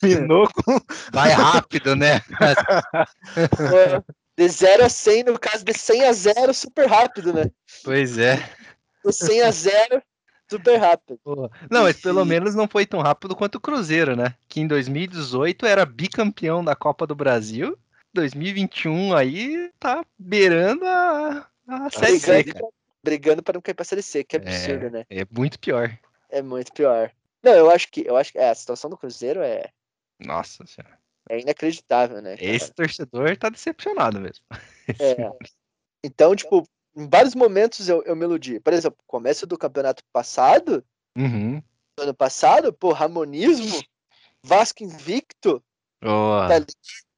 Terminou 0.00 0.48
com. 0.50 0.78
vai 1.12 1.30
rápido, 1.32 1.94
né? 1.94 2.20
Foi 2.20 4.00
De 4.40 4.48
0 4.48 4.86
a 4.86 4.88
100, 4.88 5.24
no 5.24 5.38
caso 5.38 5.62
de 5.62 5.74
100 5.74 6.06
a 6.06 6.12
0, 6.14 6.54
super 6.54 6.88
rápido, 6.88 7.30
né? 7.30 7.50
Pois 7.84 8.16
é. 8.16 8.36
De 9.04 9.12
100 9.12 9.42
a 9.42 9.50
0, 9.50 10.02
super 10.48 10.78
rápido. 10.78 11.20
Pô. 11.22 11.50
Não, 11.70 11.82
mas 11.82 12.00
pelo 12.00 12.24
menos 12.24 12.54
não 12.54 12.66
foi 12.66 12.86
tão 12.86 13.02
rápido 13.02 13.36
quanto 13.36 13.56
o 13.56 13.60
Cruzeiro, 13.60 14.16
né? 14.16 14.34
Que 14.48 14.62
em 14.62 14.66
2018 14.66 15.66
era 15.66 15.84
bicampeão 15.84 16.64
da 16.64 16.74
Copa 16.74 17.06
do 17.06 17.14
Brasil. 17.14 17.76
2021 18.14 19.14
aí 19.14 19.70
tá 19.78 20.02
beirando 20.18 20.86
a, 20.86 21.46
a 21.68 21.90
Série 21.90 22.18
C, 22.18 22.44
Brigando, 23.04 23.42
para 23.42 23.52
não 23.52 23.60
cair 23.60 23.74
pra 23.74 23.84
Série 23.84 24.02
C, 24.02 24.24
que 24.24 24.36
absurdo, 24.36 24.88
né? 24.88 25.04
É 25.10 25.26
muito 25.30 25.58
pior. 25.58 25.94
É 26.30 26.40
muito 26.40 26.72
pior. 26.72 27.12
Não, 27.42 27.52
eu 27.52 27.70
acho 27.70 27.90
que 27.90 28.06
eu 28.06 28.16
acho 28.16 28.32
que 28.32 28.38
é, 28.38 28.48
a 28.48 28.54
situação 28.54 28.88
do 28.88 28.96
Cruzeiro 28.96 29.42
é, 29.42 29.68
Nossa 30.18 30.64
senhora. 30.66 30.99
É 31.30 31.40
inacreditável, 31.40 32.20
né? 32.20 32.36
cara? 32.36 32.50
Esse 32.50 32.72
torcedor 32.72 33.36
tá 33.36 33.48
decepcionado 33.48 34.20
mesmo. 34.20 34.44
É. 34.98 35.16
Então, 36.04 36.34
tipo, 36.34 36.66
em 36.96 37.08
vários 37.08 37.34
momentos 37.36 37.88
eu, 37.88 38.02
eu 38.02 38.16
me 38.16 38.24
iludi. 38.24 38.58
Por 38.58 38.72
exemplo, 38.72 38.98
começo 39.06 39.46
do 39.46 39.56
campeonato 39.56 40.02
passado, 40.12 40.84
Uhum. 41.16 41.62
ano 41.98 42.14
passado, 42.14 42.72
pô, 42.72 42.92
Ramonismo, 42.92 43.80
Vasco 44.42 44.82
invicto, 44.82 45.62
Ó, 46.02 46.48
tá. 46.48 46.60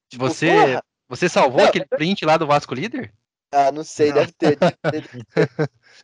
Tipo, 0.09 0.27
você, 0.27 0.51
porra. 0.51 0.83
você 1.07 1.29
salvou 1.29 1.61
Não, 1.61 1.67
aquele 1.69 1.85
print 1.85 2.23
lá 2.25 2.37
do 2.37 2.45
Vasco 2.45 2.75
líder? 2.75 3.11
Ah, 3.51 3.71
não 3.71 3.83
sei, 3.83 4.11
deve 4.11 4.31
ter. 4.33 4.57
deve 4.57 4.77
ter, 4.77 4.91
deve 4.91 5.07
ter. 5.07 5.49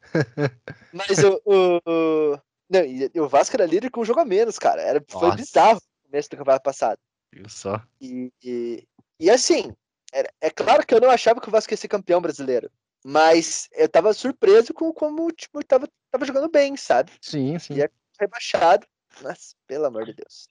Mas 0.93 1.17
o, 1.23 1.41
o, 1.45 2.39
Não, 2.69 3.23
o 3.23 3.27
Vasco 3.27 3.55
era 3.55 3.65
líder 3.65 3.91
com 3.91 4.01
um 4.01 4.05
jogo 4.05 4.19
a 4.19 4.25
menos, 4.25 4.57
cara. 4.57 4.81
Era, 4.81 5.03
foi 5.07 5.35
bizarro 5.35 5.77
o 5.77 6.07
começo 6.09 6.29
do 6.29 6.37
campeonato 6.37 6.63
passado. 6.63 6.99
Viu 7.31 7.47
só? 7.49 7.81
E, 8.01 8.31
e, 8.43 8.87
e 9.19 9.29
assim, 9.29 9.73
era- 10.11 10.31
é 10.41 10.49
claro 10.49 10.85
que 10.85 10.93
eu 10.93 11.01
não 11.01 11.09
achava 11.09 11.39
que 11.39 11.47
o 11.47 11.51
Vasco 11.51 11.73
ia 11.73 11.77
ser 11.77 11.87
campeão 11.87 12.21
brasileiro. 12.21 12.71
Mas 13.05 13.69
eu 13.73 13.87
tava 13.87 14.13
surpreso 14.13 14.73
com 14.73 14.91
como 14.91 15.31
tipo, 15.31 15.63
tava, 15.63 15.87
tava 16.11 16.25
jogando 16.25 16.49
bem, 16.49 16.75
sabe? 16.75 17.11
Sim, 17.21 17.57
sim. 17.59 17.75
E 17.75 17.83
é- 17.83 17.89
Rebaixado. 18.19 18.85
Mas, 19.21 19.55
pelo 19.65 19.85
amor 19.85 20.05
de 20.05 20.13
Deus. 20.13 20.47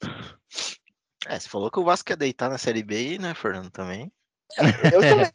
É, 1.27 1.39
você 1.39 1.49
falou 1.49 1.71
que 1.71 1.79
o 1.79 1.85
Vasco 1.85 2.11
ia 2.11 2.17
deitar 2.17 2.49
na 2.49 2.59
Série 2.59 2.83
B, 2.83 3.19
né, 3.19 3.35
Fernando, 3.35 3.71
também? 3.71 4.11
Eu 4.93 5.01
também. 5.01 5.31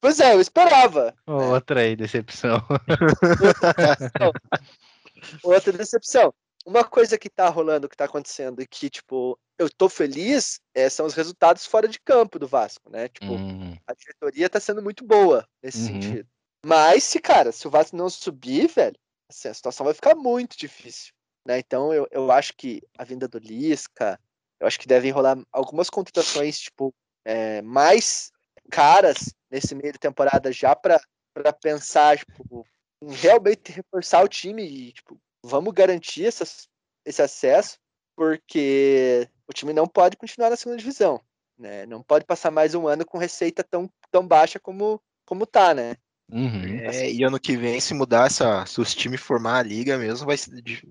Pois 0.00 0.20
é, 0.20 0.34
eu 0.34 0.40
esperava. 0.40 1.14
Outra 1.26 1.80
aí, 1.80 1.94
decepção. 1.94 2.60
Outra 5.42 5.72
decepção. 5.72 6.32
Uma 6.66 6.84
coisa 6.84 7.16
que 7.16 7.30
tá 7.30 7.48
rolando, 7.48 7.88
que 7.88 7.96
tá 7.96 8.06
acontecendo 8.06 8.60
e 8.60 8.66
que, 8.66 8.90
tipo, 8.90 9.38
eu 9.56 9.70
tô 9.70 9.88
feliz 9.88 10.60
é, 10.74 10.88
são 10.90 11.06
os 11.06 11.14
resultados 11.14 11.64
fora 11.64 11.86
de 11.86 12.00
campo 12.00 12.40
do 12.40 12.48
Vasco, 12.48 12.90
né? 12.90 13.08
Tipo, 13.08 13.34
Hum, 13.34 13.76
a 13.86 13.94
diretoria 13.94 14.50
tá 14.50 14.58
sendo 14.58 14.82
muito 14.82 15.04
boa 15.04 15.48
nesse 15.62 15.78
Uhum. 15.78 15.86
sentido. 16.00 16.28
Mas, 16.64 17.04
se, 17.04 17.20
cara, 17.20 17.52
se 17.52 17.68
o 17.68 17.70
Vasco 17.70 17.96
não 17.96 18.10
subir, 18.10 18.66
velho, 18.66 18.98
assim, 19.30 19.46
a 19.46 19.54
situação 19.54 19.84
vai 19.84 19.94
ficar 19.94 20.16
muito 20.16 20.58
difícil. 20.58 21.12
Né? 21.46 21.60
Então, 21.60 21.94
eu, 21.94 22.08
eu 22.10 22.32
acho 22.32 22.52
que 22.56 22.82
a 22.98 23.04
vinda 23.04 23.28
do 23.28 23.38
Lisca, 23.38 24.18
eu 24.58 24.66
acho 24.66 24.80
que 24.80 24.88
devem 24.88 25.12
rolar 25.12 25.38
algumas 25.52 25.88
contratações, 25.88 26.58
tipo, 26.58 26.92
é, 27.24 27.62
mais 27.62 28.32
caras 28.70 29.32
nesse 29.48 29.74
meio 29.76 29.92
de 29.92 29.98
temporada 30.00 30.50
já 30.50 30.74
pra, 30.74 31.00
pra 31.32 31.52
pensar, 31.52 32.18
tipo, 32.18 32.66
em 33.00 33.12
realmente 33.12 33.70
reforçar 33.70 34.24
o 34.24 34.28
time 34.28 34.64
e, 34.64 34.92
tipo, 34.92 35.20
vamos 35.44 35.72
garantir 35.72 36.26
essas, 36.26 36.68
esse 37.04 37.22
acesso, 37.22 37.78
porque 38.16 39.28
o 39.48 39.52
time 39.52 39.72
não 39.72 39.86
pode 39.86 40.16
continuar 40.16 40.50
na 40.50 40.56
segunda 40.56 40.78
divisão. 40.78 41.20
Né? 41.58 41.86
Não 41.86 42.02
pode 42.02 42.24
passar 42.24 42.50
mais 42.50 42.74
um 42.74 42.86
ano 42.86 43.04
com 43.04 43.18
receita 43.18 43.64
tão, 43.64 43.90
tão 44.10 44.26
baixa 44.26 44.58
como, 44.58 45.00
como 45.24 45.46
tá, 45.46 45.74
né? 45.74 45.96
uhum. 46.30 46.80
É, 46.80 47.10
e 47.10 47.22
ano 47.22 47.38
que 47.38 47.56
vem, 47.56 47.80
se 47.80 47.94
mudar 47.94 48.26
essa. 48.26 48.66
Se 48.66 48.80
os 48.80 48.94
times 48.94 49.20
formar 49.20 49.58
a 49.58 49.62
liga 49.62 49.96
mesmo, 49.96 50.26
vai, 50.26 50.36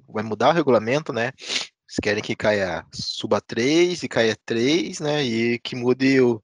vai 0.08 0.24
mudar 0.24 0.50
o 0.50 0.54
regulamento, 0.54 1.14
né? 1.14 1.32
Eles 1.38 2.00
querem 2.02 2.24
que 2.24 2.36
caia 2.36 2.86
suba 2.94 3.40
3 3.42 4.02
e 4.04 4.08
caia 4.08 4.36
3, 4.46 5.00
né? 5.00 5.24
E 5.24 5.60
que 5.60 5.76
mude 5.76 6.20
o, 6.22 6.42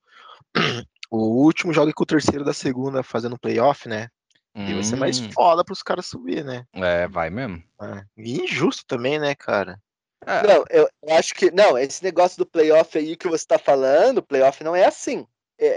o 1.10 1.44
último 1.44 1.74
jogue 1.74 1.94
com 1.94 2.04
o 2.04 2.08
terceiro 2.08 2.46
da 2.46 2.54
segunda 2.54 3.02
fazendo 3.02 3.40
playoff, 3.40 3.88
né? 3.88 4.08
E 4.56 4.74
vai 4.74 4.84
ser 4.84 4.98
mais 4.98 5.20
Hum, 5.20 5.32
foda 5.32 5.64
pros 5.64 5.82
caras 5.82 6.06
subir, 6.06 6.44
né? 6.44 6.66
É, 6.74 7.08
vai 7.08 7.30
mesmo. 7.30 7.64
É. 7.82 8.04
E 8.18 8.42
injusto 8.44 8.86
também, 8.86 9.18
né, 9.18 9.34
cara? 9.34 9.80
É, 10.26 10.44
Não, 10.46 10.64
eu, 10.70 10.88
eu 11.02 11.16
acho 11.16 11.34
que. 11.34 11.50
Não, 11.52 11.78
esse 11.78 12.04
negócio 12.04 12.38
do 12.38 12.46
playoff 12.46 12.96
aí 12.98 13.16
que 13.16 13.28
você 13.28 13.46
tá 13.48 13.58
falando, 13.58 14.22
playoff 14.22 14.64
não 14.64 14.76
é 14.76 14.86
assim. 14.86 15.26
É, 15.58 15.68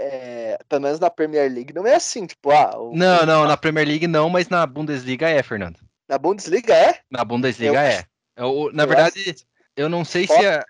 é, 0.53 0.57
pelo 0.67 0.81
menos 0.81 0.99
na 0.99 1.09
Premier 1.09 1.51
League 1.51 1.73
não 1.73 1.85
é 1.87 1.95
assim. 1.95 2.25
Tipo, 2.27 2.51
ah, 2.51 2.77
o- 2.79 2.95
Não, 2.95 3.25
não, 3.25 3.47
na 3.47 3.57
Premier 3.57 3.87
League 3.87 4.07
não, 4.07 4.29
mas 4.29 4.49
na 4.49 4.65
Bundesliga 4.65 5.29
é, 5.29 5.41
Fernando. 5.41 5.79
na 6.07 6.17
Bundesliga 6.17 6.73
é. 6.75 6.99
Na 7.09 7.23
Bundesliga 7.23 7.73
Eu- 7.73 7.79
é. 7.79 8.05
É 8.37 8.43
o- 8.43 8.71
na 8.71 8.83
eu 8.83 8.87
verdade, 8.87 9.35
eu 9.75 9.87
não 9.89 10.03
sei 10.03 10.27
se 10.27 10.45
é. 10.45 10.63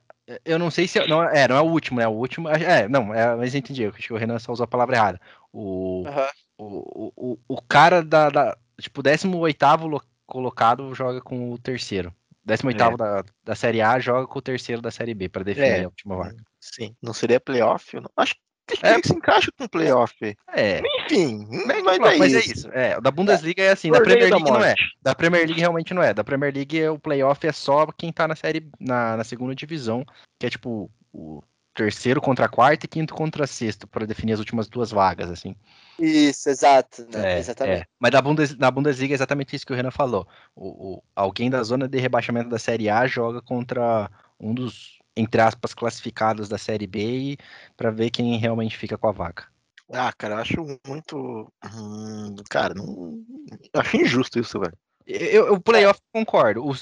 Eu 0.43 0.58
não 0.58 0.72
sei 0.72 0.88
se 0.88 0.99
é. 0.99 1.08
Não, 1.08 1.24
é, 1.24 1.47
não 1.47 1.56
é 1.56 1.62
o 1.62 1.66
último, 1.66 1.99
né? 1.99 2.08
O 2.08 2.12
último. 2.12 2.47
É, 2.49 2.88
não, 2.88 3.14
é, 3.14 3.36
mas 3.36 3.53
eu 3.53 3.60
entendi. 3.60 3.84
Eu 3.84 3.89
acho 3.89 4.08
que 4.08 4.14
o 4.14 4.18
Renan 4.18 4.39
só 4.39 4.51
usou 4.51 4.64
a 4.64 4.68
palavra 4.68 4.95
errada. 4.95 5.22
O, 5.53 6.03
Aham. 6.08 6.30
O, 6.58 7.12
o, 7.16 7.39
o 7.47 7.62
cara 7.62 8.03
da, 8.03 8.30
da. 8.30 8.58
Tipo, 8.80 9.01
18 9.01 9.58
lo- 9.88 10.01
colocado 10.26 10.93
joga 10.93 11.22
com 11.22 11.51
o 11.51 11.58
terceiro. 11.58 12.14
18 12.43 12.82
É. 12.82 12.97
da, 12.97 13.24
da 13.43 13.56
Série 13.56 13.82
A 13.82 13.99
joga 13.99 14.28
com 14.28 14.38
o 14.38 14.41
terceiro 14.41 14.82
da 14.82 14.91
Série 14.91 15.14
B, 15.14 15.30
para 15.30 15.43
definir 15.43 15.68
É. 15.68 15.84
a 15.84 15.88
última 15.88 16.16
vaga. 16.16 16.38
Sim. 16.60 16.95
Não 17.01 17.14
seria 17.14 17.39
playoff? 17.39 17.95
Não- 17.95 18.10
Acho 18.18 18.36
que 18.68 18.86
É. 18.86 18.99
se 19.01 19.14
encaixa 19.14 19.51
com 19.58 19.68
playoff. 19.68 20.14
É. 20.53 20.82
Enfim, 21.06 21.47
Mas, 21.66 21.84
mas, 21.84 21.99
não, 21.99 22.08
é 22.08 22.18
mas 22.18 22.34
é 22.34 22.39
isso. 22.39 22.51
isso. 22.53 22.70
É, 22.72 22.97
o 22.97 23.01
da 23.01 23.12
Bundesliga 23.12 23.62
é 23.64 23.70
assim, 23.72 23.91
da 23.91 24.01
Premier 24.01 24.30
da 24.30 24.36
League 24.38 24.51
não 24.51 24.64
é. 24.64 24.76
Da 25.01 25.16
Premier 25.16 25.45
League 25.45 25.60
realmente 25.60 25.93
não 25.93 26.01
é. 26.03 26.14
Da 26.14 26.24
Premier 26.24 26.53
League 26.53 26.80
é- 26.80 26.89
o 26.89 26.99
playoff 26.99 27.45
é 27.47 27.51
só 27.51 27.88
quem 27.97 28.12
tá 28.12 28.28
na 28.28 28.36
série 28.36 28.68
na, 28.80 29.18
na 29.18 29.24
segunda 29.24 29.53
divisão, 29.56 30.03
que 30.39 30.45
é 30.47 30.49
tipo 30.49 30.89
o 31.14 31.41
terceiro 31.76 32.21
contra 32.21 32.47
quarto 32.49 32.86
e 32.86 32.88
quinto 32.88 33.13
contra 33.13 33.45
sexto, 33.45 33.86
para 33.86 34.07
definir 34.07 34.34
as 34.34 34.39
últimas 34.39 34.67
duas 34.67 34.89
vagas, 34.91 35.30
assim. 35.30 35.55
Isso, 35.99 36.49
exato. 36.49 37.05
Né? 37.09 37.36
É, 37.36 37.39
Exatamente. 37.39 37.82
é. 37.82 37.86
Mas 37.99 38.11
da 38.11 38.21
Bundes, 38.21 38.57
na 38.57 38.71
Bundesliga 38.71 39.13
é 39.13 39.15
exatamente 39.15 39.55
isso 39.55 39.65
que 39.65 39.73
o 39.73 39.76
Renan 39.76 39.91
falou. 39.91 40.28
O, 40.55 40.95
o- 40.95 41.03
alguém 41.15 41.49
da 41.49 41.61
zona 41.63 41.88
de 41.88 41.99
rebaixamento 41.99 42.49
da 42.49 42.57
Série 42.57 42.89
A 42.89 43.05
joga 43.05 43.41
contra 43.41 44.09
um 44.39 44.53
dos, 44.53 44.99
entre 45.15 45.39
aspas, 45.41 45.73
classificados 45.73 46.49
da 46.49 46.57
Série 46.57 46.88
B 46.88 47.38
para 47.78 47.91
ver 47.91 48.09
quem 48.09 48.38
realmente 48.38 48.78
fica 48.78 48.97
com 48.97 49.07
a 49.07 49.11
vaga. 49.11 49.43
Ah, 49.93 50.11
cara, 50.17 50.36
eu 50.36 50.39
acho 50.39 50.80
muito. 50.88 51.51
hum, 51.73 52.36
cara, 52.49 52.73
não. 52.73 53.23
Eu 53.73 53.82
acho 53.82 53.97
injusto 53.97 54.39
isso, 54.39 54.59
velho. 54.59 54.76
Eu, 55.08 55.53
o 55.53 55.60
playoff 55.62 55.99
concordo. 56.12 56.64
O, 56.66 56.74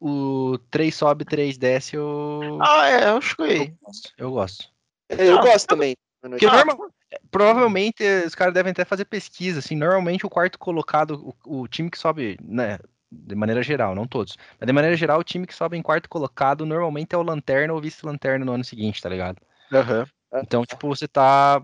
o, 0.00 0.52
o 0.52 0.58
3 0.70 0.94
sobe, 0.94 1.24
3 1.24 1.58
desce, 1.58 1.96
eu, 1.96 2.58
Ah, 2.62 2.88
é, 2.88 3.08
eu 3.08 3.16
acho 3.16 3.36
que. 3.36 3.42
eu 3.42 3.76
gosto. 3.80 4.12
Eu 4.16 4.30
gosto. 4.30 4.72
Eu 5.08 5.34
Não, 5.36 5.42
gosto 5.42 5.66
também. 5.66 5.96
Porque 6.20 6.46
Ah, 6.46 6.64
normal, 6.64 6.92
Provavelmente 7.30 8.04
os 8.26 8.34
caras 8.34 8.54
devem 8.54 8.70
até 8.70 8.84
fazer 8.84 9.04
pesquisa, 9.04 9.58
assim, 9.58 9.76
normalmente 9.76 10.24
o 10.24 10.30
quarto 10.30 10.58
colocado, 10.58 11.34
o, 11.44 11.60
o 11.62 11.68
time 11.68 11.90
que 11.90 11.98
sobe, 11.98 12.38
né, 12.42 12.78
de 13.10 13.34
maneira 13.34 13.62
geral, 13.62 13.94
não 13.94 14.06
todos, 14.06 14.36
mas 14.58 14.66
de 14.66 14.72
maneira 14.72 14.96
geral, 14.96 15.20
o 15.20 15.24
time 15.24 15.46
que 15.46 15.54
sobe 15.54 15.76
em 15.76 15.82
quarto 15.82 16.08
colocado 16.08 16.64
normalmente 16.64 17.14
é 17.14 17.18
o 17.18 17.22
lanterna 17.22 17.74
ou 17.74 17.80
vice-lanterna 17.80 18.44
no 18.44 18.52
ano 18.52 18.64
seguinte, 18.64 19.02
tá 19.02 19.08
ligado? 19.08 19.38
Aham. 19.72 20.06
Então, 20.36 20.64
tipo, 20.64 20.88
você 20.88 21.06
tá 21.06 21.62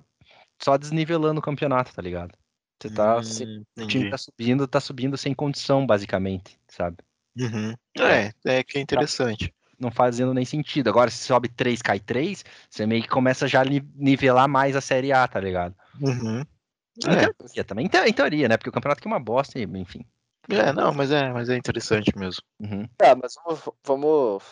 só 0.60 0.76
desnivelando 0.76 1.40
o 1.40 1.42
campeonato, 1.42 1.94
tá 1.94 2.02
ligado? 2.02 2.34
Você 2.80 2.90
tá, 2.90 3.18
Hum, 3.18 3.22
se- 3.22 3.62
o 3.76 3.86
time 3.86 4.08
tá 4.08 4.16
subindo, 4.18 4.68
tá 4.68 4.80
subindo 4.80 5.16
sem 5.16 5.34
condição, 5.34 5.84
basicamente, 5.86 6.58
sabe? 6.68 6.98
Uhum. 7.36 7.74
É, 7.98 8.32
é 8.44 8.62
que 8.62 8.78
é 8.78 8.80
interessante. 8.80 9.52
Não 9.78 9.90
fazendo 9.90 10.32
nem 10.34 10.44
sentido. 10.44 10.88
Agora, 10.88 11.10
se 11.10 11.18
sobe 11.24 11.48
3, 11.48 11.82
cai 11.82 11.98
3, 12.00 12.44
você 12.68 12.86
meio 12.86 13.02
que 13.02 13.08
começa 13.08 13.46
já 13.46 13.62
a 13.62 13.64
ni- 13.64 13.88
nivelar 13.94 14.48
mais 14.48 14.76
a 14.76 14.80
Série 14.80 15.12
A, 15.12 15.26
tá 15.26 15.40
ligado? 15.40 15.74
Uhum. 16.00 16.40
Em 16.40 17.00
teoria, 17.36 17.64
também 17.64 17.86
em, 17.86 17.88
te- 17.88 17.98
em 18.08 18.12
teoria, 18.12 18.48
né? 18.48 18.56
Porque 18.56 18.70
o 18.70 18.72
campeonato 18.72 18.98
aqui 19.00 19.08
é 19.08 19.10
uma 19.10 19.20
bosta, 19.20 19.58
enfim. 19.58 20.04
É, 20.48 20.56
é, 20.56 20.72
não, 20.72 20.92
mas 20.92 21.10
é, 21.10 21.32
mas 21.32 21.48
é 21.48 21.56
interessante 21.56 22.16
mesmo. 22.16 22.42
Uhum. 22.60 22.88
Tá, 22.96 23.14
mas 23.14 23.34
vamos, 23.44 23.62
vamos, 23.84 24.42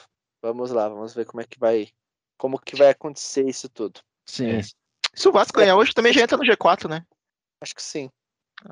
vamos 0.42 0.70
lá, 0.70 0.88
vamos 0.88 1.14
ver 1.14 1.26
como 1.26 1.40
é 1.40 1.44
que 1.44 1.58
vai, 1.58 1.88
como 2.36 2.58
que 2.58 2.76
vai 2.76 2.90
acontecer 2.90 3.48
isso 3.48 3.68
tudo. 3.68 4.00
Sim, 4.24 4.50
É. 4.50 4.62
Se 5.14 5.28
o 5.28 5.32
Vasco 5.32 5.58
ganhar 5.58 5.76
hoje, 5.76 5.92
também 5.94 6.12
já 6.12 6.22
entra 6.22 6.36
no 6.36 6.44
G4, 6.44 6.88
né? 6.88 7.04
Acho 7.60 7.74
que 7.74 7.82
sim. 7.82 8.10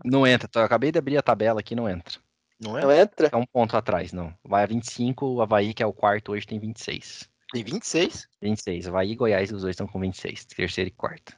Não 0.05 0.27
entra. 0.27 0.49
Eu 0.55 0.63
acabei 0.63 0.91
de 0.93 0.99
abrir 0.99 1.17
a 1.17 1.23
tabela 1.23 1.61
aqui, 1.61 1.75
não 1.75 1.89
entra. 1.89 2.19
Não 2.61 2.79
é? 2.79 2.83
Não 2.83 2.93
entra? 2.93 3.29
É 3.33 3.37
um 3.37 3.45
ponto 3.47 3.77
atrás, 3.77 4.13
não. 4.13 4.33
Vai 4.45 4.63
a 4.63 4.67
25, 4.67 5.27
o 5.27 5.43
Havaí, 5.43 5.75
que 5.75 5.83
é 5.83 5.87
o 5.87 5.93
quarto, 5.93 6.33
hoje 6.33 6.47
tem 6.47 6.59
26. 6.59 7.29
Tem 7.53 7.63
26? 7.65 8.29
26. 8.41 8.89
Havaí 8.89 9.13
e 9.13 9.17
Goiás, 9.17 9.53
os 9.53 9.63
dois 9.63 9.73
estão 9.75 9.87
com 9.87 10.01
26. 10.01 10.45
Terceiro 10.47 10.89
e 10.89 10.93
quarto. 10.93 11.37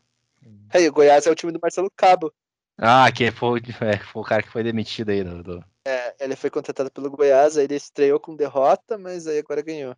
Aí, 0.70 0.88
o 0.88 0.92
Goiás 0.92 1.26
é 1.26 1.30
o 1.30 1.34
time 1.34 1.52
do 1.52 1.58
Marcelo 1.60 1.90
Cabo. 1.96 2.32
Ah, 2.78 3.10
que 3.10 3.30
foi, 3.30 3.60
é, 3.80 3.98
foi 3.98 4.22
o 4.22 4.24
cara 4.24 4.42
que 4.42 4.50
foi 4.50 4.62
demitido 4.62 5.10
aí 5.10 5.24
do. 5.24 5.42
do- 5.42 5.64
É, 5.86 6.14
ele 6.20 6.36
foi 6.36 6.50
contratado 6.50 6.90
pelo 6.90 7.10
Goiás, 7.10 7.56
aí 7.56 7.64
ele 7.64 7.74
estreou 7.76 8.20
com 8.20 8.36
derrota, 8.36 8.98
mas 8.98 9.26
aí 9.26 9.38
agora 9.38 9.62
ganhou. 9.62 9.96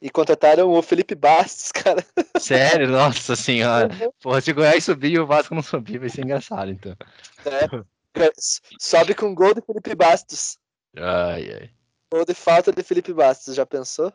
E 0.00 0.10
contrataram 0.10 0.70
o 0.70 0.82
Felipe 0.82 1.14
Bastos, 1.14 1.70
cara. 1.72 2.04
Sério? 2.38 2.88
Nossa 2.88 3.34
senhora. 3.34 3.88
Porra, 4.20 4.40
se 4.40 4.50
o 4.50 4.54
Goiás 4.54 4.84
subir 4.84 5.12
e 5.12 5.18
o 5.18 5.26
Vasco 5.26 5.54
não 5.54 5.62
subir, 5.62 5.98
vai 5.98 6.08
ser 6.08 6.24
engraçado, 6.24 6.70
então. 6.70 6.96
É, 7.44 8.30
sobe 8.78 9.14
com 9.14 9.34
gol 9.34 9.54
de 9.54 9.60
Felipe 9.60 9.94
Bastos. 9.94 10.58
Ai, 10.96 11.52
ai. 11.52 11.70
Gol 12.12 12.24
de 12.24 12.34
falta 12.34 12.72
de 12.72 12.82
Felipe 12.82 13.12
Bastos, 13.12 13.54
já 13.54 13.66
pensou? 13.66 14.12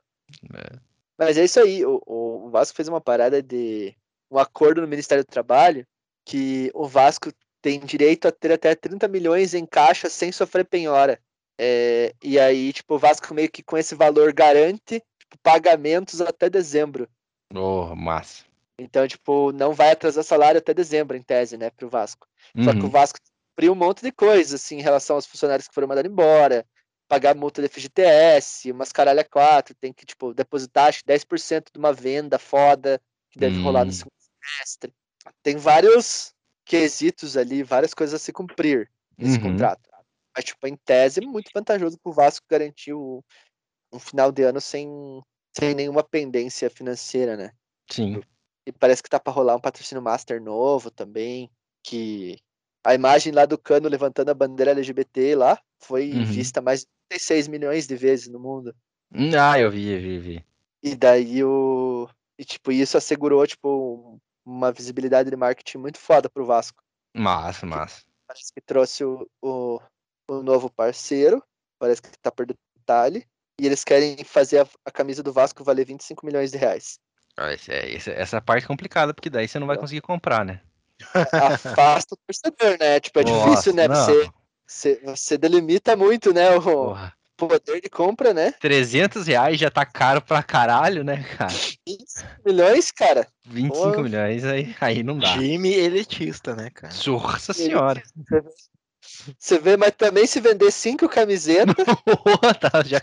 É. 0.54 0.80
Mas 1.18 1.38
é 1.38 1.44
isso 1.44 1.60
aí, 1.60 1.86
o, 1.86 2.02
o 2.06 2.50
Vasco 2.50 2.76
fez 2.76 2.88
uma 2.88 3.00
parada 3.00 3.42
de 3.42 3.96
um 4.32 4.40
acordo 4.40 4.82
no 4.82 4.88
Ministério 4.88 5.24
do 5.24 5.30
Trabalho 5.30 5.86
que 6.26 6.72
o 6.74 6.88
Vasco 6.88 7.32
tem 7.62 7.80
direito 7.80 8.28
a 8.28 8.32
ter 8.32 8.52
até 8.52 8.76
30 8.76 9.08
milhões 9.08 9.54
em 9.54 9.66
caixa 9.66 10.10
sem 10.10 10.32
sofrer 10.32 10.66
penhora. 10.66 11.20
É, 11.58 12.14
e 12.22 12.40
aí, 12.40 12.74
tipo, 12.74 12.96
o 12.96 13.00
Vasco 13.00 13.34
meio 13.34 13.50
que 13.50 13.62
com 13.62 13.78
esse 13.78 13.94
valor 13.94 14.34
garante 14.34 15.02
pagamentos 15.42 16.22
até 16.22 16.50
dezembro. 16.50 17.10
Oh, 17.54 17.96
massa. 17.96 18.44
Então, 18.78 19.08
tipo, 19.08 19.52
não 19.52 19.74
vai 19.74 19.92
atrasar 19.92 20.24
salário 20.24 20.58
até 20.58 20.74
dezembro, 20.74 21.16
em 21.16 21.22
tese, 21.22 21.58
né, 21.58 21.70
pro 21.70 21.90
Vasco. 21.90 22.28
Só 22.60 22.74
que 22.74 22.80
o 22.80 22.84
Uhum. 22.84 22.90
Vasco 22.90 23.20
cumpriu 23.52 23.72
um 23.72 23.76
monte 23.76 24.02
de 24.02 24.12
coisas, 24.12 24.62
assim, 24.62 24.78
em 24.78 24.82
relação 24.82 25.16
aos 25.16 25.28
funcionários 25.28 25.68
que 25.68 25.74
foram 25.74 25.88
mandados 25.88 26.12
embora, 26.12 26.66
pagar 27.08 27.36
multa 27.36 27.62
de 27.62 27.68
FGTS, 27.68 28.72
umas 28.72 28.92
caralho 28.92 29.20
a 29.20 29.24
quatro, 29.24 29.76
tem 29.76 29.94
que, 29.94 30.06
tipo, 30.06 30.34
depositar, 30.34 30.88
acho 30.88 31.00
que 31.00 31.06
10% 31.06 31.72
de 31.72 31.78
uma 31.78 31.94
venda 31.94 32.40
foda, 32.40 33.00
que 33.30 33.38
deve 33.40 33.60
rolar 33.60 33.86
no 33.86 33.92
Hum. 33.92 33.94
segundo 33.94 34.14
semestre. 34.18 34.94
Tem 35.44 35.56
vários 35.58 36.34
quesitos 36.66 37.38
ali, 37.38 37.62
várias 37.62 37.94
coisas 37.94 38.20
a 38.20 38.24
se 38.24 38.34
cumprir 38.34 38.90
nesse 39.18 39.38
Uhum. 39.38 39.52
contrato. 39.52 39.88
Mas, 40.36 40.46
tipo, 40.46 40.66
em 40.66 40.76
tese, 40.76 41.22
é 41.24 41.26
muito 41.26 41.52
vantajoso 41.54 42.00
pro 42.00 42.12
Vasco 42.12 42.46
garantir 42.50 42.94
o- 42.94 43.24
um 43.94 44.00
final 44.00 44.32
de 44.32 44.44
ano 44.44 44.60
sem, 44.60 44.88
sem 45.56 45.74
nenhuma 45.76 46.04
pendência 46.04 46.70
financeira, 46.70 47.38
né? 47.38 47.52
Sim. 47.90 48.22
E 48.66 48.72
parece 48.72 49.04
que 49.04 49.10
tá 49.10 49.20
pra 49.20 49.32
rolar 49.32 49.56
um 49.56 49.62
patrocínio 49.62 50.02
master 50.02 50.42
novo 50.42 50.90
também. 50.90 51.52
Que 51.84 52.38
a 52.84 52.94
imagem 52.96 53.32
lá 53.34 53.46
do 53.46 53.58
Cano 53.58 53.90
levantando 53.90 54.30
a 54.30 54.34
bandeira 54.34 54.72
LGBT 54.72 55.36
lá 55.36 55.60
foi 55.80 56.12
Uhum. 56.12 56.24
vista 56.24 56.62
mais 56.62 56.82
de 56.82 56.88
36 57.10 57.48
milhões 57.48 57.86
de 57.86 57.96
vezes 57.96 58.28
no 58.30 58.40
mundo. 58.40 58.74
Hum, 59.14 59.30
Ah, 59.38 59.60
eu 59.60 59.70
vi, 59.70 59.90
eu 59.92 60.00
vi, 60.02 60.16
eu 60.16 60.22
vi. 60.22 60.46
E 60.82 60.96
daí 60.96 61.44
o. 61.44 62.10
E 62.38 62.44
tipo, 62.44 62.72
isso 62.72 62.98
assegurou, 62.98 63.46
tipo, 63.46 64.20
uma 64.46 64.72
visibilidade 64.72 65.30
de 65.30 65.36
marketing 65.36 65.78
muito 65.78 66.00
foda 66.00 66.30
pro 66.30 66.46
Vasco. 66.46 66.82
Massa, 67.16 67.66
massa. 67.66 68.04
Parece 68.26 68.52
que 68.52 68.62
trouxe 68.62 69.04
o, 69.04 69.30
o, 69.42 69.80
o 70.28 70.42
novo 70.42 70.70
parceiro. 70.70 71.44
Parece 71.78 72.02
que 72.02 72.10
tá 72.20 72.32
por 72.32 72.46
detalhe. 72.46 73.26
E 73.60 73.66
eles 73.66 73.84
querem 73.84 74.24
fazer 74.24 74.60
a, 74.60 74.68
a 74.86 74.92
camisa 74.92 75.22
do 75.22 75.32
Vasco 75.32 75.64
valer 75.64 75.86
25 75.86 76.26
milhões 76.26 76.52
de 76.52 76.58
reais. 76.58 77.00
Ah, 77.38 77.54
esse 77.54 77.72
é- 77.72 77.92
esse- 77.92 78.12
essa 78.12 78.42
parte 78.42 78.64
é 78.64 78.68
complicada, 78.68 79.14
porque 79.14 79.30
daí 79.30 79.48
você 79.48 79.60
não 79.60 79.68
vai 79.68 79.78
conseguir 79.78 80.02
comprar, 80.02 80.46
né? 80.46 80.62
Afasta 81.34 82.16
o 82.16 82.18
torcedor, 82.28 82.78
né? 82.80 83.00
Tipo, 83.00 83.20
é 83.20 83.24
difícil, 83.24 83.74
Nossa, 83.74 83.74
né? 83.74 83.88
não. 83.88 83.96
Você, 84.06 84.30
você, 84.66 85.02
você 85.04 85.38
delimita 85.38 85.96
muito, 85.96 86.34
né? 86.34 86.52
O 86.56 86.62
Porra, 86.62 87.14
poder 87.36 87.82
de 87.82 87.90
compra, 87.90 88.34
né? 88.34 88.52
300 88.54 89.28
reais 89.28 89.60
já 89.60 89.70
tá 89.70 89.86
caro 89.86 90.22
pra 90.22 90.42
caralho, 90.44 91.04
né, 91.04 91.24
cara? 91.38 91.54
25 91.54 92.28
milhões, 92.46 92.92
cara. 92.92 93.28
25 93.46 93.84
Porra. 93.84 94.04
milhões, 94.04 94.44
aí, 94.46 94.76
aí 94.80 95.04
não 95.04 95.18
dá. 95.18 95.34
Time 95.34 95.74
elitista, 95.74 96.56
né, 96.56 96.70
cara? 96.70 96.94
Nossa 97.08 97.54
senhora. 97.54 98.02
Você 99.38 99.60
vê, 99.60 99.78
mas 99.78 99.92
também 99.98 100.26
se 100.28 100.40
vender 100.40 100.72
cinco 100.72 101.08
camisetas, 101.08 101.76
tá, 102.60 102.84
já... 102.84 103.02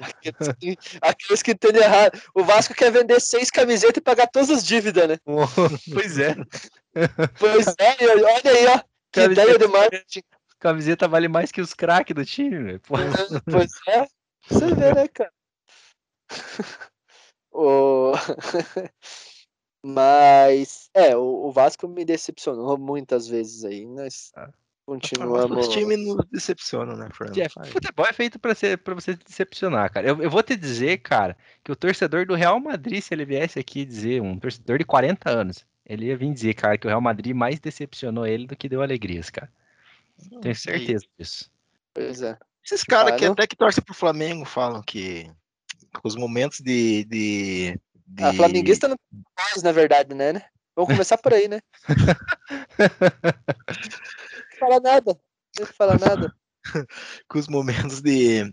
aqueles 0.00 0.48
que, 0.58 0.78
aqueles 1.00 1.42
que 1.42 1.50
entendem 1.52 1.82
errado. 1.82 2.20
O 2.34 2.44
Vasco 2.44 2.74
quer 2.74 2.90
vender 2.90 3.20
seis 3.20 3.50
camisetas 3.50 3.96
e 3.98 4.00
pagar 4.00 4.26
todas 4.28 4.50
as 4.50 4.64
dívidas, 4.64 5.08
né? 5.08 5.18
pois 5.92 6.18
é. 6.18 6.34
Pois 7.38 7.66
é, 7.78 7.96
olha 8.00 8.50
aí, 8.50 8.66
ó. 8.66 8.78
Que 9.12 9.22
Camiseta- 9.22 9.42
ideia 9.42 9.58
de 9.58 9.66
marketing. 9.66 10.22
Camiseta 10.58 11.08
vale 11.08 11.28
mais 11.28 11.52
que 11.52 11.60
os 11.60 11.74
craques 11.74 12.14
do 12.14 12.24
time. 12.24 12.78
Porra. 12.80 13.04
Pois 13.50 13.70
é. 13.88 14.06
Você 14.48 14.74
vê, 14.74 14.94
né, 14.94 15.08
cara? 15.08 15.32
O... 17.52 18.12
Mas, 19.88 20.90
é, 20.92 21.16
o, 21.16 21.46
o 21.46 21.52
Vasco 21.52 21.86
me 21.86 22.04
decepcionou 22.04 22.76
muitas 22.76 23.28
vezes 23.28 23.64
aí. 23.64 23.86
Nós 23.86 24.32
Ah. 24.34 24.50
continuamos. 24.84 25.68
Os 25.68 25.72
times 25.72 25.98
nos 25.98 26.24
decepcionam, 26.30 26.96
né, 26.96 27.08
Fernando? 27.16 27.38
É, 27.38 27.48
futebol 27.70 28.04
é 28.06 28.12
feito 28.12 28.36
pra, 28.38 28.52
ser, 28.54 28.78
pra 28.78 28.94
você 28.94 29.14
decepcionar, 29.14 29.92
cara. 29.92 30.08
Eu, 30.08 30.20
eu 30.20 30.28
vou 30.30 30.42
te 30.42 30.56
dizer, 30.56 30.98
cara, 30.98 31.36
que 31.62 31.70
o 31.70 31.76
torcedor 31.76 32.26
do 32.26 32.34
Real 32.34 32.58
Madrid, 32.58 33.00
se 33.00 33.14
ele 33.14 33.24
viesse 33.24 33.60
aqui 33.60 33.84
dizer, 33.84 34.20
um 34.20 34.38
torcedor 34.38 34.78
de 34.78 34.84
40 34.84 35.30
anos, 35.30 35.64
ele 35.84 36.06
ia 36.06 36.16
vir 36.16 36.32
dizer, 36.32 36.54
cara, 36.54 36.76
que 36.76 36.86
o 36.86 36.90
Real 36.90 37.00
Madrid 37.00 37.34
mais 37.34 37.60
decepcionou 37.60 38.26
ele 38.26 38.46
do 38.46 38.56
que 38.56 38.68
deu 38.68 38.82
alegrias, 38.82 39.30
cara. 39.30 39.48
Tenho 40.42 40.54
certeza 40.56 41.04
disso. 41.16 41.48
Pois 41.94 42.22
é. 42.22 42.36
Esses 42.64 42.82
caras 42.82 43.12
que 43.12 43.18
Claro. 43.18 43.32
até 43.34 43.46
que 43.46 43.54
torcem 43.54 43.84
pro 43.84 43.94
Flamengo 43.94 44.44
falam 44.44 44.82
que 44.82 45.30
os 46.02 46.16
momentos 46.16 46.60
de. 46.60 47.04
de, 47.04 47.78
de... 48.06 48.24
A 48.24 48.32
flamenguista 48.32 48.88
não 48.88 48.96
tem 48.96 49.22
mais, 49.36 49.62
na 49.62 49.72
verdade, 49.72 50.14
né? 50.14 50.32
né? 50.32 50.42
Vamos 50.74 50.92
começar 50.92 51.16
por 51.18 51.32
aí, 51.34 51.48
né? 51.48 51.60
Não 51.88 51.96
fala 54.58 54.80
nada. 54.80 55.18
Não 55.58 55.66
falar 55.66 55.98
nada. 55.98 56.34
que 57.30 57.38
os 57.38 57.48
momentos 57.48 58.00
de, 58.02 58.44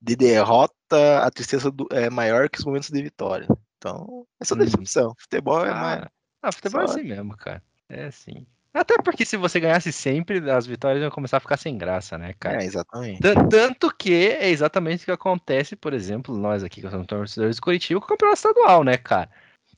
de 0.00 0.16
derrota, 0.16 1.24
a 1.24 1.30
tristeza 1.30 1.70
do- 1.70 1.88
é 1.90 2.08
maior 2.10 2.48
que 2.48 2.58
os 2.58 2.64
momentos 2.64 2.90
de 2.90 3.02
vitória. 3.02 3.48
Então, 3.78 4.26
essa 4.40 4.54
Hum. 4.54 4.58
decepção. 4.58 5.14
Futebol 5.18 5.64
é 5.66 5.70
mais. 5.72 6.02
Ah, 6.04 6.10
ah, 6.42 6.52
futebol 6.52 6.82
é 6.82 6.86
Só- 6.86 6.92
assim 6.94 7.04
mesmo, 7.04 7.36
cara. 7.36 7.62
É 7.88 8.04
assim. 8.04 8.46
Até 8.74 8.96
porque 9.02 9.24
se 9.24 9.36
você 9.36 9.60
ganhasse 9.60 9.92
sempre, 9.92 10.50
as 10.50 10.66
vitórias 10.66 11.00
iam 11.02 11.10
começar 11.10 11.36
a 11.36 11.40
ficar 11.40 11.56
sem 11.56 11.78
graça, 11.78 12.18
né, 12.18 12.34
cara? 12.38 12.60
É, 12.60 12.64
exatamente. 12.64 13.20
Tan- 13.22 13.48
Tanto 13.48 13.94
que 13.96 14.12
é 14.12 14.48
exatamente 14.50 15.02
o 15.02 15.04
que 15.06 15.12
acontece, 15.12 15.76
por 15.76 15.94
exemplo, 15.94 16.36
nós 16.36 16.64
aqui 16.64 16.80
que 16.80 16.90
somos 16.90 17.06
torcedores 17.06 17.56
de 17.56 17.62
Curitiba 17.62 18.00
com 18.00 18.06
o 18.06 18.08
campeonato 18.08 18.36
estadual, 18.38 18.82
né, 18.84 18.96
cara? 18.96 19.30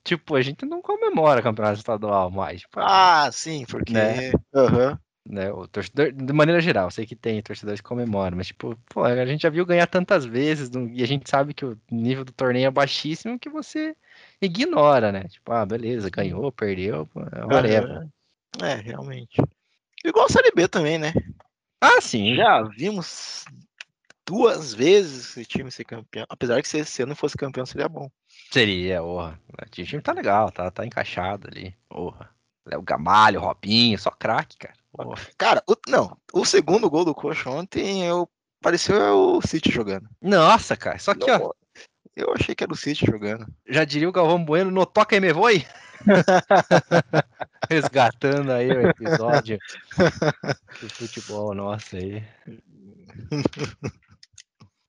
Tipo, 0.03 0.37
a 0.37 0.43
gente 0.43 0.65
não 0.65 0.81
comemora 0.81 1.43
campeonato 1.43 1.79
estadual 1.79 2.31
mais. 2.31 2.63
Tipo, 2.63 2.81
Ah, 2.81 3.31
sim, 3.33 3.65
porque. 3.67 3.93
Né? 3.93 4.33
Aham. 4.55 4.99
né, 5.29 5.53
o 5.53 5.67
torcedor, 5.67 6.13
de 6.13 6.33
maneira 6.33 6.61
geral, 6.61 6.91
sei 6.91 7.05
que 7.05 7.17
tem 7.17 7.43
torcedores 7.43 7.81
que 7.81 7.89
comemoram, 7.89 8.37
mas 8.37 8.47
tipo, 8.49 8.77
pô, 8.89 9.05
a 9.05 9.27
gente 9.27 9.43
já 9.43 9.51
viu 9.51 9.67
ganhar 9.67 9.87
tantas 9.89 10.25
vezes 10.25 10.71
e 10.93 11.03
a 11.03 11.07
gente 11.07 11.29
sabe 11.29 11.53
que 11.53 11.65
o 11.65 11.77
nível 11.91 12.25
do 12.25 12.33
torneio 12.33 12.67
é 12.69 12.71
baixíssimo 12.71 13.39
que 13.39 13.49
você 13.51 13.97
ignora, 14.41 15.11
né? 15.13 15.25
Tipo, 15.25 15.53
ah, 15.53 15.67
beleza, 15.67 16.09
ganhou, 16.11 16.53
perdeu, 16.53 17.09
é 17.33 17.45
whatever. 17.45 17.91
aham. 17.91 18.11
É, 18.63 18.75
realmente. 18.75 19.37
Igual 20.05 20.27
a 20.27 20.29
Série 20.29 20.53
B 20.53 20.69
também, 20.69 20.99
né? 20.99 21.13
Ah, 21.81 22.01
sim. 22.01 22.37
Já 22.37 22.63
vimos 22.63 23.45
duas 24.27 24.75
vezes 24.75 25.31
esse 25.31 25.45
time 25.45 25.71
ser 25.71 25.85
campeão. 25.85 26.27
Apesar 26.29 26.61
que 26.61 26.69
se 26.69 26.79
esse 26.79 27.03
ano 27.03 27.15
fosse 27.15 27.37
campeão, 27.37 27.65
seria 27.65 27.89
bom. 27.89 28.11
Seria, 28.51 29.01
porra. 29.01 29.41
O 29.49 29.71
time 29.71 30.03
tá 30.03 30.13
legal, 30.13 30.51
tá, 30.51 30.71
tá 30.71 30.85
encaixado 30.85 31.49
ali. 31.49 31.75
Porra. 31.89 32.31
Léo 32.67 32.83
Gamalho, 32.83 33.41
Robinho, 33.41 33.99
só 33.99 34.11
craque, 34.11 34.57
cara. 34.57 34.75
Cara, 35.37 35.63
o, 35.69 35.77
não, 35.89 36.17
o 36.33 36.45
segundo 36.45 36.91
gol 36.91 37.05
do 37.05 37.15
Coxa 37.15 37.51
ontem 37.51 38.05
eu, 38.05 38.29
pareceu 38.61 39.37
o 39.37 39.47
City 39.47 39.71
jogando. 39.71 40.09
Nossa, 40.21 40.77
cara, 40.77 40.99
só 40.99 41.15
que, 41.15 41.31
ó. 41.31 41.53
Eu 42.17 42.33
achei 42.33 42.55
que 42.55 42.65
era 42.65 42.73
o 42.73 42.77
City 42.77 43.05
jogando. 43.05 43.47
Já 43.69 43.85
diria 43.85 44.09
o 44.09 44.13
Galvão 44.13 44.43
Bueno, 44.43 44.71
no 44.71 44.87
toca 44.87 45.15
e 45.15 45.21
me 45.21 45.33
voe. 45.35 45.67
Resgatando 47.71 48.53
aí 48.53 48.71
o 48.71 48.89
episódio 48.89 49.59
do 50.81 50.89
futebol 50.89 51.55
nosso 51.55 51.97
aí. 51.97 52.25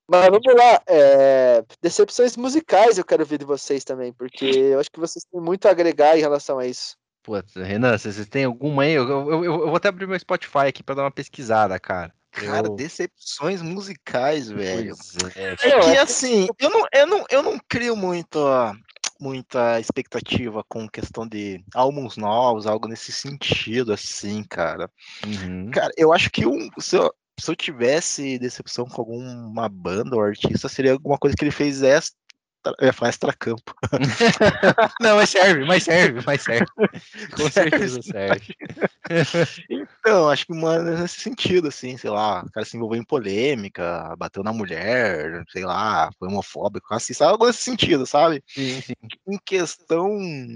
Mas 0.09 0.29
vamos 0.29 0.55
lá, 0.55 0.81
é, 0.87 1.65
decepções 1.81 2.37
musicais 2.37 2.97
eu 2.97 3.03
quero 3.03 3.25
ver 3.25 3.39
de 3.39 3.45
vocês 3.45 3.83
também, 3.83 4.13
porque 4.13 4.45
eu 4.45 4.79
acho 4.79 4.89
que 4.89 4.99
vocês 4.99 5.25
têm 5.25 5.41
muito 5.41 5.67
a 5.67 5.71
agregar 5.71 6.17
em 6.17 6.21
relação 6.21 6.59
a 6.59 6.65
isso. 6.65 6.95
Putz, 7.23 7.55
Renan, 7.55 7.97
vocês 7.97 8.25
têm 8.29 8.45
alguma 8.45 8.83
aí? 8.83 8.93
Eu, 8.93 9.05
eu, 9.09 9.29
eu, 9.31 9.43
eu 9.43 9.67
vou 9.67 9.75
até 9.75 9.89
abrir 9.89 10.07
meu 10.07 10.17
Spotify 10.17 10.67
aqui 10.69 10.81
pra 10.81 10.95
dar 10.95 11.03
uma 11.03 11.11
pesquisada, 11.11 11.77
cara. 11.77 12.13
Cara, 12.45 12.67
Eu- 12.67 12.75
decepções 12.75 13.61
musicais, 13.61 14.49
velho. 14.49 14.95
Pois 15.19 15.35
é. 15.35 15.55
É 15.59 15.73
Eu 15.73 15.79
que 15.81 15.97
assim, 15.97 16.47
eu 16.59 16.69
não, 16.69 16.85
eu 16.93 17.07
não, 17.07 17.25
eu 17.29 17.43
não 17.43 17.59
crio 17.67 17.95
muito, 17.95 18.39
muita 19.19 19.79
expectativa 19.79 20.63
com 20.67 20.87
questão 20.87 21.27
de 21.27 21.63
álbuns 21.73 22.15
novos, 22.15 22.67
algo 22.67 22.87
nesse 22.87 23.11
sentido, 23.11 23.91
assim, 23.91 24.43
cara. 24.43 24.89
Uhum. 25.25 25.71
Cara, 25.71 25.91
eu 25.97 26.13
acho 26.13 26.29
que 26.29 26.45
um, 26.45 26.69
se, 26.79 26.95
eu, 26.95 27.11
se 27.39 27.49
eu 27.49 27.55
tivesse 27.55 28.37
decepção 28.37 28.85
com 28.85 29.01
alguma 29.01 29.67
banda 29.67 30.15
ou 30.15 30.21
artista, 30.21 30.69
seria 30.69 30.93
alguma 30.93 31.17
coisa 31.17 31.35
que 31.35 31.43
ele 31.43 31.51
fez 31.51 31.81
extra, 31.81 32.15
eu 32.79 32.85
ia 32.87 32.93
falar 32.93 33.09
extra-campo. 33.09 33.73
Não, 35.01 35.15
mas 35.17 35.29
serve, 35.29 35.65
mas 35.65 35.83
serve, 35.83 36.21
mas 36.25 36.41
serve. 36.41 36.67
Com 37.35 37.49
certeza 37.51 38.01
serve. 38.01 38.55
Então, 39.69 40.29
acho 40.29 40.45
que 40.45 40.53
uma 40.53 40.79
nesse 40.79 41.19
sentido, 41.21 41.67
assim, 41.67 41.97
sei 41.97 42.09
lá, 42.09 42.43
o 42.43 42.51
cara 42.51 42.65
se 42.65 42.77
envolveu 42.77 42.99
em 42.99 43.03
polêmica, 43.03 44.15
bateu 44.17 44.43
na 44.43 44.53
mulher, 44.53 45.43
sei 45.49 45.65
lá, 45.65 46.09
foi 46.17 46.27
homofóbico, 46.27 46.93
assim, 46.93 47.13
sabe? 47.13 47.31
Algo 47.31 47.47
nesse 47.47 47.63
sentido, 47.63 48.05
sabe? 48.05 48.43
Sim, 48.47 48.81
sim. 48.81 48.93
Em 49.27 49.37
questão 49.45 50.09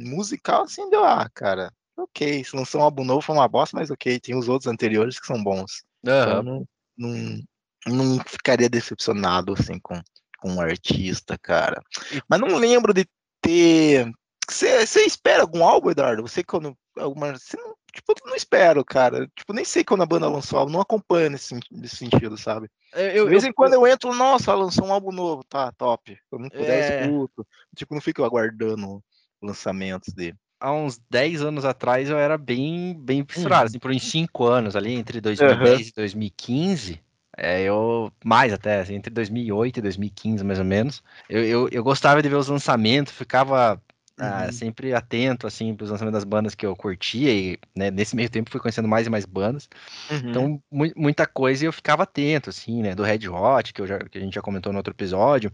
musical, 0.06 0.64
assim, 0.64 0.90
deu, 0.90 1.04
ah, 1.04 1.30
cara, 1.34 1.72
ok, 1.98 2.44
se 2.44 2.56
lançou 2.56 2.82
um 2.82 2.84
álbum 2.84 3.04
novo 3.04 3.22
foi 3.22 3.36
uma 3.36 3.48
bosta, 3.48 3.78
mas 3.78 3.92
ok, 3.92 4.20
tem 4.20 4.36
os 4.36 4.48
outros 4.48 4.72
anteriores 4.72 5.20
que 5.20 5.28
são 5.28 5.44
bons. 5.44 5.84
Então, 6.04 6.40
Aham. 6.40 6.44
não, 6.44 6.66
não, 6.98 7.40
não 7.88 8.24
ficaria 8.26 8.70
decepcionado, 8.70 9.54
assim, 9.54 9.80
com, 9.80 10.00
com 10.42 10.52
um 10.52 10.60
artista, 10.62 11.38
cara. 11.38 11.82
Mas 12.28 12.40
não 12.40 12.58
lembro 12.58 12.94
de 12.94 13.06
ter... 13.42 14.12
Você 14.50 15.06
espera 15.06 15.44
algum 15.44 15.64
álbum, 15.64 15.92
Eduardo? 15.92 16.22
Você 16.24 16.44
quando... 16.44 16.76
Alguma... 16.98 17.32
Você 17.38 17.56
não, 17.56 17.74
tipo, 17.94 18.12
eu 18.12 18.28
não 18.28 18.36
espero, 18.36 18.84
cara. 18.84 19.26
Tipo, 19.36 19.54
nem 19.54 19.64
sei 19.64 19.84
quando 19.84 20.02
a 20.04 20.06
banda 20.06 20.28
lançou 20.28 20.60
álbum, 20.60 20.74
não 20.74 20.82
acompanho 20.82 21.30
nesse, 21.30 21.58
nesse 21.72 21.96
sentido, 21.96 22.38
sabe? 22.38 22.68
Eu, 22.94 23.26
De 23.26 23.30
vez 23.30 23.46
em 23.46 23.54
quando 23.54 23.76
eu 23.76 23.88
entro, 23.88 24.14
nossa, 24.14 24.54
lançou 24.54 24.88
um 24.88 24.92
álbum 24.92 25.12
novo, 25.14 25.44
tá, 25.48 25.72
top. 25.72 26.18
Eu 26.32 26.40
não 26.40 26.50
puder, 26.50 26.70
É. 26.70 27.02
escuto. 27.06 27.48
Tipo, 27.76 27.94
não 27.94 28.02
fico 28.02 28.24
aguardando 28.26 29.02
lançamentos 29.42 30.14
dele. 30.14 30.36
há 30.60 30.72
uns 30.74 31.00
10 31.10 31.42
anos 31.42 31.66
atrás 31.66 32.10
eu 32.10 32.20
era 32.20 32.38
bem, 32.38 32.94
bem 33.00 33.26
fissurado, 33.28 33.66
assim, 33.68 33.80
por 33.80 33.90
uns 33.90 34.04
5 34.04 34.44
anos 34.46 34.76
ali, 34.76 34.94
entre 34.94 35.20
2010 35.22 35.88
e 35.88 35.94
2015. 35.94 37.02
É, 37.38 37.62
eu, 37.64 38.12
mais 38.24 38.52
até, 38.54 38.82
assim, 38.82 38.96
entre 38.96 39.12
2008 39.14 39.78
e 39.78 39.82
2015, 39.82 40.44
mais 40.44 40.60
ou 40.60 40.66
menos. 40.66 41.02
Eu, 41.30 41.44
eu, 41.46 41.70
eu 41.72 41.84
gostava 41.84 42.22
de 42.22 42.30
ver 42.30 42.36
os 42.36 42.48
lançamentos, 42.48 43.14
ficava 43.14 43.82
ah, 44.20 44.46
Uhum. 44.46 44.52
sempre 44.52 44.94
atento, 44.94 45.48
assim, 45.48 45.74
para 45.74 45.86
os 45.86 45.90
lançamentos 45.90 46.18
das 46.20 46.24
bandas 46.26 46.54
que 46.54 46.66
eu 46.66 46.76
curtia, 46.76 47.34
e 47.34 47.58
né, 47.76 47.90
nesse 47.90 48.16
meio 48.16 48.30
tempo 48.30 48.52
fui 48.52 48.60
conhecendo 48.60 48.88
mais 48.88 49.08
e 49.08 49.10
mais 49.10 49.26
bandas. 49.26 49.68
Uhum. 50.12 50.30
Então, 50.30 50.64
mu- 50.70 50.92
muita 50.96 51.26
coisa 51.26 51.66
eu 51.66 51.74
ficava 51.74 52.04
atento, 52.04 52.50
assim, 52.50 52.82
né? 52.82 52.94
Do 52.94 53.04
Red 53.04 53.28
Hot, 53.30 53.74
que, 53.74 53.88
já, 53.88 53.98
que 54.00 54.18
a 54.18 54.22
gente 54.22 54.34
já 54.36 54.42
comentou 54.42 54.72
no 54.72 54.78
outro 54.80 54.94
episódio, 54.94 55.52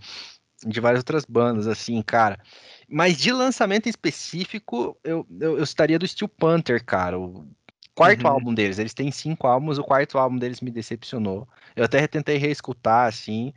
de 0.66 0.80
várias 0.80 1.02
outras 1.02 1.24
bandas, 1.26 1.68
assim, 1.68 2.02
cara. 2.02 2.40
Mas 2.90 3.18
de 3.18 3.32
lançamento 3.32 3.88
em 3.88 3.90
específico, 3.90 4.98
eu, 5.04 5.26
eu, 5.40 5.58
eu 5.58 5.64
estaria 5.64 6.00
do 6.00 6.08
Steel 6.08 6.28
Panther, 6.28 6.84
cara. 6.84 7.20
O 7.20 7.48
quarto 7.98 8.26
Uhum. 8.26 8.32
álbum 8.32 8.54
deles, 8.54 8.78
eles 8.78 8.94
têm 8.94 9.12
cinco 9.12 9.48
álbuns, 9.48 9.80
o 9.80 9.84
quarto 9.84 10.20
álbum 10.20 10.38
deles 10.38 10.62
me 10.62 10.70
decepcionou. 10.70 11.48
Eu 11.76 11.86
até 11.86 12.06
tentei 12.08 12.38
reescutar, 12.38 13.08
assim, 13.08 13.52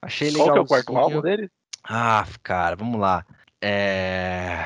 achei 0.00 0.30
legal. 0.30 0.46
Qual 0.46 0.52
que 0.52 0.58
é 0.58 0.62
o 0.62 0.66
quarto 0.66 0.96
álbum 0.96 1.20
dele? 1.20 1.50
Ah, 1.82 2.24
cara, 2.42 2.76
vamos 2.76 3.00
lá. 3.00 3.26
É... 3.60 4.64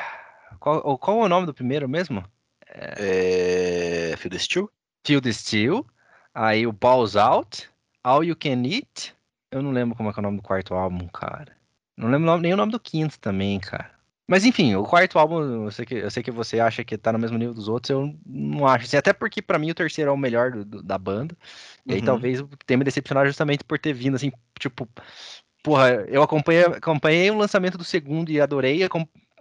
Qual, 0.61 0.99
qual 0.99 1.23
é 1.23 1.25
o 1.25 1.29
nome 1.29 1.47
do 1.47 1.55
primeiro 1.55 1.89
mesmo? 1.89 2.23
É... 2.69 4.15
Feel 4.19 4.31
the 4.31 4.39
Steel? 4.39 4.71
The 5.03 5.33
Steel, 5.33 5.87
aí 6.35 6.67
o 6.67 6.73
Balls 6.73 7.17
Out, 7.17 7.71
All 8.03 8.23
You 8.23 8.37
Can 8.37 8.65
Eat. 8.67 9.15
Eu 9.51 9.63
não 9.63 9.71
lembro 9.71 9.97
como 9.97 10.11
é 10.11 10.13
que 10.13 10.19
é 10.19 10.23
o 10.23 10.25
nome 10.25 10.39
do 10.39 10.43
quarto 10.43 10.75
álbum, 10.75 11.09
cara. 11.09 11.57
Não 11.97 12.11
lembro 12.11 12.37
nem 12.39 12.53
o 12.53 12.57
nome 12.57 12.73
do 12.73 12.81
quinto 12.81 13.19
também, 13.21 13.61
cara. 13.61 13.94
Mas 14.27 14.45
enfim, 14.45 14.75
o 14.75 14.85
quarto 14.85 15.19
álbum, 15.19 15.65
eu 15.65 15.71
sei 15.71 15.85
que, 15.85 15.95
eu 15.97 16.11
sei 16.11 16.23
que 16.23 16.31
você 16.31 16.59
acha 16.59 16.83
que 16.83 16.97
tá 16.97 17.13
no 17.13 17.19
mesmo 17.19 17.37
nível 17.37 17.53
dos 17.53 17.69
outros, 17.69 17.91
eu 17.91 18.15
não 18.25 18.67
acho. 18.67 18.87
Assim, 18.87 18.97
até 18.97 19.13
porque 19.13 19.43
pra 19.43 19.59
mim 19.59 19.71
o 19.71 19.75
terceiro 19.75 20.11
é 20.11 20.15
o 20.15 20.17
melhor 20.17 20.51
do- 20.51 20.65
do- 20.65 20.83
da 20.83 20.97
banda. 20.97 21.37
E 21.85 21.93
aí 21.93 21.99
Uhum. 21.99 22.05
talvez 22.07 22.43
tenha 22.67 22.79
me 22.79 22.85
decepcionado 22.85 23.27
justamente 23.27 23.63
por 23.65 23.79
ter 23.79 23.93
vindo, 23.93 24.15
assim, 24.15 24.33
tipo. 24.59 24.89
Porra, 25.63 26.05
eu 26.09 26.23
acompanhei, 26.23 26.63
acompanhei 26.65 27.31
o 27.31 27.37
lançamento 27.39 27.77
do 27.79 27.85
segundo 27.85 28.31
e 28.31 28.41
adorei. 28.41 28.81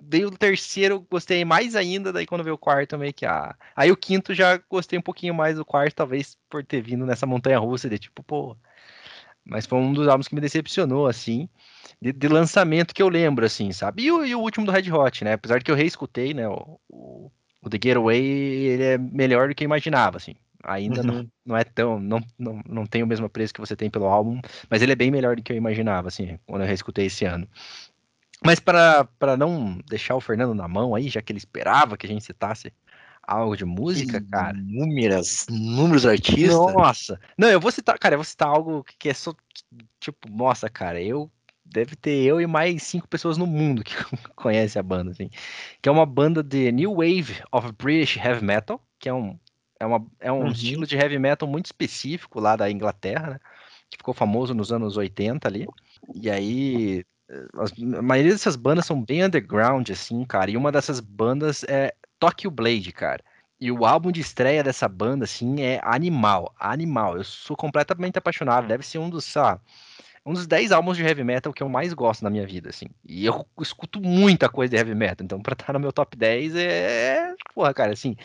Veio 0.02 0.28
o 0.28 0.38
terceiro, 0.38 1.06
gostei 1.10 1.46
mais 1.46 1.76
ainda. 1.76 2.12
Daí 2.12 2.26
quando 2.26 2.44
veio 2.44 2.56
o 2.56 2.58
quarto, 2.58 2.98
meio 2.98 3.14
que. 3.14 3.26
Ah. 3.26 3.56
Aí 3.76 3.90
o 3.92 3.98
quinto 3.98 4.34
já 4.34 4.58
gostei 4.70 5.00
um 5.00 5.02
pouquinho 5.02 5.34
mais 5.34 5.56
do 5.56 5.64
quarto, 5.66 5.96
talvez 5.96 6.38
por 6.50 6.64
ter 6.64 6.82
vindo 6.82 7.06
nessa 7.06 7.26
montanha 7.26 7.58
russa 7.60 7.90
de 7.90 7.98
tipo, 7.98 8.22
pô. 8.22 8.58
Mas 9.46 9.66
foi 9.66 9.78
um 9.80 9.94
dos 9.94 10.08
álbuns 10.08 10.28
que 10.28 10.36
me 10.36 10.42
decepcionou, 10.42 11.08
assim, 11.08 11.50
de, 12.04 12.12
de 12.14 12.28
lançamento 12.28 12.94
que 12.94 13.02
eu 13.02 13.08
lembro, 13.10 13.46
assim, 13.46 13.72
sabe? 13.72 14.04
E 14.04 14.12
o, 14.12 14.26
e 14.26 14.36
o 14.36 14.40
último 14.42 14.66
do 14.66 14.72
Red 14.72 14.92
Hot, 14.92 15.24
né? 15.24 15.34
Apesar 15.34 15.58
de 15.60 15.64
que 15.64 15.72
eu 15.72 15.76
reescutei, 15.76 16.34
né? 16.34 16.48
O, 16.48 16.80
o, 16.90 17.32
o 17.62 17.70
The 17.70 17.80
Getaway, 17.82 18.22
ele 18.22 18.84
é 18.84 18.98
melhor 18.98 19.48
do 19.48 19.56
que 19.56 19.64
eu 19.64 19.66
imaginava, 19.66 20.18
assim. 20.18 20.36
Ainda 20.66 21.02
não, 21.04 21.16
Uhum. 21.16 21.30
não 21.46 21.58
é 21.58 21.64
tão. 21.64 22.00
Não, 22.00 22.22
não, 22.38 22.62
não 22.68 22.86
tem 22.86 23.04
o 23.04 23.08
mesmo 23.08 23.30
preço 23.30 23.54
que 23.54 23.60
você 23.60 23.76
tem 23.76 23.90
pelo 23.90 24.06
álbum, 24.06 24.42
mas 24.70 24.82
ele 24.82 24.92
é 24.92 24.96
bem 24.96 25.12
melhor 25.12 25.36
do 25.36 25.44
que 25.44 25.52
eu 25.52 25.58
imaginava, 25.58 26.10
assim, 26.10 26.38
quando 26.46 26.62
eu 26.62 26.68
reescutei 26.68 27.06
esse 27.06 27.26
ano. 27.26 27.48
Mas 28.46 28.60
para 28.60 29.08
não 29.38 29.80
deixar 29.88 30.16
o 30.16 30.22
Fernando 30.22 30.54
na 30.54 30.68
mão 30.68 30.94
aí, 30.94 31.08
já 31.08 31.22
que 31.22 31.32
ele 31.32 31.40
esperava 31.40 31.98
que 31.98 32.06
a 32.06 32.10
gente 32.10 32.26
citasse 32.26 32.74
algo 33.26 33.56
de 33.56 33.64
música, 33.64 34.22
cara. 34.30 34.58
Inúmeras, 34.58 35.48
inúmeros 35.48 36.06
artistas. 36.06 36.74
Nossa! 36.74 37.20
Não, 37.38 37.50
eu 37.50 37.60
vou 37.60 37.72
citar, 37.72 37.98
cara, 37.98 38.16
eu 38.16 38.20
vou 38.20 38.26
citar 38.26 38.50
algo 38.50 38.84
que 39.00 39.08
é 39.08 39.14
só, 39.14 39.34
tipo, 40.00 40.30
nossa, 40.30 40.70
cara, 40.70 41.02
eu 41.02 41.32
deve 41.66 41.96
ter 41.96 42.22
eu 42.24 42.40
e 42.42 42.48
mais 42.48 42.84
cinco 42.84 43.08
pessoas 43.08 43.38
no 43.38 43.48
mundo 43.48 43.84
que 43.84 43.94
conhecem 44.36 44.80
a 44.80 44.84
banda, 44.84 45.12
assim. 45.12 45.30
Que 45.82 45.90
é 45.90 45.92
uma 45.92 46.06
banda 46.06 46.44
de 46.44 46.72
New 46.72 46.96
Wave 46.96 47.42
of 47.52 47.72
British 47.74 48.18
Heavy 48.18 48.44
Metal, 48.44 48.82
que 49.00 49.10
é 49.10 49.14
um, 49.14 49.38
é 49.80 49.86
uma, 49.86 50.06
é 50.20 50.32
um 50.32 50.44
Uhum. 50.44 50.52
estilo 50.52 50.86
de 50.88 50.96
heavy 50.96 51.20
metal 51.20 51.48
muito 51.48 51.66
específico 51.68 52.40
lá 52.40 52.56
da 52.56 52.70
Inglaterra, 52.72 53.32
né? 53.32 53.40
Que 53.90 53.98
ficou 53.98 54.14
famoso 54.14 54.54
nos 54.54 54.72
anos 54.72 54.98
80 54.98 55.48
ali. 55.48 55.68
E 56.14 56.30
aí, 56.30 57.04
eh, 57.30 57.48
as- 57.58 57.72
a 57.98 58.02
maioria 58.02 58.32
dessas 58.32 58.56
bandas 58.56 58.86
são 58.86 59.02
bem 59.04 59.24
underground, 59.24 59.90
assim, 59.90 60.24
cara. 60.26 60.50
E 60.52 60.58
uma 60.58 60.72
dessas 60.72 61.00
bandas 61.00 61.64
é 61.66 61.94
Tokyo 62.20 62.50
Blade, 62.52 62.92
cara. 62.92 63.24
E 63.60 63.72
o 63.72 63.86
álbum 63.86 64.12
de 64.12 64.20
estreia 64.22 64.64
dessa 64.64 64.88
banda, 64.90 65.26
assim, 65.26 65.62
é 65.62 65.80
animal, 65.84 66.54
animal. 66.60 67.18
Eu 67.18 67.24
sou 67.24 67.56
completamente 67.56 68.18
apaixonado. 68.18 68.68
Deve 68.68 68.86
ser 68.86 68.98
um 68.98 69.10
dos, 69.10 69.24
sei 69.26 69.42
lá, 69.42 69.60
um 70.26 70.34
dos 70.34 70.48
10 70.48 70.72
álbuns 70.72 70.98
de 70.98 71.04
heavy 71.04 71.24
metal 71.24 71.52
que 71.54 71.62
eu 71.62 71.70
mais 71.70 71.94
gosto 71.94 72.24
na 72.24 72.30
minha 72.30 72.46
vida, 72.46 72.70
assim. 72.70 72.88
E 73.06 73.26
eu 73.26 73.46
escuto 73.62 74.02
muita 74.02 74.50
coisa 74.50 74.72
de 74.72 74.78
heavy 74.78 74.96
metal. 74.96 75.26
Então, 75.26 75.42
pra 75.42 75.54
estar 75.54 75.74
no 75.74 75.80
meu 75.80 75.92
top 75.92 76.16
10 76.16 76.56
é. 76.56 77.34
Porra, 77.54 77.74
cara, 77.74 77.94
assim, 77.94 78.16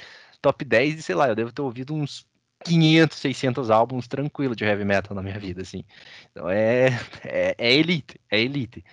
top 0.40 0.64
10 0.64 0.96
de, 0.96 1.02
sei 1.02 1.14
lá, 1.14 1.28
eu 1.28 1.34
devo 1.34 1.52
ter 1.52 1.62
ouvido 1.62 1.94
uns 1.94 2.26
500, 2.64 3.18
600 3.18 3.70
álbuns 3.70 4.06
tranquilo 4.08 4.54
de 4.54 4.64
heavy 4.64 4.84
metal 4.84 5.14
na 5.14 5.22
minha 5.22 5.38
vida, 5.38 5.62
assim. 5.62 5.84
Então 6.30 6.48
é, 6.48 6.88
é, 7.24 7.54
é 7.58 7.72
elite, 7.74 8.20
é 8.30 8.40
elite. 8.40 8.84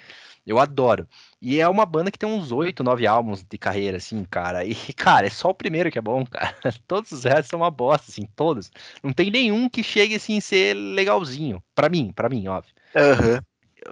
Eu 0.45 0.59
adoro. 0.59 1.07
E 1.41 1.59
é 1.59 1.67
uma 1.67 1.85
banda 1.85 2.11
que 2.11 2.19
tem 2.19 2.29
uns 2.29 2.51
8, 2.51 2.83
9 2.83 3.07
álbuns 3.07 3.43
de 3.43 3.57
carreira, 3.57 3.97
assim, 3.97 4.23
cara. 4.25 4.63
E, 4.63 4.75
cara, 4.93 5.25
é 5.27 5.29
só 5.29 5.49
o 5.49 5.55
primeiro 5.55 5.91
que 5.91 5.97
é 5.97 6.01
bom, 6.01 6.25
cara. 6.25 6.55
Todos 6.87 7.11
os 7.11 7.23
restos 7.23 7.47
são 7.47 7.59
uma 7.61 7.71
bosta, 7.71 8.11
assim, 8.11 8.27
todos. 8.35 8.71
Não 9.03 9.11
tem 9.11 9.31
nenhum 9.31 9.67
que 9.67 9.81
chegue, 9.83 10.15
assim, 10.15 10.37
a 10.37 10.41
ser 10.41 10.75
legalzinho. 10.75 11.63
Pra 11.73 11.89
mim, 11.89 12.11
pra 12.13 12.29
mim, 12.29 12.47
óbvio. 12.47 12.73
Aham. 12.95 13.41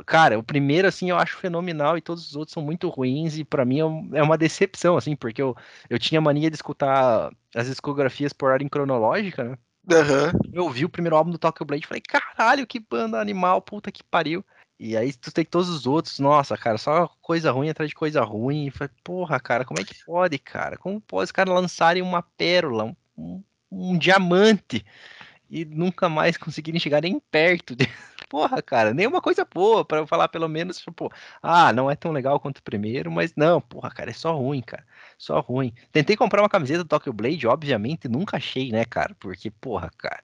Cara, 0.05 0.39
o 0.39 0.43
primeiro, 0.43 0.88
assim, 0.88 1.09
eu 1.09 1.17
acho 1.17 1.38
fenomenal 1.38 1.97
e 1.97 2.01
todos 2.01 2.27
os 2.27 2.35
outros 2.35 2.53
são 2.53 2.63
muito 2.63 2.89
ruins 2.89 3.38
e 3.38 3.43
pra 3.43 3.63
mim 3.63 3.80
é 3.80 4.19
é 4.19 4.23
uma 4.23 4.38
decepção, 4.38 4.97
assim, 4.97 5.15
porque 5.15 5.41
eu, 5.41 5.55
eu 5.89 5.99
tinha 5.99 6.19
mania 6.19 6.49
de 6.49 6.55
escutar 6.55 7.31
as 7.53 7.67
discografias 7.67 8.34
por 8.34 8.49
ordem 8.49 8.67
cronológica, 8.67 9.43
né? 9.43 9.57
Aham. 9.91 10.31
Eu 10.51 10.63
ouvi 10.63 10.85
o 10.85 10.89
primeiro 10.89 11.15
álbum 11.15 11.31
do 11.31 11.38
Tokyo 11.38 11.65
Blade 11.65 11.84
e 11.84 11.88
falei, 11.88 12.01
caralho, 12.01 12.65
que 12.65 12.80
banda 12.80 13.19
animal, 13.19 13.61
puta 13.61 13.91
que 13.91 14.03
pariu. 14.03 14.43
E 14.80 14.97
aí 14.97 15.13
tu 15.13 15.31
tem 15.31 15.45
todos 15.45 15.69
os 15.69 15.85
outros, 15.85 16.19
nossa, 16.19 16.57
cara, 16.57 16.77
só 16.77 17.07
coisa 17.21 17.51
ruim 17.51 17.69
atrás 17.69 17.89
de 17.89 17.95
coisa 17.95 18.21
ruim. 18.21 18.67
E 18.67 18.71
falei, 18.71 18.91
porra, 19.03 19.39
cara, 19.39 19.65
como 19.65 19.80
é 19.80 19.84
que 19.84 19.95
pode, 20.05 20.38
cara? 20.39 20.77
Como 20.77 20.99
pode 20.99 21.25
os 21.25 21.31
caras 21.31 21.53
lançarem 21.53 22.01
uma 22.01 22.21
pérola, 22.21 22.95
um, 23.17 23.43
um, 23.71 23.97
diamante 23.97 24.85
e 25.49 25.65
nunca 25.65 26.09
mais 26.09 26.38
conseguirem 26.38 26.80
chegar 26.80 27.01
nem 27.01 27.19
perto 27.19 27.75
de. 27.75 27.88
Porra, 28.34 28.64
cara, 28.64 28.95
nenhuma 28.95 29.22
coisa 29.22 29.45
boa 29.45 29.85
para 29.85 29.99
eu 29.99 30.07
falar 30.07 30.27
pelo 30.27 30.49
menos, 30.49 30.80
tipo, 30.80 31.07
ah, 31.39 31.72
não 31.72 31.88
é 31.88 31.95
tão 31.95 32.11
legal 32.11 32.39
quanto 32.39 32.57
o 32.57 32.64
primeiro, 32.64 33.11
mas 33.11 33.31
não, 33.35 33.61
porra, 33.61 33.91
cara, 33.91 34.10
é 34.10 34.14
só 34.14 34.35
ruim, 34.35 34.60
cara. 34.60 34.84
Só 35.19 35.39
ruim. 35.39 35.72
Tentei 35.91 36.18
comprar 36.18 36.41
uma 36.41 36.49
camiseta 36.49 36.84
do 36.84 36.88
Tokyo 36.88 37.14
Blade, 37.14 37.45
obviamente, 37.45 38.07
nunca 38.07 38.38
achei, 38.38 38.72
né, 38.72 38.85
cara? 38.85 39.15
Porque, 39.19 39.51
porra, 39.51 39.91
cara, 39.95 40.23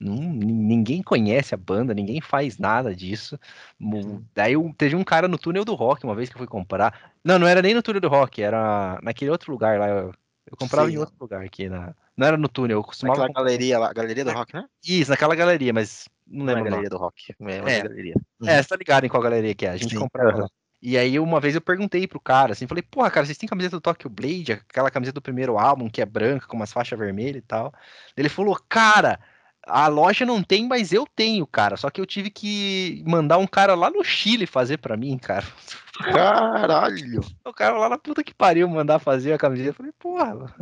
não, 0.00 0.14
ninguém 0.16 1.02
conhece 1.02 1.54
a 1.54 1.58
banda, 1.58 1.92
ninguém 1.92 2.22
faz 2.22 2.56
nada 2.56 2.96
disso. 2.96 3.38
Mu- 3.78 4.24
Daí 4.34 4.54
teve 4.78 4.96
um 4.96 5.04
cara 5.04 5.28
no 5.28 5.36
túnel 5.36 5.62
do 5.62 5.74
rock, 5.74 6.02
uma 6.04 6.14
vez 6.14 6.30
que 6.30 6.36
eu 6.36 6.38
fui 6.38 6.48
comprar. 6.48 7.12
Não, 7.22 7.38
não 7.38 7.46
era 7.46 7.60
nem 7.60 7.74
no 7.74 7.82
túnel 7.82 8.00
do 8.00 8.08
rock, 8.08 8.40
era 8.42 8.98
naquele 9.02 9.30
outro 9.30 9.52
lugar 9.52 9.78
lá. 9.78 9.86
Eu, 9.86 10.14
eu 10.46 10.56
comprava 10.56 10.88
Sim. 10.88 10.94
em 10.94 10.98
outro 10.98 11.14
lugar 11.20 11.44
aqui. 11.44 11.68
Na, 11.68 11.94
não 12.16 12.26
era 12.26 12.38
no 12.38 12.48
túnel, 12.48 12.78
eu 12.78 12.82
costumava. 12.82 13.20
Naquela 13.20 13.44
galeria 13.44 13.78
lá, 13.78 13.92
galeria 13.92 14.24
do 14.24 14.32
rock, 14.32 14.54
né? 14.54 14.64
Isso, 14.82 15.10
naquela 15.10 15.34
galeria, 15.34 15.74
mas 15.74 16.08
não 16.30 16.46
Não 16.46 16.52
é 16.52 16.54
lembro. 16.54 16.68
o 16.68 16.70
nome. 16.70 16.70
galeria 16.70 16.90
do 16.90 16.96
rock. 16.96 17.34
É 17.38 17.60
uma 17.60 17.70
É. 17.70 17.82
galeria. 17.82 18.14
É, 18.46 18.62
você 18.62 18.68
tá 18.68 18.76
ligado 18.76 19.04
em 19.04 19.08
qual 19.08 19.22
galeria 19.22 19.54
que 19.54 19.66
é? 19.66 19.70
A 19.70 19.76
gente 19.76 19.90
Sim, 19.94 20.00
comprava 20.00 20.30
aham. 20.30 20.42
lá. 20.42 20.48
E 20.82 20.96
aí, 20.96 21.18
uma 21.18 21.38
vez 21.40 21.54
eu 21.54 21.60
perguntei 21.60 22.06
pro 22.08 22.18
cara, 22.18 22.52
assim, 22.52 22.66
falei, 22.66 22.82
porra, 22.82 23.10
cara, 23.10 23.26
vocês 23.26 23.36
têm 23.36 23.46
camiseta 23.46 23.76
do 23.76 23.82
Tokyo 23.82 24.08
Blade, 24.08 24.52
aquela 24.52 24.90
camiseta 24.90 25.14
do 25.16 25.22
primeiro 25.22 25.58
álbum, 25.58 25.90
que 25.90 26.00
é 26.00 26.06
branca, 26.06 26.46
com 26.46 26.56
umas 26.56 26.72
faixas 26.72 26.98
vermelhas 26.98 27.36
e 27.42 27.46
tal. 27.46 27.70
Ele 28.16 28.30
falou, 28.30 28.58
cara, 28.66 29.20
a 29.70 29.86
loja 29.88 30.26
não 30.26 30.42
tem, 30.42 30.66
mas 30.66 30.92
eu 30.92 31.06
tenho, 31.06 31.46
cara. 31.46 31.76
Só 31.76 31.90
que 31.90 32.00
eu 32.00 32.06
tive 32.06 32.30
que 32.30 33.02
mandar 33.06 33.38
um 33.38 33.46
cara 33.46 33.74
lá 33.74 33.90
no 33.90 34.04
Chile 34.04 34.46
fazer 34.46 34.78
pra 34.78 34.96
mim, 34.96 35.16
cara. 35.16 35.46
Caralho. 36.00 37.20
O 37.44 37.52
cara 37.52 37.78
lá 37.78 37.88
na 37.88 37.98
puta 37.98 38.24
que 38.24 38.34
pariu 38.34 38.68
mandar 38.68 38.98
fazer 38.98 39.32
a 39.32 39.38
camiseta. 39.38 39.70
Eu 39.70 39.74
falei, 39.74 39.92
porra. 39.98 40.54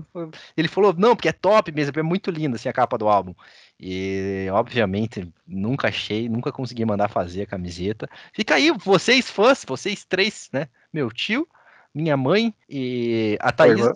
Ele 0.57 0.69
falou, 0.69 0.93
não, 0.97 1.15
porque 1.15 1.29
é 1.29 1.33
top 1.33 1.71
mesmo, 1.73 1.99
é 1.99 2.03
muito 2.03 2.31
linda 2.31 2.57
assim 2.57 2.69
a 2.69 2.73
capa 2.73 2.99
do 2.99 3.09
álbum. 3.09 3.35
E, 3.79 4.49
obviamente, 4.53 5.33
nunca 5.47 5.89
achei, 5.89 6.29
nunca 6.29 6.51
consegui 6.51 6.85
mandar 6.85 7.09
fazer 7.09 7.43
a 7.43 7.47
camiseta. 7.47 8.09
Fica 8.33 8.57
aí, 8.57 8.73
vocês 8.73 9.31
fãs, 9.31 9.65
vocês 9.67 10.05
três, 10.05 10.49
né? 10.53 10.69
Meu 10.93 11.11
tio, 11.11 11.49
minha 11.95 12.17
mãe 12.17 12.53
e 12.69 13.39
a 13.41 13.53
Thaís. 13.53 13.79
irmã. 13.79 13.93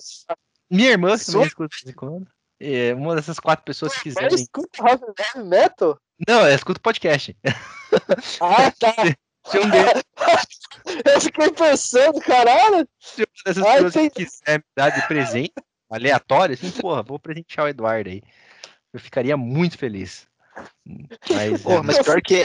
Minha 0.71 0.91
irmã, 0.91 1.19
que 1.19 1.27
também 1.27 1.47
escuta 1.47 1.77
de 1.85 1.93
quando. 1.93 2.27
É, 2.65 2.95
uma 2.95 3.17
dessas 3.17 3.41
quatro 3.41 3.65
pessoas 3.65 3.93
que 3.99 4.09
Mas 4.11 4.15
quiserem. 4.15 4.35
escuta 4.37 4.89
heavy 4.89 5.05
heavy 5.19 5.49
metal? 5.49 5.99
Não, 6.29 6.47
eu 6.47 6.55
escuto 6.55 6.81
podcast. 6.81 7.37
Ah, 8.41 8.71
tá. 8.79 8.95
Se 9.45 9.59
um 9.59 9.69
deles, 9.69 10.05
Eu 11.05 11.21
fiquei 11.21 11.51
pensando, 11.51 12.21
caralho. 12.21 12.89
se 13.01 13.23
uma 13.23 13.27
dessas 13.45 13.65
Ai, 13.65 13.73
pessoas 13.75 13.93
tem- 13.95 14.11
quiser 14.11 14.59
me 14.59 14.65
dar 14.77 14.91
de 14.91 15.07
presente, 15.09 15.53
aleatório, 15.91 16.55
assim, 16.55 16.71
porra, 16.71 17.03
vou 17.03 17.19
presentear 17.19 17.67
o 17.67 17.69
Eduardo 17.69 18.09
aí. 18.09 18.23
Eu 18.93 19.01
ficaria 19.01 19.37
muito 19.37 19.77
feliz. 19.77 20.29
Mas, 21.29 21.63
Porra, 21.63 21.77
é, 21.77 21.83
mas 21.83 21.99
pior 22.03 22.23
que. 22.23 22.45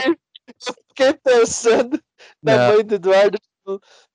Fiquei 0.88 1.12
pensando 1.22 2.02
na 2.42 2.56
Não. 2.56 2.74
mãe 2.74 2.84
do 2.84 2.94
Eduardo 2.96 3.38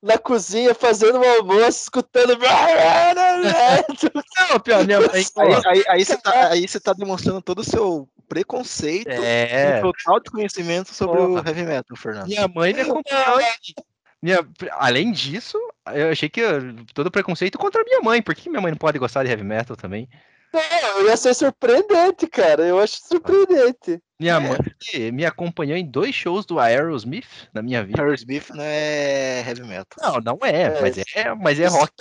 na 0.02 0.18
cozinha 0.18 0.74
fazendo 0.74 1.20
um 1.20 1.30
almoço, 1.30 1.84
escutando. 1.84 2.38
Não, 4.50 4.60
pior, 4.60 4.86
minha 4.86 5.00
mãe. 5.00 5.26
Aí, 5.38 5.62
aí, 5.66 5.84
aí, 5.88 6.06
você 6.06 6.18
tá, 6.18 6.48
aí 6.50 6.68
você 6.68 6.80
tá 6.80 6.94
demonstrando 6.94 7.42
todo 7.42 7.60
o 7.60 7.64
seu 7.64 8.08
preconceito 8.28 9.10
É, 9.10 9.78
e 9.78 9.82
total 9.82 10.20
desconhecimento 10.20 10.94
sobre 10.94 11.18
Porra. 11.18 11.42
o 11.42 11.48
heavy 11.48 11.64
metal, 11.64 11.98
Fernando. 11.98 12.28
minha 12.28 12.48
mãe 12.48 12.74
me 12.74 12.82
acompanhou. 12.82 13.40
Minha, 14.22 14.40
além 14.78 15.12
disso, 15.12 15.58
eu 15.94 16.10
achei 16.10 16.30
que 16.30 16.40
eu- 16.40 16.74
todo 16.94 17.12
preconceito 17.12 17.58
contra 17.58 17.84
minha 17.84 18.00
mãe. 18.00 18.22
Por 18.22 18.34
que 18.34 18.50
minha 18.50 18.62
mãe 18.62 18.72
não 18.72 18.78
pode 18.78 18.98
gostar 18.98 19.24
de 19.24 19.30
heavy 19.30 19.44
metal 19.44 19.76
também? 19.76 20.08
Não, 20.54 21.06
ia 21.08 21.18
ser 21.18 21.34
surpreendente, 21.34 22.28
cara. 22.28 22.64
Eu 22.64 22.80
acho 22.80 22.98
surpreendente. 23.08 24.00
Minha 24.20 24.36
É. 24.36 24.40
mãe 24.40 25.12
me 25.12 25.26
acompanhou 25.26 25.76
em 25.78 25.86
dois 25.90 26.14
shows 26.14 26.46
do 26.46 26.60
Aerosmith 26.60 27.26
na 27.54 27.62
minha 27.62 27.84
vida. 27.84 28.02
Harry 28.02 28.16
Smith 28.16 28.50
não 28.52 28.64
é 28.64 29.44
heavy 29.48 29.64
metal. 29.64 29.98
Não, 30.02 30.20
não 30.22 30.40
é, 30.44 30.62
É. 30.64 30.82
mas 30.82 30.98
é, 30.98 31.34
mas 31.36 31.60
é 31.60 31.66
rock, 31.68 31.94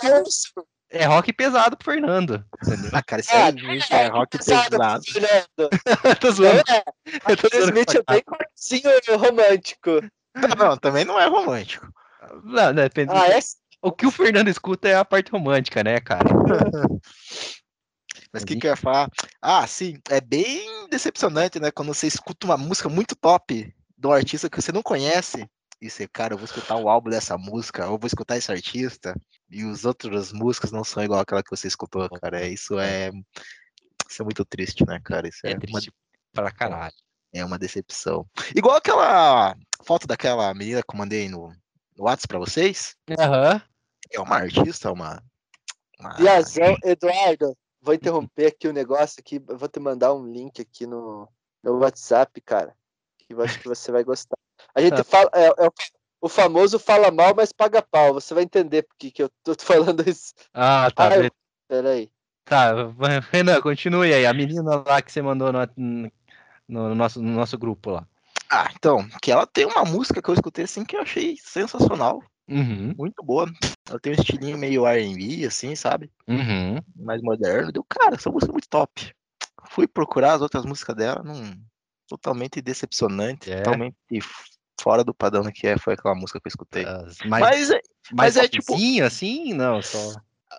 é 0.91 1.05
rock 1.05 1.33
pesado 1.33 1.75
pro 1.75 1.91
Fernando. 1.91 2.45
Entendeu? 2.63 2.91
Ah, 2.93 3.01
cara, 3.01 3.21
isso 3.21 3.31
Ah, 3.33 3.45
aí 3.47 4.01
é 4.03 4.07
rock 4.07 4.37
pesado. 4.37 5.01
Fernando. 5.11 5.69
tô 6.21 6.31
zoando. 6.31 6.61
É, 6.69 6.83
Eu 7.33 7.37
tô 7.37 7.49
zoando. 7.49 7.65
Smith 7.79 7.95
é 7.95 8.13
bem 8.13 8.23
curtinho 8.23 9.17
romântico. 9.17 9.89
Não, 10.35 10.49
não, 10.69 10.77
também 10.77 11.03
não 11.05 11.19
é 11.19 11.25
romântico. 11.27 11.87
Não, 12.43 12.67
não, 12.67 12.73
depende- 12.75 13.11
Ah, 13.13 13.27
é? 13.29 13.39
O 13.81 13.91
que 13.91 14.05
o 14.05 14.11
Fernando 14.11 14.47
escuta 14.47 14.87
é 14.87 14.95
a 14.95 15.03
parte 15.03 15.29
romântica, 15.31 15.83
né, 15.83 15.99
cara? 15.99 16.23
Mas 18.33 18.41
o 18.41 18.45
que, 18.47 18.55
que 18.55 18.65
eu 18.65 18.71
ia 18.71 18.75
falar? 18.75 19.09
Ah, 19.39 19.65
sim, 19.67 19.99
é 20.09 20.19
bem 20.19 20.89
decepcionante, 20.89 21.59
né? 21.59 21.69
Quando 21.69 21.93
você 21.93 22.07
escuta 22.07 22.47
uma 22.47 22.57
música 22.57 22.89
muito 22.89 23.15
top 23.15 23.71
de 23.95 24.07
um 24.07 24.11
artista 24.11 24.49
que 24.49 24.59
você 24.59 24.71
não 24.71 24.81
conhece, 24.81 25.47
e 25.79 25.87
você, 25.87 26.07
cara, 26.07 26.33
eu 26.33 26.37
vou 26.37 26.45
escutar 26.45 26.77
o 26.77 26.89
álbum 26.89 27.11
dessa 27.11 27.37
música, 27.37 27.87
ou 27.87 27.99
vou 27.99 28.07
escutar 28.07 28.37
esse 28.37 28.51
artista, 28.51 29.15
e 29.51 29.63
os 29.63 29.85
outras 29.85 30.33
músicas 30.33 30.71
não 30.71 30.83
são 30.83 31.03
igual 31.03 31.19
àquela 31.19 31.43
que 31.43 31.51
você 31.51 31.67
escutou, 31.67 32.09
cara. 32.09 32.47
Isso 32.47 32.79
é. 32.79 33.11
Isso 34.09 34.21
é 34.21 34.25
muito 34.25 34.43
triste, 34.43 34.83
né, 34.85 34.99
cara? 35.03 35.27
Isso 35.27 35.45
é, 35.45 35.51
É 35.51 35.53
uma, 35.53 35.59
triste 35.59 35.93
pra 36.31 36.51
caralho. 36.51 36.95
é 37.31 37.45
uma 37.45 37.59
decepção. 37.59 38.27
Igual 38.55 38.77
aquela 38.77 39.55
foto 39.83 40.07
daquela 40.07 40.51
menina 40.55 40.81
que 40.81 40.95
eu 40.95 40.97
mandei 40.97 41.29
no, 41.29 41.49
no 41.95 42.05
WhatsApp 42.05 42.29
pra 42.29 42.39
vocês. 42.39 42.95
Aham. 43.19 43.61
É 44.11 44.19
uma 44.19 44.37
artista, 44.37 44.91
uma. 44.91 45.21
uma... 45.99 46.15
Biazão, 46.15 46.75
Eduardo, 46.83 47.55
vou 47.83 47.93
interromper 47.93 48.47
aqui 48.47 48.67
o 48.67 48.73
negócio 48.73 49.19
aqui. 49.19 49.37
Vou 49.39 49.67
te 49.67 49.79
mandar 49.79 50.13
um 50.13 50.25
link 50.25 50.61
aqui 50.61 50.87
no, 50.87 51.27
no 51.63 51.77
WhatsApp, 51.79 52.39
cara. 52.41 52.73
Que 53.19 53.33
eu 53.33 53.41
acho 53.41 53.59
que 53.59 53.67
você 53.67 53.91
vai 53.91 54.03
gostar. 54.03 54.37
A 54.73 54.81
gente 54.81 54.95
Tá. 54.95 55.03
fala. 55.03 55.29
É, 55.33 55.47
é 55.65 55.67
o- 55.67 55.73
o 56.21 56.29
famoso 56.29 56.79
fala 56.79 57.11
mal, 57.11 57.35
mas 57.35 57.51
paga 57.51 57.81
pau. 57.81 58.13
Você 58.13 58.33
vai 58.33 58.43
entender 58.43 58.83
por 58.83 58.95
que 58.97 59.11
eu 59.21 59.29
tô 59.43 59.53
falando 59.59 60.01
isso. 60.09 60.33
Ah, 60.53 60.89
tá. 60.95 61.09
Ah, 61.09 61.17
eu-. 61.17 61.31
Peraí. 61.67 62.09
Tá, 62.45 62.73
vai- 62.85 63.19
Renan, 63.31 63.61
continue 63.61 64.13
aí. 64.13 64.25
A 64.25 64.33
menina 64.33 64.83
lá 64.85 65.01
que 65.01 65.11
você 65.11 65.21
mandou 65.21 65.51
no, 65.51 65.59
no- 65.75 66.11
no 66.67 66.95
nosso, 66.95 67.21
no 67.21 67.31
nosso 67.31 67.57
grupo 67.57 67.91
lá. 67.91 68.07
Ah, 68.49 68.69
então, 68.75 69.07
que 69.21 69.31
ela 69.31 69.45
tem 69.47 69.65
uma 69.65 69.83
música 69.83 70.21
que 70.21 70.29
eu 70.29 70.33
escutei 70.33 70.65
assim 70.65 70.85
que 70.85 70.95
eu 70.95 71.01
achei 71.01 71.37
sensacional. 71.41 72.21
Uhum, 72.47 72.93
muito 72.97 73.23
boa. 73.23 73.51
Ela 73.89 73.99
tem 73.99 74.11
um 74.11 74.15
estilinho 74.15 74.57
meio 74.57 74.85
R&B, 74.85 75.45
assim, 75.45 75.75
sabe? 75.75 76.11
uhum. 76.27 76.79
Mais 76.95 77.21
moderno. 77.21 77.71
Deu, 77.71 77.83
cara, 77.83 78.15
essa 78.15 78.29
música 78.29 78.51
é 78.51 78.53
muito 78.53 78.67
top. 78.69 79.13
Fui 79.69 79.87
procurar 79.87 80.33
as 80.33 80.41
outras 80.41 80.65
músicas 80.65 80.95
dela, 80.95 81.21
não... 81.23 81.53
totalmente 82.07 82.61
decepcionante, 82.61 83.51
É. 83.51 83.61
totalmente 83.61 83.95
fora 84.79 85.03
do 85.03 85.13
padrão 85.13 85.43
que 85.53 85.65
é, 85.67 85.77
foi 85.77 85.93
aquela 85.93 86.13
música 86.15 86.39
que 86.39 86.47
eu 86.47 86.49
escutei. 86.49 86.85
As- 86.85 87.17
Mais, 87.19 87.41
Mas 87.41 87.71
é- 87.71 87.81
mas 88.11 88.37
é 88.37 88.47
tipo- 88.47 88.73
assim? 89.05 89.53
Não, 89.53 89.81
só. 89.81 90.13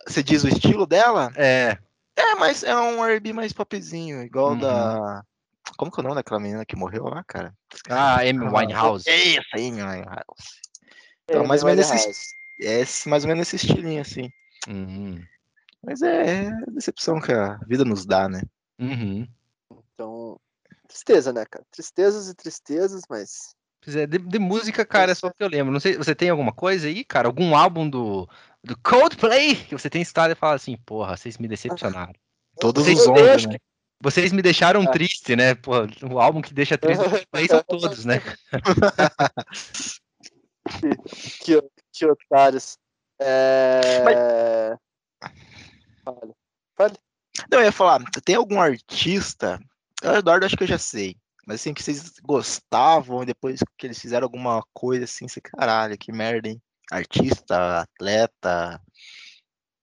você 0.09 0.23
diz 0.23 0.43
o 0.45 0.49
estilo 0.49 0.87
dela? 0.87 1.31
É. 1.37 1.77
É, 2.17 2.35
mas 2.37 2.63
é 2.63 2.75
um 2.77 3.05
R&B 3.05 3.33
mais 3.33 3.53
popzinho, 3.53 4.23
igual 4.23 4.53
Uhum. 4.53 4.59
da... 4.59 5.23
Como 5.77 5.91
que 5.91 5.99
é 5.99 6.03
o 6.03 6.05
nome 6.05 6.15
daquela 6.17 6.39
menina 6.41 6.65
que 6.65 6.77
morreu 6.77 7.05
lá, 7.05 7.25
cara? 7.25 7.53
Ah, 7.89 8.21
Amy 8.21 8.39
Winehouse. 8.47 9.09
É 9.09 9.17
isso 9.17 9.41
aí, 9.55 9.71
Winehouse. 9.71 10.61
Então, 11.29 11.43
É, 11.45 11.47
mais 11.47 11.63
ou 11.63 11.69
menos 11.71 11.87
Winehouse. 11.91 12.11
esse, 12.59 13.07
é 13.07 13.11
mais 13.11 13.25
ou 13.25 13.29
menos 13.29 13.47
esse 13.53 13.57
estilinho, 13.67 14.01
assim. 14.01 14.31
Uhum. 14.69 15.23
Mas 15.83 16.03
é, 16.03 16.45
é 16.47 16.51
decepção 16.71 17.21
que 17.21 17.33
a 17.33 17.59
vida 17.67 17.85
nos 17.85 18.07
dá, 18.07 18.29
né? 18.29 18.43
Uhum. 18.79 19.27
Então, 19.95 20.39
tristeza, 20.89 21.33
né, 21.33 21.45
cara? 21.51 21.65
Tristezas 21.71 22.29
e 22.29 22.35
tristezas, 22.35 23.03
mas. 23.09 23.55
Pois 23.83 23.97
é, 23.97 24.07
de, 24.07 24.19
de 24.19 24.39
música, 24.39 24.85
cara, 24.85 25.13
é 25.13 25.15
só 25.15 25.29
que 25.31 25.43
eu 25.43 25.49
lembro. 25.49 25.73
Não 25.73 25.81
sei, 25.81 25.97
você 25.97 26.15
tem 26.15 26.31
alguma 26.31 26.53
coisa 26.53 26.87
aí, 26.87 27.05
cara? 27.05 27.29
Algum 27.29 27.55
álbum 27.55 27.89
do, 27.89 28.27
do 28.63 28.79
Coldplay 28.79 29.57
que 29.57 29.75
você 29.77 29.91
tem 29.91 30.01
estado 30.01 30.33
e 30.33 30.37
fala 30.37 30.55
assim, 30.55 30.77
porra, 30.87 31.17
vocês 31.17 31.37
me 31.37 31.47
decepcionaram. 31.49 32.15
Todos 32.59 32.85
Vocês- 32.85 33.01
os 33.01 33.07
homens, 33.07 33.47
né? 33.47 33.57
Vocês 34.01 34.33
me 34.33 34.43
deixaram 34.43 34.83
Ah. 34.83 34.91
triste, 34.91 35.37
né? 35.37 35.55
Pô, 35.55 35.73
o 36.11 36.19
álbum 36.19 36.41
que 36.43 36.53
deixa 36.55 36.77
triste 36.79 37.03
são 37.51 37.63
todos, 37.63 38.05
né? 38.05 38.21
Que, 41.45 41.63
que 41.93 42.07
otários. 42.07 42.79
É... 43.21 44.77
Fale. 46.77 46.97
Não, 47.51 47.59
eu 47.59 47.65
ia 47.65 47.73
falar, 47.73 48.03
tem 48.25 48.37
algum 48.37 48.61
artista, 48.61 49.61
o 50.03 50.09
Eduardo 50.09 50.47
acho 50.47 50.57
que 50.57 50.65
eu 50.65 50.69
já 50.69 50.79
sei, 50.79 51.17
mas 51.47 51.61
assim, 51.61 51.75
que 51.75 51.83
vocês 51.83 52.13
gostavam 52.23 53.23
e 53.23 53.27
depois 53.27 53.61
que 53.77 53.87
eles 53.87 53.99
fizeram 53.99 54.25
alguma 54.25 54.63
coisa 54.73 55.05
assim, 55.05 55.27
você, 55.29 55.41
caralho, 55.41 55.99
que 55.99 56.13
merda, 56.13 56.49
hein? 56.49 56.61
Artista, 56.91 57.81
atleta, 57.81 58.81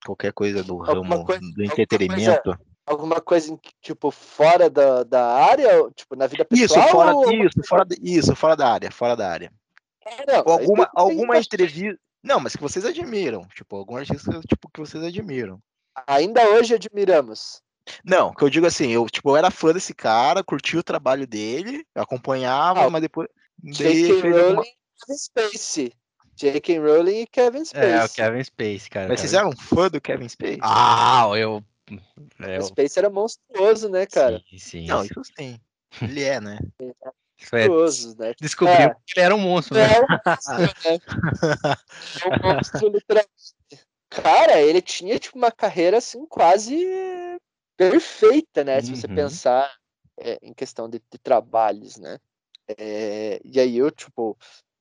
qualquer 0.06 0.34
coisa 0.34 0.64
do 0.64 0.74
Alguma 0.84 1.16
ramo 1.16 1.26
coisa- 1.26 1.42
do 1.42 1.48
alguma 1.48 1.66
entretenimento. 1.66 2.60
alguma 2.86 3.22
coisa, 3.22 3.60
tipo, 3.82 4.12
fora 4.12 4.70
da, 4.70 5.04
da 5.04 5.34
área, 5.36 5.90
tipo, 5.96 6.16
na 6.16 6.28
vida 6.28 6.46
pessoal? 6.46 6.80
Isso, 6.86 6.92
fora, 6.92 7.16
ou... 7.16 7.34
isso, 7.34 7.64
fora, 7.68 7.86
isso, 8.02 8.36
fora 8.36 8.56
da 8.56 8.72
área, 8.72 8.92
fora 8.92 9.16
da 9.16 9.30
área. 9.30 9.52
É, 10.06 10.26
não, 10.26 10.54
alguma, 10.54 10.86
tem 10.86 10.94
alguma 10.96 11.38
entrevista. 11.38 12.00
Não, 12.24 12.40
mas 12.40 12.56
que 12.56 12.62
vocês 12.62 12.86
admiram. 12.86 13.48
Tipo, 13.56 13.76
algum 13.78 13.96
artista 13.98 14.40
tipo, 14.48 14.70
que 14.70 14.80
vocês 14.80 15.04
admiram. 15.04 15.60
Ainda 16.08 16.48
hoje 16.52 16.76
admiramos. 16.76 17.62
Não, 18.04 18.34
que 18.34 18.44
eu 18.44 18.50
digo 18.50 18.66
assim, 18.66 18.92
eu, 18.92 19.08
tipo, 19.10 19.32
eu 19.32 19.38
era 19.38 19.50
fã 19.50 19.74
desse 19.74 19.94
cara, 19.94 20.44
curti 20.44 20.78
o 20.78 20.84
trabalho 20.84 21.26
dele, 21.26 21.84
eu 21.96 22.02
acompanhava, 22.02 22.86
Ah, 22.86 22.90
mas 22.90 23.02
depois. 23.02 23.28
J.K. 23.64 24.14
alguma- 24.14 24.40
Rowling 24.42 24.68
e 24.68 25.06
Kevin 25.06 25.18
Spacey. 25.18 25.94
J.K. 26.36 26.80
Rowling 26.80 27.22
e 27.22 27.28
Kevin 27.28 27.66
Spacey. 27.66 27.90
É, 27.92 28.06
o 28.06 28.10
Kevin 28.10 28.44
Space, 28.44 28.90
cara. 28.90 29.10
Mas 29.10 29.20
vocês 29.20 29.34
eram 29.34 29.52
fã 29.52 29.90
do 29.90 30.00
Kevin 30.00 30.30
Spacey? 30.30 30.60
Ah, 30.62 31.30
eu. 31.36 31.64
é, 31.90 31.96
Kevin 32.38 32.54
eu... 32.54 32.62
Spacey 32.64 33.00
era 33.00 33.10
monstruoso, 33.10 33.90
né, 33.90 34.06
cara? 34.06 34.42
Sim, 34.50 34.58
sim. 34.58 34.88
Não, 34.88 35.04
isso 35.04 35.22
sim. 35.38 35.60
Ele 36.02 36.24
é, 36.24 36.40
né? 36.40 36.58
É, 37.52 37.68
Monstruoso, 37.68 38.18
né? 38.18 38.34
descobriu 38.40 38.90
É. 38.90 38.96
que 39.06 39.20
ele 39.20 39.26
era 39.26 39.36
um 39.36 39.40
monstro, 39.40 39.76
né? 39.76 39.94
É 39.94 40.00
um 40.00 40.08
monstro, 40.10 40.58
né? 40.58 41.00
É 42.24 42.28
um 42.28 42.56
monstro, 42.56 42.88
literalmente. 42.90 43.32
Cara, 44.10 44.62
ele 44.62 44.82
tinha, 44.82 45.18
tipo, 45.18 45.38
uma 45.38 45.52
carreira, 45.52 45.98
assim, 45.98 46.26
quase 46.26 46.86
perfeita, 47.78 48.64
né? 48.64 48.82
Se 48.82 48.96
você 48.96 49.08
Uhum. 49.08 49.16
pensar 49.16 49.74
é, 50.20 50.38
em 50.42 50.54
questão 50.54 50.90
de, 50.90 51.02
de 51.12 51.18
trabalhos, 51.18 51.98
né? 51.98 52.20
É, 52.78 53.42
e 53.44 53.60
aí 53.60 53.78
eu, 53.78 53.90
tipo, 53.90 54.38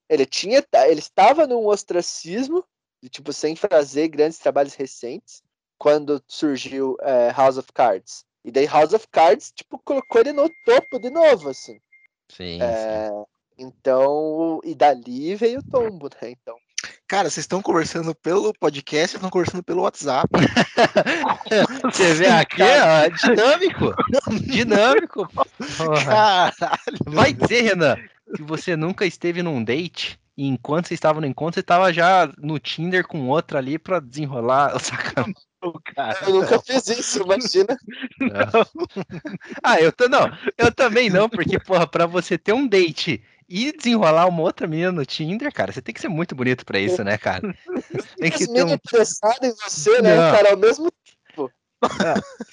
ele 0.08 0.26
tinha, 0.26 0.64
ele 0.88 1.00
estava 1.00 1.46
num 1.46 1.66
ostracismo, 1.66 2.64
de, 3.02 3.08
tipo, 3.08 3.32
sem 3.32 3.56
fazer 3.56 4.08
grandes 4.08 4.38
trabalhos 4.38 4.74
recentes, 4.74 5.42
quando 5.78 6.22
surgiu 6.26 6.96
é, 7.00 7.30
House 7.30 7.56
of 7.56 7.72
Cards. 7.72 8.24
E 8.44 8.50
daí 8.50 8.66
House 8.66 8.92
of 8.92 9.06
Cards, 9.08 9.52
tipo, 9.52 9.78
colocou 9.78 10.20
ele 10.20 10.32
no 10.32 10.50
topo 10.64 10.98
de 10.98 11.10
novo, 11.10 11.48
assim. 11.48 11.80
Sim, 12.30 12.58
sim. 12.58 12.62
É, 12.62 13.10
então, 13.58 14.60
e 14.64 14.74
dali 14.74 15.34
veio 15.34 15.60
o 15.60 15.70
tombo, 15.70 16.08
né? 16.08 16.30
Então, 16.30 16.56
Cara, 17.06 17.28
vocês 17.28 17.44
estão 17.44 17.60
conversando 17.60 18.14
pelo 18.14 18.54
podcast, 18.54 19.16
estão 19.16 19.28
conversando 19.28 19.64
pelo 19.64 19.82
WhatsApp. 19.82 20.28
Você 21.92 22.14
vê 22.14 22.28
aqui, 22.28 22.62
ó, 22.62 23.26
dinâmico. 23.26 23.94
Dinâmico. 24.46 25.28
Porra. 25.76 26.04
Caralho. 26.04 26.98
Vai 27.06 27.32
dizer, 27.32 27.62
Renan, 27.62 27.96
que 28.36 28.42
você 28.42 28.76
nunca 28.76 29.04
esteve 29.04 29.42
num 29.42 29.62
date 29.62 30.20
e 30.36 30.46
enquanto 30.46 30.86
você 30.86 30.94
estava 30.94 31.20
no 31.20 31.26
encontro, 31.26 31.54
você 31.54 31.60
estava 31.60 31.92
já 31.92 32.32
no 32.38 32.58
Tinder 32.58 33.06
com 33.06 33.28
outra 33.28 33.58
ali 33.58 33.78
pra 33.78 34.00
desenrolar 34.00 34.74
o 34.74 34.78
sacanagem. 34.78 35.34
Cara. 35.94 36.18
eu 36.26 36.34
nunca 36.34 36.60
fiz 36.60 36.86
isso, 36.88 37.22
imagina. 37.22 37.76
Ah, 39.62 39.80
eu 39.80 39.92
tô, 39.92 40.08
não, 40.08 40.30
eu 40.56 40.72
também 40.72 41.10
não, 41.10 41.28
porque, 41.28 41.58
porra, 41.58 41.86
pra 41.86 42.06
você 42.06 42.38
ter 42.38 42.52
um 42.52 42.66
date 42.66 43.22
e 43.48 43.72
desenrolar 43.72 44.26
uma 44.26 44.42
outra 44.42 44.66
menina 44.66 44.92
no 44.92 45.04
Tinder, 45.04 45.52
cara, 45.52 45.72
você 45.72 45.82
tem 45.82 45.92
que 45.92 46.00
ser 46.00 46.08
muito 46.08 46.34
bonito 46.36 46.64
pra 46.64 46.78
isso, 46.78 47.02
né, 47.02 47.18
cara? 47.18 47.54
Tem 48.16 48.30
que 48.30 48.46
ter 48.46 48.64
um. 48.64 48.68
interessadas 48.68 49.50
em 49.50 49.54
você, 49.56 50.00
né, 50.00 50.14
Não. 50.14 50.32
cara? 50.32 50.50
Ao 50.52 50.56
mesmo 50.56 50.92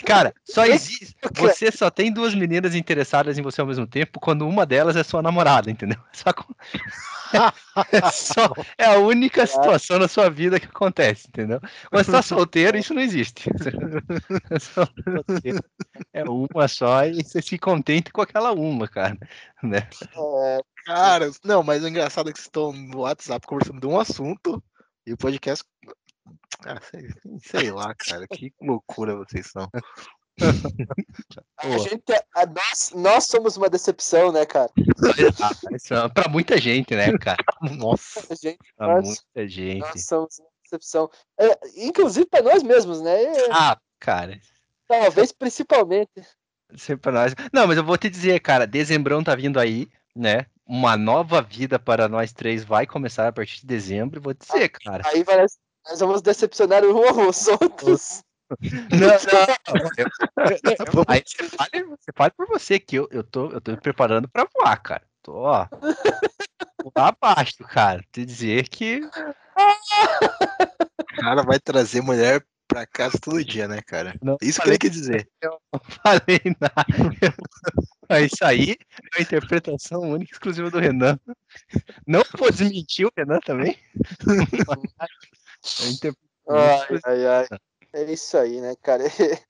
Cara, 0.05 0.33
só 0.45 0.65
existe. 0.65 1.15
Você 1.35 1.71
só 1.71 1.89
tem 1.89 2.11
duas 2.11 2.33
meninas 2.33 2.73
interessadas 2.75 3.37
em 3.37 3.41
você 3.41 3.59
ao 3.61 3.67
mesmo 3.67 3.85
tempo 3.85 4.19
quando 4.19 4.47
uma 4.47 4.65
delas 4.65 4.95
é 4.95 5.03
sua 5.03 5.21
namorada, 5.21 5.69
entendeu? 5.69 5.97
Só, 6.13 6.31
com- 6.33 6.53
é, 7.33 8.01
só- 8.11 8.53
é 8.77 8.85
a 8.85 8.99
única 8.99 9.45
situação 9.45 9.99
na 9.99 10.07
sua 10.07 10.29
vida 10.29 10.59
que 10.59 10.65
acontece, 10.67 11.27
entendeu? 11.27 11.59
Mas 11.91 12.05
você 12.05 12.11
tá 12.13 12.21
solteiro, 12.21 12.77
isso 12.77 12.93
não 12.93 13.01
existe. 13.01 13.49
É. 16.13 16.21
É 16.21 16.23
uma 16.23 16.67
só 16.67 17.05
e 17.05 17.23
você 17.23 17.41
se 17.41 17.57
contenta 17.57 18.11
com 18.11 18.21
aquela 18.21 18.51
uma, 18.53 18.87
cara. 18.87 19.17
Né? 19.61 19.87
é, 20.15 20.59
Cara, 20.85 21.29
não, 21.43 21.63
mas 21.63 21.83
o 21.83 21.87
engraçado 21.87 22.29
é 22.29 22.33
que 22.33 22.39
vocês 22.39 22.47
estão 22.47 22.71
no 22.71 22.99
WhatsApp 22.99 23.45
conversando 23.45 23.79
de 23.81 23.87
um 23.87 23.99
assunto 23.99 24.63
e 25.05 25.13
o 25.13 25.17
podcast. 25.17 25.63
Ah, 26.65 26.79
sei, 26.81 27.09
sei 27.67 27.71
lá, 27.71 27.93
cara, 27.95 28.27
que 28.27 28.53
loucura 28.61 29.15
vocês 29.15 29.47
são. 29.47 29.69
a 31.57 31.77
gente, 31.79 32.03
a 32.35 32.45
nós, 32.45 32.91
nós 32.95 33.25
somos 33.25 33.57
uma 33.57 33.69
decepção, 33.69 34.31
né, 34.31 34.45
cara? 34.45 34.71
É 34.77 36.09
pra 36.09 36.29
muita 36.29 36.59
gente, 36.59 36.95
né, 36.95 37.17
cara? 37.17 37.43
Nossa. 37.75 38.19
A 38.29 38.35
gente, 38.35 38.59
Pra 38.75 38.87
nós, 38.87 39.05
muita 39.05 39.47
gente. 39.47 39.79
nós 39.79 40.05
somos 40.05 40.39
uma 40.39 40.49
decepção. 40.63 41.09
É, 41.39 41.59
inclusive 41.75 42.27
para 42.27 42.43
nós 42.43 42.61
mesmos, 42.61 43.01
né? 43.01 43.15
Ah, 43.51 43.77
cara, 43.99 44.39
talvez 44.87 45.31
principalmente. 45.31 46.21
Sempre 46.75 47.01
pra 47.03 47.11
nós. 47.11 47.33
Não, 47.53 47.65
mas 47.65 47.77
eu 47.77 47.83
vou 47.83 47.97
te 47.97 48.09
dizer, 48.09 48.39
cara, 48.39 48.67
dezembrão 48.67 49.23
tá 49.23 49.33
vindo 49.35 49.59
aí, 49.59 49.87
né? 50.15 50.45
Uma 50.65 50.97
nova 50.97 51.41
vida 51.41 51.79
para 51.79 52.09
nós 52.09 52.33
três 52.33 52.63
vai 52.63 52.85
começar 52.85 53.27
a 53.27 53.31
partir 53.31 53.61
de 53.61 53.67
dezembro. 53.67 54.21
Vou 54.21 54.33
te 54.33 54.45
dizer, 54.45 54.69
cara. 54.69 55.01
Aí 55.07 55.23
vai, 55.23 55.45
nós 55.89 55.99
vamos 55.99 56.21
decepcionar 56.21 56.83
um 56.83 57.21
aos 57.21 57.47
outros. 57.47 58.21
Não, 58.61 59.07
não. 59.07 59.81
eu- 59.97 60.07
eu- 60.95 61.05
aí 61.07 61.21
você 61.25 61.43
fale, 61.49 61.83
você 61.83 62.11
fale 62.15 62.31
por 62.35 62.47
você 62.47 62.79
que 62.79 62.95
eu, 62.95 63.07
eu, 63.11 63.23
tô, 63.23 63.51
eu 63.51 63.59
tô 63.59 63.71
me 63.71 63.77
preparando 63.77 64.29
pra 64.29 64.47
voar, 64.53 64.77
cara. 64.77 65.03
Tô, 65.21 65.33
ó. 65.33 65.67
Lá 66.95 67.09
abaixo, 67.09 67.63
cara. 67.65 68.01
Te 68.11 68.23
dizer 68.25 68.69
que. 68.69 69.01
O 71.01 71.21
cara 71.21 71.43
vai 71.43 71.59
trazer 71.59 72.01
mulher 72.01 72.41
pra 72.67 72.85
casa 72.85 73.17
todo 73.21 73.43
dia, 73.43 73.67
né, 73.67 73.81
cara? 73.81 74.15
Não 74.21 74.37
Isso 74.41 74.61
que 74.61 74.69
ele 74.69 74.77
quer 74.77 74.89
dizer. 74.89 75.29
não 75.43 75.81
falei 76.03 76.39
nada. 76.59 77.35
É 78.09 78.21
isso 78.21 78.45
aí 78.45 78.71
é 78.71 79.19
a 79.19 79.21
interpretação 79.21 80.01
única 80.01 80.31
e 80.31 80.33
exclusiva 80.33 80.71
do 80.71 80.79
Renan. 80.79 81.19
Não 82.05 82.23
vou 82.37 82.49
desmentir 82.49 83.05
o 83.05 83.11
Renan 83.17 83.39
também. 83.41 83.77
É 85.81 85.87
interpretação 85.89 86.17
Ai, 86.49 86.99
ai, 87.05 87.25
ai. 87.25 87.47
É 87.93 88.03
isso 88.11 88.37
aí, 88.37 88.61
né, 88.61 88.75
cara? 88.81 89.03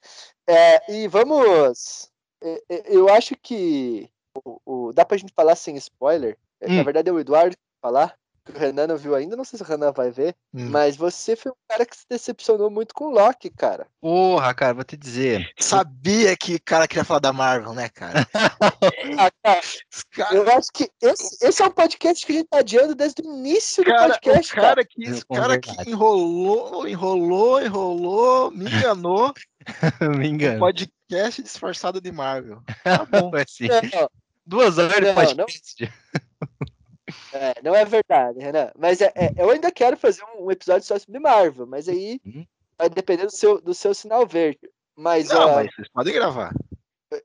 É, 0.49 0.93
e 0.93 1.09
vamos. 1.09 2.09
é, 2.41 2.63
é, 2.69 2.83
Eu 2.95 3.09
acho 3.09 3.35
que 3.35 4.09
o, 4.45 4.61
o- 4.87 4.93
dá 4.93 5.03
pra 5.03 5.17
gente 5.17 5.33
falar 5.33 5.55
sem 5.57 5.75
spoiler. 5.75 6.37
É, 6.61 6.69
Na 6.69 6.79
Hum. 6.81 6.83
verdade, 6.85 7.09
é 7.09 7.11
o 7.11 7.19
Eduardo 7.19 7.53
falar. 7.81 8.17
Que 8.47 8.57
O 8.57 8.59
Renan 8.59 8.87
não 8.87 8.97
viu 8.97 9.13
ainda, 9.15 9.35
não 9.35 9.43
sei 9.43 9.57
se 9.57 9.63
o 9.63 9.67
Renan 9.67 9.91
vai 9.91 10.09
ver. 10.11 10.35
Hum. 10.53 10.69
Mas 10.69 10.95
você 10.95 11.35
foi 11.35 11.51
um 11.51 11.55
cara 11.67 11.85
que 11.85 11.95
se 11.95 12.05
decepcionou 12.09 12.69
muito 12.69 12.93
com 12.93 13.05
o 13.05 13.11
Loki, 13.11 13.49
cara. 13.49 13.87
Porra, 14.01 14.53
cara, 14.53 14.73
vou 14.73 14.83
te 14.83 14.97
dizer. 14.97 15.47
Sabia 15.59 16.35
que 16.35 16.55
o 16.55 16.61
cara 16.63 16.87
queria 16.87 17.03
falar 17.03 17.19
da 17.19 17.33
Marvel, 17.33 17.73
né, 17.73 17.89
cara? 17.89 18.27
Ah, 19.19 19.31
cara, 20.11 20.35
eu 20.35 20.49
acho 20.51 20.69
que 20.73 20.89
esse, 21.01 21.43
esse 21.43 21.61
é 21.61 21.65
um 21.65 21.71
podcast 21.71 22.25
que 22.25 22.31
a 22.33 22.35
gente 22.35 22.47
tá 22.49 22.59
adiando 22.59 22.93
desde 22.93 23.21
o 23.21 23.25
início 23.25 23.83
do 23.83 23.89
cara, 23.89 24.09
podcast, 24.09 24.51
o 24.51 24.55
cara. 24.55 24.67
cara 24.67 24.85
que, 24.85 25.25
cara 25.25 25.59
que 25.59 25.89
enrolou, 25.89 26.87
enrolou, 26.87 27.61
enrolou, 27.61 28.51
me 28.51 28.69
enganou. 28.69 29.33
Me 30.17 30.27
engano. 30.27 30.59
podcast 30.59 31.41
disfarçado 31.41 31.99
de 31.99 32.11
Marvel. 32.11 32.61
Tá 32.83 33.05
bom. 33.05 33.31
Assim, 33.35 33.67
Não, 33.67 34.09
duas 34.45 34.77
horas 34.77 34.95
de 34.95 35.01
Não, 35.01 35.15
podcast. 35.15 35.93
É, 37.33 37.61
não 37.63 37.73
é 37.75 37.85
verdade, 37.85 38.39
Renan. 38.39 38.71
Mas 38.77 39.01
é, 39.01 39.11
é- 39.15 39.33
eu 39.37 39.49
ainda 39.49 39.71
quero 39.71 39.95
fazer 39.97 40.23
um, 40.37 40.51
episódio 40.51 40.85
só 40.87 40.97
sobre 40.99 41.19
Marvel, 41.19 41.65
mas 41.65 41.87
aí 41.87 42.19
Uhum. 42.25 42.45
vai 42.77 42.89
depender 42.89 43.25
do 43.25 43.31
seu, 43.31 43.61
do 43.61 43.73
seu 43.73 43.93
sinal 43.93 44.25
verde. 44.27 44.59
Mas, 44.95 45.29
Não, 45.29 45.49
ó, 45.51 45.55
mas 45.55 45.73
vocês 45.75 45.87
podem 45.89 46.13
gravar. 46.13 46.53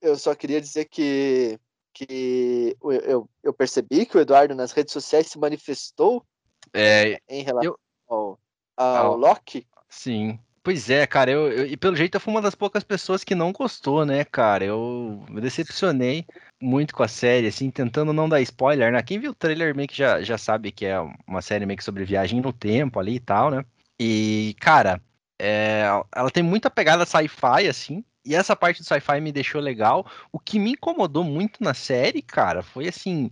eu 0.01 0.17
só 0.17 0.35
queria 0.35 0.61
dizer 0.61 0.85
que, 0.85 1.59
que 1.93 2.77
eu, 2.83 2.93
eu, 2.93 3.31
eu 3.43 3.53
percebi 3.53 4.07
que 4.07 4.17
o 4.17 4.21
Eduardo 4.21 4.55
nas 4.55 4.73
redes 4.73 4.93
sociais 4.93 5.27
se 5.27 5.39
manifestou 5.39 6.25
É, 6.73 7.19
em 7.29 7.43
relação 7.43 7.73
Eu- 7.73 7.79
ao, 8.09 8.39
ao 8.77 9.07
Ao- 9.13 9.17
Loki. 9.17 9.67
sim. 9.89 10.39
Pois 10.65 10.89
é, 10.89 11.05
cara, 11.09 11.29
eu, 11.29 11.51
eu- 11.51 11.67
e 11.67 11.77
pelo 11.77 11.97
jeito 11.97 12.15
eu 12.15 12.21
fui 12.21 12.33
uma 12.33 12.41
das 12.41 12.55
poucas 12.55 12.85
pessoas 12.85 13.25
que 13.25 13.35
não 13.35 13.51
gostou, 13.53 14.07
né, 14.07 14.25
cara? 14.25 14.65
Eu 14.65 15.25
me 15.29 15.41
decepcionei 15.41 16.25
muito 16.63 16.95
com 16.95 17.03
a 17.03 17.09
série, 17.09 17.49
assim, 17.49 17.71
tentando 17.71 18.13
não 18.13 18.29
dar 18.29 18.41
spoiler, 18.41 18.93
né? 18.93 19.03
Quem 19.03 19.19
viu 19.19 19.33
o 19.33 19.35
trailer 19.35 19.75
meio 19.75 19.89
que 19.89 19.97
já, 19.97 20.23
já 20.23 20.39
sabe 20.39 20.73
que 20.73 20.87
é 20.87 20.99
uma 21.27 21.43
série 21.43 21.67
meio 21.67 21.77
que 21.77 21.85
sobre 21.85 22.05
viagem 22.05 22.41
no 22.41 22.53
tempo 22.53 22.99
ali 23.01 23.17
e 23.17 23.21
tal, 23.21 23.51
né? 23.51 23.65
E, 24.01 24.57
cara, 24.61 25.01
é, 25.41 25.85
ela 26.15 26.31
tem 26.31 26.43
muita 26.43 26.71
pegada 26.71 27.05
sci-fi, 27.05 27.69
assim, 27.69 28.05
e 28.25 28.35
essa 28.35 28.55
parte 28.55 28.81
do 28.81 28.87
sci-fi 28.87 29.21
me 29.21 29.33
deixou 29.33 29.61
legal. 29.61 30.07
O 30.31 30.39
que 30.39 30.59
me 30.59 30.73
incomodou 30.73 31.25
muito 31.25 31.63
na 31.63 31.75
série, 31.75 32.23
cara, 32.23 32.63
foi 32.63 32.89
assim. 32.89 33.31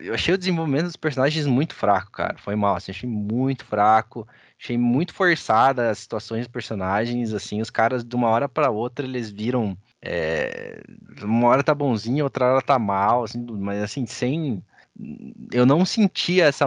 Eu 0.00 0.12
achei 0.14 0.34
o 0.34 0.38
desenvolvimento 0.38 0.84
dos 0.84 0.96
personagens 0.96 1.46
muito 1.46 1.74
fraco, 1.74 2.10
cara. 2.12 2.36
Foi 2.38 2.54
mal, 2.54 2.76
assim, 2.76 2.92
achei 2.92 3.08
muito 3.08 3.64
fraco. 3.64 4.28
Achei 4.60 4.76
muito 4.76 5.14
forçada 5.14 5.90
as 5.90 5.98
situações 6.00 6.40
dos 6.40 6.52
personagens, 6.52 7.32
assim, 7.32 7.60
os 7.62 7.70
caras 7.70 8.04
de 8.04 8.14
uma 8.14 8.28
hora 8.28 8.48
pra 8.48 8.70
outra 8.70 9.06
eles 9.06 9.30
viram. 9.30 9.76
É, 10.02 10.80
uma 11.22 11.48
hora 11.48 11.62
tá 11.64 11.74
bonzinho, 11.74 12.24
outra 12.24 12.46
hora 12.54 12.62
tá 12.62 12.78
mal, 12.78 13.24
assim, 13.24 13.44
mas 13.58 13.82
assim, 13.82 14.06
sem. 14.06 14.62
Eu 15.52 15.64
não 15.64 15.84
sentia 15.84 16.46
essa, 16.46 16.66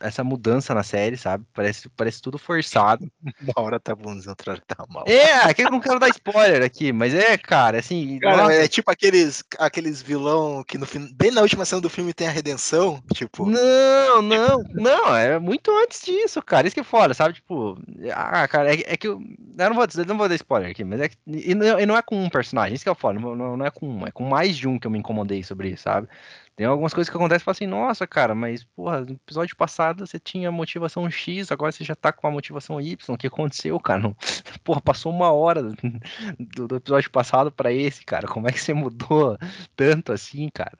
essa 0.00 0.22
mudança 0.22 0.72
na 0.74 0.84
série, 0.84 1.16
sabe? 1.16 1.44
Parece, 1.52 1.88
parece 1.90 2.22
tudo 2.22 2.38
forçado. 2.38 3.10
Uma 3.42 3.54
hora 3.56 3.80
tá 3.80 3.94
bom, 3.94 4.16
outra 4.28 4.52
hora 4.52 4.62
tá 4.66 4.84
mal. 4.88 5.04
É, 5.06 5.34
aqui 5.44 5.62
eu 5.62 5.70
não 5.70 5.80
quero 5.80 5.98
dar 5.98 6.08
spoiler 6.10 6.62
aqui, 6.62 6.92
mas 6.92 7.12
é, 7.12 7.36
cara, 7.36 7.78
assim. 7.78 8.20
Cara, 8.20 8.36
nossa, 8.36 8.54
é 8.54 8.68
tipo 8.68 8.90
aqueles, 8.90 9.42
aqueles 9.58 10.00
vilão 10.00 10.62
que 10.62 10.78
no 10.78 10.86
fim, 10.86 11.12
bem 11.14 11.32
na 11.32 11.40
última 11.40 11.64
cena 11.64 11.80
do 11.80 11.90
filme 11.90 12.14
tem 12.14 12.28
a 12.28 12.30
redenção, 12.30 13.02
tipo. 13.14 13.46
Não, 13.46 14.22
não, 14.22 14.62
não, 14.74 15.16
é 15.16 15.38
muito 15.38 15.70
antes 15.70 16.02
disso, 16.04 16.40
cara. 16.40 16.66
Isso 16.66 16.74
que 16.74 16.80
é 16.80 16.84
foda, 16.84 17.14
sabe? 17.14 17.34
Tipo, 17.34 17.76
ah, 18.14 18.46
cara, 18.46 18.74
é, 18.74 18.82
é 18.86 18.96
que 18.96 19.08
eu. 19.08 19.20
Eu 19.58 19.68
não 19.68 19.76
vou, 19.76 19.86
dizer, 19.86 20.06
não 20.06 20.16
vou 20.16 20.28
dar 20.28 20.34
spoiler 20.36 20.70
aqui, 20.70 20.84
mas 20.84 21.00
é 21.00 21.08
que. 21.08 21.16
E 21.26 21.54
não, 21.54 21.80
e 21.80 21.86
não 21.86 21.96
é 21.96 22.02
com 22.02 22.22
um 22.22 22.30
personagem, 22.30 22.74
isso 22.74 22.84
que 22.84 22.90
é 22.90 22.94
foda, 22.94 23.18
não, 23.18 23.56
não 23.56 23.66
é 23.66 23.70
com 23.70 23.88
um, 23.88 24.06
é 24.06 24.10
com 24.10 24.24
mais 24.24 24.56
de 24.56 24.68
um 24.68 24.78
que 24.78 24.86
eu 24.86 24.90
me 24.90 24.98
incomodei 24.98 25.42
sobre 25.42 25.70
isso, 25.70 25.82
sabe? 25.82 26.08
Tem 26.54 26.66
algumas 26.66 26.92
coisas 26.92 27.08
que 27.10 27.16
acontecem 27.16 27.44
e 27.46 27.50
assim, 27.50 27.66
nossa, 27.66 28.06
cara, 28.06 28.34
mas, 28.34 28.62
porra, 28.62 29.00
no 29.00 29.12
episódio 29.12 29.56
passado 29.56 30.06
você 30.06 30.18
tinha 30.18 30.52
motivação 30.52 31.10
X, 31.10 31.50
agora 31.50 31.72
você 31.72 31.82
já 31.82 31.94
tá 31.94 32.12
com 32.12 32.26
a 32.26 32.30
motivação 32.30 32.80
Y. 32.80 33.14
O 33.14 33.18
que 33.18 33.26
aconteceu, 33.26 33.78
cara? 33.80 34.00
Não... 34.00 34.16
Porra, 34.62 34.80
passou 34.80 35.10
uma 35.12 35.32
hora 35.32 35.62
do, 36.38 36.68
do 36.68 36.76
episódio 36.76 37.10
passado 37.10 37.50
para 37.50 37.72
esse, 37.72 38.04
cara. 38.04 38.28
Como 38.28 38.48
é 38.48 38.52
que 38.52 38.60
você 38.60 38.74
mudou 38.74 39.38
tanto 39.74 40.12
assim, 40.12 40.48
cara? 40.52 40.72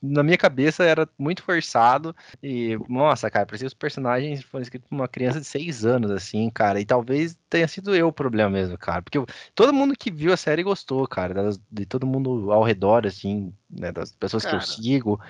Na 0.00 0.22
minha 0.22 0.38
cabeça 0.38 0.84
era 0.84 1.08
muito 1.18 1.42
forçado. 1.42 2.14
E, 2.42 2.78
nossa, 2.88 3.30
cara, 3.30 3.46
parecia 3.46 3.66
os 3.66 3.74
personagens 3.74 4.42
foram 4.44 4.62
escritos 4.62 4.88
por 4.88 4.94
uma 4.94 5.08
criança 5.08 5.40
de 5.40 5.46
6 5.46 5.84
anos, 5.84 6.10
assim, 6.10 6.48
cara. 6.50 6.80
E 6.80 6.84
talvez 6.84 7.36
tenha 7.54 7.68
sido 7.68 7.94
eu 7.94 8.08
o 8.08 8.12
problema 8.12 8.50
mesmo, 8.50 8.76
cara. 8.76 9.00
Porque 9.00 9.16
eu, 9.16 9.24
todo 9.54 9.72
mundo 9.72 9.94
que 9.96 10.10
viu 10.10 10.32
a 10.32 10.36
série 10.36 10.64
gostou, 10.64 11.06
cara. 11.06 11.50
de 11.70 11.86
todo 11.86 12.04
mundo 12.04 12.50
ao 12.50 12.64
redor, 12.64 13.06
assim, 13.06 13.54
né, 13.70 13.92
das 13.92 14.10
pessoas 14.10 14.42
cara, 14.42 14.58
que 14.58 14.64
eu 14.64 14.66
sigo. 14.66 15.20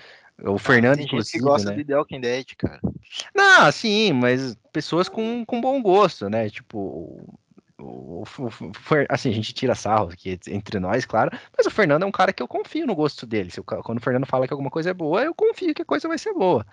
O 0.43 0.57
Fernando, 0.57 0.97
tem 0.97 1.05
inclusive. 1.05 1.33
Gente 1.33 1.43
que 1.43 1.47
gosta 1.47 1.71
né? 1.71 1.77
de 1.77 1.85
The 1.85 1.97
Walking 1.99 2.21
Dead, 2.23 2.47
cara. 2.57 2.81
Não, 3.35 3.71
sim, 3.71 4.15
mas 4.15 4.57
pessoas 4.73 5.07
com, 5.07 5.45
com 5.45 5.61
bom 5.61 5.83
gosto, 5.83 6.31
né? 6.31 6.49
Tipo. 6.49 6.79
O, 7.79 7.83
o, 7.83 8.23
o, 8.23 8.53
assim, 9.11 9.29
a 9.29 9.33
gente 9.33 9.53
tira 9.53 9.75
sarro 9.75 10.09
aqui 10.11 10.39
entre 10.49 10.79
nós, 10.79 11.05
claro, 11.05 11.31
mas 11.57 11.67
o 11.67 11.71
Fernando 11.71 12.05
é 12.05 12.07
um 12.07 12.13
cara 12.13 12.33
que 12.33 12.43
eu 12.43 12.49
confio 12.49 12.87
no 12.87 12.95
gosto 12.95 13.27
dele. 13.27 13.51
Se 13.51 13.61
eu, 13.61 13.65
quando 13.65 13.99
o 13.99 14.01
Fernando 14.01 14.27
fala 14.27 14.47
que 14.47 14.55
alguma 14.55 14.71
coisa 14.71 14.91
é 14.91 14.95
boa, 14.95 15.23
eu 15.23 15.35
confio 15.35 15.75
que 15.75 15.83
a 15.83 15.85
coisa 15.85 16.09
vai 16.09 16.17
ser 16.17 16.33
boa. 16.33 16.65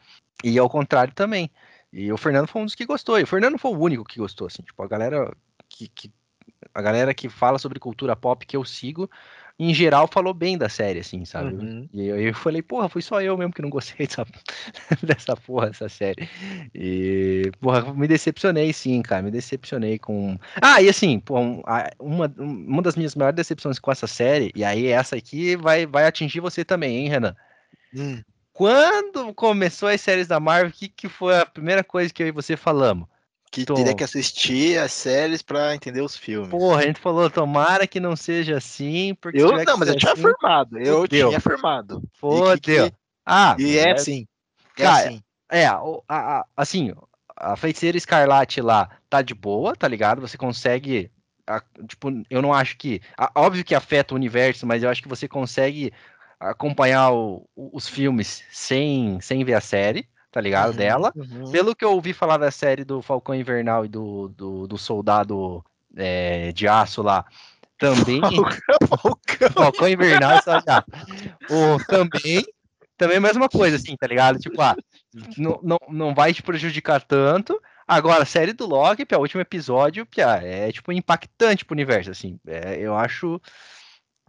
E 0.44 0.58
ao 0.58 0.70
contrário 0.70 1.14
também. 1.14 1.52
E 1.92 2.12
o 2.12 2.18
Fernando 2.18 2.48
foi 2.48 2.62
um 2.62 2.66
dos 2.66 2.76
que 2.76 2.86
gostou. 2.86 3.20
E 3.20 3.24
o 3.24 3.28
Fernando 3.28 3.58
foi 3.58 3.72
o 3.72 3.80
único 3.80 4.06
que 4.06 4.20
gostou, 4.20 4.48
assim. 4.48 4.64
Tipo, 4.64 4.82
a 4.84 4.88
galera 4.88 5.36
que, 5.68 5.88
que 5.88 6.12
a 6.74 6.82
galera 6.82 7.14
que 7.14 7.28
fala 7.28 7.58
sobre 7.58 7.80
cultura 7.80 8.16
pop 8.16 8.46
que 8.46 8.56
eu 8.56 8.64
sigo 8.64 9.10
em 9.64 9.76
geral, 9.76 10.08
falou 10.12 10.34
bem 10.34 10.58
da 10.58 10.68
série, 10.68 11.00
assim, 11.00 11.24
sabe? 11.24 11.54
Uhum. 11.54 11.88
E 11.94 12.08
eu, 12.08 12.20
eu 12.20 12.34
falei, 12.34 12.64
porra, 12.64 12.90
fui 12.90 13.02
só 13.02 13.22
eu 13.22 13.38
mesmo 13.38 13.54
que 13.54 13.62
não 13.62 13.70
gostei 13.70 14.08
dessa, 14.08 14.26
dessa 15.04 15.36
porra, 15.36 15.68
dessa 15.68 15.88
série. 15.88 16.28
E, 16.74 17.52
porra, 17.60 17.94
me 17.94 18.08
decepcionei, 18.08 18.74
sim, 18.74 19.04
cara, 19.04 19.22
me 19.22 19.30
decepcionei 19.30 20.00
com. 20.00 20.36
Ah, 20.60 20.82
e 20.82 20.90
assim, 20.90 21.20
pô, 21.20 21.40
uma, 22.00 22.34
uma 22.40 22.82
das 22.82 22.96
minhas 22.96 23.14
maiores 23.14 23.36
decepções 23.36 23.78
com 23.78 23.92
essa 23.92 24.08
série, 24.08 24.52
e 24.56 24.64
aí 24.64 24.88
essa 24.88 25.16
aqui 25.16 25.56
vai, 25.56 25.86
vai 25.86 26.08
atingir 26.08 26.40
você 26.40 26.66
também, 26.66 26.98
hein, 26.98 27.10
Renan? 27.10 27.36
Hum. 27.96 28.20
Quando 28.62 29.34
começou 29.34 29.90
as 29.90 30.00
séries 30.02 30.28
da 30.28 30.40
Marvel, 30.40 30.70
o 30.70 30.72
que, 30.72 30.88
que 30.88 31.10
foi 31.10 31.36
a 31.36 31.48
primeira 31.48 31.84
coisa 31.84 32.14
que 32.14 32.22
eu 32.22 32.28
e 32.28 32.32
você 32.32 32.56
falamos? 32.56 33.08
Que 33.52 33.66
Tom. 33.66 33.74
teria 33.74 33.96
que 33.96 34.04
assistir 34.04 34.78
as 34.78 34.94
séries 34.94 35.42
para 35.42 35.74
entender 35.74 36.02
os 36.02 36.16
filmes. 36.16 36.52
Porra, 36.52 36.82
a 36.82 36.84
gente 36.84 37.00
falou, 37.00 37.28
tomara 37.28 37.88
que 37.88 38.00
não 38.00 38.16
seja 38.16 38.58
assim, 38.58 39.16
porque. 39.20 39.42
Eu 39.42 39.52
não, 39.52 39.78
mas 39.80 39.90
eu 39.90 39.98
tinha 39.98 40.14
assim, 40.14 40.22
afirmado. 40.22 40.78
Eu 40.78 41.00
fodeu. 41.00 41.28
tinha 41.30 41.38
afirmado. 41.40 42.04
Fodeu. 42.14 42.92
Que... 42.92 42.94
Ah, 43.26 43.56
e 43.58 43.80
é, 43.80 43.90
é 43.90 43.92
assim. 43.94 44.28
É 44.78 44.84
cara, 44.84 45.08
assim. 45.08 45.24
É, 45.52 45.66
a, 45.66 45.82
a, 46.08 46.46
assim, 46.56 46.94
a 47.36 47.56
feiticeira 47.56 47.98
escarlate 47.98 48.62
lá 48.62 48.92
tá 49.10 49.24
de 49.24 49.34
boa, 49.34 49.76
tá 49.76 49.88
ligado? 49.88 50.22
Você 50.22 50.38
consegue. 50.38 51.10
A, 51.48 51.64
tipo, 51.88 52.10
eu 52.30 52.44
não 52.44 52.54
acho 52.54 52.78
que. 52.78 53.02
Óbvio 53.34 53.66
que 53.66 53.74
afeta 53.74 54.14
o 54.14 54.18
universo, 54.18 54.68
mas 54.68 54.84
eu 54.84 54.90
acho 54.92 55.02
que 55.02 55.10
você 55.10 55.28
consegue 55.28 55.92
acompanhar 56.42 57.12
o, 57.14 57.48
os 57.56 57.88
filmes 57.88 58.44
sem, 58.52 59.20
sem 59.22 59.44
ver 59.44 59.54
a 59.54 59.62
série 59.62 60.08
tá 60.32 60.40
ligado? 60.40 60.70
Uhum, 60.70 60.78
dela. 60.78 61.14
Uhum. 61.14 61.52
Pelo 61.52 61.76
que 61.76 61.84
eu 61.84 61.92
ouvi 61.92 62.14
falar 62.14 62.38
da 62.38 62.50
série 62.50 62.86
do 62.86 63.02
Falcão 63.02 63.36
Invernal 63.36 63.86
e 63.86 63.90
do, 63.90 64.30
do, 64.30 64.66
do 64.66 64.78
Soldado 64.78 65.62
é, 65.96 66.54
de 66.54 66.68
Aço 66.70 67.02
lá, 67.02 67.26
também. 67.78 68.22
Falcão, 68.88 69.50
Falcão 69.54 69.90
Invernal 69.90 70.42
só 70.42 70.62
já. 70.62 70.86
O, 71.50 71.84
também. 71.86 72.46
Também 72.98 73.16
é 73.16 73.18
a 73.18 73.22
mesma 73.22 73.50
coisa, 73.50 73.76
assim, 73.76 73.98
tá 73.98 74.06
ligado? 74.06 74.38
Tipo, 74.40 74.62
ah, 74.62 74.76
não, 75.36 75.60
não, 75.64 75.78
não 75.90 76.14
vai 76.14 76.34
te 76.34 76.44
prejudicar 76.44 77.02
tanto. 77.02 77.60
Agora, 77.88 78.22
a 78.22 78.28
série 78.28 78.54
do 78.54 78.68
Loki, 78.68 79.06
o 79.12 79.20
último 79.20 79.42
episódio, 79.42 80.06
pia, 80.06 80.40
é 80.42 80.72
tipo 80.72 80.92
impactante 80.92 81.66
pro 81.66 81.74
universo, 81.74 82.12
assim. 82.12 82.40
É, 82.48 82.78
eu 82.80 82.96
acho. 82.96 83.42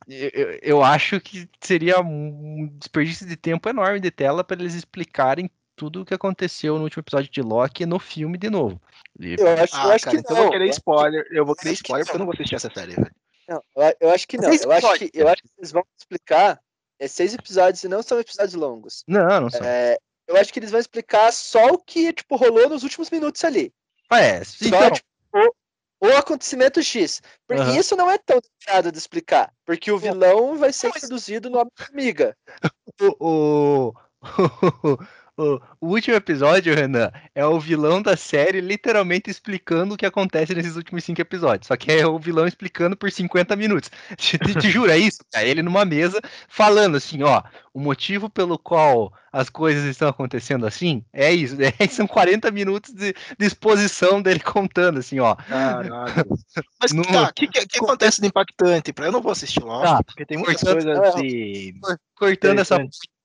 Eu, 0.09 0.59
eu, 0.62 0.83
acho 0.83 1.20
que 1.20 1.49
seria 1.61 2.01
um 2.01 2.69
desperdício 2.79 3.27
de 3.27 3.37
tempo 3.37 3.69
enorme 3.69 4.01
de 4.01 4.11
tela 4.11 4.43
para 4.43 4.61
eles 4.61 4.74
explicarem 4.74 5.51
tudo 5.77 6.03
o 6.03 6.05
que 6.05 6.15
aconteceu 6.15 6.77
no 6.77 6.85
último 6.85 7.01
episódio 7.01 7.31
de 7.31 7.43
Loki 7.43 7.87
no 7.87 7.99
filme 7.99 8.39
de 8.39 8.51
novo. 8.51 8.81
E... 9.19 9.37
Eu 9.39 9.49
acho, 9.49 9.77
ah, 9.77 9.85
eu 9.85 9.91
acho 9.93 10.05
cara, 10.05 10.16
que 10.16 10.23
então 10.23 10.37
não. 10.37 10.43
Eu 10.43 10.45
vou 10.45 10.53
querer 10.53 10.69
spoiler. 10.70 11.27
Eu 11.31 11.47
vou 11.47 11.57
querer 11.57 11.73
spoiler 11.73 12.07
porque 12.07 12.16
eu 12.16 12.19
não 12.19 12.27
vou 12.27 12.35
assistir 12.35 12.55
essa 12.55 12.70
série, 12.73 12.95
velho. 12.95 13.15
Não, 13.49 13.62
eu 14.01 14.11
acho 14.11 14.29
que 14.29 14.37
não. 14.39 14.53
Eu 14.53 14.73
acho 14.73 14.95
que, 14.99 15.11
eu 15.12 15.29
acho 15.29 15.43
que 15.43 15.49
eles 15.59 15.73
vão 15.73 15.85
explicar. 15.99 16.61
É 16.99 17.09
seis 17.09 17.35
episódios 17.35 17.83
e 17.83 17.89
não 17.89 18.01
são 18.01 18.20
episódios 18.20 18.55
longos. 18.55 19.03
Não, 19.09 19.41
não 19.41 19.51
são. 19.51 19.66
É, 19.66 19.99
eu 20.29 20.37
acho 20.37 20.53
que 20.53 20.61
eles 20.61 20.70
vão 20.70 20.79
explicar 20.79 21.33
só 21.33 21.66
o 21.66 21.79
que 21.79 22.12
tipo, 22.12 22.37
rolou 22.37 22.69
nos 22.69 22.85
últimos 22.85 23.11
minutos 23.11 23.45
ali. 23.45 23.73
É, 24.12 24.45
só, 24.45 24.66
então... 24.66 24.91
tipo, 24.93 25.57
o, 26.03 26.07
o 26.07 26.16
acontecimento 26.16 26.83
X. 26.83 27.23
Porque 27.47 27.62
uhum. 27.62 27.77
isso 27.77 27.97
não 27.97 28.11
é 28.11 28.19
tão 28.19 28.41
complicado 28.41 28.91
de 28.91 28.99
explicar. 28.99 29.53
Porque 29.65 29.93
o 29.93 29.99
vilão 29.99 30.57
vai 30.57 30.73
ser 30.73 30.89
introduzido 30.89 31.49
no 31.49 31.62
Amiga. 31.91 32.37
o, 33.20 33.93
o, 33.93 33.95
o, 35.43 35.60
o, 35.81 35.89
último 35.89 36.16
episódio, 36.16 36.74
Renan, 36.74 37.10
é 37.35 37.44
o 37.44 37.59
vilão 37.59 38.01
da 38.01 38.16
série 38.16 38.60
literalmente 38.60 39.31
explicando 39.31 39.94
o 39.94 39.97
que 39.97 40.06
acontece 40.06 40.55
nesses 40.55 40.77
últimos 40.77 41.05
cinco 41.05 41.20
episódios. 41.20 41.66
Só 41.66 41.77
que 41.77 41.90
é 41.90 42.06
o 42.06 42.19
vilão 42.19 42.47
explicando 42.47 42.97
por 42.97 43.10
50 43.10 43.56
minutos. 43.56 43.90
Te, 44.16 44.39
te, 44.39 44.55
te 44.55 44.70
juro, 44.70 44.90
é 44.90 44.98
isso? 44.98 45.19
É 45.35 45.48
ele 45.48 45.62
numa 45.62 45.85
mesa 45.85 46.20
falando 46.48 46.97
assim, 46.97 47.23
ó, 47.23 47.43
o 47.74 47.81
motivo 47.81 48.31
pelo 48.31 48.59
qual 48.59 49.12
as 49.32 49.48
coisas 49.48 49.85
estão 49.85 50.09
acontecendo 50.09 50.66
assim 50.66 51.05
é 51.12 51.32
isso. 51.32 51.56
É, 51.78 51.86
são 51.89 52.06
40 52.06 52.51
minutos 52.51 52.93
de, 52.93 53.14
de 53.39 53.47
exposição 53.47 54.20
dele 54.20 54.40
contando, 54.40 54.98
assim, 54.98 55.19
ó. 55.20 55.35
Caralho. 55.35 55.90
Mas 56.81 56.93
no... 56.93 57.02
tá, 57.02 57.24
o 57.24 57.35
que, 57.35 57.48
que, 57.48 57.66
que, 57.66 57.78
acontece 57.78 58.20
de 58.20 58.27
impactante? 58.27 58.93
Eu 58.97 59.12
não 59.12 59.23
vou 59.23 59.32
assistir 59.32 59.62
logo, 59.62 59.85
tá, 59.85 60.02
porque 60.05 60.27
tem 60.27 60.39
muitas 60.39 60.62
cortando, 60.62 61.01
coisas 61.01 61.14
de... 61.23 61.74
Cortando 62.14 62.59
essa 62.59 62.78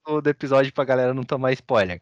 do 0.07 0.29
episódio 0.29 0.73
pra 0.73 0.85
galera 0.85 1.13
não 1.13 1.23
tomar 1.23 1.51
spoiler. 1.51 2.01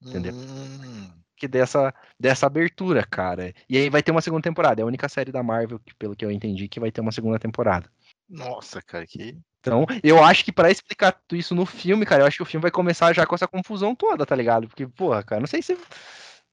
Entendeu? 0.00 0.32
Hum. 0.32 1.10
Que 1.36 1.48
dessa, 1.48 1.92
dessa 2.18 2.46
abertura, 2.46 3.04
cara. 3.04 3.52
E 3.68 3.76
aí 3.76 3.90
vai 3.90 4.02
ter 4.02 4.12
uma 4.12 4.20
segunda 4.20 4.42
temporada. 4.42 4.80
É 4.80 4.84
a 4.84 4.86
única 4.86 5.08
série 5.08 5.32
da 5.32 5.42
Marvel, 5.42 5.80
que, 5.80 5.94
pelo 5.94 6.14
que 6.14 6.24
eu 6.24 6.30
entendi, 6.30 6.68
que 6.68 6.80
vai 6.80 6.92
ter 6.92 7.00
uma 7.00 7.12
segunda 7.12 7.38
temporada. 7.38 7.90
Nossa, 8.28 8.80
cara, 8.80 9.06
que. 9.06 9.36
Então, 9.60 9.84
eu 10.04 10.22
acho 10.22 10.44
que 10.44 10.52
para 10.52 10.70
explicar 10.70 11.12
tudo 11.12 11.36
isso 11.36 11.54
no 11.54 11.66
filme, 11.66 12.06
cara, 12.06 12.22
eu 12.22 12.26
acho 12.26 12.36
que 12.36 12.42
o 12.42 12.46
filme 12.46 12.62
vai 12.62 12.70
começar 12.70 13.12
já 13.12 13.26
com 13.26 13.34
essa 13.34 13.48
confusão 13.48 13.94
toda, 13.94 14.24
tá 14.24 14.36
ligado? 14.36 14.68
Porque, 14.68 14.86
porra, 14.86 15.22
cara, 15.24 15.40
não 15.40 15.48
sei 15.48 15.60
se 15.60 15.76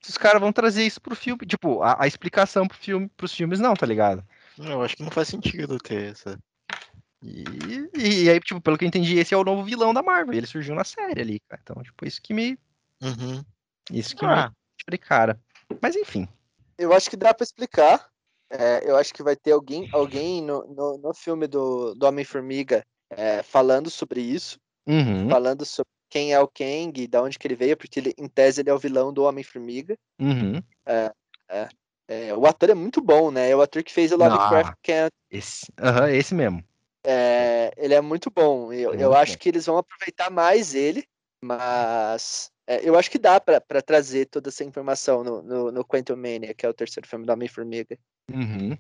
os 0.09 0.17
caras 0.17 0.41
vão 0.41 0.51
trazer 0.51 0.83
isso 0.83 1.01
pro 1.01 1.15
filme. 1.15 1.45
Tipo, 1.45 1.81
a, 1.81 2.03
a, 2.03 2.07
explicação 2.07 2.67
pro 2.67 2.77
filme, 2.77 3.09
pros 3.15 3.33
filmes, 3.33 3.59
não, 3.59 3.73
tá 3.73 3.85
ligado? 3.85 4.23
Eu 4.57 4.81
acho 4.81 4.95
que 4.95 5.03
não 5.03 5.11
faz 5.11 5.27
sentido 5.27 5.77
ter 5.77 6.11
essa. 6.11 6.39
E, 7.23 7.43
e, 7.95 8.29
aí, 8.29 8.39
tipo, 8.39 8.61
pelo 8.61 8.77
que 8.77 8.85
eu 8.85 8.87
entendi, 8.87 9.17
esse 9.17 9.33
é 9.33 9.37
o 9.37 9.43
novo 9.43 9.63
vilão 9.63 9.93
da 9.93 10.03
Marvel. 10.03 10.33
Ele 10.33 10.47
surgiu 10.47 10.75
na 10.75 10.83
série 10.83 11.21
ali, 11.21 11.39
cara. 11.49 11.61
Então, 11.63 11.81
tipo, 11.81 12.05
isso 12.05 12.21
que 12.21 12.33
me. 12.33 12.57
Uhum. 13.01 13.43
Isso 13.91 14.15
que 14.15 14.25
ah. 14.25 14.47
me 14.49 14.55
explicara. 14.79 15.39
Mas 15.81 15.95
enfim. 15.95 16.27
Eu 16.77 16.93
acho 16.93 17.09
que 17.09 17.17
dá 17.17 17.33
pra 17.33 17.43
explicar. 17.43 18.09
É, 18.49 18.89
eu 18.89 18.95
acho 18.95 19.13
que 19.13 19.23
vai 19.23 19.35
ter 19.35 19.51
alguém, 19.51 19.89
alguém 19.91 20.41
no, 20.41 20.65
no, 20.67 20.97
no 20.99 21.13
filme 21.13 21.47
do, 21.47 21.95
do 21.95 22.05
Homem-Formiga 22.05 22.85
é, 23.09 23.41
falando 23.41 23.89
sobre 23.89 24.21
isso. 24.21 24.59
Uhum. 24.87 25.27
Falando 25.29 25.65
sobre 25.65 25.94
quem 26.15 26.31
é 26.31 26.39
o 26.39 26.47
Kang 26.47 26.93
e 26.95 27.07
da 27.07 27.21
onde 27.21 27.37
que 27.37 27.45
ele 27.45 27.57
veio, 27.57 27.75
porque 27.75 27.99
ele, 27.99 28.13
em 28.17 28.29
tese 28.29 28.61
ele 28.61 28.69
é 28.69 28.73
o 28.73 28.79
vilão 28.79 29.11
do 29.11 29.23
Homem-Formiga. 29.23 29.97
Uhum. 30.17 30.63
É, 30.85 31.11
é, 31.49 31.67
é, 32.07 32.33
o 32.33 32.45
ator 32.45 32.69
é 32.69 32.73
muito 32.73 33.01
bom, 33.01 33.31
né? 33.31 33.49
É 33.49 33.55
o 33.55 33.61
ator 33.61 33.83
que 33.83 33.91
fez 33.91 34.13
o 34.13 34.15
Lovecraft 34.15 34.71
ah, 34.71 34.77
Camp. 34.81 35.11
Esse, 35.29 35.65
uhum, 35.77 36.07
esse 36.07 36.33
mesmo. 36.33 36.63
É, 37.03 37.73
ele 37.75 37.93
é 37.93 37.99
muito 37.99 38.31
bom. 38.31 38.71
Eu, 38.71 38.93
é 38.93 39.03
eu 39.03 39.13
acho 39.13 39.33
bom. 39.33 39.39
que 39.39 39.49
eles 39.49 39.65
vão 39.65 39.77
aproveitar 39.77 40.31
mais 40.31 40.73
ele, 40.73 41.05
mas 41.43 42.49
é, 42.65 42.79
eu 42.87 42.97
acho 42.97 43.11
que 43.11 43.19
dá 43.19 43.41
para 43.41 43.81
trazer 43.81 44.27
toda 44.27 44.47
essa 44.47 44.63
informação 44.63 45.21
no, 45.21 45.41
no, 45.41 45.69
no 45.69 45.83
Quantum 45.83 46.15
Mania, 46.15 46.53
que 46.53 46.65
é 46.65 46.69
o 46.69 46.73
terceiro 46.73 47.09
filme 47.09 47.25
do 47.25 47.33
Homem-Formiga. 47.33 47.99
Uhum. 48.33 48.77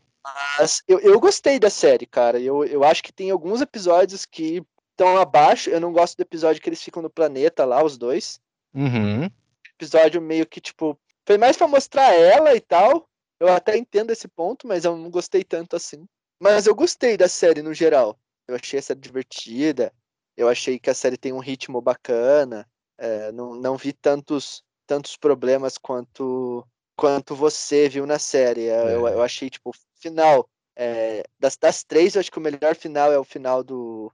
Mas 0.57 0.81
eu, 0.87 1.01
eu 1.01 1.19
gostei 1.19 1.59
da 1.59 1.69
série, 1.69 2.05
cara. 2.05 2.39
Eu, 2.39 2.63
eu 2.63 2.85
acho 2.85 3.03
que 3.03 3.11
tem 3.11 3.29
alguns 3.29 3.59
episódios 3.59 4.25
que 4.25 4.63
estão 4.95 5.17
abaixo. 5.17 5.69
Eu 5.69 5.79
não 5.79 5.91
gosto 5.91 6.17
do 6.17 6.21
episódio 6.21 6.61
que 6.61 6.69
eles 6.69 6.81
ficam 6.81 7.03
no 7.03 7.09
planeta 7.09 7.65
lá, 7.65 7.83
os 7.83 7.97
dois. 7.97 8.39
Uhum. 8.73 9.29
Episódio 9.75 10.21
meio 10.21 10.47
que, 10.47 10.61
tipo, 10.61 10.97
foi 11.27 11.37
mais 11.37 11.57
pra 11.57 11.67
mostrar 11.67 12.13
ela 12.13 12.55
e 12.55 12.61
tal. 12.61 13.07
Eu 13.39 13.49
até 13.49 13.77
entendo 13.77 14.11
esse 14.11 14.27
ponto, 14.27 14.65
mas 14.65 14.85
eu 14.85 14.95
não 14.97 15.09
gostei 15.09 15.43
tanto 15.43 15.75
assim. 15.75 16.05
Mas 16.39 16.65
eu 16.65 16.73
gostei 16.73 17.17
da 17.17 17.27
série 17.27 17.61
no 17.61 17.73
geral. 17.73 18.17
Eu 18.47 18.55
achei 18.55 18.79
a 18.79 18.81
série 18.81 18.99
divertida. 18.99 19.93
Eu 20.37 20.47
achei 20.47 20.79
que 20.79 20.89
a 20.89 20.93
série 20.93 21.17
tem 21.17 21.33
um 21.33 21.39
ritmo 21.39 21.81
bacana. 21.81 22.67
É, 22.97 23.31
não, 23.31 23.55
não 23.55 23.75
vi 23.75 23.91
tantos, 23.91 24.63
tantos 24.87 25.17
problemas 25.17 25.77
quanto 25.77 26.65
quanto 26.97 27.35
você 27.35 27.89
viu 27.89 28.05
na 28.05 28.17
série. 28.17 28.67
É, 28.67 28.95
eu, 28.95 29.05
eu 29.07 29.21
achei, 29.21 29.49
tipo, 29.49 29.71
final. 29.99 30.47
É, 30.77 31.23
das, 31.39 31.55
das 31.57 31.83
três, 31.83 32.15
eu 32.15 32.19
acho 32.19 32.31
que 32.31 32.37
o 32.37 32.41
melhor 32.41 32.75
final 32.75 33.11
é 33.11 33.17
o 33.17 33.23
final 33.23 33.63
do, 33.63 34.11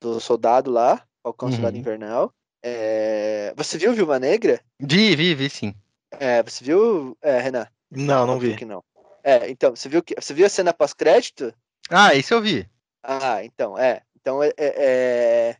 do, 0.00 0.14
do 0.14 0.20
soldado 0.20 0.70
lá, 0.70 1.02
Falcão 1.22 1.48
uhum. 1.48 1.54
Soldado 1.54 1.76
Invernal. 1.76 2.32
É, 2.62 3.52
você 3.56 3.78
viu 3.78 3.92
Viúva 3.92 4.18
Negra? 4.18 4.60
Vi, 4.80 5.14
vi, 5.14 5.34
vi 5.34 5.48
sim. 5.48 5.74
É, 6.12 6.42
você 6.42 6.64
viu, 6.64 7.16
é, 7.22 7.40
Renan? 7.40 7.66
Não, 7.90 8.26
não 8.26 8.38
vi. 8.38 8.56
Que 8.56 8.64
não. 8.64 8.82
É, 9.22 9.50
então, 9.50 9.74
você 9.74 9.88
viu 9.88 10.02
que 10.02 10.14
você 10.14 10.32
viu 10.32 10.46
a 10.46 10.48
cena 10.48 10.72
pós-crédito? 10.72 11.52
Ah, 11.90 12.14
isso 12.14 12.34
eu 12.34 12.40
vi. 12.40 12.68
Ah, 13.02 13.44
então, 13.44 13.78
é. 13.78 14.02
Então, 14.20 14.42
é, 14.42 14.52
é, 14.56 14.66
é 14.66 15.56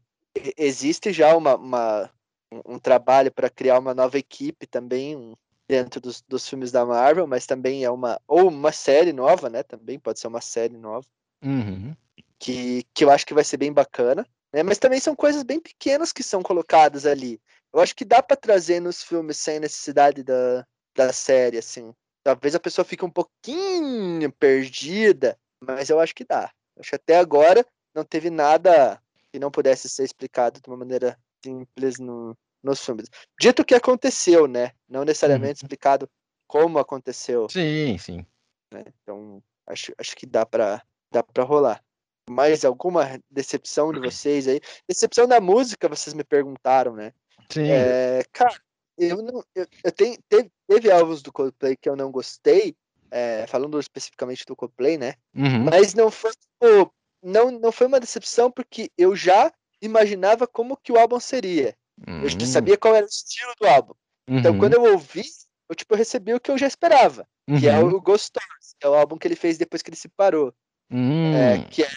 existe 0.56 1.12
já 1.12 1.36
uma, 1.36 1.56
uma 1.56 2.10
um, 2.52 2.74
um 2.74 2.78
trabalho 2.78 3.30
para 3.32 3.50
criar 3.50 3.78
uma 3.78 3.94
nova 3.94 4.18
equipe 4.18 4.66
também, 4.66 5.16
um, 5.16 5.34
dentro 5.68 6.00
dos, 6.00 6.22
dos 6.22 6.48
filmes 6.48 6.72
da 6.72 6.84
Marvel, 6.84 7.26
mas 7.26 7.46
também 7.46 7.84
é 7.84 7.90
uma. 7.90 8.20
Ou 8.26 8.48
uma 8.48 8.72
série 8.72 9.12
nova, 9.12 9.48
né? 9.48 9.62
Também 9.62 9.98
pode 9.98 10.18
ser 10.18 10.28
uma 10.28 10.40
série 10.40 10.76
nova. 10.76 11.06
Uhum. 11.44 11.94
Que, 12.38 12.84
que 12.94 13.04
eu 13.04 13.10
acho 13.10 13.26
que 13.26 13.34
vai 13.34 13.44
ser 13.44 13.56
bem 13.56 13.72
bacana. 13.72 14.26
Né? 14.52 14.62
Mas 14.62 14.78
também 14.78 15.00
são 15.00 15.14
coisas 15.14 15.42
bem 15.42 15.60
pequenas 15.60 16.12
que 16.12 16.22
são 16.22 16.42
colocadas 16.42 17.04
ali. 17.06 17.40
Eu 17.72 17.80
acho 17.80 17.94
que 17.94 18.04
dá 18.04 18.22
para 18.22 18.36
trazer 18.36 18.80
nos 18.80 19.02
filmes 19.02 19.36
sem 19.36 19.60
necessidade 19.60 20.22
da, 20.22 20.66
da 20.96 21.12
série, 21.12 21.58
assim. 21.58 21.92
Talvez 22.24 22.54
a 22.54 22.60
pessoa 22.60 22.84
fique 22.84 23.04
um 23.04 23.10
pouquinho 23.10 24.30
perdida, 24.32 25.38
mas 25.60 25.90
eu 25.90 26.00
acho 26.00 26.14
que 26.14 26.24
dá. 26.24 26.50
acho 26.78 26.90
que 26.90 26.96
até 26.96 27.18
agora 27.18 27.64
não 27.94 28.04
teve 28.04 28.30
nada 28.30 29.00
que 29.32 29.38
não 29.38 29.50
pudesse 29.50 29.88
ser 29.88 30.04
explicado 30.04 30.60
de 30.60 30.68
uma 30.68 30.76
maneira 30.76 31.18
simples 31.44 31.98
no, 31.98 32.36
nos 32.62 32.84
filmes. 32.84 33.08
Dito 33.40 33.64
que 33.64 33.74
aconteceu, 33.74 34.46
né? 34.46 34.72
Não 34.88 35.04
necessariamente 35.04 35.62
uhum. 35.62 35.66
explicado 35.66 36.10
como 36.46 36.78
aconteceu. 36.78 37.48
Sim, 37.50 37.98
sim. 37.98 38.26
Né? 38.72 38.84
Então, 39.02 39.42
acho, 39.66 39.92
acho 39.98 40.16
que 40.16 40.26
dá 40.26 40.44
para 40.44 40.82
dá 41.10 41.22
para 41.22 41.44
rolar. 41.44 41.82
Mais 42.28 42.64
alguma 42.64 43.20
decepção 43.30 43.92
de 43.92 44.00
vocês 44.00 44.46
aí? 44.48 44.60
Decepção 44.86 45.26
da 45.26 45.40
música, 45.40 45.88
vocês 45.88 46.14
me 46.14 46.24
perguntaram, 46.24 46.94
né? 46.94 47.12
Sim. 47.50 47.68
É, 47.68 48.22
cara, 48.32 48.54
eu 48.96 49.22
não. 49.22 49.42
Eu, 49.54 49.66
eu 49.84 49.92
tenho, 49.92 50.18
teve, 50.28 50.50
teve 50.66 50.90
álbuns 50.90 51.22
do 51.22 51.32
Coldplay 51.32 51.76
que 51.76 51.88
eu 51.88 51.96
não 51.96 52.10
gostei, 52.10 52.76
é, 53.10 53.46
falando 53.46 53.78
especificamente 53.78 54.44
do 54.46 54.56
Coldplay, 54.56 54.98
né? 54.98 55.14
Uhum. 55.34 55.64
Mas 55.64 55.94
não 55.94 56.10
foi, 56.10 56.30
tipo, 56.32 56.92
não, 57.22 57.50
não 57.50 57.72
foi 57.72 57.86
uma 57.86 58.00
decepção 58.00 58.50
porque 58.50 58.90
eu 58.96 59.14
já 59.14 59.52
imaginava 59.80 60.46
como 60.46 60.76
que 60.76 60.92
o 60.92 60.98
álbum 60.98 61.20
seria. 61.20 61.74
Uhum. 62.06 62.22
Eu 62.22 62.28
já 62.28 62.36
hum. 62.36 62.46
sabia 62.46 62.76
qual 62.76 62.94
era 62.94 63.06
o 63.06 63.08
estilo 63.08 63.52
do 63.60 63.66
álbum. 63.66 63.94
Uhum. 64.28 64.38
Então, 64.38 64.58
quando 64.58 64.74
eu 64.74 64.92
ouvi, 64.92 65.24
eu 65.68 65.74
tipo, 65.74 65.94
recebi 65.94 66.34
o 66.34 66.40
que 66.40 66.50
eu 66.50 66.58
já 66.58 66.66
esperava, 66.66 67.26
uhum. 67.48 67.58
que 67.58 67.68
é 67.68 67.78
o 67.78 68.00
Ghost 68.00 68.26
Stories, 68.26 68.74
que 68.78 68.86
é 68.86 68.88
o 68.88 68.94
álbum 68.94 69.16
que 69.16 69.26
ele 69.26 69.36
fez 69.36 69.58
depois 69.58 69.82
que 69.82 69.90
ele 69.90 69.96
se 69.96 70.08
parou. 70.08 70.52
Hum. 70.90 71.34
É, 71.34 71.64
que 71.70 71.82
é, 71.82 71.88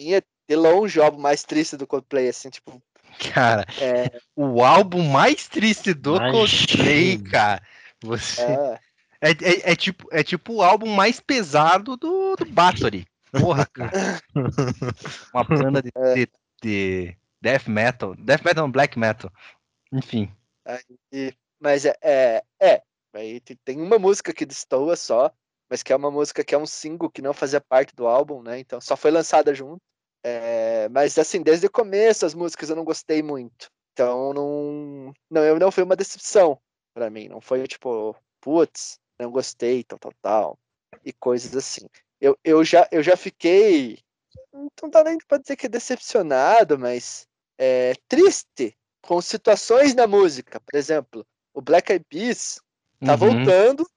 mim, 0.00 0.14
é 0.14 0.22
de 0.48 0.56
longe 0.56 0.98
o 0.98 1.02
álbum 1.02 1.20
mais 1.20 1.42
triste 1.42 1.76
do 1.76 1.86
Coldplay, 1.86 2.28
assim, 2.28 2.50
tipo. 2.50 2.82
Cara, 3.32 3.66
é... 3.80 4.20
o 4.34 4.62
álbum 4.62 5.02
mais 5.02 5.46
triste 5.46 5.94
do 5.94 6.18
Ai, 6.18 6.32
Coldplay, 6.32 7.18
cara. 7.18 7.62
Você. 8.02 8.42
É. 8.42 8.80
É, 9.22 9.30
é, 9.32 9.72
é, 9.72 9.76
tipo, 9.76 10.08
é 10.10 10.22
tipo 10.22 10.54
o 10.54 10.62
álbum 10.62 10.86
mais 10.86 11.20
pesado 11.20 11.94
do, 11.96 12.36
do 12.36 12.46
Bathory. 12.46 13.06
Porra, 13.30 13.66
cara. 13.66 13.92
Uma 15.34 15.44
banda 15.44 15.82
de, 15.82 15.90
é. 15.94 16.14
de, 16.14 16.28
de, 16.62 17.16
death 17.40 17.68
metal. 17.68 18.14
Death 18.16 18.42
metal 18.42 18.64
não, 18.64 18.72
black 18.72 18.98
metal. 18.98 19.30
Enfim. 19.92 20.32
Aí, 20.64 21.34
mas 21.60 21.84
é, 21.84 21.94
é, 22.02 22.42
é. 22.60 22.82
Aí 23.12 23.40
tem 23.64 23.80
uma 23.80 23.98
música 23.98 24.32
que 24.32 24.46
destoa 24.46 24.96
só, 24.96 25.30
mas 25.68 25.82
que 25.82 25.92
é 25.92 25.96
uma 25.96 26.10
música 26.10 26.42
que 26.42 26.54
é 26.54 26.58
um 26.58 26.66
single 26.66 27.10
que 27.10 27.20
não 27.20 27.34
fazia 27.34 27.60
parte 27.60 27.94
do 27.94 28.06
álbum, 28.06 28.42
né? 28.42 28.58
Então 28.58 28.80
só 28.80 28.96
foi 28.96 29.10
lançada 29.10 29.54
junto. 29.54 29.82
É, 30.22 30.88
mas 30.90 31.18
assim, 31.18 31.42
desde 31.42 31.66
o 31.66 31.70
começo 31.70 32.26
as 32.26 32.34
músicas 32.34 32.70
eu 32.70 32.76
não 32.76 32.84
gostei 32.84 33.22
muito. 33.22 33.70
Então 33.92 34.32
não, 34.32 35.14
não, 35.30 35.42
eu 35.42 35.58
não 35.58 35.70
foi 35.70 35.84
uma 35.84 35.96
decepção 35.96 36.58
para 36.94 37.10
mim. 37.10 37.28
Não 37.28 37.40
foi 37.40 37.66
tipo, 37.66 38.14
putz, 38.40 38.98
não 39.18 39.30
gostei, 39.30 39.84
tal, 39.84 39.98
tal, 39.98 40.12
tal, 40.22 40.58
e 41.04 41.12
coisas 41.12 41.54
assim. 41.56 41.86
Eu, 42.20 42.38
eu, 42.44 42.62
já, 42.64 42.88
eu 42.92 43.02
já 43.02 43.16
fiquei, 43.16 43.98
não 44.52 44.90
dá 44.90 45.02
nem 45.04 45.18
pra 45.26 45.38
dizer 45.38 45.56
que 45.56 45.66
é 45.66 45.68
decepcionado, 45.68 46.78
mas 46.78 47.26
é, 47.58 47.94
triste 48.08 48.76
com 49.02 49.20
situações 49.20 49.94
na 49.94 50.06
música. 50.06 50.60
Por 50.60 50.76
exemplo, 50.76 51.26
o 51.54 51.60
Black 51.60 51.92
Eyed 51.92 52.04
Peas 52.08 52.60
tá 53.04 53.12
uhum. 53.12 53.18
voltando, 53.18 53.88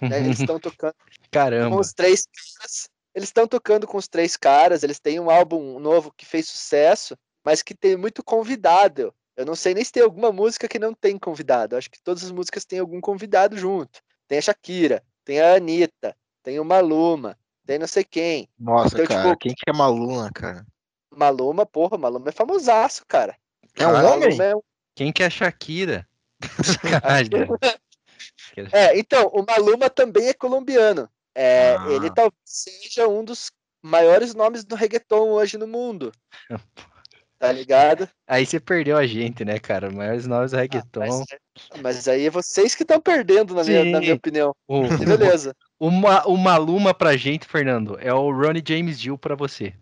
né, 0.00 0.18
eles 0.20 0.38
estão 0.40 0.58
tocando 0.60 0.94
Caramba. 1.30 1.74
com 1.74 1.80
os 1.80 1.92
três 1.92 2.24
caras. 2.26 2.88
Eles 3.14 3.28
estão 3.28 3.46
tocando 3.46 3.86
com 3.86 3.98
os 3.98 4.08
três 4.08 4.36
caras, 4.36 4.82
eles 4.82 4.98
têm 4.98 5.20
um 5.20 5.30
álbum 5.30 5.78
novo 5.78 6.12
que 6.16 6.24
fez 6.24 6.48
sucesso, 6.48 7.16
mas 7.44 7.62
que 7.62 7.74
tem 7.74 7.96
muito 7.96 8.22
convidado. 8.22 9.14
Eu 9.36 9.46
não 9.46 9.54
sei 9.54 9.74
nem 9.74 9.84
se 9.84 9.92
tem 9.92 10.02
alguma 10.02 10.32
música 10.32 10.68
que 10.68 10.78
não 10.78 10.94
tem 10.94 11.18
convidado. 11.18 11.76
acho 11.76 11.90
que 11.90 12.02
todas 12.02 12.24
as 12.24 12.30
músicas 12.30 12.64
têm 12.64 12.78
algum 12.78 13.00
convidado 13.00 13.56
junto. 13.56 14.00
Tem 14.28 14.38
a 14.38 14.42
Shakira, 14.42 15.02
tem 15.24 15.40
a 15.40 15.54
Anitta, 15.54 16.16
tem 16.42 16.58
o 16.58 16.64
Maluma, 16.64 17.38
tem 17.66 17.78
não 17.78 17.86
sei 17.86 18.04
quem. 18.04 18.48
Nossa, 18.58 18.94
então, 18.94 19.06
cara, 19.06 19.22
tipo, 19.22 19.38
quem 19.38 19.54
que 19.54 19.68
é 19.68 19.72
Maluma, 19.72 20.30
cara? 20.34 20.66
Maluma, 21.14 21.66
porra, 21.66 21.98
Maluma 21.98 22.28
é 22.28 22.32
famosaço, 22.32 23.04
cara. 23.06 23.36
É 23.76 23.86
um 23.86 24.06
homem? 24.06 24.40
É 24.40 24.56
um... 24.56 24.62
Quem 24.94 25.12
que 25.12 25.22
é 25.22 25.30
Shakira? 25.30 26.06
é, 28.72 28.98
então, 28.98 29.28
o 29.28 29.44
Maluma 29.46 29.88
também 29.88 30.28
é 30.28 30.34
colombiano. 30.34 31.08
É, 31.34 31.76
ah. 31.76 31.86
Ele 31.90 32.10
talvez 32.10 32.34
seja 32.44 33.08
um 33.08 33.24
dos 33.24 33.50
maiores 33.82 34.34
nomes 34.34 34.64
do 34.64 34.74
reggaeton 34.74 35.30
hoje 35.30 35.58
no 35.58 35.66
mundo. 35.66 36.12
Tá 37.38 37.50
ligado? 37.50 38.08
Aí 38.24 38.46
você 38.46 38.60
perdeu 38.60 38.96
a 38.96 39.04
gente, 39.04 39.44
né, 39.44 39.58
cara? 39.58 39.90
Maiores 39.90 40.28
nomes 40.28 40.52
do 40.52 40.58
reggaeton. 40.58 41.02
Ah, 41.02 41.08
mas, 41.08 41.82
mas, 41.82 42.06
aí 42.06 42.26
é 42.26 42.30
vocês 42.30 42.72
que 42.72 42.84
estão 42.84 43.00
perdendo, 43.00 43.52
na 43.52 43.64
minha, 43.64 43.84
na 43.84 43.98
minha, 43.98 44.14
opinião. 44.14 44.54
O, 44.68 44.82
Beleza. 44.96 45.52
O, 45.76 45.88
o, 45.88 46.34
o 46.34 46.38
Maluma 46.38 46.94
pra 46.94 47.16
gente, 47.16 47.44
Fernando, 47.44 47.98
é 47.98 48.14
o 48.14 48.30
Ronnie 48.30 48.62
James 48.64 49.00
Dio 49.00 49.18
pra 49.18 49.34
você. 49.34 49.74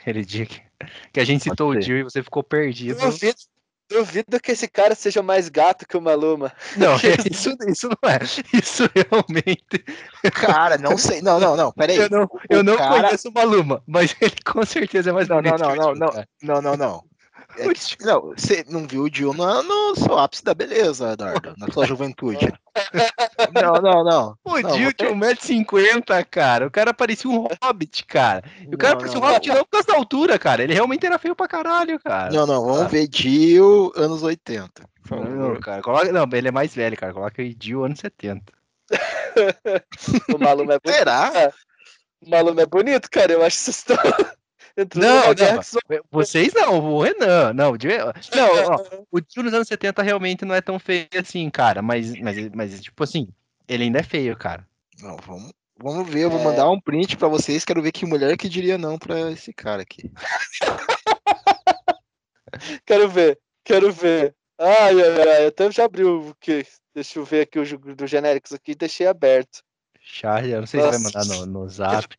Aquele 0.00 0.24
dia 0.24 0.46
que 0.46 0.62
que 1.12 1.20
a 1.20 1.24
gente 1.24 1.44
citou 1.44 1.70
o 1.70 1.78
Dio 1.78 1.98
e 1.98 2.02
você 2.02 2.22
ficou 2.22 2.42
perdido. 2.42 2.98
Duvido, 2.98 3.36
duvido 3.92 4.40
que 4.40 4.52
esse 4.52 4.66
cara 4.68 4.94
seja 4.94 5.22
mais 5.22 5.48
gato 5.48 5.86
que 5.86 5.96
o 5.96 6.00
Maluma. 6.00 6.52
Não, 6.76 6.96
isso, 7.30 7.56
isso 7.66 7.88
não 7.88 8.10
é. 8.10 8.18
Isso 8.52 8.88
realmente. 8.94 9.84
Cara, 10.32 10.78
não 10.78 10.98
sei. 10.98 11.22
Não, 11.22 11.38
não, 11.38 11.56
não. 11.56 11.72
Peraí. 11.72 11.96
Eu 11.96 12.10
não, 12.10 12.28
eu 12.48 12.62
não 12.62 12.76
cara... 12.76 13.08
conheço 13.08 13.28
o 13.28 13.32
Maluma, 13.32 13.82
mas 13.86 14.16
ele 14.20 14.36
com 14.44 14.64
certeza 14.64 15.10
é 15.10 15.12
mais 15.12 15.28
não, 15.28 15.40
não, 15.40 15.56
não, 15.56 15.74
não, 15.74 15.94
não, 15.94 16.24
não, 16.42 16.62
não, 16.62 16.76
não. 16.76 17.11
É 17.56 17.68
que, 17.68 18.04
não, 18.04 18.32
você 18.36 18.64
não 18.68 18.86
viu 18.86 19.02
o 19.02 19.10
Dio 19.10 19.32
no, 19.34 19.94
seu 19.94 20.18
ápice 20.18 20.42
da 20.42 20.54
beleza, 20.54 21.12
Eduardo, 21.12 21.54
na 21.58 21.70
sua 21.70 21.86
juventude. 21.86 22.52
Não, 23.52 23.74
não, 23.74 24.04
não. 24.04 24.38
O 24.44 24.60
não, 24.60 24.72
Dio 24.72 24.92
tinha 24.92 25.10
1,50m, 25.10 26.26
cara. 26.30 26.66
O 26.66 26.70
cara 26.70 26.94
parecia 26.94 27.30
um 27.30 27.46
hobbit, 27.62 28.04
cara. 28.06 28.42
E 28.60 28.74
o 28.74 28.78
cara 28.78 28.94
não, 28.94 29.00
parecia 29.00 29.18
um 29.18 29.22
hobbit 29.22 29.48
não 29.48 29.64
por 29.64 29.70
causa 29.70 29.86
da 29.88 29.96
altura, 29.96 30.38
cara. 30.38 30.62
Ele 30.62 30.74
realmente 30.74 31.04
era 31.04 31.18
feio 31.18 31.36
pra 31.36 31.48
caralho, 31.48 31.98
cara. 32.00 32.32
Não, 32.32 32.46
não, 32.46 32.64
vamos 32.64 32.90
ver 32.90 33.06
Dio 33.06 33.92
anos 33.96 34.22
80. 34.22 34.70
Não, 35.10 35.60
cara, 35.60 35.82
coloca... 35.82 36.10
não, 36.12 36.28
ele 36.32 36.48
é 36.48 36.52
mais 36.52 36.74
velho, 36.74 36.96
cara. 36.96 37.12
Coloca 37.12 37.42
aí 37.42 37.54
Dio 37.54 37.84
anos 37.84 37.98
70. 37.98 38.42
o 40.34 40.38
Maluma 40.38 40.74
é 40.74 40.78
bonito. 40.78 40.98
Será? 40.98 41.52
O 42.20 42.30
Maluma 42.30 42.62
é 42.62 42.66
bonito, 42.66 43.10
cara. 43.10 43.32
Eu 43.32 43.44
acho 43.44 43.56
que 43.58 43.62
Não, 44.94 45.34
não, 45.34 45.60
vocês 46.10 46.54
não, 46.54 46.78
o 46.78 47.02
Renan, 47.02 47.52
não, 47.52 47.72
não, 48.34 48.48
ó, 48.70 48.82
o 49.10 49.20
Dio 49.20 49.42
nos 49.42 49.52
anos 49.52 49.68
70 49.68 50.02
realmente 50.02 50.44
não 50.44 50.54
é 50.54 50.62
tão 50.62 50.78
feio 50.78 51.08
assim, 51.18 51.50
cara, 51.50 51.82
mas, 51.82 52.18
mas, 52.18 52.48
mas 52.54 52.80
tipo 52.80 53.04
assim, 53.04 53.28
ele 53.68 53.84
ainda 53.84 54.00
é 54.00 54.02
feio, 54.02 54.36
cara. 54.36 54.66
Não, 55.02 55.16
vamos, 55.18 55.52
vamos 55.76 56.08
ver, 56.08 56.24
eu 56.24 56.30
vou 56.30 56.40
é... 56.40 56.44
mandar 56.44 56.70
um 56.70 56.80
print 56.80 57.18
pra 57.18 57.28
vocês, 57.28 57.64
quero 57.64 57.82
ver 57.82 57.92
que 57.92 58.06
mulher 58.06 58.36
que 58.36 58.48
diria 58.48 58.78
não 58.78 58.98
pra 58.98 59.30
esse 59.30 59.52
cara 59.52 59.82
aqui. 59.82 60.10
quero 62.86 63.08
ver, 63.10 63.38
quero 63.62 63.92
ver. 63.92 64.34
Ai, 64.58 65.02
ai, 65.02 65.28
ai, 65.28 65.46
até 65.46 65.70
já 65.70 65.84
abriu 65.84 66.28
o 66.28 66.34
que? 66.36 66.66
Deixa 66.94 67.18
eu 67.18 67.24
ver 67.24 67.42
aqui 67.42 67.58
o 67.58 67.94
do 67.94 68.06
genéricos 68.06 68.52
aqui, 68.52 68.74
deixei 68.74 69.06
aberto. 69.06 69.62
Chat, 70.00 70.48
eu 70.48 70.60
não 70.60 70.66
sei 70.66 70.80
se 70.80 70.88
vai 70.88 70.98
mandar 70.98 71.24
no, 71.26 71.46
no 71.46 71.68
zap. 71.72 72.16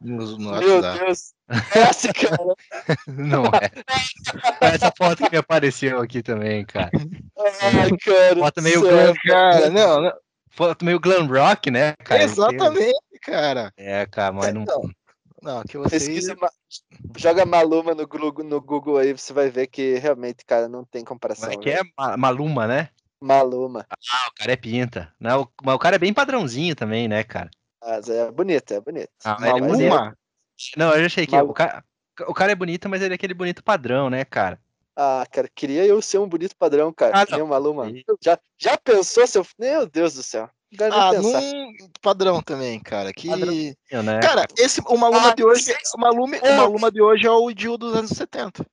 No, 0.00 0.38
no 0.38 0.58
Meu 0.58 0.76
WhatsApp. 0.76 1.04
Deus. 1.04 1.33
Essa, 1.48 2.12
cara. 2.12 2.36
Não 3.06 3.44
é. 3.46 3.70
Essa 4.74 4.92
foto 4.96 5.24
que 5.24 5.30
me 5.30 5.38
apareceu 5.38 6.00
aqui 6.00 6.22
também, 6.22 6.64
cara. 6.64 6.90
Ai, 7.38 7.90
cara. 7.98 8.36
Foto 8.36 8.62
meio 8.62 8.80
do 8.80 8.88
glam, 8.88 9.06
céu. 9.06 9.14
Cara, 9.26 9.70
não, 9.70 10.02
não. 10.02 10.12
foto 10.50 10.84
meio 10.84 10.98
glam 11.00 11.26
rock, 11.26 11.70
né, 11.70 11.94
cara? 12.04 12.22
Exatamente, 12.22 13.18
cara. 13.20 13.72
É, 13.76 14.06
cara, 14.06 14.32
mas 14.32 14.54
não. 14.54 14.62
Então, 14.62 14.82
Não, 15.42 15.62
que 15.62 15.76
vocês. 15.76 16.06
Pesquisa, 16.06 16.34
joga 17.16 17.44
Maluma 17.44 17.94
no 17.94 18.06
Google, 18.08 18.44
no 18.44 18.60
Google 18.60 18.96
aí, 18.98 19.12
você 19.12 19.32
vai 19.32 19.50
ver 19.50 19.66
que 19.66 19.98
realmente, 19.98 20.44
cara, 20.46 20.68
não 20.68 20.84
tem 20.84 21.04
comparação. 21.04 21.48
Como 21.50 21.60
é 21.60 21.62
que 21.62 21.70
velho. 21.70 21.82
é 21.82 22.02
Ma- 22.02 22.16
Maluma, 22.16 22.66
né? 22.66 22.88
Maluma. 23.20 23.86
Ah, 23.90 24.28
o 24.28 24.34
cara 24.34 24.52
é 24.52 24.56
pinta. 24.56 25.12
Não, 25.20 25.42
o- 25.42 25.48
mas 25.62 25.74
o 25.74 25.78
cara 25.78 25.96
é 25.96 25.98
bem 25.98 26.12
padrãozinho 26.14 26.74
também, 26.74 27.06
né, 27.08 27.22
cara? 27.22 27.50
Mas 27.82 28.08
é 28.08 28.30
bonito, 28.32 28.72
é 28.72 28.80
bonito. 28.80 29.10
Ah, 29.22 29.36
mas 29.38 29.60
Maluma? 29.60 30.16
Não, 30.76 30.92
eu 30.92 31.00
já 31.00 31.06
achei 31.06 31.26
que 31.26 31.34
Malu- 31.36 31.50
o 31.50 31.54
cara, 31.54 31.84
o 32.28 32.34
cara 32.34 32.52
é 32.52 32.54
bonito, 32.54 32.88
mas 32.88 33.02
ele 33.02 33.14
é 33.14 33.16
aquele 33.16 33.34
bonito 33.34 33.62
padrão, 33.62 34.08
né, 34.10 34.24
cara? 34.24 34.60
Ah, 34.96 35.26
cara, 35.30 35.48
queria 35.52 35.84
eu 35.84 36.00
ser 36.00 36.18
um 36.18 36.28
bonito 36.28 36.54
padrão, 36.56 36.92
cara. 36.92 37.12
Ah, 37.20 37.26
que 37.26 37.32
nem 37.32 37.40
não. 37.40 37.46
o 37.46 37.50
Maluma. 37.50 37.90
E- 37.90 38.04
Já, 38.22 38.38
já 38.56 38.78
pensou, 38.78 39.26
seu. 39.26 39.44
Meu 39.58 39.86
Deus 39.86 40.14
do 40.14 40.22
céu. 40.22 40.48
Não 40.78 40.86
Ah, 40.92 41.10
pensar. 41.10 41.40
num 41.40 41.72
padrão 42.00 42.42
também, 42.42 42.80
cara. 42.80 43.12
Que. 43.12 43.28
Padrãozinho, 43.28 43.74
né? 44.04 44.20
Cara, 44.20 44.44
esse, 44.56 44.80
o 44.86 44.96
Maluma 44.96 45.30
Ah, 45.30 45.34
de 45.34 45.44
hoje. 45.44 45.72
O 45.96 46.00
Maluma, 46.00 46.36
o 46.36 46.46
É. 46.46 46.56
Maluma 46.56 46.90
de 46.92 47.00
hoje 47.02 47.26
é 47.26 47.30
o 47.30 47.52
Dio 47.52 47.76
dos 47.76 47.94
anos 47.94 48.10
70. 48.10 48.64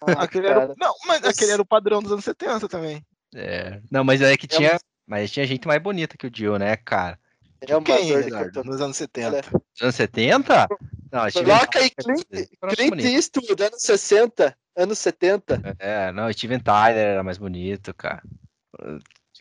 Ah, 0.00 0.22
Aquele 0.22 0.46
era, 0.46 0.74
não, 0.78 0.94
mas 1.06 1.20
Nossa. 1.20 1.30
aquele 1.32 1.52
era 1.52 1.62
o 1.62 1.66
padrão 1.66 2.00
dos 2.02 2.12
anos 2.12 2.24
70 2.24 2.68
também. 2.68 3.04
É. 3.34 3.80
Não, 3.90 4.02
mas 4.04 4.20
é 4.20 4.36
que 4.36 4.46
É 4.46 4.48
tinha. 4.48 4.78
Mas 5.06 5.30
tinha 5.30 5.46
gente 5.46 5.66
mais 5.66 5.82
bonita 5.82 6.16
que 6.18 6.26
o 6.26 6.30
Dio, 6.30 6.56
né, 6.58 6.76
cara? 6.76 7.18
É 7.60 7.76
uma 7.76 7.84
Quem, 7.84 8.12
cotovelo. 8.12 8.64
Nos 8.64 8.80
anos 8.80 8.96
70. 8.96 9.42
Nos 9.52 9.82
anos 9.82 9.94
70? 9.94 10.68
Não, 11.10 11.30
Coloca 11.32 11.78
aí 11.78 11.90
Clint, 11.90 12.48
Clint. 12.76 13.04
Eastwood, 13.04 13.62
anos 13.62 13.82
60, 13.82 14.56
anos 14.76 14.98
70. 14.98 15.76
É, 15.78 16.12
não, 16.12 16.26
o 16.28 16.32
Steven 16.32 16.60
Tyler 16.60 17.06
era 17.06 17.22
mais 17.22 17.38
bonito, 17.38 17.92
cara. 17.94 18.22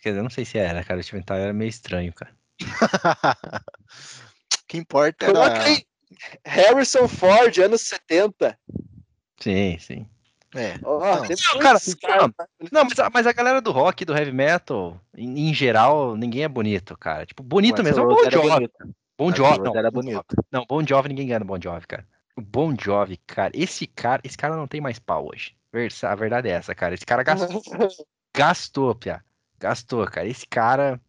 Quer 0.02 0.10
dizer, 0.10 0.20
eu 0.20 0.24
não 0.24 0.30
sei 0.30 0.46
se 0.46 0.58
era, 0.58 0.84
cara. 0.84 1.00
O 1.00 1.04
Steven 1.04 1.24
Tyler 1.24 1.44
era 1.46 1.54
meio 1.54 1.70
estranho, 1.70 2.14
cara. 2.14 2.34
O 4.64 4.68
que 4.68 4.78
importa 4.78 5.26
era. 5.26 5.34
Coloca 5.34 5.64
aí 5.64 5.86
Harrison 6.46 7.08
Ford, 7.08 7.58
anos 7.60 7.82
70. 7.82 8.58
Sim, 9.40 9.78
sim. 9.80 10.10
É. 10.58 10.80
Ó, 10.84 11.00
Não. 11.00 11.60
cara, 11.60 11.80
né? 11.80 12.46
Não, 12.72 12.84
mas 12.84 13.00
a, 13.00 13.10
mas 13.14 13.28
a 13.28 13.32
galera 13.34 13.62
do 13.62 13.72
rock, 13.72 14.04
do 14.04 14.16
heavy 14.18 14.32
metal, 14.32 15.00
em, 15.16 15.50
em 15.50 15.54
geral, 15.54 16.16
ninguém 16.16 16.44
é 16.44 16.48
bonito, 16.48 16.98
cara. 16.98 17.26
Tipo, 17.26 17.44
bonito 17.44 17.80
o 17.80 17.84
mesmo 17.84 18.02
é 18.02 18.06
o 18.06 18.08
Bon 18.10 18.30
Jovi. 18.32 18.50
bonito. 18.50 18.74
Bon 19.18 19.32
Jovi, 19.36 19.60
não, 19.60 19.76
era 19.76 19.92
bonito. 19.92 20.26
Não, 20.52 20.66
Bon 20.68 20.86
Jovi, 20.86 21.10
ninguém 21.10 21.28
ganha 21.28 21.40
no 21.40 21.46
Bon 21.46 21.60
Jovi, 21.62 21.86
cara. 21.88 22.06
O 22.36 22.42
Bon 22.42 22.76
Jovi, 22.80 23.18
cara, 23.26 23.52
esse 23.56 23.88
cara, 23.88 24.22
esse 24.24 24.38
cara 24.38 24.56
não 24.56 24.68
tem 24.68 24.80
mais 24.82 25.00
pau 25.00 25.30
hoje. 25.32 25.56
A 26.04 26.16
verdade 26.16 26.48
é 26.50 26.52
essa, 26.54 26.74
cara. 26.74 26.94
Esse 26.96 27.06
cara 27.06 27.24
gastou, 27.24 27.62
gastou, 28.36 28.96
Pia. 28.96 29.24
Gastou, 29.60 30.06
cara. 30.08 30.28
Esse 30.28 30.46
cara. 30.48 31.00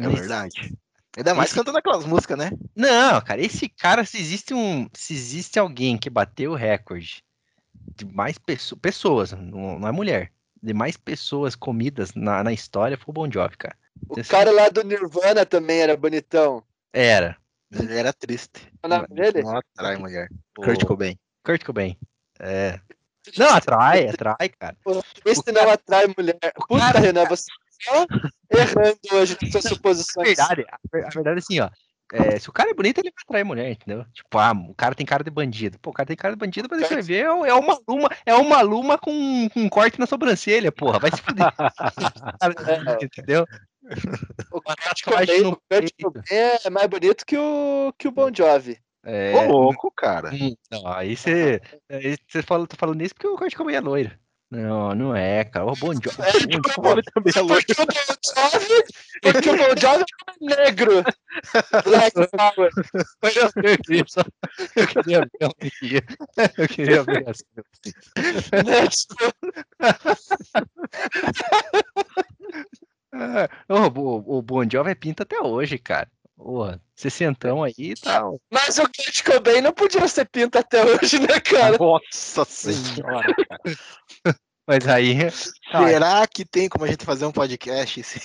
É 0.00 0.08
verdade. 0.08 0.74
Ainda 1.16 1.34
mais 1.34 1.48
Esse- 1.48 1.58
cantando 1.58 1.78
aquelas 1.78 2.04
músicas, 2.04 2.36
né? 2.36 2.50
Não, 2.74 3.20
cara, 3.22 3.40
esse 3.40 3.68
cara, 3.70 4.04
se 4.04 4.18
existe 4.18 4.52
um. 4.52 4.86
Se 4.92 5.14
existe 5.14 5.58
alguém 5.58 5.96
que 5.96 6.10
bateu 6.10 6.52
o 6.52 6.54
recorde 6.56 7.22
de 7.96 8.04
mais 8.04 8.38
pesso- 8.38 8.76
pessoas, 8.76 9.32
não, 9.32 9.78
não 9.78 9.88
é 9.88 9.92
mulher, 9.92 10.30
de 10.62 10.72
mais 10.74 10.96
pessoas 10.96 11.54
comidas 11.54 12.14
na, 12.14 12.44
na 12.44 12.52
história, 12.52 12.96
foi 12.96 13.06
o 13.08 13.12
Bon 13.12 13.30
Jovi, 13.30 13.56
cara. 13.56 13.76
O 14.08 14.22
cara 14.28 14.50
lá 14.50 14.68
do 14.68 14.84
Nirvana 14.84 15.46
também 15.46 15.80
era 15.80 15.96
bonitão. 15.96 16.62
Era. 16.92 17.36
Ele 17.72 17.98
era 17.98 18.12
triste. 18.12 18.70
O 18.82 18.88
nome 18.88 19.06
dele? 19.08 19.42
Não 19.42 19.56
atrai 19.56 19.96
mulher. 19.96 20.28
O 20.58 20.62
Kurt 20.62 20.84
Cobain. 20.84 21.18
Kurt 21.44 21.64
Cobain. 21.64 21.96
É. 22.38 22.78
Não, 23.36 23.48
atrai, 23.48 24.08
atrai, 24.08 24.48
cara. 24.50 24.76
Esse 25.24 25.40
o 25.40 25.44
não 25.52 25.54
cara- 25.54 25.72
atrai 25.72 26.04
mulher. 26.16 26.38
Puta, 26.68 26.78
cara- 26.78 27.00
Renan, 27.00 27.24
você 27.24 27.44
só 27.82 28.06
errando 28.50 28.98
hoje 29.12 29.36
nas 29.42 29.50
suas 29.50 29.66
A 29.66 29.68
suposições. 29.74 30.28
verdade, 30.28 30.64
a 30.70 30.78
ver- 30.92 31.06
a 31.06 31.08
verdade 31.08 31.36
é 31.36 31.38
assim, 31.38 31.60
ó. 31.60 31.68
É, 32.12 32.38
se 32.38 32.48
o 32.48 32.52
cara 32.52 32.70
é 32.70 32.74
bonito, 32.74 32.98
ele 32.98 33.10
vai 33.10 33.22
atrair 33.22 33.44
mulher, 33.44 33.70
entendeu? 33.70 34.04
Tipo, 34.12 34.38
ah, 34.38 34.52
o 34.52 34.74
cara 34.74 34.94
tem 34.94 35.04
cara 35.04 35.24
de 35.24 35.30
bandido. 35.30 35.78
Pô, 35.80 35.90
o 35.90 35.92
cara 35.92 36.06
tem 36.06 36.16
cara 36.16 36.34
de 36.34 36.38
bandido, 36.38 36.68
mas 36.70 36.80
você 36.86 36.94
vai 36.94 37.02
ver, 37.02 37.24
é, 37.24 37.48
é 37.48 37.54
uma 37.54 37.78
luma, 37.88 38.08
é 38.24 38.34
uma 38.34 38.60
luma 38.60 38.96
com, 38.96 39.48
com 39.52 39.60
um 39.60 39.68
corte 39.68 39.98
na 39.98 40.06
sobrancelha, 40.06 40.70
porra. 40.70 40.98
Vai 40.98 41.10
se 41.10 41.20
fuder. 41.20 41.46
É. 42.46 43.04
entendeu? 43.04 43.46
O 44.50 44.60
Kurt 44.60 45.02
Cobain, 45.04 45.42
no 45.42 45.60
é 46.30 46.70
mais 46.70 46.86
bonito 46.88 47.24
que 47.24 47.36
o, 47.36 47.92
que 47.96 48.08
o 48.08 48.12
Bon 48.12 48.30
Jovi. 48.34 48.78
É, 49.04 49.32
Ô, 49.36 49.52
louco, 49.52 49.90
cara. 49.90 50.30
hum, 50.32 50.56
não, 50.70 50.86
aí 50.88 51.16
você. 51.16 51.60
Aí 51.88 52.16
você 52.28 52.42
fala, 52.42 52.66
tá 52.66 52.76
falando 52.76 53.00
isso 53.02 53.14
porque 53.14 53.28
o 53.28 53.36
Kurt 53.36 53.54
Cobain 53.54 53.76
é 53.76 53.80
loiro. 53.80 54.10
Não, 54.50 54.94
não 54.94 55.16
é, 55.16 55.44
cara. 55.44 55.66
O 55.66 55.74
Bon 55.74 55.92
Jovi. 55.92 56.22
É, 56.22 56.32
Bon 56.58 56.90
Jovi- 56.90 57.02
também 57.12 57.32
é 57.34 57.40
louco. 57.40 57.62
Porque 59.22 59.50
o 59.50 59.56
Bon 59.56 59.76
Jovi, 59.80 60.04
o 60.04 60.52
é 60.52 60.56
negro. 60.56 61.02
Black 61.84 62.14
Power. 62.30 62.70
Eu 63.66 63.78
queria, 63.78 64.04
só, 64.06 64.22
eu 64.76 64.86
queria 64.86 65.20
ver 65.20 65.54
que 65.58 65.86
ia. 65.86 66.02
Eu 66.56 66.68
queria 66.68 67.02
ver 67.02 67.28
assim. 67.28 67.44
Tipo, 68.90 69.16
Ah, 73.12 73.48
o, 73.68 74.38
o 74.38 74.42
Bon 74.42 74.68
Jovi 74.70 74.90
é 74.90 74.94
pinta 74.94 75.22
até 75.22 75.40
hoje, 75.40 75.78
cara. 75.78 76.08
Porra, 76.36 76.80
sessentão 76.94 77.62
aí 77.62 77.94
tá. 77.94 78.22
Mas 78.52 78.78
o 78.78 78.82
Kurt 78.82 79.24
Cobain 79.24 79.60
não 79.60 79.72
podia 79.72 80.06
ser 80.06 80.26
pinta 80.28 80.60
até 80.60 80.84
hoje, 80.84 81.18
né, 81.18 81.40
cara? 81.40 81.78
Nossa 81.78 82.44
senhora, 82.44 83.34
cara. 83.34 84.36
Mas 84.66 84.88
aí. 84.88 85.16
Ah, 85.72 85.86
Será 85.86 86.26
que 86.26 86.44
tem 86.44 86.68
como 86.68 86.84
a 86.84 86.88
gente 86.88 87.04
fazer 87.04 87.24
um 87.24 87.32
podcast 87.32 88.02
sem 88.04 88.22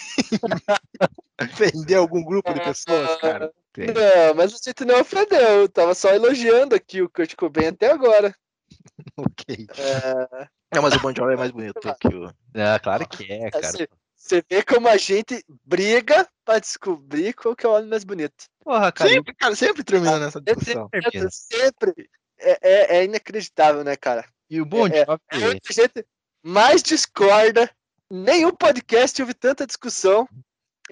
ofender 1.42 1.98
algum 1.98 2.24
grupo 2.24 2.54
de 2.54 2.62
pessoas, 2.62 3.16
cara? 3.22 3.52
tem. 3.72 3.88
Não, 3.88 4.36
mas 4.36 4.54
a 4.54 4.58
gente 4.58 4.84
não 4.84 5.00
ofendeu. 5.02 5.62
Eu 5.62 5.70
tava 5.70 5.94
só 5.94 6.10
elogiando 6.10 6.76
aqui 6.76 7.02
o 7.02 7.10
Kurt 7.10 7.36
Cobain 7.36 7.68
até 7.68 7.92
agora. 7.92 8.36
Ok. 9.18 9.68
É, 9.78 10.48
Não, 10.74 10.82
mas 10.82 10.96
o 10.96 11.00
Bon 11.00 11.14
Jovi 11.14 11.34
é 11.34 11.38
mais 11.38 11.52
bonito 11.52 11.80
que 12.00 12.08
o... 12.08 12.34
Ah, 12.56 12.80
claro 12.80 13.08
que 13.08 13.32
é, 13.32 13.50
cara. 13.50 13.68
assim, 13.68 13.86
você 14.22 14.44
vê 14.50 14.64
como 14.64 14.88
a 14.88 14.98
gente 14.98 15.44
briga 15.66 16.28
pra 16.46 16.60
descobrir 16.60 17.34
qual 17.34 17.56
que 17.56 17.66
é 17.66 17.70
o 17.70 17.74
homem 17.74 17.90
mais 17.90 18.04
bonito. 18.04 18.46
Porra, 18.64 18.92
cara. 18.92 19.10
Sempre, 19.10 19.34
cara, 19.36 19.56
sempre 19.56 19.84
termina 19.84 20.20
nessa 20.20 20.40
discussão. 20.40 20.90
Sempre. 21.32 22.10
É, 22.40 22.58
é- 22.62 22.98
é 22.98 23.04
inacreditável, 23.04 23.84
né, 23.84 23.96
cara? 23.96 24.26
E 24.50 24.62
o 24.62 24.66
Bon 24.66 24.88
É. 24.88 25.00
É 25.02 25.06
a 25.32 25.38
gente 25.40 26.06
mais 26.44 26.82
discorda. 26.84 27.70
Nenhum 28.10 28.52
podcast 28.54 29.22
houve 29.22 29.34
tanta 29.34 29.66
discussão 29.66 30.28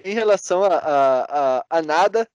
em 0.04 0.14
relação 0.14 0.64
a, 0.64 0.74
a, 0.76 1.58
a, 1.58 1.64
a 1.70 1.82
nada, 1.82 2.26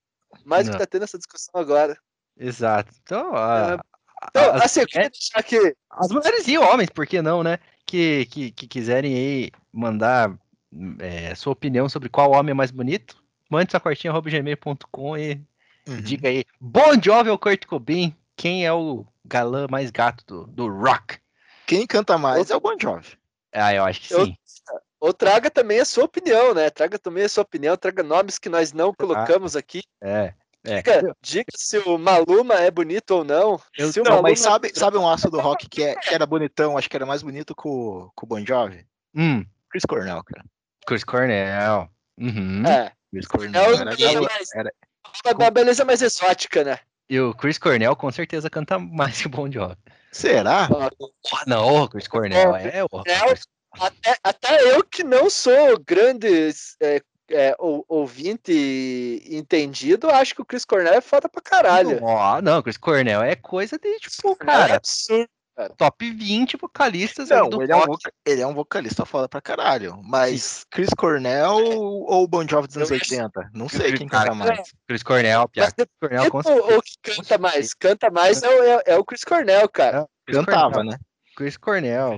mais 0.45 0.67
do 0.67 0.71
que 0.73 0.77
tá 0.77 0.85
tendo 0.85 1.03
essa 1.03 1.17
discussão 1.17 1.59
agora. 1.59 1.97
Exato. 2.37 2.93
Então, 3.01 3.35
a- 3.35 3.83
Então, 4.29 4.53
as, 4.53 4.61
assim, 4.63 4.81
eu 4.81 4.87
queria 4.87 5.09
deixar 5.09 5.39
aqui. 5.39 5.75
as 5.89 6.09
mulheres 6.09 6.47
e 6.47 6.57
homens, 6.57 6.89
por 6.89 7.05
que 7.07 7.21
não, 7.21 7.41
né? 7.43 7.57
Que, 7.85 8.25
que, 8.27 8.51
que 8.51 8.67
quiserem 8.67 9.13
aí 9.15 9.51
mandar 9.73 10.35
é, 10.99 11.33
sua 11.35 11.53
opinião 11.53 11.87
sobre 11.89 12.09
qual 12.09 12.31
homem 12.31 12.51
é 12.51 12.53
mais 12.53 12.71
bonito, 12.71 13.21
mande 13.49 13.71
sua 13.71 13.79
cortinha 13.79 14.13
gmail.com 14.13 15.17
e 15.17 15.41
Uhum. 15.87 16.01
diga 16.01 16.29
aí. 16.29 16.43
Bon 16.59 16.99
Jovi 17.01 17.29
ou 17.29 17.37
Kurt 17.37 17.65
Cobain? 17.67 18.15
Quem 18.35 18.65
é 18.65 18.73
o 18.73 19.05
galã 19.23 19.67
mais 19.69 19.91
gato 19.91 20.25
do, 20.25 20.47
do 20.47 20.67
rock? 20.67 21.19
Quem 21.67 21.85
canta 21.85 22.17
mais 22.17 22.49
é 22.49 22.55
o 22.55 22.59
Bon 22.59 22.75
Jovi. 22.79 23.17
Ah, 23.53 23.73
eu 23.73 23.83
acho 23.83 24.01
que 24.01 24.13
Eu- 24.13 24.25
sim. 24.25 24.35
Ou 24.99 25.13
traga 25.13 25.51
também 25.51 25.79
a 25.79 25.85
sua 25.85 26.05
opinião, 26.05 26.53
né? 26.55 26.69
Traga 26.71 26.97
também 26.97 27.23
a 27.25 27.29
sua 27.29 27.43
opinião, 27.43 27.77
traga 27.77 28.01
nomes 28.01 28.39
que 28.39 28.49
nós 28.49 28.73
não 28.73 28.91
colocamos 28.93 29.55
aqui. 29.55 29.83
É. 30.01 30.33
é. 30.63 30.77
Diga, 30.81 31.15
diga 31.21 31.45
se 31.55 31.77
o 31.79 31.97
Maluma 31.99 32.55
é 32.55 32.71
bonito 32.71 33.11
ou 33.11 33.23
não. 33.23 33.61
Eu- 33.77 33.91
se 33.91 33.99
o 33.99 34.03
Não, 34.03 34.11
Maluma 34.13 34.29
mas 34.29 34.39
sabe, 34.39 34.71
sabe 34.73 34.97
um 34.97 35.07
aço 35.07 35.29
do 35.29 35.39
rock 35.39 35.69
que, 35.69 35.83
é, 35.83 35.95
que 35.95 36.13
era 36.13 36.25
bonitão, 36.25 36.75
acho 36.77 36.89
que 36.89 36.95
era 36.95 37.05
mais 37.05 37.21
bonito 37.21 37.53
que 37.53 37.67
o, 37.67 38.09
que 38.17 38.23
o 38.23 38.27
Bon 38.27 38.43
Jovi? 38.43 38.87
Hum, 39.13 39.45
Chris 39.69 39.83
Cornell, 39.87 40.23
cara. 40.23 40.43
Chris 40.85 41.03
Cornell. 41.03 41.89
Uhum. 42.17 42.65
É, 42.65 42.91
Chris 43.11 43.25
é 43.25 43.27
Cornell 43.27 43.71
o 43.71 43.81
era, 43.81 43.93
era, 44.55 44.73
uma 45.35 45.51
beleza 45.51 45.83
mais 45.83 46.01
exótica, 46.01 46.63
né? 46.63 46.79
E 47.09 47.19
o 47.19 47.33
Chris 47.33 47.57
Cornell 47.57 47.95
com 47.95 48.11
certeza 48.11 48.49
canta 48.49 48.79
mais 48.79 49.21
que 49.21 49.27
o 49.27 49.29
Bon 49.29 49.51
Jovi. 49.51 49.75
Será? 50.11 50.67
Não, 51.45 51.83
o 51.83 51.89
Chris 51.89 52.07
Cornell 52.07 52.55
é 52.55 52.83
o. 52.83 52.89
Cornell. 52.89 53.35
Até, 53.79 54.17
até 54.23 54.73
eu 54.73 54.83
que 54.83 55.03
não 55.03 55.29
sou 55.29 55.77
grande 55.85 56.49
é, 56.81 57.01
é, 57.29 57.55
ou- 57.59 57.83
ouvinte 57.89 59.21
entendido, 59.29 60.09
acho 60.09 60.33
que 60.33 60.41
o 60.41 60.45
Chris 60.45 60.63
Cornell 60.63 60.93
é 60.93 61.01
foda 61.01 61.27
pra 61.27 61.41
caralho. 61.41 61.99
Ó, 62.01 62.41
não, 62.41 62.61
Chris 62.61 62.77
Cornell 62.77 63.21
é 63.21 63.35
coisa 63.35 63.77
de, 63.77 63.99
tipo, 63.99 64.31
é 64.31 64.35
cara. 64.35 64.75
absurdo. 64.75 65.29
Cara. 65.55 65.73
top 65.77 66.11
20 66.11 66.57
vocalistas 66.57 67.29
Não, 67.29 67.49
do 67.49 67.61
ele 67.63 67.71
é, 67.71 67.75
um, 67.75 67.81
ele 68.25 68.41
é 68.41 68.47
um 68.47 68.53
vocalista 68.53 69.05
foda 69.05 69.27
pra 69.29 69.41
caralho. 69.41 69.99
Mas 70.03 70.65
Chris 70.69 70.89
Cornell 70.97 71.55
ou 71.57 72.27
Bon 72.27 72.45
Jovi 72.47 72.67
dos 72.67 72.77
anos 72.77 72.89
Eu- 72.91 72.95
80? 72.97 73.49
Não 73.53 73.69
sei 73.69 73.93
quem 73.93 74.07
canta 74.07 74.33
mais. 74.33 74.71
Chris 74.87 75.03
Cornell, 75.03 75.47
Piá. 75.49 75.63
Mas 75.65 75.73
Chris 75.73 75.87
Cornell, 75.99 76.31
com 76.31 76.39
o 76.39 76.81
que 76.81 77.15
canta 77.15 77.37
mais? 77.37 77.73
Canta 77.73 78.11
mais 78.11 78.43
é, 78.43 78.49
o- 78.49 78.63
é- 78.63 78.83
é 78.87 78.97
o 78.97 79.03
Chris 79.05 79.23
Cornell, 79.23 79.69
cara. 79.69 80.07
Chris 80.25 80.37
Cantava, 80.37 80.73
Cornell. 80.75 80.91
né? 80.93 80.99
Chris 81.35 81.57
Cornell. 81.57 82.17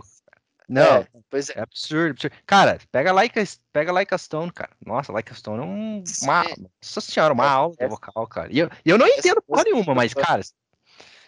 Não, 0.70 0.84
É, 0.98 1.08
pois 1.30 1.50
é. 1.50 1.54
é 1.60 1.62
absurdo, 1.62 2.12
absurdo. 2.12 2.36
Cara, 2.46 2.78
pega 2.92 3.14
Like, 3.14 3.40
a- 3.40 3.44
pega 3.72 3.90
like 3.94 4.14
a 4.14 4.18
Stone, 4.18 4.52
cara. 4.52 4.72
Nossa, 4.86 5.14
Like 5.14 5.32
a 5.32 5.36
Stone 5.36 5.60
é 5.60 5.66
um, 5.66 6.04
uma. 6.24 6.44
Nossa 6.44 7.00
senhora, 7.00 7.34
uma 7.34 7.46
É, 7.46 7.48
aula 7.48 7.74
de 7.78 7.84
é. 7.86 7.88
vocal, 7.88 8.28
cara. 8.28 8.50
E 8.52 8.60
eu, 8.60 8.70
eu 8.84 8.98
não 8.98 9.08
entendo 9.08 9.42
porra 9.42 9.64
nenhuma, 9.64 9.96
mas, 9.96 10.12
é 10.12 10.22
cara. 10.22 10.42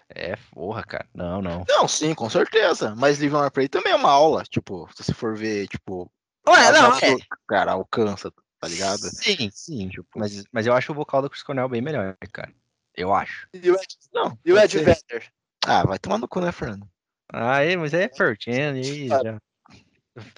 É, 0.10 0.36
porra, 0.52 0.84
cara. 0.84 1.08
Não, 1.14 1.42
não. 1.42 1.64
Não, 1.68 1.88
sim, 1.88 2.14
com 2.16 2.30
certeza. 2.30 2.96
Mas 2.96 3.20
Live 3.20 3.36
on 3.36 3.50
Play 3.50 3.68
também 3.68 3.94
é 3.94 3.96
uma 3.96 4.10
aula. 4.10 4.44
Tipo, 4.44 4.90
se 4.96 5.04
você 5.04 5.14
for 5.14 5.38
ver, 5.38 5.68
tipo, 5.68 6.12
Ué, 6.48 6.72
não, 6.72 6.98
é. 6.98 7.14
o 7.14 7.20
cara 7.48 7.74
alcança, 7.74 8.32
tá 8.60 8.68
ligado? 8.68 9.00
Sim, 9.02 9.50
sim. 9.52 9.90
Mas, 10.16 10.44
mas 10.52 10.66
eu 10.66 10.74
acho 10.74 10.92
o 10.92 10.96
vocal 10.96 11.22
do 11.22 11.30
Chris 11.30 11.44
Cornell 11.44 11.70
bem 11.70 11.82
melhor, 11.82 12.18
cara. 12.34 12.52
Eu 12.96 13.14
acho. 13.14 13.48
E 13.54 13.70
o 13.70 13.76
Ed, 13.76 13.98
Não. 14.14 14.38
e 14.44 14.52
o 14.52 14.58
Ed 14.58 14.72
ser. 14.72 14.84
Vedder? 14.84 15.32
Ah, 15.66 15.86
vai 15.86 16.00
tomar 16.00 16.18
no 16.18 16.28
cu, 16.28 16.42
né, 16.42 16.52
Fernando? 16.52 16.90
Ah, 17.32 17.64
é, 17.64 17.76
mas 17.78 17.94
é 17.94 18.08
Pertin, 18.08 18.52
aí 18.52 19.08
já. 19.08 19.40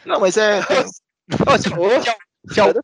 Não, 0.05 0.19
mas 0.19 0.35
é. 0.37 0.59
Ô, 0.59 1.57
se, 1.57 1.69
se 1.69 1.69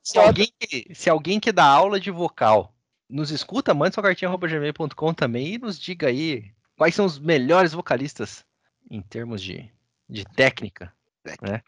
se 0.03 0.13
foda. 0.13 0.27
alguém 0.27 0.53
que, 0.59 0.95
se 0.95 1.09
alguém 1.09 1.39
que 1.39 1.51
dá 1.51 1.65
aula 1.65 1.99
de 1.99 2.09
vocal 2.09 2.73
nos 3.09 3.29
escuta, 3.31 3.73
manda 3.73 3.93
sua 3.93 4.03
cartinha 4.03 4.29
arroba 4.29 4.47
gmail.com 4.47 5.13
também 5.13 5.55
e 5.55 5.57
nos 5.57 5.79
diga 5.79 6.07
aí 6.07 6.51
quais 6.77 6.95
são 6.95 7.05
os 7.05 7.19
melhores 7.19 7.73
vocalistas 7.73 8.45
em 8.89 9.01
termos 9.01 9.41
de, 9.41 9.69
de 10.07 10.23
técnica, 10.23 10.93
né? 11.41 11.61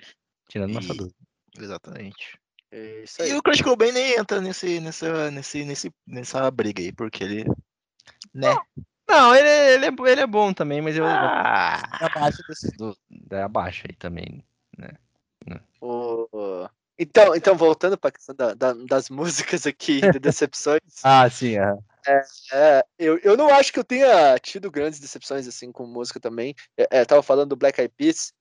Tirando 0.48 0.74
nossa 0.74 0.94
E- 0.94 0.98
dúvida. 0.98 1.16
Exatamente. 1.58 2.40
É 2.72 3.04
isso 3.04 3.22
E 3.24 3.34
o 3.34 3.42
Kurt 3.42 3.62
Cobain 3.64 3.92
nem 3.92 4.14
entra 4.14 4.40
nesse, 4.40 4.80
nessa, 4.80 5.32
nesse, 5.32 5.66
nesse, 5.66 5.92
nessa 6.08 6.50
briga 6.52 6.82
aí, 6.82 6.92
porque 6.94 7.24
ele. 7.24 7.44
Né? 8.34 8.56
Não, 9.08 9.36
ele, 9.36 9.48
é- 9.48 9.74
ele, 9.74 9.86
é, 9.88 10.12
ele 10.12 10.22
é 10.22 10.28
bom 10.28 10.54
também, 10.54 10.80
mas 10.82 10.96
eu 10.96 11.06
Ah, 11.08 11.82
é 12.00 12.06
abaixo 12.06 12.44
desses 12.48 12.72
do, 12.78 12.96
é 13.32 13.42
abaixo 13.42 13.84
aí 13.90 13.96
também. 13.96 14.46
O- 15.82 16.28
o- 16.32 16.70
Então, 16.98 17.36
então, 17.36 17.56
voltando 17.56 17.98
para 17.98 18.10
a 18.10 18.12
questão 18.12 18.36
da- 18.36 18.54
da- 18.54 18.74
das 18.74 19.10
músicas 19.58 19.66
aqui, 19.66 20.02
de 20.12 20.20
decepções, 20.20 20.82
Ah, 21.04 21.28
sim, 21.30 21.58
é. 21.58 21.74
É, 22.54 22.84
eu, 22.98 23.18
eu 23.20 23.36
não 23.38 23.50
acho 23.50 23.72
que 23.74 23.80
eu 23.80 23.84
tenha 23.84 24.38
tido 24.40 24.72
grandes 24.72 25.00
decepções 25.00 25.48
assim 25.48 25.72
com 25.72 25.86
música 25.86 26.20
também. 26.20 26.56
É, 26.78 27.00
é, 27.00 27.06
tava 27.06 27.22
falando 27.24 27.50
do 27.50 27.56
Black 27.56 27.80
Eyed 27.80 27.94
Peas. 27.96 28.32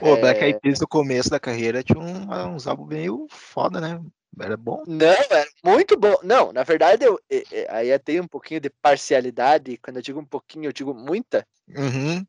o 0.00 0.08
É, 0.16 0.20
Black 0.20 0.40
Eyed 0.42 0.60
Peas 0.60 0.80
no 0.80 0.88
começo 0.88 1.30
da 1.30 1.40
carreira 1.40 1.82
tinha 1.82 1.98
um- 1.98 2.54
uns 2.54 2.66
álbuns 2.66 2.88
meio 2.88 3.26
foda, 3.30 3.80
né? 3.80 4.00
Era 4.40 4.56
bom. 4.56 4.84
Não, 4.86 5.06
era 5.06 5.46
muito 5.64 5.98
bom. 5.98 6.14
Não, 6.22 6.52
na 6.52 6.62
verdade, 6.62 7.04
eu, 7.04 7.18
é, 7.30 7.42
é, 7.50 7.66
aí 7.70 7.88
eu 7.88 7.98
tenho 7.98 8.22
um 8.22 8.28
pouquinho 8.28 8.60
de 8.60 8.70
parcialidade. 8.70 9.76
Quando 9.78 9.96
eu 9.96 10.02
digo 10.02 10.20
um 10.20 10.24
pouquinho, 10.24 10.66
eu 10.66 10.72
digo 10.72 10.94
muita. 10.94 11.44
Uhum. 11.68 12.24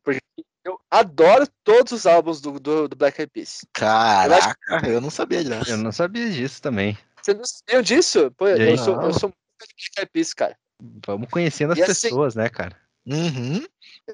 Eu 0.63 0.79
adoro 0.89 1.47
todos 1.63 1.91
os 1.93 2.05
álbuns 2.05 2.41
do, 2.41 2.59
do, 2.59 2.87
do 2.87 2.95
Black 2.95 3.19
Eyed 3.21 3.31
Peas. 3.31 3.59
Caraca, 3.73 4.55
eu 4.87 4.99
não 4.99 5.09
sabia 5.09 5.41
Eu 5.41 5.43
disso. 5.61 5.77
não 5.77 5.91
sabia 5.91 6.29
disso 6.29 6.61
também. 6.61 6.97
Vocês 7.21 7.37
não 7.37 7.45
sabiam 7.45 7.81
disso? 7.81 8.31
Pô, 8.31 8.47
eu, 8.47 8.77
sou, 8.77 9.01
eu 9.01 9.13
sou 9.13 9.29
muito 9.29 9.37
Black 9.59 9.73
Eyed 9.99 10.09
Peas, 10.11 10.33
cara. 10.33 10.57
Vamos 11.05 11.29
conhecendo 11.29 11.73
as 11.73 11.79
E 11.79 11.83
assim- 11.83 12.09
pessoas, 12.09 12.35
né, 12.35 12.49
cara? 12.49 12.75
Uhum. 13.05 13.65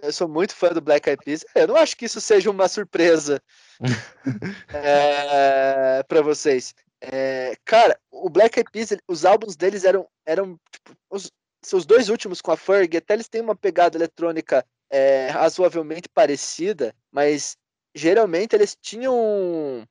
Eu 0.02 0.12
sou 0.14 0.28
muito 0.28 0.56
fã 0.56 0.70
do 0.70 0.80
Black 0.82 1.10
Eyed 1.10 1.24
Peas. 1.24 1.46
Eu 1.54 1.68
não 1.68 1.76
acho 1.76 1.98
que 1.98 2.06
isso 2.06 2.22
seja 2.22 2.50
uma 2.50 2.68
surpresa 2.68 3.42
é, 4.74 6.04
para 6.04 6.22
vocês. 6.22 6.74
É, 7.02 7.56
cara, 7.66 8.00
o 8.12 8.30
Black 8.30 8.58
Eyed 8.58 8.70
Peas, 8.72 8.90
os 9.08 9.26
álbuns 9.26 9.56
deles 9.56 9.84
eram, 9.84 10.08
eram 10.26 10.60
tipo, 10.72 10.96
os 11.10 11.32
seus 11.64 11.86
dois 11.86 12.10
últimos 12.10 12.42
com 12.42 12.52
a 12.52 12.58
Ferg, 12.58 12.96
até 12.98 13.14
eles 13.14 13.28
têm 13.28 13.42
uma 13.42 13.56
pegada 13.56 13.98
eletrônica 13.98 14.66
é, 14.90 15.28
razoavelmente 15.30 16.08
parecida, 16.08 16.94
mas 17.12 17.58
geralmente 17.94 18.54
eles 18.56 18.78
tinham 18.80 19.84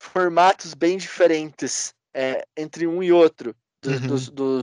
formatos 0.00 0.74
bem 0.74 0.96
diferentes 0.98 1.94
é, 2.14 2.44
entre 2.56 2.86
um 2.86 3.02
e 3.02 3.10
outro 3.12 3.54
dos, 3.82 4.00
Uhum. 4.00 4.06
dos, 4.06 4.28
dos- 4.30 4.62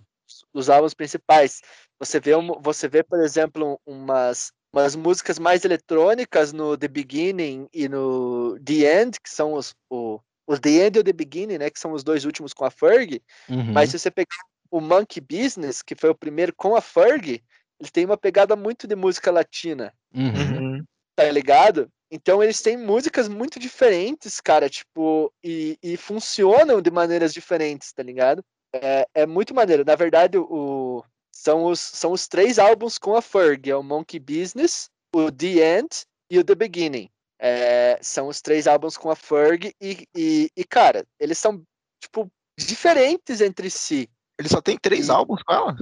dos 0.53 0.69
álbuns 0.69 0.93
principais. 0.93 1.61
Você 1.99 2.19
vê, 2.19 2.35
um- 2.35 2.59
você 2.61 2.87
vê, 2.87 3.03
por 3.03 3.19
exemplo, 3.21 3.79
umas, 3.85 4.51
umas 4.73 4.95
músicas 4.95 5.39
mais 5.39 5.65
eletrônicas 5.65 6.53
no 6.53 6.77
The 6.77 6.87
Beginning 6.87 7.67
e 7.73 7.87
no 7.89 8.57
The 8.59 9.01
End, 9.01 9.19
que 9.21 9.29
são 9.29 9.53
os, 9.53 9.73
o, 9.89 10.19
os 10.47 10.59
The 10.59 10.69
End 10.87 10.97
e 10.97 11.01
o 11.01 11.03
The 11.03 11.13
Beginning, 11.13 11.57
né, 11.57 11.69
que 11.69 11.79
são 11.79 11.91
os 11.91 12.03
dois 12.03 12.25
últimos 12.25 12.53
com 12.53 12.65
a 12.65 12.71
Ferg, 12.71 13.21
Uhum. 13.49 13.73
mas 13.73 13.89
se 13.89 13.99
você 13.99 14.11
pegar 14.11 14.27
o 14.71 14.79
Monkey 14.79 15.19
Business, 15.21 15.81
que 15.81 15.95
foi 15.95 16.09
o 16.09 16.15
primeiro 16.15 16.53
com 16.55 16.75
a 16.75 16.81
Ferg, 16.81 17.41
ele 17.79 17.89
tem 17.91 18.05
uma 18.05 18.17
pegada 18.17 18.55
muito 18.55 18.87
de 18.87 18.95
música 18.95 19.31
latina 19.31 19.93
Uhum. 20.13 20.33
Uhum. 20.33 20.83
tá 21.15 21.29
ligado? 21.31 21.89
Então 22.11 22.41
eles 22.43 22.61
têm 22.61 22.75
músicas 22.75 23.27
muito 23.27 23.59
diferentes, 23.59 24.41
cara, 24.41 24.67
tipo, 24.67 25.31
e, 25.43 25.77
e 25.83 25.95
funcionam 25.95 26.81
de 26.81 26.89
maneiras 26.89 27.33
diferentes, 27.33 27.91
tá 27.93 28.01
ligado? 28.01 28.43
É, 28.73 29.07
é 29.13 29.25
muito 29.25 29.53
maneiro. 29.53 29.83
Na 29.85 29.95
verdade, 29.95 30.37
o, 30.37 31.03
são, 31.31 31.65
os, 31.65 31.79
são 31.79 32.11
os 32.11 32.27
três 32.27 32.59
álbuns 32.59 32.97
com 32.97 33.15
a 33.15 33.21
Ferg, 33.21 33.69
é 33.69 33.75
o 33.75 33.83
Monkey 33.83 34.19
Business, 34.19 34.89
o 35.13 35.31
The 35.31 35.79
End 35.79 35.89
e 36.29 36.37
o 36.39 36.43
The 36.43 36.55
Beginning. 36.55 37.09
É, 37.41 37.97
são 38.01 38.27
os 38.27 38.41
três 38.41 38.67
álbuns 38.67 38.97
com 38.97 39.09
a 39.09 39.15
Ferg 39.15 39.73
e, 39.81 40.05
e, 40.15 40.51
e, 40.55 40.63
cara, 40.65 41.05
eles 41.19 41.37
são, 41.37 41.63
tipo, 42.01 42.29
diferentes 42.57 43.39
entre 43.41 43.69
si. 43.69 44.09
Ele 44.37 44.49
só 44.49 44.61
tem 44.61 44.77
três 44.77 45.07
E- 45.07 45.11
álbuns 45.11 45.41
com 45.43 45.53
ela? 45.53 45.75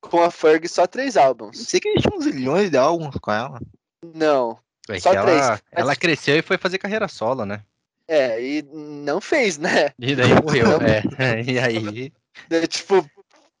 Com 0.00 0.22
a 0.22 0.30
Ferg, 0.30 0.68
só 0.68 0.86
três 0.86 1.16
álbuns. 1.16 1.58
Sei 1.68 1.80
que 1.80 1.88
ele 1.88 2.00
tinha 2.00 2.16
uns 2.16 2.26
milhões 2.26 2.70
de 2.70 2.76
álbuns 2.76 3.14
com 3.20 3.30
ela. 3.32 3.60
Não. 4.14 4.58
É 4.88 4.98
Só 4.98 5.10
que 5.10 5.16
ela, 5.16 5.26
três. 5.26 5.62
ela 5.70 5.94
cresceu 5.96 6.36
e 6.36 6.42
foi 6.42 6.58
fazer 6.58 6.78
carreira 6.78 7.06
solo, 7.06 7.44
né? 7.46 7.64
É, 8.08 8.42
e 8.42 8.62
não 8.62 9.20
fez, 9.20 9.58
né? 9.58 9.92
E 9.98 10.14
daí 10.14 10.34
morreu. 10.42 10.66
Não. 10.66 10.86
é. 10.86 11.02
E 11.46 11.58
aí. 11.58 12.12
É, 12.50 12.66
tipo, 12.66 13.08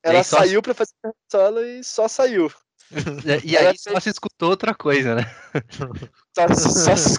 ela 0.02 0.22
só- 0.24 0.38
saiu 0.38 0.60
pra 0.62 0.74
fazer 0.74 0.92
solo 1.30 1.60
e 1.64 1.82
só 1.84 2.08
saiu. 2.08 2.50
E 3.44 3.56
Ela 3.56 3.70
aí 3.70 3.78
só 3.78 3.98
se 4.00 4.10
escutou 4.10 4.50
outra 4.50 4.74
coisa, 4.74 5.14
né? 5.14 5.22
Só, 6.36 6.48
só 6.54 6.96
se- 6.96 7.18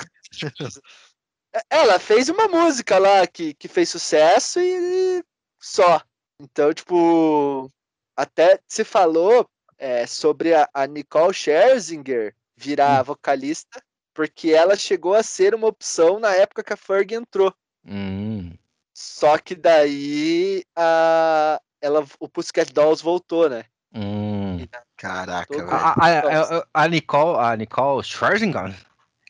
Ela 1.69 1.99
fez 1.99 2.29
uma 2.29 2.47
música 2.47 2.97
lá 2.97 3.25
que, 3.27 3.53
que 3.53 3.67
fez 3.67 3.89
sucesso 3.89 4.59
e 4.59 5.23
só. 5.61 6.01
Então, 6.39 6.73
tipo, 6.73 7.69
até 8.17 8.59
se 8.67 8.83
falou 8.83 9.47
é, 9.77 10.05
sobre 10.07 10.53
a, 10.53 10.67
a 10.73 10.85
Nicole 10.87 11.33
Scherzinger 11.33 12.35
virar 12.55 13.03
vocalista, 13.03 13.81
porque 14.13 14.51
ela 14.51 14.75
chegou 14.75 15.13
a 15.15 15.23
ser 15.23 15.53
uma 15.55 15.67
opção 15.67 16.19
na 16.19 16.33
época 16.33 16.63
que 16.63 16.73
a 16.73 16.77
Ferg 16.77 17.13
entrou. 17.15 17.53
Hum. 17.85 18.51
Só 18.93 19.37
que 19.37 19.55
daí 19.55 20.63
a, 20.75 21.59
ela, 21.81 22.05
o 22.19 22.29
Pussycat 22.29 22.71
Dolls 22.71 23.03
voltou, 23.03 23.49
né? 23.49 23.65
Hum. 23.93 24.65
Caraca, 24.95 25.47
Todo- 25.53 25.65
velho. 25.65 25.75
A, 25.77 25.95
a, 25.97 26.57
a, 26.59 26.65
a 26.73 26.87
Nicole, 26.87 27.39
a 27.39 27.55
Nicole 27.57 28.03
Scherzinger, 28.03 28.73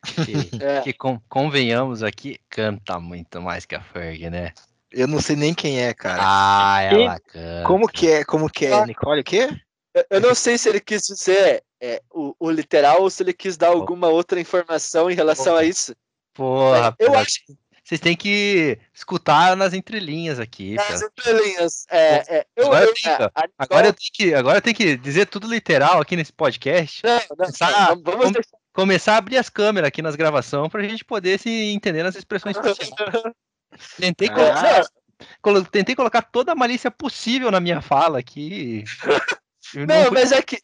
que, 0.03 0.49
É. 0.63 0.81
que 0.81 0.93
con- 0.93 1.19
convenhamos 1.29 2.03
aqui, 2.03 2.37
canta 2.49 2.99
muito 2.99 3.41
mais 3.41 3.65
que 3.65 3.75
a 3.75 3.81
Ferg, 3.81 4.29
né? 4.29 4.53
Eu 4.91 5.07
não 5.07 5.19
sei 5.19 5.35
nem 5.35 5.53
quem 5.55 5.81
é, 5.81 5.91
cara. 5.93 6.21
Ah, 6.23 6.81
ela 6.83 7.19
canta. 7.19 7.63
Como 7.65 7.87
que 7.87 8.11
é? 8.11 8.23
Como 8.23 8.47
que 8.49 8.67
é? 8.67 8.73
Ah. 8.73 8.85
Nicole 8.85 9.21
o 9.21 9.23
quê? 9.23 9.49
Eu- 9.93 10.05
Eu 10.09 10.21
não 10.21 10.33
sei 10.35 10.57
se 10.57 10.69
ele 10.69 10.79
quis 10.79 11.03
dizer 11.03 11.63
é, 11.81 12.01
o, 12.11 12.35
o 12.39 12.49
literal 12.51 13.01
ou 13.01 13.09
se 13.09 13.21
ele 13.23 13.33
quis 13.33 13.57
dar 13.57 13.67
alguma 13.69 14.07
outra 14.07 14.39
informação 14.39 15.09
em 15.11 15.15
relação 15.15 15.55
a 15.55 15.63
isso. 15.63 15.95
Porra, 16.33 16.87
eu 16.99 17.07
Pedro, 17.07 17.17
acho 17.19 17.39
vocês 17.85 17.99
têm 17.99 18.15
que 18.15 18.79
escutar 18.93 19.57
nas 19.57 19.73
entrelinhas 19.73 20.39
aqui, 20.39 20.79
As 20.79 20.87
cara. 21.01 21.11
entrelinhas. 21.17 21.85
É, 21.91 22.37
é, 22.37 22.45
eu, 22.55 22.67
Agora 22.67 22.85
eu, 22.85 22.87
eu 22.87 22.93
tenho- 22.95 23.15
a- 23.15 23.31
a 23.35 23.47
Agora 23.57 23.87
eu, 23.87 23.93
tenho 23.93 24.09
que, 24.13 24.33
agora 24.33 24.57
eu 24.57 24.61
tenho 24.61 24.75
que 24.75 24.95
dizer 24.95 25.25
tudo 25.27 25.47
literal 25.47 25.99
aqui 25.99 26.15
nesse 26.15 26.31
podcast. 26.31 27.01
Não, 27.03 27.13
não, 27.15 27.27
começar- 27.35 27.89
não, 27.95 28.01
vamos. 28.01 28.31
Começar 28.71 29.13
a 29.15 29.17
abrir 29.17 29.37
as 29.37 29.49
câmeras 29.49 29.89
aqui 29.89 30.01
nas 30.01 30.15
gravações 30.15 30.71
pra 30.71 30.81
gente 30.81 31.03
poder 31.03 31.37
se 31.37 31.49
entender 31.49 32.03
nas 32.03 32.15
expressões. 32.15 32.55
Tentei, 33.99 34.29
Ah. 34.29 34.33
colocar, 34.33 34.85
colo- 35.41 35.65
tentei 35.65 35.95
colocar 35.95 36.21
toda 36.21 36.53
a 36.53 36.55
malícia 36.55 36.89
possível 36.89 37.51
na 37.51 37.59
minha 37.59 37.81
fala 37.81 38.17
aqui. 38.17 38.83
Eu 39.75 39.87
Não, 39.87 40.03
fui- 40.05 40.11
mas 40.13 40.31
é 40.31 40.41
que, 40.41 40.59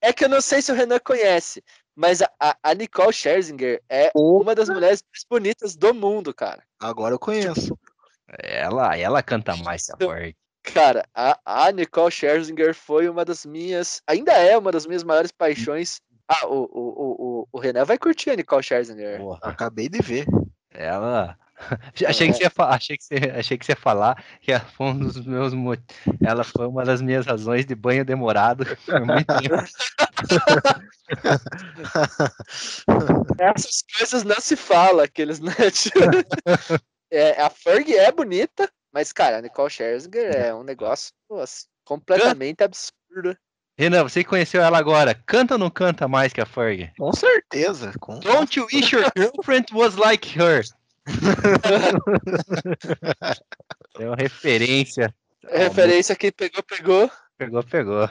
é 0.00 0.12
que 0.12 0.24
eu 0.24 0.28
não 0.28 0.40
sei 0.40 0.60
se 0.62 0.70
o 0.72 0.74
Renan 0.74 0.98
conhece, 0.98 1.62
mas 1.94 2.20
a, 2.22 2.56
a- 2.62 2.74
Nicole 2.74 3.12
Scherzinger 3.12 3.82
é 3.88 4.10
uma 4.14 4.54
das 4.54 4.68
mulheres 4.68 5.02
mais 5.12 5.24
bonitas 5.28 5.76
do 5.76 5.94
mundo, 5.94 6.34
cara. 6.34 6.62
Agora 6.80 7.14
eu 7.14 7.18
conheço. 7.18 7.78
Ela, 8.42 8.96
ela 8.96 9.22
canta 9.22 9.56
mais 9.56 9.86
que 9.86 9.92
a 9.92 9.96
Ferg. 9.96 10.36
Cara, 10.62 11.06
a, 11.14 11.38
a 11.44 11.70
Nicole 11.72 12.10
Scherzinger 12.10 12.74
foi 12.74 13.08
uma 13.08 13.24
das 13.24 13.44
minhas, 13.44 14.00
ainda 14.06 14.32
é 14.32 14.56
uma 14.56 14.72
das 14.72 14.86
minhas 14.86 15.04
maiores 15.04 15.30
paixões 15.30 16.00
Ah, 16.26 16.46
o, 16.46 16.62
o, 16.64 16.68
o, 16.72 17.40
o- 17.42 17.48
o 17.52 17.58
Renan 17.58 17.84
vai 17.84 17.98
curtir 17.98 18.30
a 18.30 18.36
Nicole 18.36 18.62
Scherzinger. 18.62 19.18
Porra, 19.18 19.40
Acabei 19.42 19.88
de 19.90 20.00
ver. 20.00 20.26
ela. 20.70 21.38
Achei 22.06 22.28
que, 22.28 22.34
você 22.34 22.44
ia, 22.44 22.52
achei, 22.66 22.96
que 22.96 23.04
você, 23.04 23.14
achei 23.36 23.58
que 23.58 23.64
você 23.64 23.72
ia 23.72 23.76
falar 23.76 24.22
que 24.40 24.52
ela 24.52 24.64
foi 24.64 24.86
um 24.86 24.98
dos 24.98 25.24
meus 25.24 25.52
ela 26.20 26.44
foi 26.44 26.66
uma 26.66 26.84
das 26.84 27.00
minhas 27.00 27.26
razões 27.26 27.64
de 27.64 27.74
banho 27.74 28.04
demorado 28.04 28.64
por 28.84 29.06
muito 29.06 29.26
tempo. 29.26 29.54
Essas 33.38 33.84
coisas 33.96 34.24
não 34.24 34.40
se 34.40 34.56
fala, 34.56 35.04
aqueles, 35.04 35.40
né? 35.40 35.52
é, 37.10 37.40
a 37.40 37.50
Ferg 37.50 37.94
é 37.94 38.10
bonita, 38.10 38.70
mas, 38.92 39.12
cara, 39.12 39.38
a 39.38 39.42
Nicole 39.42 39.70
Scherzinger 39.70 40.34
é 40.34 40.54
um 40.54 40.62
negócio 40.62 41.12
nossa, 41.28 41.66
completamente 41.84 42.62
absurdo. 42.62 43.36
Renan, 43.76 44.04
você 44.04 44.22
que 44.22 44.30
conheceu 44.30 44.62
ela 44.62 44.78
agora, 44.78 45.20
canta 45.26 45.54
ou 45.54 45.58
não 45.58 45.68
canta 45.68 46.06
mais 46.06 46.32
que 46.32 46.40
a 46.40 46.46
Ferg? 46.46 46.92
Com 46.96 47.12
certeza. 47.12 47.92
Com... 47.98 48.20
Don't 48.20 48.56
you 48.56 48.68
wish 48.72 48.94
your 48.94 49.10
girlfriend 49.16 49.66
was 49.72 49.96
like 49.96 50.38
her? 50.38 50.62
É 53.98 54.06
uma 54.06 54.16
referência. 54.16 55.14
Referência 55.48 56.16
que 56.16 56.32
pegou, 56.32 56.62
pegou. 56.62 57.10
Pegou, 57.38 57.62
pegou. 57.62 58.08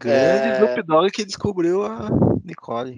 Grande 0.00 0.48
É. 0.48 0.54
Snoop 0.56 0.82
Dogg 0.82 1.10
que 1.12 1.24
descobriu 1.24 1.84
a 1.84 2.08
Nicole. 2.44 2.94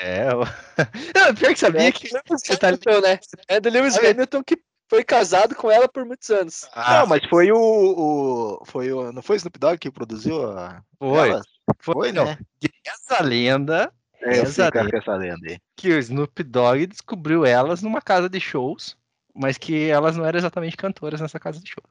É, 0.00 0.28
o... 0.34 0.40
Não, 1.16 1.34
pior 1.34 1.52
que 1.52 1.58
sabia 1.58 1.88
É, 1.88 1.92
que 1.92 2.08
você 2.28 2.56
tá 2.56 2.68
Hamilton, 2.68 3.00
né? 3.00 3.18
É 3.48 3.60
do 3.60 3.70
Lewis 3.70 3.96
Olha. 3.96 4.10
Hamilton 4.10 4.42
que 4.44 4.58
foi 4.88 5.02
casado 5.02 5.54
com 5.54 5.70
ela 5.70 5.88
por 5.88 6.04
muitos 6.04 6.28
anos. 6.30 6.68
Ah, 6.74 7.00
não, 7.00 7.06
mas 7.06 7.24
foi 7.26 7.50
o, 7.50 7.56
o- 7.58 8.62
Foi 8.66 8.92
o. 8.92 9.10
Não 9.12 9.22
foi 9.22 9.36
o 9.36 9.38
Snoop 9.38 9.58
Dogg 9.58 9.78
que 9.78 9.90
produziu 9.90 10.46
a. 10.50 10.82
foi. 10.98 11.28
elas? 11.30 11.46
Foi, 11.80 11.94
Foi, 11.94 12.12
não. 12.12 12.26
né? 12.26 12.38
Essa 12.86 13.22
lenda 13.22 13.90
É, 14.22 14.38
eu 14.40 14.46
sei 14.46 14.70
que 14.70 14.96
essa 14.96 15.14
lenda 15.16 15.48
aí. 15.48 15.58
que 15.76 15.88
o 15.88 15.98
Snoop 15.98 16.42
Dogg 16.44 16.86
descobriu 16.86 17.44
elas 17.44 17.82
numa 17.82 18.00
casa 18.00 18.28
de 18.28 18.38
shows, 18.40 18.96
mas 19.34 19.58
que 19.58 19.88
elas 19.88 20.16
não 20.16 20.24
eram 20.24 20.38
exatamente 20.38 20.76
cantoras 20.76 21.20
nessa 21.20 21.40
casa 21.40 21.60
de 21.60 21.70
show. 21.70 21.82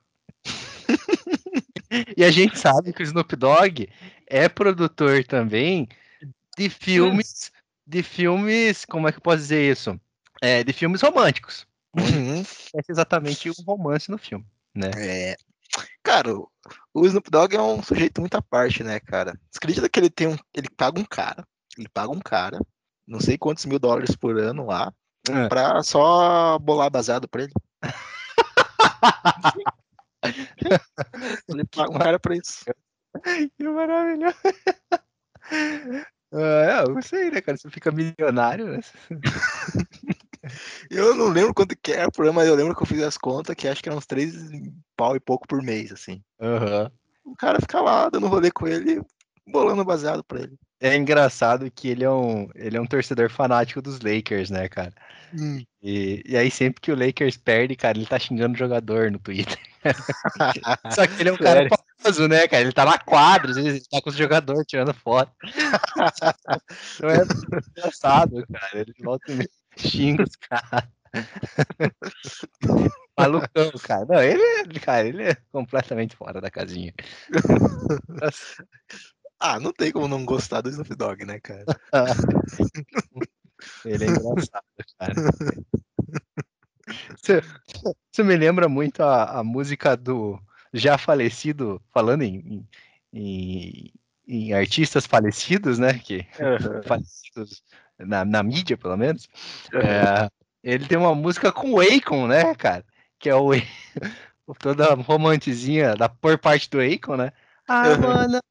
e 2.18 2.24
a 2.24 2.32
gente 2.32 2.58
sabe 2.58 2.94
que 2.94 3.02
o 3.02 3.06
Snoop 3.06 3.36
Dogg 3.36 3.90
é 4.28 4.48
produtor 4.48 5.24
também 5.26 5.88
de 6.58 6.70
filmes, 6.70 7.52
de 7.86 8.04
filmes, 8.04 8.86
como 8.86 9.08
é 9.08 9.12
que 9.12 9.18
eu 9.18 9.22
posso 9.22 9.38
dizer 9.38 9.70
isso? 9.72 10.00
É, 10.42 10.64
de 10.64 10.74
filmes 10.74 11.02
românticos. 11.02 11.68
É 12.74 12.80
exatamente 12.90 13.50
um 13.50 13.64
romance 13.66 14.10
no 14.10 14.18
filme, 14.18 14.46
né? 14.74 14.92
É. 14.96 15.36
Cara, 16.04 16.34
o- 16.36 16.50
o 16.94 17.06
Snoop 17.06 17.30
Dogg 17.30 17.56
é 17.56 17.62
um 17.62 17.84
sujeito 17.84 18.22
muito 18.22 18.36
à 18.36 18.42
parte, 18.42 18.84
né, 18.84 19.00
cara? 19.00 19.34
Você 19.50 19.58
acredita 19.58 19.90
que 19.90 20.00
ele 20.00 20.10
tem 20.10 20.28
um. 20.28 20.38
Ele 20.54 20.70
paga 20.70 21.00
um 21.00 21.06
cara. 21.06 21.46
Ele 21.78 21.90
paga 21.90 22.12
um 22.12 22.20
cara, 22.20 22.60
não 23.08 23.20
sei 23.20 23.38
quantos 23.38 23.66
mil 23.66 23.80
dólares 23.80 24.16
por 24.16 24.38
ano 24.38 24.66
lá, 24.66 24.92
É. 25.30 25.48
pra 25.48 25.82
só 25.84 26.58
bolar 26.60 26.90
baseado 26.90 27.28
pra 27.28 27.44
ele. 27.44 27.54
ele 31.48 31.66
paga 31.66 31.92
um 31.92 32.00
cara 32.00 32.20
pra 32.20 32.36
isso. 32.36 32.66
Que 33.58 33.68
maravilhoso. 33.68 34.36
É, 36.34 36.84
eu 36.88 37.02
sei, 37.02 37.30
né, 37.30 37.42
cara? 37.42 37.58
Você 37.58 37.70
fica 37.70 37.92
milionário, 37.92 38.68
né? 38.68 38.80
Eu 40.90 41.16
não 41.16 41.28
lembro 41.28 41.54
quanto 41.54 41.76
que 41.78 41.92
era 41.92 42.10
por 42.10 42.26
ano, 42.26 42.34
mas 42.34 42.48
eu 42.48 42.56
lembro 42.56 42.76
que 42.76 42.82
eu 42.82 42.88
fiz 42.88 43.02
as 43.04 43.18
contas 43.18 43.56
que 43.56 43.68
acho 43.68 43.84
que 43.84 43.90
eram 43.90 43.98
uns 43.98 44.06
três 44.06 44.34
pau 44.96 45.16
e 45.16 45.20
pouco 45.20 45.48
por 45.48 45.62
mês, 45.62 45.92
assim. 45.92 46.24
Aham. 46.42 46.92
O 47.24 47.36
cara 47.36 47.60
fica 47.60 47.80
lá 47.82 48.10
dando 48.10 48.28
rolê 48.28 48.52
com 48.52 48.68
ele, 48.68 49.02
bolando 49.48 49.86
baseado 49.86 50.24
pra 50.24 50.40
ele. 50.40 50.58
É 50.82 50.96
engraçado 50.96 51.70
que 51.70 51.88
ele 51.88 52.04
é 52.04 52.10
um, 52.10 52.50
ele 52.56 52.76
é 52.76 52.82
um 52.82 52.88
torcedor 52.88 53.30
fanático 53.30 53.84
dos 53.84 54.00
Lakers, 54.00 54.50
né, 54.50 54.68
cara? 54.68 54.92
E, 55.82 56.24
e 56.26 56.36
aí 56.36 56.50
sempre 56.50 56.82
que 56.82 56.92
o 56.92 56.96
Lakers 56.96 57.38
perde, 57.38 57.76
cara, 57.76 57.98
ele 57.98 58.08
tá 58.08 58.18
xingando 58.18 58.56
o 58.56 58.58
jogador 58.58 59.12
no 59.12 59.20
Twitter. 59.20 59.60
Só 60.92 61.06
que 61.06 61.22
ele 61.22 61.30
é 61.30 61.34
um 61.34 61.38
cara 61.38 61.68
famoso, 61.70 62.28
né, 62.28 62.48
cara? 62.48 62.64
Ele 62.64 62.72
tá 62.72 62.84
na 62.84 62.98
quadra, 62.98 63.52
às 63.52 63.58
vezes 63.58 63.74
ele 63.74 63.86
tá 63.92 64.02
com 64.02 64.10
os 64.10 64.16
jogadores 64.16 64.66
tirando 64.66 64.92
foto. 64.92 65.32
Então 66.96 67.10
é 67.10 67.24
engraçado, 67.78 68.44
cara. 68.52 68.80
Ele 68.80 68.94
volta 69.04 69.32
e 69.32 69.48
xinga 69.78 70.24
os 70.24 70.36
caras. 70.36 70.90
Malucão, 73.18 73.72
cara. 73.84 74.06
Não, 74.06 74.24
ele 74.24 74.42
é, 74.42 74.64
cara, 74.80 75.08
ele 75.08 75.24
é 75.24 75.38
completamente 75.52 76.16
fora 76.16 76.42
da 76.42 76.50
casinha. 76.50 76.92
Ah, 79.44 79.60
não 79.60 79.74
tem 79.74 79.92
como 79.92 80.08
não 80.08 80.24
gostar 80.24 80.62
do 80.62 80.70
Snoop 80.70 80.94
Dogg, 80.94 81.26
né, 81.26 81.40
cara? 81.40 81.66
Ele 83.84 84.04
é 84.04 84.08
engraçado, 84.08 84.64
cara. 85.00 85.14
Você, 87.18 87.42
você 88.12 88.24
me 88.24 88.36
lembra 88.36 88.70
muito 88.70 89.02
a, 89.02 89.40
a 89.40 89.44
música 89.44 89.98
do 89.98 90.40
já 90.72 90.96
falecido, 90.96 91.82
falando 91.92 92.22
em, 92.22 92.68
em, 93.12 93.92
em 94.28 94.54
artistas 94.54 95.08
falecidos, 95.08 95.80
né? 95.80 95.98
Que 95.98 96.28
falecidos 96.86 97.64
na, 97.98 98.24
na 98.24 98.44
mídia, 98.44 98.78
pelo 98.78 98.96
menos. 98.96 99.28
É, 99.74 100.30
ele 100.64 100.88
tem 100.88 101.00
uma 101.00 101.16
música 101.16 101.52
com 101.52 101.72
o 101.72 101.82
Akon, 101.82 102.28
né, 102.28 102.54
cara? 102.54 102.86
Que 103.18 103.28
é 103.28 103.36
o 103.36 103.50
toda 104.60 104.94
romantizinha 104.94 105.96
da 105.96 106.08
por 106.08 106.38
parte 106.38 106.70
do 106.70 106.80
Akon, 106.80 107.18
né? 107.18 107.32
I 107.68 107.88
Uhum. 107.88 108.08
wanna 108.08 108.42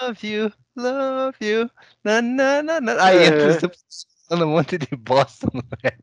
love 0.00 0.26
you, 0.26 0.52
love 0.76 1.36
you. 1.40 1.70
Na, 2.04 2.22
na, 2.22 2.62
na, 2.62 2.80
na. 2.80 3.04
Aí 3.04 3.26
entra 3.26 3.46
Uhum. 3.48 3.52
você 3.54 3.70
falando 4.28 4.46
um 4.46 4.52
monte 4.52 4.78
de 4.78 4.96
bosta 4.96 5.48
no 5.52 5.62
rap. 5.82 6.00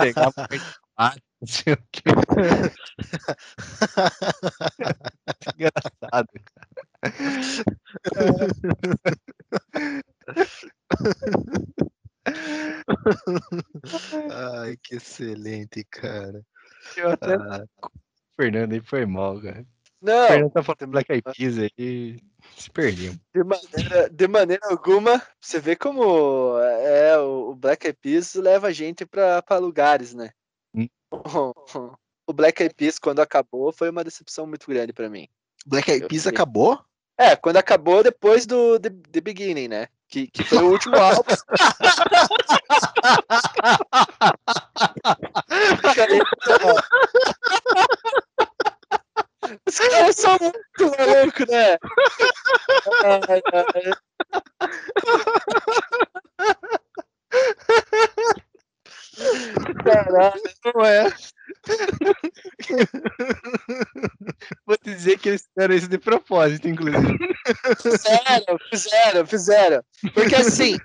Pegar. 0.00 0.32
Engraçado, 5.56 6.28
Ai, 14.30 14.76
que 14.82 14.96
excelente, 14.96 15.84
cara. 15.84 16.44
Eu 16.96 17.10
até 17.12 17.34
Ah, 17.34 17.64
Fernando 18.36 18.72
aí 18.72 18.80
foi 18.80 19.06
mal, 19.06 19.40
cara. 19.40 19.66
O 20.02 20.06
Não, 20.06 20.28
Fernando 20.28 20.52
tá 20.52 20.62
falando 20.62 20.86
Black 20.86 21.12
Eyed 21.12 21.22
Peas 21.36 21.58
aí. 21.58 22.16
Se 22.56 22.70
perdeu. 22.70 23.12
de 23.34 23.44
maneira, 23.44 24.08
de 24.10 24.28
maneira 24.28 24.66
alguma, 24.68 25.20
você 25.40 25.60
vê 25.60 25.76
como 25.76 26.58
é, 26.58 27.18
o 27.18 27.50
o 27.50 27.54
Black 27.54 27.86
Eyed 27.86 27.98
Peas 28.00 28.34
leva 28.34 28.68
a 28.68 28.72
gente 28.72 29.04
pra 29.04 29.42
pra 29.42 29.58
lugares, 29.58 30.14
né? 30.14 30.30
Hum. 30.74 30.88
O 32.26 32.32
Black 32.32 32.62
Eyed 32.62 32.74
Peas, 32.76 32.96
quando 32.96 33.18
acabou, 33.18 33.72
foi 33.72 33.90
uma 33.90 34.04
decepção 34.04 34.46
muito 34.46 34.64
grande 34.68 34.92
pra 34.92 35.10
mim. 35.10 35.26
Black 35.66 35.90
Eyed 35.90 36.06
Peas 36.06 36.28
acabou? 36.28 36.78
É, 37.18 37.34
quando 37.34 37.56
acabou 37.56 38.04
depois 38.04 38.46
do 38.46 38.78
The, 38.78 38.88
The 38.88 39.20
Beginning, 39.20 39.66
né? 39.66 39.88
Que, 40.08 40.28
que 40.28 40.44
foi 40.44 40.58
o 40.58 40.70
último 40.70 40.94
álbum. 40.96 41.24
Os 49.66 49.78
caras 49.78 50.16
são 50.16 50.36
muito 50.40 50.96
malucos, 50.98 51.46
né? 51.46 51.78
Ai, 53.04 53.42
ai. 53.52 53.92
Caralho, 59.84 60.42
Não 60.64 60.84
é. 60.84 61.10
Vou 64.66 64.76
te 64.78 64.94
dizer 64.94 65.18
que 65.18 65.28
eles 65.30 65.42
fizeram 65.42 65.74
isso 65.74 65.88
de 65.88 65.98
propósito, 65.98 66.68
inclusive. 66.68 67.18
fizeram, 67.82 68.58
fizeram, 68.70 69.26
fizeram. 69.26 69.84
Porque 70.14 70.34
assim, 70.36 70.78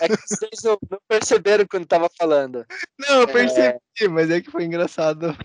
é 0.00 0.08
que 0.08 0.16
vocês 0.26 0.62
não, 0.64 0.78
não 0.90 0.98
perceberam 1.08 1.66
quando 1.66 1.86
tava 1.86 2.10
falando. 2.18 2.66
Não, 2.98 3.20
eu 3.20 3.28
percebi, 3.28 3.78
mas 4.10 4.30
é 4.30 4.40
que 4.40 4.50
foi 4.50 4.64
engraçado. 4.64 5.36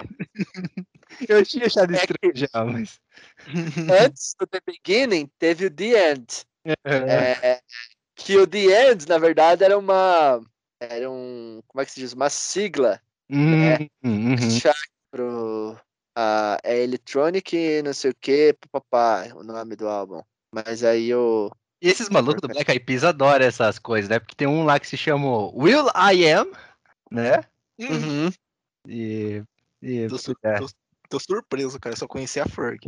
Eu 1.27 1.45
tinha 1.45 1.65
achado 1.65 1.93
É 1.93 1.97
estranho 1.97 2.33
já, 2.35 2.65
mas. 2.65 2.99
Antes 4.05 4.35
do 4.39 4.45
The 4.47 4.59
Beginning, 4.65 5.29
teve 5.39 5.65
o 5.65 5.71
The 5.71 6.11
End. 6.11 6.27
É, 6.83 7.61
que 8.15 8.37
o 8.37 8.45
The 8.45 8.91
End, 8.91 9.07
na 9.07 9.17
verdade, 9.17 9.63
era 9.63 9.77
uma. 9.77 10.41
Era 10.79 11.09
um. 11.09 11.61
Como 11.67 11.81
é 11.81 11.85
que 11.85 11.91
se 11.91 11.99
diz? 11.99 12.13
Uma 12.13 12.29
sigla 12.29 13.01
Hum, 13.29 13.53
É. 13.63 13.89
hum, 14.03 14.31
uhum. 14.31 14.49
chave 14.51 14.77
pro. 15.11 15.77
ah, 16.15 16.57
é 16.63 16.81
Electronic, 16.83 17.81
não 17.83 17.93
sei 17.93 18.11
o 18.11 18.15
que, 18.19 18.55
papá, 18.71 19.27
o 19.35 19.43
nome 19.43 19.75
do 19.75 19.87
álbum. 19.87 20.21
Mas 20.53 20.83
aí 20.83 21.13
o. 21.13 21.51
E 21.81 21.89
esses 21.89 22.09
malucos 22.09 22.41
do 22.41 22.47
Black 22.47 22.71
Eyed 22.71 22.83
Peas 22.85 23.03
adoram 23.03 23.45
essas 23.45 23.77
coisas, 23.77 24.09
né? 24.09 24.17
Porque 24.19 24.35
tem 24.35 24.47
um 24.47 24.63
lá 24.65 24.79
que 24.79 24.87
se 24.87 24.97
chama 24.97 25.51
Will 25.53 25.87
I 25.95 26.27
Am, 26.31 26.51
né? 27.11 27.41
Uhum. 27.79 28.31
E. 28.87 29.43
e 29.81 30.09
su- 30.09 30.35
é. 30.41 30.57
tô- 30.57 30.67
tô 31.07 31.19
surpreso, 31.19 31.79
cara. 31.79 31.93
Eu 31.93 31.97
só 31.99 32.07
conheci 32.07 32.39
a 32.39 32.45
Ferg. 32.45 32.79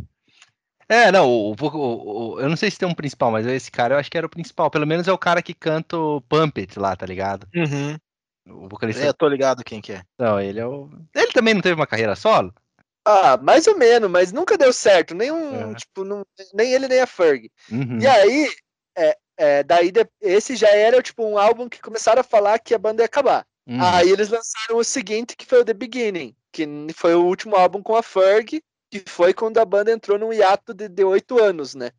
É, 0.88 1.12
não, 1.12 1.28
o, 1.28 1.52
o- 1.54 2.34
o- 2.34 2.40
eu 2.40 2.48
não 2.48 2.56
sei 2.56 2.70
se 2.70 2.76
tem 2.78 2.88
um 2.88 2.94
principal, 2.94 3.30
mas 3.30 3.46
esse 3.46 3.70
cara 3.70 3.94
eu 3.94 3.98
acho 3.98 4.10
que 4.10 4.18
era 4.18 4.26
o 4.26 4.30
principal. 4.30 4.70
Pelo 4.70 4.86
menos 4.86 5.06
é 5.06 5.12
o 5.12 5.18
cara 5.18 5.40
que 5.42 5.54
canta 5.54 5.96
o 5.96 6.20
Pumpet 6.22 6.78
lá, 6.78 6.96
tá 6.96 7.06
ligado? 7.06 7.46
Uhum. 7.54 7.96
O 8.64 8.68
vocalista. 8.68 9.04
É, 9.04 9.08
eu 9.08 9.14
tô 9.14 9.28
ligado 9.28 9.62
quem 9.62 9.80
que 9.80 9.92
é. 9.92 10.02
Não, 10.18 10.40
ele 10.40 10.58
é 10.58 10.66
o. 10.66 10.90
Ele 11.14 11.32
também 11.32 11.54
não 11.54 11.60
teve 11.60 11.74
uma 11.76 11.86
carreira 11.86 12.16
solo? 12.16 12.52
Ah, 13.06 13.36
mais 13.36 13.66
ou 13.68 13.78
menos, 13.78 14.10
mas 14.10 14.32
nunca 14.32 14.58
deu 14.58 14.72
certo. 14.72 15.14
Nenhum, 15.14 15.70
É. 15.70 15.74
tipo, 15.74 16.04
não, 16.04 16.24
nem 16.52 16.72
ele 16.72 16.88
nem 16.88 17.00
a 17.00 17.06
Ferg. 17.06 17.50
Uhum. 17.70 17.98
E 18.00 18.06
aí, 18.06 18.48
é, 18.98 19.16
é, 19.38 19.62
daí 19.62 19.92
esse 20.20 20.56
já 20.56 20.68
era 20.70 21.00
tipo 21.02 21.24
um 21.24 21.38
álbum 21.38 21.68
que 21.68 21.80
começaram 21.80 22.20
a 22.20 22.24
falar 22.24 22.58
que 22.58 22.74
a 22.74 22.78
banda 22.78 23.02
ia 23.02 23.06
acabar. 23.06 23.46
Uhum. 23.70 23.80
Aí 23.80 24.10
eles 24.10 24.28
lançaram 24.28 24.78
o 24.78 24.82
seguinte, 24.82 25.36
que 25.36 25.46
foi 25.46 25.60
o 25.60 25.64
The 25.64 25.72
Beginning, 25.72 26.34
que 26.50 26.66
foi 26.92 27.14
o 27.14 27.24
último 27.24 27.54
álbum 27.54 27.80
com 27.80 27.94
a 27.94 28.02
Ferg, 28.02 28.60
que 28.90 29.04
foi 29.06 29.32
quando 29.32 29.58
a 29.58 29.64
banda 29.64 29.92
entrou 29.92 30.18
num 30.18 30.32
hiato 30.32 30.74
de, 30.74 30.88
de 30.88 31.04
oito 31.04 31.40
anos, 31.40 31.76
né? 31.76 31.92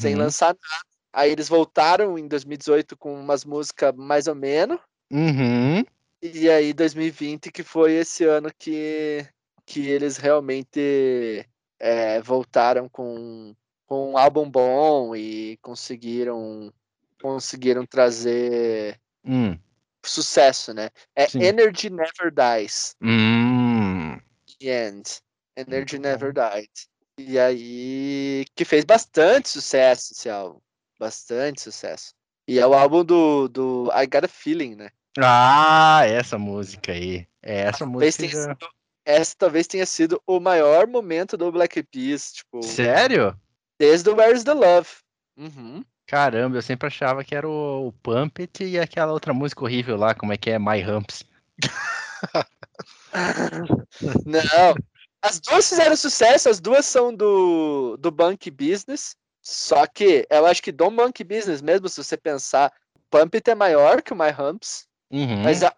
Sem 0.00 0.14
Uhum. 0.14 0.22
lançar 0.22 0.46
nada. 0.46 0.84
Aí 1.12 1.30
eles 1.30 1.46
voltaram 1.46 2.18
em 2.18 2.26
2018 2.26 2.96
com 2.96 3.14
umas 3.14 3.44
músicas 3.44 3.94
mais 3.94 4.26
ou 4.26 4.34
menos. 4.34 4.78
Uhum. 5.10 5.84
E 6.22 6.48
aí 6.48 6.72
2020 6.72 7.52
que 7.52 7.62
foi 7.62 7.92
esse 7.92 8.24
ano 8.24 8.50
que, 8.58 9.26
que 9.66 9.86
eles 9.86 10.16
realmente 10.16 11.46
é, 11.78 12.22
voltaram 12.22 12.88
com, 12.88 13.54
com 13.86 14.12
um 14.12 14.18
álbum 14.18 14.48
bom 14.48 15.14
e 15.14 15.58
conseguiram 15.60 16.72
conseguiram 17.20 17.84
trazer 17.84 18.98
Hum. 19.24 19.58
Sucesso, 20.08 20.72
né? 20.74 20.90
É 21.14 21.28
Sim. 21.28 21.42
Energy 21.42 21.90
Never 21.90 22.32
Dies. 22.32 22.94
Hum. 23.02 24.18
The 24.60 24.88
End. 24.88 25.20
Energy 25.56 25.98
Muito 25.98 26.08
Never 26.08 26.32
Dies. 26.32 26.88
E 27.18 27.38
aí 27.38 28.44
que 28.54 28.64
fez 28.64 28.84
bastante 28.84 29.48
sucesso 29.48 30.12
esse 30.12 30.28
álbum. 30.30 30.60
Bastante 30.98 31.60
sucesso. 31.60 32.12
E 32.46 32.58
é 32.58 32.66
o 32.66 32.74
álbum 32.74 33.04
do, 33.04 33.48
do 33.48 33.90
I 33.92 34.06
Got 34.06 34.24
a 34.24 34.28
Feeling, 34.28 34.74
né? 34.76 34.90
Ah, 35.18 36.02
essa 36.06 36.38
música 36.38 36.92
aí. 36.92 37.26
É, 37.42 37.62
essa 37.62 37.78
Talvez 37.80 38.16
música. 38.16 38.28
tenha 38.38 38.54
sido- 38.54 38.72
essa 39.04 39.34
talvez 39.38 39.66
tenha 39.66 39.86
sido 39.86 40.22
o 40.26 40.38
maior 40.38 40.86
momento 40.86 41.36
do 41.36 41.50
Black 41.50 41.82
Peas, 41.84 42.32
tipo, 42.32 42.62
Sério? 42.62 43.38
desde 43.78 44.10
o 44.10 44.14
Where's 44.16 44.44
the 44.44 44.52
Love. 44.52 44.88
Uhum. 45.36 45.82
Caramba, 46.08 46.56
eu 46.56 46.62
sempre 46.62 46.86
achava 46.86 47.22
que 47.22 47.34
era 47.34 47.46
o, 47.46 47.88
o 47.88 47.92
Pumpet 47.92 48.64
e 48.64 48.78
aquela 48.78 49.12
outra 49.12 49.34
música 49.34 49.62
horrível 49.62 49.94
lá, 49.94 50.14
como 50.14 50.32
é 50.32 50.38
que 50.38 50.48
é? 50.48 50.58
My 50.58 50.82
Humps. 50.82 51.22
Não. 54.24 54.74
As 55.20 55.38
duas 55.38 55.68
fizeram 55.68 55.94
sucesso, 55.94 56.48
as 56.48 56.60
duas 56.60 56.86
são 56.86 57.14
do, 57.14 57.98
do 57.98 58.10
Monkey 58.10 58.50
Business. 58.50 59.14
Só 59.42 59.86
que 59.86 60.26
eu 60.30 60.46
acho 60.46 60.62
que 60.62 60.72
do 60.72 60.90
Monkey 60.90 61.24
Business, 61.24 61.60
mesmo 61.60 61.86
se 61.90 62.02
você 62.02 62.16
pensar, 62.16 62.72
Pump 63.10 63.36
It 63.36 63.50
é 63.50 63.54
maior 63.54 64.00
que 64.00 64.14
o 64.14 64.16
My 64.16 64.30
Humps. 64.30 64.88
Uhum. 65.10 65.42
Mas 65.42 65.62
a 65.62 65.74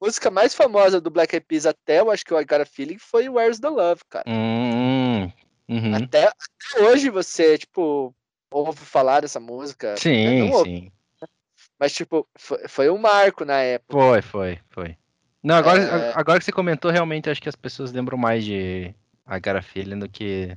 música 0.00 0.28
mais 0.28 0.56
famosa 0.56 1.00
do 1.00 1.08
Black 1.08 1.36
Eyed 1.36 1.46
Peas 1.46 1.66
até 1.66 2.00
eu 2.00 2.10
acho 2.10 2.24
que 2.24 2.34
o 2.34 2.40
I 2.40 2.44
Got 2.44 2.62
a 2.62 2.66
Feeling 2.66 2.98
foi 2.98 3.28
Where's 3.28 3.60
the 3.60 3.68
Love, 3.68 4.00
cara. 4.10 4.24
Hum, 4.26 5.30
uhum. 5.68 5.94
Até, 5.94 6.26
até 6.26 6.82
hoje 6.82 7.10
você, 7.10 7.58
tipo, 7.58 8.12
ouve 8.50 8.78
falar 8.78 9.20
dessa 9.20 9.40
música. 9.40 9.96
Sim, 9.96 10.40
Não 10.40 10.50
ouve, 10.52 10.70
sim. 10.70 10.92
Mas, 11.78 11.92
tipo, 11.92 12.28
foi, 12.36 12.66
foi 12.68 12.90
um 12.90 12.98
marco 12.98 13.44
na 13.44 13.60
época. 13.60 13.92
Foi, 13.92 14.22
foi, 14.22 14.58
foi. 14.70 14.96
Não, 15.42 15.54
agora, 15.54 15.82
É. 15.82 16.12
agora 16.14 16.38
que 16.38 16.44
você 16.44 16.52
comentou, 16.52 16.90
realmente 16.90 17.30
acho 17.30 17.40
que 17.40 17.48
as 17.48 17.56
pessoas 17.56 17.92
lembram 17.92 18.18
mais 18.18 18.44
de 18.44 18.92
a 19.24 19.38
Gara 19.38 19.62
Feeling 19.62 19.98
do 19.98 20.08
que, 20.08 20.56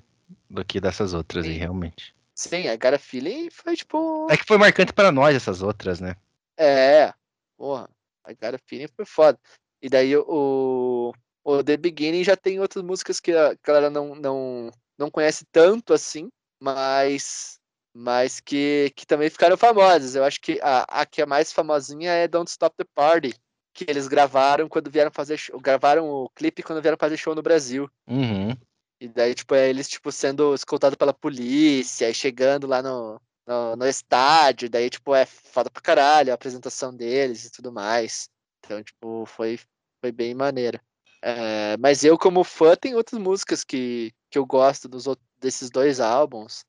do 0.50 0.66
que 0.66 0.80
dessas 0.80 1.14
outras 1.14 1.46
aí, 1.46 1.54
Sim. 1.54 1.60
realmente. 1.60 2.16
Sim, 2.34 2.64
a 2.68 2.98
Feeling 2.98 3.50
foi, 3.52 3.76
tipo... 3.76 4.28
É 4.32 4.38
que 4.38 4.46
foi 4.48 4.58
marcante 4.58 4.94
para 4.94 5.12
nós 5.12 5.36
essas 5.36 5.62
outras, 5.62 6.00
né? 6.00 6.16
É, 6.58 7.14
porra, 7.56 7.88
a 8.24 8.58
Feeling 8.66 8.88
foi 8.96 9.06
foda. 9.06 9.38
E 9.82 9.90
daí 9.90 10.16
o, 10.16 11.14
o 11.44 11.64
The 11.64 11.78
Beginning 11.78 12.24
já 12.24 12.36
tem 12.36 12.60
outras 12.60 12.84
músicas 12.84 13.20
que 13.20 13.32
a 13.32 13.56
galera 13.64 13.90
não, 13.90 14.16
não, 14.16 14.72
não 14.98 15.12
conhece 15.12 15.46
tanto 15.52 15.94
assim, 15.94 16.30
mas, 16.60 17.60
mas 17.94 18.40
que, 18.40 18.92
que 18.96 19.06
também 19.06 19.30
ficaram 19.30 19.58
famosas. 19.58 20.16
Eu 20.16 20.24
acho 20.24 20.40
que 20.40 20.60
a, 20.62 21.02
a 21.02 21.06
que 21.06 21.22
é 21.22 21.26
mais 21.26 21.52
famosinha 21.52 22.12
é 22.12 22.28
Don't 22.28 22.50
Stop 22.50 22.76
the 22.78 22.86
Party, 22.96 23.34
que 23.74 23.86
eles 23.88 24.08
gravaram 24.08 24.68
quando 24.68 24.90
vieram 24.90 25.12
fazer 25.12 25.38
show, 25.38 25.60
gravaram 25.60 26.10
o 26.10 26.30
clipe 26.30 26.64
quando 26.64 26.82
vieram 26.82 26.98
fazer 26.98 27.18
show 27.18 27.36
no 27.36 27.42
Brasil. 27.42 27.90
Uhum. 28.08 28.56
E 29.00 29.08
daí, 29.08 29.34
tipo, 29.34 29.56
é 29.56 29.70
eles, 29.70 29.90
tipo, 29.90 30.12
sendo 30.12 30.54
escoltados 30.54 30.96
pela 30.96 31.14
polícia 31.14 32.10
e 32.10 32.14
chegando 32.14 32.68
lá 32.68 32.84
no, 32.84 33.20
no, 33.48 33.76
no 33.76 33.88
estádio. 33.88 34.70
Daí, 34.70 34.90
tipo, 34.90 35.16
é 35.16 35.26
foda 35.26 35.70
pra 35.72 35.82
caralho 35.82 36.32
a 36.32 36.36
apresentação 36.36 36.96
deles 36.96 37.46
e 37.46 37.52
tudo 37.52 37.72
mais. 37.72 38.30
Então, 38.60 38.84
tipo, 38.84 39.26
foi, 39.26 39.60
foi 40.00 40.12
bem 40.12 40.36
maneiro. 40.36 40.80
É, 41.24 41.78
mas 41.78 42.04
eu, 42.04 42.18
como 42.18 42.44
fã, 42.44 42.76
tem 42.76 42.96
outras 42.96 43.20
músicas 43.20 43.64
que, 43.64 44.14
que 44.30 44.38
eu 44.38 44.46
gosto 44.46 44.88
dos, 44.88 45.06
desses 45.40 45.70
dois 45.70 46.00
álbuns. 46.00 46.64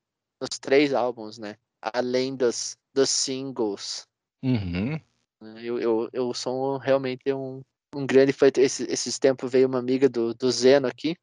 Dos 0.49 0.59
três 0.59 0.93
álbuns, 0.93 1.37
né? 1.37 1.55
Além 1.81 2.35
dos, 2.35 2.77
dos 2.93 3.09
singles. 3.09 4.05
Uhum. 4.43 4.99
né? 5.41 5.61
Eu, 5.61 5.79
eu, 5.79 6.09
eu 6.11 6.33
sou 6.33 6.77
realmente 6.77 7.31
um, 7.33 7.61
um 7.95 8.05
grande 8.05 8.33
fã. 8.33 8.47
Esse, 8.57 8.83
esses 8.91 9.17
tempos 9.17 9.49
veio 9.51 9.67
uma 9.67 9.79
amiga 9.79 10.09
do, 10.09 10.33
do 10.33 10.51
Zeno 10.51 10.87
aqui. 10.87 11.15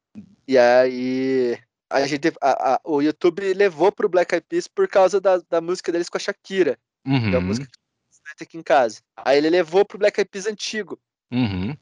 E 0.47 0.57
aí 0.57 1.57
a 1.89 2.05
gente, 2.07 2.29
a- 2.41 2.73
a- 2.75 2.81
o 2.83 3.01
YouTube 3.01 3.53
levou 3.53 3.91
pro 3.91 4.09
Black 4.09 4.33
Eyed 4.33 4.45
Peas 4.47 4.67
por 4.67 4.87
causa 4.87 5.19
da, 5.21 5.37
da 5.49 5.61
música 5.61 5.91
deles 5.91 6.09
com 6.09 6.17
a 6.17 6.19
Shakira. 6.19 6.77
Que 7.03 7.11
é 7.11 7.35
a 7.35 7.39
Uhum. 7.39 7.41
música 7.45 7.67
que 7.67 8.35
tem 8.37 8.45
aqui 8.47 8.57
em 8.57 8.63
casa. 8.63 9.01
Aí 9.17 9.37
ele 9.37 9.49
levou 9.49 9.85
pro 9.85 9.97
Black 9.99 10.19
Eyed 10.19 10.29
Peas 10.29 10.47
antigo. 10.47 10.99
Uhum. 11.31 11.75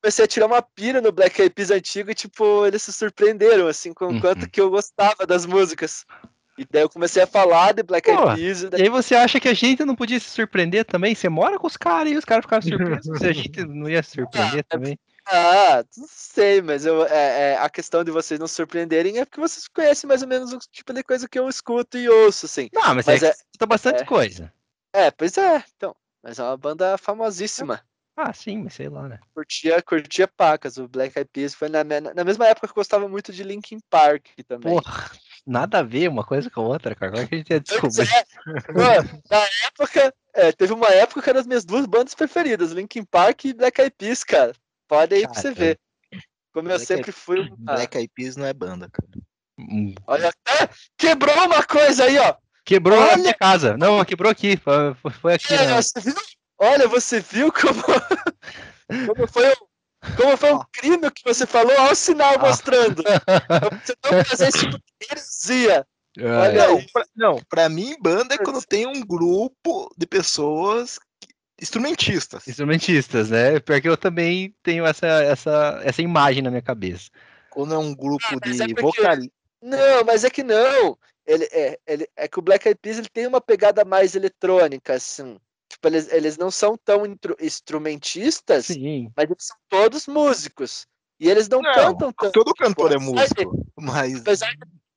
Comecei 0.00 0.24
a 0.24 0.28
tirar 0.28 0.46
uma 0.46 0.62
pira 0.62 1.00
no 1.00 1.10
Black 1.10 1.40
Eyed 1.40 1.52
Peas 1.54 1.70
antigo 1.72 2.10
e, 2.10 2.14
tipo, 2.14 2.64
eles 2.66 2.82
se 2.82 2.92
surpreenderam, 2.92 3.66
assim, 3.66 3.92
com 3.92 4.04
o 4.06 4.08
Uhum. 4.12 4.20
quanto 4.20 4.48
que 4.48 4.60
eu 4.60 4.70
gostava 4.70 5.26
das 5.26 5.44
músicas. 5.44 6.04
E 6.58 6.66
daí 6.68 6.82
eu 6.82 6.90
comecei 6.90 7.22
a 7.22 7.26
falar 7.26 7.72
de 7.72 7.82
Black 7.84 8.10
Eyed 8.10 8.22
Peas. 8.34 8.62
E 8.62 8.66
E 8.66 8.68
daí, 8.70 8.82
aí 8.82 8.88
você 8.88 9.14
acha 9.14 9.38
que 9.38 9.48
a 9.48 9.54
gente 9.54 9.84
não 9.84 9.94
podia 9.94 10.18
se 10.18 10.28
surpreender 10.28 10.84
também? 10.84 11.14
Você 11.14 11.28
mora 11.28 11.58
com 11.58 11.66
os 11.68 11.76
caras 11.76 12.12
e 12.12 12.16
os 12.16 12.24
caras 12.24 12.44
ficaram 12.44 12.62
surpresos. 12.62 13.18
se 13.18 13.26
a 13.26 13.32
gente 13.32 13.64
não 13.64 13.88
ia 13.88 14.02
se 14.02 14.10
surpreender 14.12 14.64
também. 14.64 14.98
ah, 15.26 15.84
não 15.96 16.06
sei, 16.08 16.60
mas 16.60 16.84
eu, 16.84 17.04
é, 17.06 17.52
é, 17.52 17.58
a 17.58 17.68
questão 17.70 18.02
de 18.02 18.10
vocês 18.10 18.40
não 18.40 18.48
se 18.48 18.54
surpreenderem 18.54 19.18
é 19.18 19.24
porque 19.24 19.40
vocês 19.40 19.68
conhecem 19.68 20.08
mais 20.08 20.22
ou 20.22 20.28
menos 20.28 20.52
o 20.52 20.58
tipo 20.72 20.92
de 20.92 21.02
coisa 21.04 21.28
que 21.28 21.38
eu 21.38 21.48
escuto 21.48 21.96
e 21.96 22.08
ouço, 22.08 22.46
assim. 22.46 22.68
Não, 22.72 22.94
mas, 22.94 23.06
Mas 23.06 23.22
é, 23.22 23.26
é- 23.28 23.30
que 23.32 23.36
escuta 23.38 23.66
bastante 23.66 24.02
é. 24.02 24.06
coisa. 24.06 24.52
É, 24.92 25.10
pois 25.10 25.38
é, 25.38 25.62
então. 25.76 25.94
Mas 26.22 26.38
é 26.38 26.42
uma 26.42 26.56
banda 26.56 26.98
famosíssima. 26.98 27.80
Ah, 28.20 28.32
sim, 28.32 28.64
mas 28.64 28.74
sei 28.74 28.88
lá, 28.88 29.08
né? 29.08 29.20
Curtia, 29.32 29.80
curtia 29.80 30.26
pacas. 30.26 30.76
O 30.76 30.88
Black 30.88 31.16
Eyed 31.16 31.30
Peas 31.32 31.54
foi 31.54 31.68
na, 31.68 31.84
na 31.84 32.24
mesma 32.24 32.48
época 32.48 32.66
que 32.66 32.72
eu 32.72 32.74
gostava 32.74 33.08
muito 33.08 33.32
de 33.32 33.44
Linkin 33.44 33.78
Park 33.88 34.26
também. 34.44 34.74
Porra, 34.74 35.08
nada 35.46 35.78
a 35.78 35.82
ver 35.84 36.08
uma 36.08 36.24
coisa 36.24 36.50
com 36.50 36.62
a 36.62 36.64
outra, 36.64 36.96
cara. 36.96 37.12
Agora 37.12 37.28
que 37.28 37.36
a 37.36 37.38
gente 37.38 37.50
ia 37.50 37.60
Pois 37.60 37.94
descobrir. 37.94 38.12
é. 38.12 38.72
Mano, 38.72 39.22
na 39.30 39.46
época, 39.68 40.12
é, 40.34 40.50
teve 40.50 40.72
uma 40.72 40.88
época 40.88 41.22
que 41.22 41.30
eram 41.30 41.38
as 41.38 41.46
minhas 41.46 41.64
duas 41.64 41.86
bandas 41.86 42.12
preferidas, 42.12 42.72
Linkin 42.72 43.04
Park 43.04 43.44
e 43.44 43.54
Black 43.54 43.80
Eyed 43.80 43.94
Peas, 43.96 44.24
cara. 44.24 44.52
Pode 44.88 45.14
aí 45.14 45.22
pra 45.22 45.34
você 45.34 45.52
ver. 45.52 45.78
Como 46.52 46.68
eu 46.68 46.74
Black 46.74 46.86
sempre 46.86 47.12
fui. 47.12 47.48
Black 47.56 47.96
Eyed 47.96 48.10
Peas 48.12 48.34
não 48.36 48.46
é 48.46 48.52
banda, 48.52 48.90
cara. 48.90 49.08
Hum, 49.60 49.94
Olha, 50.08 50.30
até 50.30 50.68
quebrou 50.96 51.36
uma 51.46 51.62
coisa 51.62 52.02
aí, 52.02 52.18
ó. 52.18 52.34
Quebrou 52.64 52.98
na 52.98 53.06
Olha! 53.12 53.16
minha 53.16 53.34
casa. 53.34 53.76
Não, 53.76 54.04
quebrou 54.04 54.30
aqui. 54.30 54.56
Foi, 54.56 54.94
foi- 54.94 55.12
foi 55.12 55.34
aqui. 55.34 55.54
É, 55.54 55.66
né? 55.66 55.80
você 55.80 56.00
viu? 56.00 56.14
Olha, 56.58 56.88
você 56.88 57.20
viu 57.20 57.52
como, 57.52 57.82
como 59.06 59.26
foi 59.28 59.48
um, 59.48 60.16
como 60.16 60.36
foi 60.36 60.52
um 60.52 60.60
crime 60.72 61.06
o 61.06 61.10
que 61.10 61.22
você 61.24 61.46
falou? 61.46 61.72
Olha 61.78 61.92
o 61.92 61.94
sinal 61.94 62.34
Ah. 62.36 62.38
mostrando. 62.38 63.02
Você 63.84 63.94
não 64.12 64.24
fazer 64.24 64.48
esse 64.48 64.58
tipo 64.60 64.78
de 64.78 65.06
heresia. 65.10 65.86
Olha 66.18 66.62
É. 66.62 66.66
Não, 66.68 66.84
pra, 66.92 67.04
não, 67.14 67.40
pra 67.48 67.68
mim, 67.68 67.96
banda 68.00 68.34
é 68.34 68.38
quando 68.38 68.64
tem 68.64 68.86
um 68.86 69.00
grupo 69.04 69.92
de 69.96 70.06
pessoas 70.06 70.98
instrumentistas. 71.60 72.46
Instrumentistas, 72.46 73.30
né? 73.30 73.58
Pior 73.60 73.80
que 73.80 73.88
eu 73.88 73.96
também 73.96 74.54
tenho 74.62 74.84
essa, 74.86 75.06
essa, 75.06 75.80
essa 75.84 76.02
imagem 76.02 76.42
na 76.42 76.50
minha 76.50 76.62
cabeça. 76.62 77.10
Quando 77.50 77.74
é 77.74 77.78
um 77.78 77.94
grupo 77.94 78.24
Ah, 78.30 78.34
é 78.34 78.66
de 78.66 78.74
porque- 78.74 79.00
vocalistas. 79.00 79.32
Não, 79.60 80.04
mas 80.04 80.22
é 80.22 80.30
que 80.30 80.44
não. 80.44 80.96
Ele 81.26 81.44
é, 81.52 81.78
ele, 81.86 82.08
é 82.16 82.28
que 82.28 82.38
o 82.38 82.42
Black 82.42 82.66
Eyed 82.66 82.78
Peas 82.80 82.98
ele 82.98 83.08
tem 83.08 83.26
uma 83.26 83.40
pegada 83.40 83.84
mais 83.84 84.14
eletrônica, 84.14 84.94
assim. 84.94 85.36
Tipo, 85.78 85.88
eles, 85.88 86.12
eles 86.12 86.36
não 86.36 86.50
são 86.50 86.76
tão 86.76 87.04
instrumentistas, 87.40 88.66
Sim. 88.66 89.12
mas 89.16 89.30
eles 89.30 89.44
são 89.46 89.56
todos 89.68 90.08
músicos. 90.08 90.86
E 91.20 91.30
eles 91.30 91.48
não, 91.48 91.60
Não, 91.62 91.72
cantam 91.72 92.12
tanto. 92.12 92.32
todo 92.32 92.52
cantor 92.54 92.92
é 92.92 92.96
Apesar 92.96 93.06
de- 93.06 93.12
músico. 93.46 93.66
Mas 93.76 94.20
Apesar, 94.20 94.54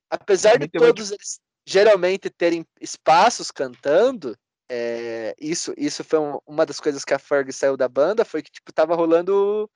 apesar 0.10 0.58
de 0.58 0.68
todos 0.68 1.12
eles 1.12 1.40
geralmente 1.68 2.30
terem 2.32 2.66
espaços 2.80 3.52
cantando, 3.52 4.36
é, 4.70 5.36
isso, 5.40 5.72
isso 5.78 6.03
foi 6.03 6.20
um- 6.20 6.40
uma 6.48 6.66
das 6.66 6.80
coisas 6.80 7.06
que 7.06 7.14
a 7.14 7.20
Ferg 7.20 7.52
saiu 7.53 7.78
da 7.78 7.88
banda, 7.88 8.26
foi 8.26 8.41
que 8.41 8.49
tipo, 8.52 8.74
tava 8.74 8.95
rolando 8.95 9.70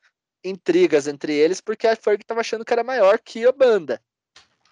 intrigas 0.44 1.08
entre 1.08 1.34
eles, 1.34 1.62
porque 1.62 1.86
a 1.88 1.96
Ferg 1.96 2.24
tava 2.26 2.42
achando 2.42 2.66
que 2.66 2.74
era 2.74 2.84
maior 2.84 3.20
que 3.20 3.46
a 3.46 3.52
banda. 3.52 4.02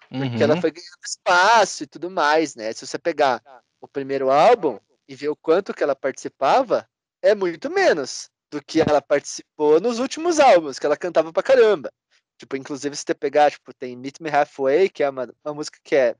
Porque 0.08 0.42
ela 0.42 0.54
Uhum. 0.54 0.60
foi 0.60 0.70
ganhando 0.72 0.98
espaço 1.04 1.84
e 1.84 1.86
tudo 1.86 2.10
mais, 2.10 2.54
né? 2.56 2.72
Se 2.72 2.84
você 2.86 2.98
pegar 2.98 3.40
o 3.80 3.86
primeiro 3.88 4.30
álbum 4.30 4.78
e 5.08 5.14
ver 5.14 5.28
o 5.28 5.36
quanto 5.36 5.74
que 5.74 5.82
ela 5.82 5.94
participava, 5.94 6.88
é 7.22 7.34
muito 7.34 7.70
menos 7.70 8.30
do 8.50 8.62
que 8.62 8.80
ela 8.80 9.02
participou 9.02 9.80
nos 9.80 9.98
últimos 9.98 10.38
álbuns, 10.38 10.78
que 10.78 10.86
ela 10.86 10.96
cantava 10.96 11.32
pra 11.32 11.42
caramba. 11.42 11.92
Tipo, 12.38 12.56
inclusive, 12.56 12.94
se 12.96 13.04
você 13.06 13.14
pegar, 13.14 13.50
tipo, 13.50 13.72
tem 13.74 13.96
Meet 13.96 14.20
Me 14.20 14.30
Halfway, 14.30 14.88
que 14.88 15.02
é 15.02 15.08
uma, 15.08 15.28
uma 15.44 15.54
música 15.54 15.78
que 15.82 15.94
é. 15.94 16.16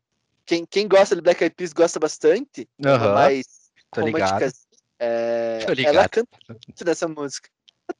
Quem, 0.46 0.64
quem 0.66 0.86
gosta 0.86 1.16
de 1.16 1.22
Black 1.22 1.42
Eyed 1.42 1.54
Peas 1.54 1.72
gosta 1.72 1.98
bastante. 1.98 2.68
mais 3.14 3.46
tô 3.90 4.00
ligado. 4.02 4.32
romântica. 4.32 4.52
É, 4.98 5.66
ela 5.84 6.08
canta 6.08 6.38
muito 6.48 6.84
nessa 6.84 7.08
música. 7.08 7.48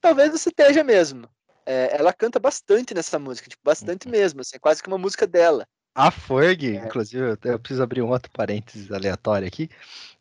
Talvez 0.01 0.31
você 0.31 0.51
esteja 0.51 0.85
mesmo. 0.85 1.28
É, 1.66 1.97
ela 1.98 2.12
canta 2.12 2.39
bastante 2.39 2.94
nessa 2.94 3.19
música, 3.19 3.48
tipo, 3.48 3.61
Uhum. 3.61 3.73
bastante 3.73 4.09
mesmo. 4.09 4.40
Assim, 4.43 4.56
é 4.56 4.59
quase 4.59 4.82
que 4.82 4.89
uma 4.89 4.98
música 4.98 5.27
dela. 5.27 5.66
A 5.95 6.11
Ferg, 6.11 6.77
É. 6.77 6.85
inclusive, 6.87 7.37
eu- 7.45 7.59
preciso 7.59 7.83
abrir 7.83 8.03
um 8.03 8.09
outro 8.09 8.31
parênteses 8.33 8.91
aleatório 8.91 9.47
aqui. 9.47 9.69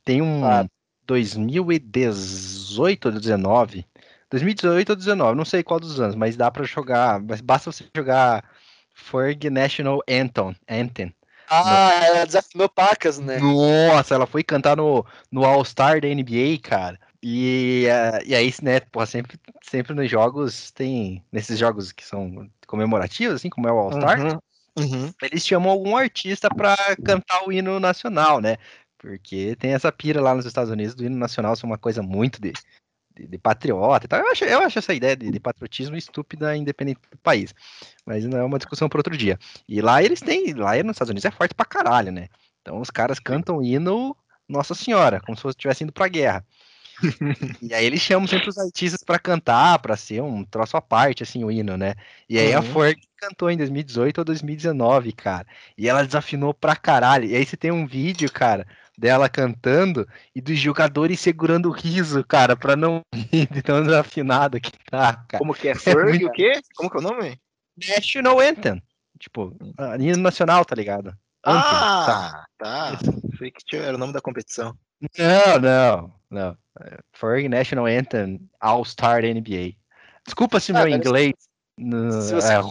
Tem 0.06 0.22
um 0.22 0.42
Claro. 0.42 0.70
2018 1.08 3.06
ou 3.08 3.12
19. 3.12 3.86
2018 4.30 4.92
ou 4.92 4.96
19, 4.96 5.36
não 5.38 5.46
sei 5.46 5.64
qual 5.64 5.80
dos 5.80 6.00
anos, 6.00 6.16
mas 6.16 6.36
dá 6.36 6.50
pra 6.52 6.64
jogar. 6.64 7.20
Mas 7.22 7.42
basta 7.42 7.72
você 7.72 7.86
jogar 7.96 8.44
Ferg 8.94 9.50
National 9.50 10.02
Anthem. 10.10 10.56
Anthem. 10.70 11.14
Ah, 11.50 11.92
ela 12.06 12.26
desafinou 12.26 12.70
pacas, 12.70 13.20
né? 13.20 13.38
Nossa, 13.40 14.16
ela 14.16 14.26
foi 14.26 14.44
cantar 14.44 14.78
no, 14.78 15.06
no 15.32 15.44
All-Star 15.44 16.02
da 16.02 16.08
NBA, 16.08 16.58
cara. 16.62 17.00
E, 17.22 17.86
eh, 17.88 18.20
e 18.26 18.36
aí, 18.36 18.54
né, 18.62 18.80
porra, 18.80 19.06
sempre, 19.06 19.38
sempre 19.62 19.94
nos 19.94 20.10
jogos 20.10 20.72
tem. 20.72 21.24
Nesses 21.32 21.60
jogos 21.60 21.92
que 21.92 22.06
são 22.06 22.50
comemorativos, 22.66 23.36
assim, 23.36 23.50
como 23.50 23.68
é 23.68 23.72
o 23.72 23.78
All-Star, 23.78 24.20
Uhum, 24.20 24.40
uhum. 24.78 25.14
eles 25.22 25.46
chamam 25.46 25.72
algum 25.72 25.96
artista 25.96 26.50
pra 26.50 26.76
cantar 27.04 27.48
o 27.48 27.52
hino 27.52 27.80
nacional, 27.80 28.40
né? 28.40 28.58
Porque 28.98 29.56
tem 29.58 29.74
essa 29.74 29.92
pira 29.92 30.22
lá 30.22 30.34
nos 30.34 30.46
Estados 30.46 30.72
Unidos 30.72 30.96
do 30.96 31.06
hino 31.06 31.18
nacional 31.18 31.56
ser 31.56 31.66
uma 31.66 31.78
coisa 31.78 32.02
muito 32.02 32.42
de, 32.42 32.54
de, 33.16 33.28
de 33.28 33.38
patriota 33.38 34.06
e 34.06 34.08
tal. 34.08 34.20
Eu 34.20 34.32
acho, 34.32 34.46
eu 34.46 34.60
acho 34.60 34.80
essa 34.80 34.94
ideia 34.94 35.16
de, 35.16 35.30
de 35.30 35.40
patriotismo 35.40 35.96
estúpida, 35.96 36.56
independente 36.56 37.02
do 37.12 37.18
país. 37.18 37.54
Mas 38.06 38.26
não 38.26 38.38
é 38.38 38.44
uma 38.44 38.58
discussão 38.58 38.88
para 38.88 39.00
outro 39.00 39.18
dia. 39.18 39.38
E 39.68 39.82
lá 39.82 40.02
eles 40.02 40.22
têm, 40.22 40.54
lá 40.54 40.72
nos 40.84 40.96
Estados 40.96 41.10
Unidos 41.10 41.26
é 41.26 41.32
forte 41.32 41.54
pra 41.54 41.66
caralho, 41.66 42.12
né? 42.12 42.28
Então 42.62 42.80
os 42.80 42.90
caras 42.90 43.20
cantam 43.20 43.58
o 43.58 43.64
hino 43.64 44.16
Nossa 44.48 44.74
Senhora, 44.74 45.20
como 45.20 45.38
se 45.38 45.48
estivesse 45.50 45.84
indo 45.84 45.92
pra 45.92 46.08
guerra. 46.08 46.46
E 47.62 47.74
aí 47.74 47.86
eles 47.86 48.02
chamam 48.02 48.28
sempre 48.28 48.50
os 48.50 48.58
artistas 48.58 49.04
pra 49.04 49.20
cantar, 49.20 49.80
pra 49.80 49.96
ser 49.98 50.22
um 50.22 50.44
troço 50.44 50.78
à 50.78 50.82
parte, 50.82 51.24
assim, 51.24 51.44
o 51.44 51.52
hino, 51.52 51.78
né? 51.78 51.96
E 52.30 52.38
aí 52.40 52.54
a 52.54 52.60
Uhum. 52.60 52.74
Ferg 52.74 53.02
cantou 53.18 53.50
em 53.50 53.58
2018 53.58 54.20
ou 54.20 54.26
2019, 54.26 55.12
cara. 55.14 55.46
E 55.78 55.88
ela 55.88 56.06
desafinou 56.06 56.54
pra 56.54 56.76
caralho. 56.76 57.26
E 57.26 57.36
aí 57.36 57.46
você 57.46 57.56
tem 57.58 57.72
um 57.72 57.86
vídeo, 57.88 58.32
cara, 58.32 58.66
dela 58.98 59.28
cantando 59.30 60.08
e 60.36 60.42
dos 60.42 60.60
jogadores 60.60 61.20
segurando 61.20 61.70
o 61.70 61.72
riso, 61.74 62.24
cara, 62.24 62.56
pra 62.56 62.76
não 62.76 63.02
rir 63.32 63.48
de 63.52 63.62
tão 63.62 63.84
desafinado 63.84 64.60
que 64.60 64.72
tá, 64.90 65.14
cara. 65.28 65.40
Como 65.40 65.54
que 65.54 65.68
é 65.70 65.76
Ferg? 65.76 66.10
muito- 66.10 66.28
o 66.28 66.32
quê? 66.32 66.62
Como 66.76 66.90
que 66.90 66.98
é 66.98 67.00
o 67.00 67.04
nome? 67.04 67.40
National 67.96 68.40
Anthem. 68.40 68.82
Tipo, 69.20 69.56
hino 70.00 70.18
nacional, 70.18 70.66
tá 70.66 70.76
ligado? 70.76 71.08
Anthem, 71.46 71.62
tá. 71.72 72.46
Ah, 72.46 72.46
tá. 72.58 72.98
Que 73.38 73.52
tinha- 73.66 73.82
era 73.84 73.96
o 73.96 74.00
nome 74.00 74.14
da 74.14 74.22
competição. 74.22 74.76
Não, 75.18 75.60
não, 75.60 76.14
não. 76.30 76.58
Ferg 77.14 77.48
National 77.48 77.86
Anthem 77.86 78.50
All-Star 78.60 79.22
da 79.22 79.28
NBA. 79.28 79.76
Desculpa 80.26 80.60
se 80.60 80.72
Ah, 80.72 80.86
meu 80.86 80.88
inglês. 80.90 81.34
no- 81.78 82.22
Se 82.22 82.34
você 82.34 82.54
é, 82.54 82.62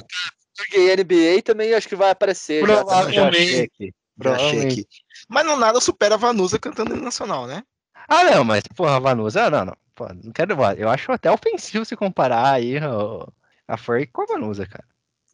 Ferg 0.57 0.91
NBA 1.03 1.43
também 1.43 1.75
acho 1.75 1.89
que 1.89 1.97
vai 1.97 2.11
aparecer. 2.11 2.67
já, 2.67 2.85
tá? 2.85 3.03
Provavelmente. 3.03 3.95
Provavelmente. 4.19 4.87
Mas 5.29 5.47
não 5.47 5.57
nada 5.57 5.81
supera 5.81 6.15
a 6.15 6.19
Vanusa 6.19 6.59
cantando 6.59 6.95
nacional, 6.97 7.47
né? 7.47 7.63
Ah, 8.09 8.25
não, 8.25 8.45
mas, 8.45 8.63
porra, 8.77 9.01
Vanusa, 9.01 9.49
não, 9.51 9.65
não. 9.65 9.77
Pô, 9.95 10.09
não 10.09 10.33
quero. 10.33 10.55
Eu 10.77 10.89
acho 10.89 11.13
até 11.13 11.31
ofensivo 11.31 11.85
se 11.85 11.97
comparar 11.97 12.53
aí 12.53 12.79
ó, 12.83 13.27
a 13.69 13.77
Ferg 13.77 14.07
com 14.13 14.23
a 14.23 14.27
Vanusa, 14.27 14.67
cara. 14.67 14.85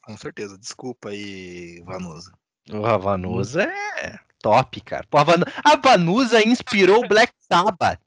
Com 0.03 0.17
certeza. 0.17 0.59
Desculpa 0.59 1.11
aí, 1.11 1.81
Vanusa. 1.85 2.33
A 2.71 2.97
Vanusa 2.97 3.63
é 3.65 4.19
top, 4.41 4.81
cara. 4.83 5.07
Pô, 5.11 5.19
a, 5.19 5.25
Vanu... 5.25 5.45
a 5.65 5.77
Vanusa 5.77 6.47
inspirou 6.47 7.05
o 7.05 7.09
Black 7.09 7.33
Sabbath. 7.51 8.01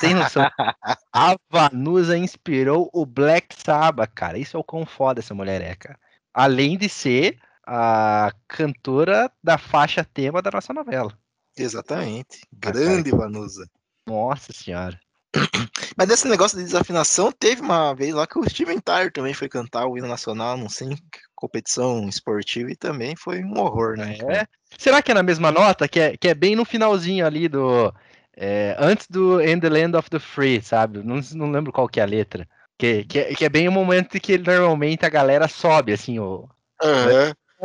Tem 0.00 0.14
noção? 0.14 0.44
A 1.12 1.36
Vanusa 1.50 2.16
inspirou 2.16 2.90
o 2.92 3.04
Black 3.04 3.54
Sabbath, 3.56 4.12
cara. 4.14 4.38
Isso 4.38 4.56
é 4.56 4.60
o 4.60 4.64
quão 4.64 4.86
foda 4.86 5.20
essa 5.20 5.34
mulher 5.34 5.60
é, 5.60 5.74
cara. 5.74 5.98
Além 6.32 6.76
de 6.76 6.88
ser 6.88 7.38
a 7.66 8.32
cantora 8.46 9.30
da 9.42 9.56
faixa 9.56 10.04
tema 10.04 10.42
da 10.42 10.50
nossa 10.50 10.72
novela. 10.72 11.16
Exatamente. 11.56 12.40
Ah, 12.44 12.70
Grande 12.70 13.10
Vanusa. 13.10 13.68
Nossa 14.06 14.52
senhora. 14.52 14.98
Mas 15.96 16.08
desse 16.08 16.28
negócio 16.28 16.58
de 16.58 16.64
desafinação, 16.64 17.32
teve 17.32 17.60
uma 17.60 17.94
vez 17.94 18.14
lá 18.14 18.26
que 18.26 18.38
o 18.38 18.48
Steven 18.48 18.80
Tyler 18.80 19.12
também 19.12 19.34
foi 19.34 19.48
cantar 19.48 19.86
o 19.86 19.96
hino 19.96 20.06
nacional, 20.06 20.56
não 20.56 20.68
sei, 20.68 20.96
competição 21.34 22.08
esportiva, 22.08 22.70
e 22.70 22.76
também 22.76 23.16
foi 23.16 23.42
um 23.42 23.58
horror, 23.58 23.96
né? 23.96 24.16
É. 24.28 24.46
Será 24.78 25.02
que 25.02 25.10
é 25.10 25.14
na 25.14 25.22
mesma 25.22 25.50
nota? 25.50 25.88
Que 25.88 26.00
é, 26.00 26.16
que 26.16 26.28
é 26.28 26.34
bem 26.34 26.54
no 26.56 26.64
finalzinho 26.64 27.26
ali 27.26 27.48
do. 27.48 27.92
É, 28.36 28.76
antes 28.78 29.06
do 29.08 29.40
In 29.42 29.60
the 29.60 29.68
Land 29.68 29.96
of 29.96 30.10
the 30.10 30.18
Free, 30.18 30.60
sabe? 30.62 31.02
Não, 31.02 31.20
não 31.34 31.50
lembro 31.50 31.72
qual 31.72 31.88
que 31.88 32.00
é 32.00 32.02
a 32.02 32.06
letra. 32.06 32.48
Que, 32.76 33.04
que, 33.04 33.18
é- 33.20 33.34
que 33.34 33.44
é 33.44 33.48
bem 33.48 33.68
o 33.68 33.72
momento 33.72 34.18
que 34.20 34.36
normalmente 34.38 35.06
a 35.06 35.08
galera 35.08 35.46
sobe, 35.48 35.92
assim, 35.92 36.18
o. 36.18 36.48
Aham. 36.82 37.32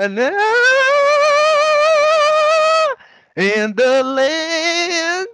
In 3.37 3.73
the 3.73 4.03
land 4.03 5.29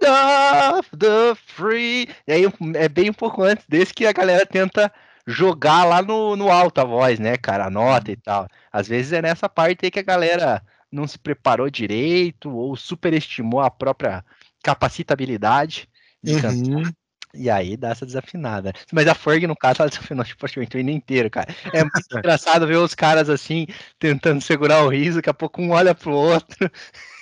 of 0.78 0.88
the 0.96 1.34
free. 1.46 2.08
E 2.26 2.32
aí 2.32 2.44
é 2.76 2.88
bem 2.88 3.10
um 3.10 3.12
pouco 3.14 3.42
antes 3.42 3.64
desse 3.68 3.92
que 3.92 4.06
a 4.06 4.12
galera 4.12 4.46
tenta 4.46 4.92
jogar 5.26 5.84
lá 5.84 6.02
no, 6.02 6.36
no 6.36 6.50
alto 6.50 6.80
a 6.80 6.84
voz, 6.84 7.18
né, 7.18 7.36
cara? 7.36 7.66
A 7.66 7.70
nota 7.70 8.12
e 8.12 8.16
tal. 8.16 8.46
Às 8.72 8.86
vezes 8.86 9.12
é 9.12 9.20
nessa 9.20 9.48
parte 9.48 9.84
aí 9.84 9.90
que 9.90 9.98
a 9.98 10.02
galera 10.04 10.62
não 10.90 11.06
se 11.08 11.18
preparou 11.18 11.68
direito 11.68 12.48
ou 12.54 12.76
superestimou 12.76 13.60
a 13.60 13.70
própria 13.70 14.24
capacitabilidade 14.66 15.88
de 16.22 16.34
cantar. 16.40 16.54
Uhum. 16.54 16.82
E 17.34 17.50
aí 17.50 17.76
dá 17.76 17.90
essa 17.90 18.06
desafinada. 18.06 18.72
Mas 18.90 19.06
a 19.06 19.14
Ferg, 19.14 19.46
no 19.46 19.54
caso, 19.54 19.82
ela 19.82 19.90
desafinou 19.90 20.24
tipo, 20.24 20.38
praticamente 20.40 20.74
o 20.74 20.80
hino 20.80 20.90
inteiro, 20.90 21.28
cara. 21.30 21.54
É 21.70 21.82
muito 21.82 21.92
engraçado 22.16 22.66
ver 22.66 22.76
os 22.76 22.94
caras 22.94 23.28
assim, 23.28 23.66
tentando 23.98 24.40
segurar 24.40 24.84
o 24.84 24.88
riso, 24.88 25.16
daqui 25.16 25.28
a 25.28 25.34
pouco 25.34 25.60
um 25.60 25.70
olha 25.70 25.94
pro 25.94 26.12
outro. 26.12 26.70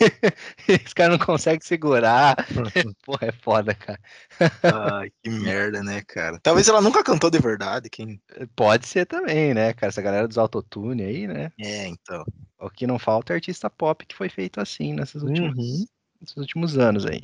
os 0.87 0.93
caras 0.93 1.19
não 1.19 1.27
conseguem 1.27 1.61
segurar. 1.63 2.37
Porra, 3.05 3.27
é 3.27 3.33
foda, 3.33 3.75
cara. 3.75 3.99
Ai, 4.63 5.11
que 5.21 5.31
merda, 5.31 5.83
né, 5.83 6.01
cara? 6.07 6.39
Talvez 6.41 6.69
ela 6.69 6.81
nunca 6.81 7.03
cantou 7.03 7.29
de 7.29 7.41
verdade, 7.41 7.91
quem... 7.91 8.21
Pode 8.55 8.87
ser 8.87 9.07
também, 9.07 9.53
né, 9.53 9.73
cara? 9.73 9.91
Essa 9.91 10.03
galera 10.03 10.29
dos 10.29 10.39
autotune 10.39 11.03
aí, 11.03 11.27
né? 11.27 11.51
É, 11.59 11.89
então. 11.89 12.25
O 12.61 12.71
que 12.71 12.87
não 12.87 13.01
falta 13.01 13.33
é 13.33 13.35
artista 13.35 13.69
pop 13.69 14.07
que 14.07 14.15
foi 14.15 14.29
feito 14.29 14.61
assim 14.61 14.93
nesses 14.93 15.23
últimos, 15.23 15.57
Uhum. 15.57 15.85
nesses 16.21 16.37
últimos 16.37 16.79
anos 16.79 17.05
aí. 17.05 17.23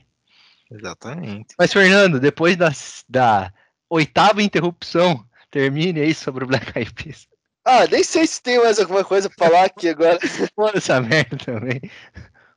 Exatamente. 0.71 1.55
Mas, 1.59 1.73
Fernando, 1.73 2.21
depois 2.21 2.57
da, 2.57 2.71
da 3.09 3.53
oitava 3.89 4.43
interrupção, 4.43 5.25
termine 5.51 6.01
aí 6.01 6.15
sobre 6.15 6.45
o 6.45 6.47
Black 6.47 6.77
Eyed 6.79 6.93
Peas. 6.95 7.27
Ah, 7.65 7.87
nem 7.87 8.03
sei 8.03 8.27
se 8.27 8.43
tem 8.43 8.59
mais 8.59 8.79
alguma 8.79 9.05
coisa 9.05 9.29
pra 9.29 9.47
falar 9.49 9.65
aqui 9.65 9.89
agora. 9.89 10.19
Foda 10.55 10.79
essa 10.79 11.01
merda 11.01 11.37
também. 11.37 11.81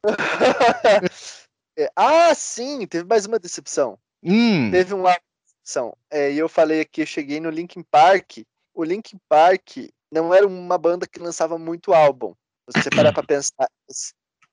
É, 1.75 1.89
ah, 1.95 2.35
sim, 2.35 2.85
teve 2.85 3.03
mais 3.03 3.25
uma 3.25 3.39
decepção. 3.39 3.97
Hum, 4.21 4.69
Teve 4.69 4.93
uma 4.93 5.17
decepção. 5.43 5.97
É, 6.09 6.31
e 6.31 6.37
eu 6.37 6.47
falei 6.47 6.81
aqui, 6.81 7.01
eu 7.01 7.05
cheguei 7.07 7.39
no 7.39 7.49
Linkin 7.49 7.81
Park. 7.81 8.43
O 8.75 8.83
Linkin 8.83 9.17
Park 9.27 9.77
não 10.11 10.31
era 10.31 10.45
uma 10.45 10.77
banda 10.77 11.07
que 11.07 11.19
lançava 11.19 11.57
muito 11.57 11.91
álbum. 11.91 12.35
Se 12.69 12.79
você 12.83 12.89
parar 12.91 13.11
pra 13.11 13.23
pensar, 13.25 13.67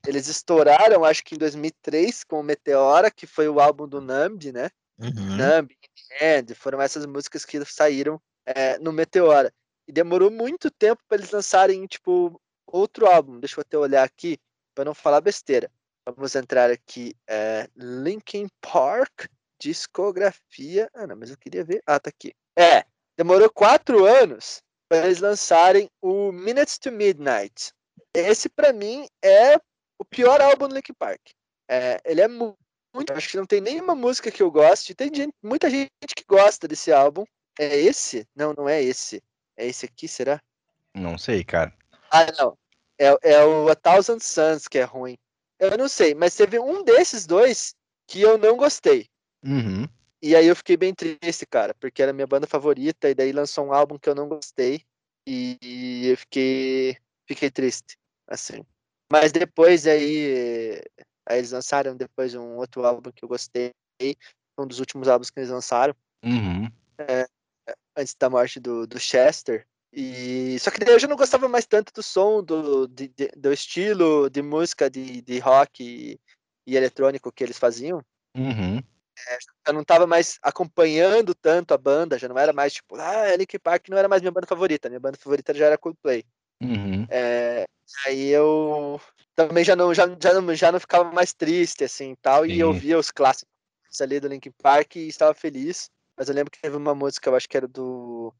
eles- 0.06 0.28
estouraram, 0.28 1.04
acho 1.04 1.22
que 1.24 1.34
em 1.34 1.38
2003, 1.38 2.24
com 2.24 2.40
o 2.40 2.42
Meteora, 2.42 3.10
que 3.10 3.26
foi 3.26 3.48
o 3.48 3.60
álbum 3.60 3.86
do 3.86 4.00
Numb, 4.00 4.52
né? 4.52 4.70
Uhum. 4.98 5.38
The 5.38 6.38
End, 6.38 6.54
foram 6.54 6.80
essas 6.80 7.06
músicas 7.06 7.44
que 7.44 7.64
saíram 7.64 8.20
é, 8.46 8.78
no 8.78 8.92
Meteora. 8.92 9.52
E 9.86 9.92
demorou 9.92 10.30
muito 10.30 10.70
tempo 10.70 11.02
para 11.08 11.18
eles 11.18 11.30
lançarem, 11.30 11.86
tipo, 11.86 12.40
outro 12.66 13.06
álbum. 13.06 13.38
Deixa 13.38 13.58
eu 13.58 13.62
até 13.62 13.78
olhar 13.78 14.02
aqui, 14.02 14.38
para 14.74 14.84
não 14.84 14.94
falar 14.94 15.20
besteira. 15.20 15.70
Vamos 16.06 16.34
entrar 16.34 16.70
aqui, 16.70 17.14
é, 17.28 17.68
Linkin 17.76 18.48
Park, 18.60 19.26
discografia. 19.60 20.88
Ah, 20.94 21.06
não, 21.06 21.16
mas 21.16 21.30
eu 21.30 21.36
queria 21.36 21.64
ver. 21.64 21.82
Ah, 21.86 22.00
tá 22.00 22.10
aqui. 22.10 22.32
É, 22.56 22.84
demorou 23.16 23.50
quatro 23.50 24.04
anos 24.04 24.62
para 24.88 25.06
eles 25.06 25.20
lançarem 25.20 25.88
o 26.00 26.32
Minutes 26.32 26.78
to 26.78 26.90
Midnight. 26.90 27.72
Esse, 28.14 28.48
para 28.48 28.72
mim, 28.72 29.06
é 29.22 29.56
o 30.00 30.04
pior 30.04 30.40
álbum 30.40 30.66
do 30.66 30.74
Linkin 30.74 30.94
Park. 30.94 31.20
É, 31.68 32.00
ele 32.04 32.22
é 32.22 32.26
mu- 32.26 32.56
muito. 32.94 33.12
Acho 33.12 33.28
que 33.28 33.36
não 33.36 33.44
tem 33.44 33.60
nenhuma 33.60 33.94
música 33.94 34.30
que 34.30 34.42
eu 34.42 34.50
goste. 34.50 34.94
Tem 34.94 35.14
gente- 35.14 35.34
muita 35.42 35.68
gente 35.68 35.90
que 36.16 36.24
gosta 36.26 36.66
desse 36.66 36.90
álbum. 36.90 37.24
É 37.58 37.76
esse? 37.76 38.26
Não, 38.34 38.54
não 38.54 38.66
é 38.68 38.82
esse. 38.82 39.22
É 39.56 39.66
esse 39.66 39.84
aqui, 39.84 40.08
será? 40.08 40.40
não 40.94 41.16
sei, 41.18 41.44
cara. 41.44 41.72
Ah, 42.10 42.26
não. 42.38 42.58
É, 42.98 43.16
é 43.22 43.44
o 43.44 43.68
A 43.68 43.74
Thousand 43.76 44.18
Suns 44.20 44.66
que 44.66 44.78
é 44.78 44.82
ruim. 44.82 45.16
Eu 45.58 45.76
não 45.76 45.88
sei, 45.88 46.14
mas 46.14 46.34
teve 46.34 46.58
um 46.58 46.82
desses 46.82 47.26
dois 47.26 47.74
que 48.08 48.20
eu 48.22 48.38
não 48.38 48.56
gostei. 48.56 49.06
Uhum. 49.44 49.86
E 50.22 50.34
aí 50.34 50.46
eu 50.46 50.56
fiquei 50.56 50.76
bem 50.76 50.92
triste, 50.94 51.46
cara, 51.46 51.74
porque 51.74 52.02
era 52.02 52.12
minha 52.12 52.26
banda 52.26 52.46
favorita, 52.46 53.08
e 53.08 53.14
daí 53.14 53.30
lançou 53.32 53.66
um 53.66 53.72
álbum 53.72 53.98
que 53.98 54.08
eu 54.08 54.14
não 54.14 54.28
gostei. 54.28 54.82
E, 55.26 55.56
e 55.62 56.08
eu 56.08 56.16
fiquei, 56.16 56.96
fiquei 57.26 57.50
triste, 57.50 57.96
assim. 58.26 58.64
Mas 59.10 59.32
depois 59.32 59.86
aí, 59.86 60.80
aí 61.26 61.38
eles 61.38 61.50
lançaram 61.50 61.96
depois 61.96 62.34
um 62.34 62.56
outro 62.56 62.84
álbum 62.84 63.10
que 63.10 63.24
eu 63.24 63.28
gostei, 63.28 63.72
um 64.58 64.66
dos 64.66 64.78
últimos 64.78 65.08
álbuns 65.08 65.30
que 65.30 65.40
eles 65.40 65.50
lançaram, 65.50 65.94
Uhum. 66.22 66.70
antes 67.96 68.14
da 68.14 68.30
morte 68.30 68.60
do, 68.60 68.86
do 68.86 68.98
Chester. 69.00 69.66
E 69.92 70.56
só 70.60 70.70
que 70.70 70.78
daí 70.78 70.94
eu 70.94 70.98
já 70.98 71.08
não 71.08 71.16
gostava 71.16 71.48
mais 71.48 71.66
tanto 71.66 71.92
do 71.92 72.02
som, 72.02 72.42
do, 72.42 72.86
de- 72.86 73.08
de- 73.08 73.32
do 73.36 73.52
estilo 73.52 74.30
de 74.30 74.40
música 74.42 74.88
de, 74.88 75.20
de 75.22 75.38
rock 75.40 75.82
e, 75.82 76.20
e 76.66 76.76
eletrônico 76.76 77.32
que 77.32 77.42
eles 77.42 77.58
faziam. 77.58 78.04
Uhum. 78.36 78.80
Eu 79.66 79.74
não 79.74 79.82
tava 79.84 80.06
mais 80.06 80.38
acompanhando 80.42 81.34
tanto 81.34 81.74
a 81.74 81.78
banda, 81.78 82.18
já 82.18 82.28
não 82.28 82.38
era 82.38 82.52
mais 82.52 82.72
tipo, 82.72 82.96
ah, 82.96 83.34
Linkin 83.36 83.58
Park 83.58 83.88
não 83.88 83.98
era 83.98 84.08
mais 84.08 84.22
minha 84.22 84.30
banda 84.32 84.46
favorita, 84.46 84.88
minha 84.88 85.00
banda 85.00 85.18
favorita 85.18 85.52
já 85.52 85.66
era 85.66 85.76
Coldplay. 85.78 86.24
Uhum. 86.62 87.06
É, 87.08 87.64
aí 88.06 88.28
eu 88.28 89.00
também 89.34 89.64
já 89.64 89.74
não, 89.74 89.92
já, 89.94 90.06
já, 90.20 90.40
não, 90.40 90.54
já 90.54 90.70
não 90.72 90.80
ficava 90.80 91.10
mais 91.10 91.32
triste, 91.32 91.84
assim, 91.84 92.14
tal, 92.20 92.44
e 92.46 92.60
eu 92.60 92.72
Sim. 92.74 92.78
via 92.80 92.98
os 92.98 93.10
clássicos 93.10 93.50
ali 94.00 94.20
do 94.20 94.28
Linkin 94.28 94.52
Park 94.62 94.96
e 94.96 95.08
estava 95.08 95.34
feliz. 95.34 95.90
Mas 96.16 96.28
eu 96.28 96.34
lembro 96.34 96.50
que 96.50 96.60
teve 96.60 96.76
uma 96.76 96.94
música, 96.94 97.30
eu 97.30 97.34
acho 97.34 97.48
que 97.48 97.56
era 97.56 97.66
do 97.66 98.34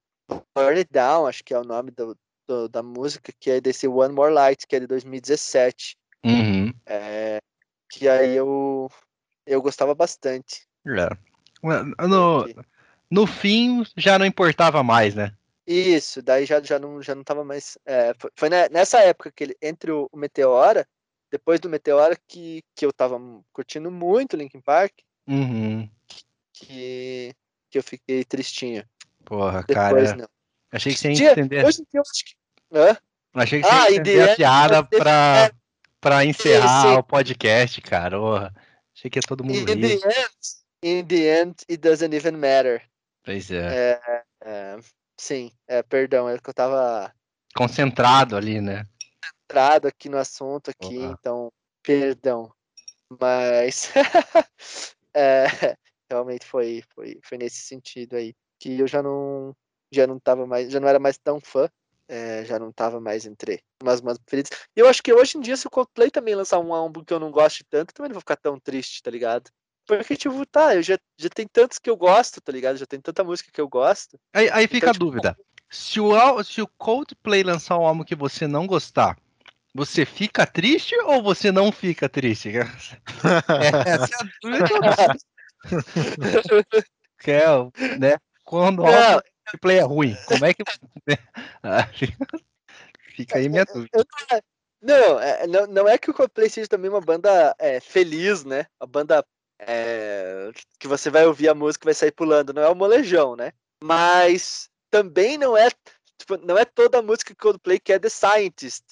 Burn 0.54 0.78
It 0.78 0.90
Down, 0.92 1.26
acho 1.26 1.42
que 1.42 1.54
é 1.54 1.58
o 1.58 1.64
nome 1.64 1.90
do, 1.90 2.16
do- 2.46 2.68
da 2.68 2.82
música, 2.82 3.32
que 3.40 3.50
é 3.50 3.60
desse 3.60 3.88
One 3.88 4.14
More 4.14 4.32
Light, 4.32 4.66
que 4.66 4.76
é 4.76 4.80
de 4.80 4.86
2017. 4.86 5.96
Uhum. 6.24 6.72
É, 6.84 7.40
que 7.90 8.06
aí 8.06 8.36
eu, 8.36 8.90
eu 9.46 9.62
gostava 9.62 9.94
bastante. 9.94 10.68
É. 10.86 11.08
No, 12.06 12.48
no 13.10 13.26
fim, 13.26 13.84
já 13.96 14.18
não 14.18 14.26
importava 14.26 14.82
mais, 14.82 15.14
né? 15.14 15.34
Isso, 15.72 16.20
daí 16.22 16.44
já, 16.46 16.60
já, 16.62 16.78
não, 16.78 17.00
já 17.02 17.14
não 17.14 17.22
tava 17.22 17.44
mais. 17.44 17.78
é, 17.86 18.12
foi 18.18 18.30
foi 18.36 18.48
ne- 18.50 18.68
nessa 18.70 18.98
época 19.00 19.30
que 19.30 19.44
ele, 19.44 19.56
entre 19.62 19.92
o, 19.92 20.08
o 20.10 20.16
Meteora, 20.18 20.86
depois 21.30 21.60
do 21.60 21.68
Meteora, 21.70 22.16
que, 22.26 22.62
que 22.74 22.84
eu 22.84 22.92
tava 22.92 23.18
curtindo 23.52 23.90
muito 23.90 24.36
Linkin 24.36 24.60
Park, 24.60 24.92
Uhum. 25.28 25.88
que, 26.52 27.34
que 27.70 27.78
eu 27.78 27.82
fiquei 27.82 28.24
tristinho. 28.24 28.84
Porra, 29.24 29.62
Depois 29.66 30.10
cara. 30.10 30.16
não. 30.16 30.28
Achei 30.72 30.92
que 30.92 30.98
você 30.98 31.08
ia 31.10 31.14
Tinha- 31.14 31.30
entender. 31.32 31.64
Hoje 31.64 31.82
em 31.82 31.86
dia 31.90 31.98
eu 31.98 32.02
acho 32.02 32.24
que. 32.24 32.34
Hã? 32.72 32.96
Achei 33.34 33.60
que 33.60 33.68
Ah, 33.68 33.70
você 33.70 33.76
ia 33.76 33.90
e 33.90 33.94
entender 34.00 34.24
de- 34.26 34.30
a 34.32 34.36
piada 34.36 34.76
é- 34.78 34.82
pra, 34.98 35.52
pra 36.00 36.24
encerrar 36.24 36.98
o 36.98 37.02
podcast, 37.04 37.80
cara. 37.82 38.18
Porra. 38.18 38.54
Achei 38.96 39.08
que 39.10 39.18
ia 39.18 39.22
todo 39.22 39.44
mundo 39.44 39.56
In 39.56 39.64
the 39.66 39.72
end, 39.72 40.00
in 40.82 41.06
the 41.06 41.40
end, 41.42 41.54
it 41.70 41.76
doesn't 41.76 42.14
even 42.14 42.32
matter. 42.32 42.82
Pois 43.22 43.50
é. 43.50 44.00
É, 44.42 44.78
sim, 45.20 45.52
é, 45.68 45.82
perdão, 45.82 46.28
é 46.28 46.38
que 46.38 46.50
eu 46.50 46.54
tava 46.54 47.12
Concentrado 47.54 48.36
ali, 48.36 48.60
né? 48.60 48.86
entrado 49.50 49.88
aqui 49.88 50.08
no 50.08 50.18
assunto 50.18 50.70
aqui, 50.70 50.96
então, 50.96 51.52
perdão. 51.82 52.52
Mas 53.20 53.90
é, 55.14 55.76
realmente 56.08 56.46
foi, 56.46 56.82
foi, 56.94 57.18
foi 57.22 57.38
nesse 57.38 57.60
sentido 57.62 58.16
aí. 58.16 58.34
Que 58.58 58.78
eu 58.78 58.86
já 58.86 59.02
não 59.02 59.54
já 59.92 60.06
não 60.06 60.20
tava 60.20 60.46
mais, 60.46 60.70
já 60.70 60.78
não 60.78 60.88
era 60.88 61.00
mais 61.00 61.18
tão 61.18 61.40
fã. 61.40 61.68
é, 62.08 62.44
já 62.44 62.58
não 62.58 62.72
tava 62.72 63.00
mais 63.00 63.26
entre 63.26 63.62
umas 63.82 64.00
umas 64.00 64.18
preferidas. 64.18 64.50
E 64.76 64.80
eu 64.80 64.88
acho 64.88 65.02
que 65.02 65.12
hoje 65.12 65.36
em 65.38 65.40
dia, 65.40 65.56
se 65.56 65.66
o 65.66 65.70
Coldplay 65.70 66.10
também 66.10 66.34
lançar 66.34 66.60
um 66.60 66.72
álbum 66.74 67.04
que 67.04 67.12
eu 67.12 67.20
não 67.20 67.30
goste 67.30 67.64
tanto, 67.68 67.92
também 67.92 68.08
não 68.08 68.14
vou 68.14 68.20
ficar 68.20 68.36
tão 68.36 68.58
triste, 68.58 69.02
tá 69.02 69.10
ligado? 69.10 69.50
Porque, 69.86 70.16
tipo, 70.16 70.44
tá, 70.46 70.76
eu 70.76 70.82
já, 70.82 70.98
já 71.18 71.28
tem 71.28 71.46
tantos 71.46 71.78
que 71.78 71.90
eu 71.90 71.96
gosto, 71.96 72.40
tá 72.40 72.52
ligado? 72.52 72.76
Já 72.76 72.86
tem 72.86 73.00
tanta 73.00 73.24
música 73.24 73.50
que 73.52 73.60
eu 73.60 73.68
gosto. 73.68 74.18
Aí, 74.32 74.48
aí 74.50 74.66
fica 74.66 74.78
Então, 74.78 74.90
a 74.90 74.92
tipo, 74.92 75.04
dúvida. 75.04 75.36
Se 75.68 76.00
o, 76.00 76.44
se 76.44 76.62
o 76.62 76.66
Coldplay 76.66 77.42
lançar 77.42 77.78
um 77.78 77.86
álbum 77.86 78.04
que 78.04 78.14
você 78.14 78.46
não 78.46 78.66
gostar, 78.66 79.16
você 79.74 80.04
fica 80.04 80.46
triste 80.46 80.96
ou 81.02 81.22
você 81.22 81.52
não 81.52 81.70
fica 81.70 82.08
triste? 82.08 82.50
Essa 83.86 84.04
é 84.04 84.16
a 84.16 84.28
dúvida 84.42 84.64
que 84.64 84.72
eu 84.72 84.80
quero, 87.18 87.72
né? 87.98 88.16
Quando 88.44 88.82
o 88.82 88.86
álbum 88.86 89.20
Coldplay 89.50 89.78
é 89.78 89.82
ruim, 89.82 90.16
como 90.26 90.44
é 90.44 90.54
que. 90.54 90.62
Ah, 91.62 91.88
Fica 93.14 93.38
aí 93.38 93.48
minha 93.48 93.64
dúvida. 93.64 94.04
não, 94.80 95.20
é, 95.20 95.46
não, 95.46 95.66
não 95.66 95.88
é 95.88 95.98
que 95.98 96.10
o 96.10 96.14
Coldplay 96.14 96.48
seja 96.48 96.68
também 96.68 96.90
uma 96.90 97.00
banda 97.00 97.54
é, 97.58 97.80
feliz, 97.80 98.44
né? 98.44 98.66
Uma 98.80 98.86
banda 98.86 99.24
é, 99.66 100.50
que 100.78 100.88
você 100.88 101.10
vai 101.10 101.26
ouvir 101.26 101.48
a 101.48 101.54
música 101.54 101.84
e 101.84 101.88
vai 101.88 101.94
sair 101.94 102.12
pulando. 102.12 102.52
Não 102.52 102.62
é 102.62 102.68
o 102.68 102.74
molejão, 102.74 103.36
né? 103.36 103.52
Mas 103.82 104.68
também 104.90 105.38
não 105.38 105.56
é, 105.56 105.68
tipo, 106.18 106.36
não 106.38 106.58
é 106.58 106.64
toda 106.64 106.98
a 106.98 107.02
música 107.02 107.34
Coldplay 107.34 107.78
que 107.78 107.92
é 107.92 107.98
The 107.98 108.08
Scientist. 108.08 108.84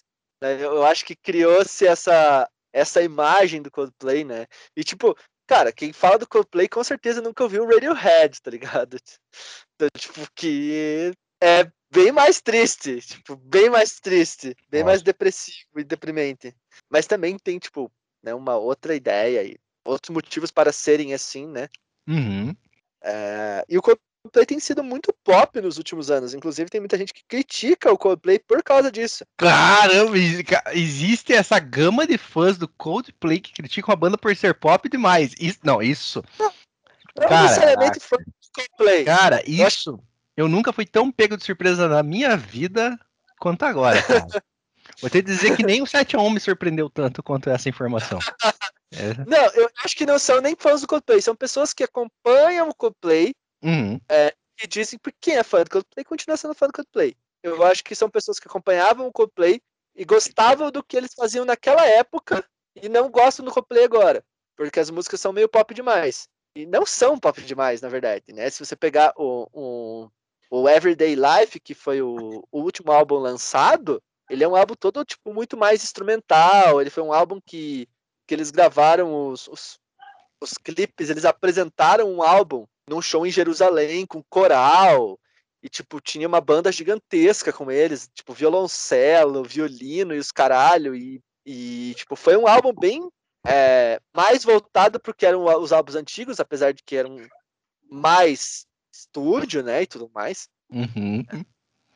né? 0.43 0.62
Eu 0.62 0.85
acho 0.85 1.05
que 1.05 1.16
criou-se 1.16 1.86
essa, 1.86 2.49
essa 2.73 3.03
imagem 3.03 3.62
do 3.62 3.70
Coldplay, 3.70 4.24
né? 4.24 4.47
E 4.77 4.85
tipo, 4.85 5.16
cara, 5.47 5.73
quem 5.73 5.93
fala 5.93 6.19
do 6.19 6.28
Coldplay 6.28 6.69
com 6.69 6.85
certeza 6.85 7.20
nunca 7.20 7.43
ouviu 7.43 7.65
o 7.65 7.66
Radiohead, 7.66 8.40
tá 8.40 8.51
ligado? 8.51 8.99
Então, 9.74 9.89
tipo, 9.97 10.27
que 10.35 11.12
é 11.43 11.70
bem 11.90 12.12
mais 12.12 12.40
triste, 12.40 13.01
tipo, 13.01 13.36
bem 13.36 13.70
mais 13.70 13.99
triste, 14.01 14.55
bem 14.69 14.85
mais 14.85 14.99
Nossa. 15.01 15.05
depressivo 15.05 15.78
e 15.78 15.85
deprimente. 15.85 16.55
Mas 16.90 17.07
também 17.07 17.39
tem, 17.39 17.59
tipo, 17.59 17.90
né, 18.23 18.35
uma 18.35 18.57
outra 18.57 18.95
ideia 18.95 19.43
e 19.45 19.57
outros 19.89 20.12
motivos 20.15 20.51
para 20.51 20.73
serem 20.73 21.15
assim, 21.15 21.47
né? 21.47 21.69
Uhum. 22.06 22.55
É, 23.02 23.65
e 23.69 23.78
o 23.78 23.82
Coldplay 23.82 24.47
tem 24.47 24.59
sido 24.60 24.82
muito 24.85 25.12
pop 25.24 25.60
nos 25.60 25.78
últimos 25.78 26.10
anos. 26.10 26.35
Inclusive, 26.35 26.69
tem 26.70 26.81
muita 26.81 26.98
gente 26.98 27.15
que 27.15 27.23
critica 27.27 27.93
o 27.93 27.98
Coldplay 27.98 28.39
por 28.39 28.62
causa 28.62 28.90
disso. 28.90 29.24
Caramba, 29.36 30.16
exi- 30.19 30.44
ca- 30.44 30.65
existe 30.73 31.32
essa 31.32 31.59
gama 31.59 32.06
de 32.06 32.19
fãs 32.19 32.59
do 32.59 32.69
Coldplay 32.69 33.40
que 33.40 33.52
criticam 33.52 33.93
a 33.93 33.97
banda 33.97 34.19
por 34.19 34.35
ser 34.36 34.55
pop 34.55 34.89
demais. 34.89 35.35
Isso, 35.39 35.59
não, 35.62 35.81
isso. 35.82 36.23
Não 36.39 36.52
Cara, 37.28 37.43
necessariamente 37.43 38.01
fã 38.01 38.16
do 38.16 38.24
Coldplay. 38.55 39.05
Cara, 39.05 39.43
Eu 39.47 39.66
acho- 39.66 39.78
isso. 39.78 40.01
Eu 40.36 40.48
nunca 40.48 40.73
fui 40.73 40.86
tão 40.86 41.10
pego 41.10 41.36
de 41.36 41.44
surpresa 41.44 41.89
na 41.89 42.01
minha 42.02 42.36
vida 42.36 42.98
quanto 43.40 43.65
agora, 43.65 44.01
cara. 44.02 44.27
Vou 45.01 45.10
te 45.10 45.20
dizer 45.20 45.56
que 45.56 45.65
nem 45.65 45.82
o 45.82 45.86
7 45.86 46.16
a 46.16 46.20
1 46.20 46.31
me 46.31 46.40
surpreendeu 46.40 46.89
tanto 46.89 47.23
quanto 47.23 47.51
essa 47.51 47.69
informação. 47.69 48.19
É. 48.93 49.15
Não, 49.27 49.47
eu 49.55 49.69
acho 49.85 49.97
que 49.97 50.06
não 50.06 50.19
são 50.19 50.40
nem 50.40 50.56
fãs 50.59 50.81
do 50.81 50.86
Coldplay, 50.86 51.20
são 51.20 51.36
pessoas 51.36 51.73
que 51.74 51.85
acompanham 51.85 52.69
o 52.69 52.74
Coldplay 52.74 53.35
Uhum. 53.62 54.01
e 54.62 54.66
dizem 54.69 54.98
que 54.98 55.12
quem 55.20 55.36
é 55.36 55.43
fã 55.43 55.62
do 55.65 55.70
Coldplay 55.70 56.05
continua 56.05 56.36
sendo 56.36 56.55
fã 56.55 56.66
do 56.66 56.73
Coldplay. 56.73 57.16
Eu 57.43 57.62
acho 57.65 57.82
que 57.85 57.94
são 57.94 58.09
pessoas 58.09 58.39
que 58.39 58.48
acompanhavam 58.48 59.06
o 59.06 59.12
Coldplay 59.12 59.60
e 59.94 60.05
gostavam 60.05 60.70
do 60.70 60.82
que 60.82 60.97
eles 60.97 61.12
faziam 61.15 61.44
naquela 61.44 61.85
época 61.86 62.44
e 62.74 62.89
não 62.89 63.10
gostam 63.10 63.44
do 63.44 63.51
Coldplay 63.52 63.85
agora, 63.85 64.24
porque 64.56 64.78
as 64.81 64.90
músicas 64.90 65.20
são 65.20 65.32
meio 65.32 65.48
pop 65.48 65.74
demais. 65.74 66.28
E 66.55 66.66
não 66.66 66.85
são 66.86 67.19
pop 67.19 67.40
demais, 67.43 67.81
na 67.81 67.89
verdade, 67.89 68.24
né? 68.32 68.48
Se 68.51 68.65
você 68.65 68.74
pegar 68.74 69.12
o, 69.16 69.47
o, 69.52 70.09
o 70.51 70.69
Everyday 70.69 71.15
Life, 71.15 71.60
que 71.60 71.74
foi 71.74 72.01
o, 72.02 72.44
o 72.51 72.60
último 72.60 72.90
álbum 72.90 73.16
lançado, 73.16 74.02
ele 74.28 74.43
é 74.43 74.48
um 74.48 74.56
álbum 74.56 74.74
todo, 74.74 75.05
tipo, 75.05 75.32
muito 75.32 75.56
mais 75.56 75.82
instrumental. 75.85 76.81
Ele 76.81 76.90
foi 76.90 77.02
um 77.02 77.12
álbum 77.12 77.40
que, 77.44 77.89
que 78.28 78.34
eles 78.34 78.50
gravaram 78.50 79.30
os, 79.30 79.48
os, 79.48 79.80
os 80.38 80.52
clipes, 80.52 81.09
eles 81.09 81.24
apresentaram 81.24 82.12
um 82.12 82.22
álbum 82.22 82.66
num 82.86 83.00
show 83.00 83.26
em 83.26 83.30
Jerusalém 83.30 84.05
com 84.06 84.22
coral 84.28 85.18
e 85.62 85.68
tipo 85.68 85.98
tinha 85.98 86.28
uma 86.28 86.40
banda 86.40 86.70
gigantesca 86.70 87.52
com 87.52 87.70
eles, 87.70 88.09
tipo 88.14 88.34
violoncelo, 88.34 89.42
violino 89.42 90.14
e 90.14 90.18
os 90.18 90.30
caralho 90.30 90.94
e, 90.94 91.22
e 91.44 91.94
tipo 91.96 92.14
foi 92.14 92.36
um 92.36 92.46
álbum 92.46 92.72
bem 92.72 93.10
é, 93.46 93.98
mais 94.14 94.44
voltado 94.44 95.00
pro 95.00 95.14
que 95.14 95.24
eram 95.24 95.44
os 95.60 95.72
álbuns 95.72 95.96
antigos, 95.96 96.38
apesar 96.38 96.72
de 96.72 96.82
que 96.84 96.96
eram 96.96 97.16
mais 97.90 98.66
estúdio, 98.92 99.62
né, 99.62 99.82
e 99.82 99.86
tudo 99.86 100.10
mais, 100.14 100.48
Uhum. 100.70 101.24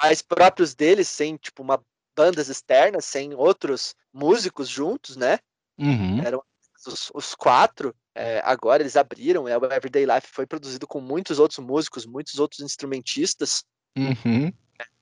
mais 0.00 0.22
próprios 0.22 0.74
deles, 0.74 1.06
sem 1.08 1.36
tipo 1.36 1.62
uma 1.62 1.84
bandas 2.16 2.48
externas, 2.48 3.04
sem 3.04 3.34
outros 3.34 3.94
músicos 4.10 4.66
juntos, 4.66 5.14
né? 5.14 5.38
Uhum. 5.82 6.22
eram 6.24 6.42
os, 6.86 7.10
os 7.14 7.34
quatro. 7.34 7.94
é, 8.14 8.40
agora 8.44 8.82
eles 8.82 8.96
abriram, 8.96 9.48
é, 9.48 9.56
o 9.56 9.64
Everyday 9.64 10.04
Life 10.04 10.28
foi 10.30 10.46
produzido 10.46 10.86
com 10.86 11.00
muitos 11.00 11.38
outros 11.38 11.58
músicos, 11.58 12.04
muitos 12.06 12.38
outros 12.38 12.60
instrumentistas. 12.60 13.64
Uhum. 13.96 14.52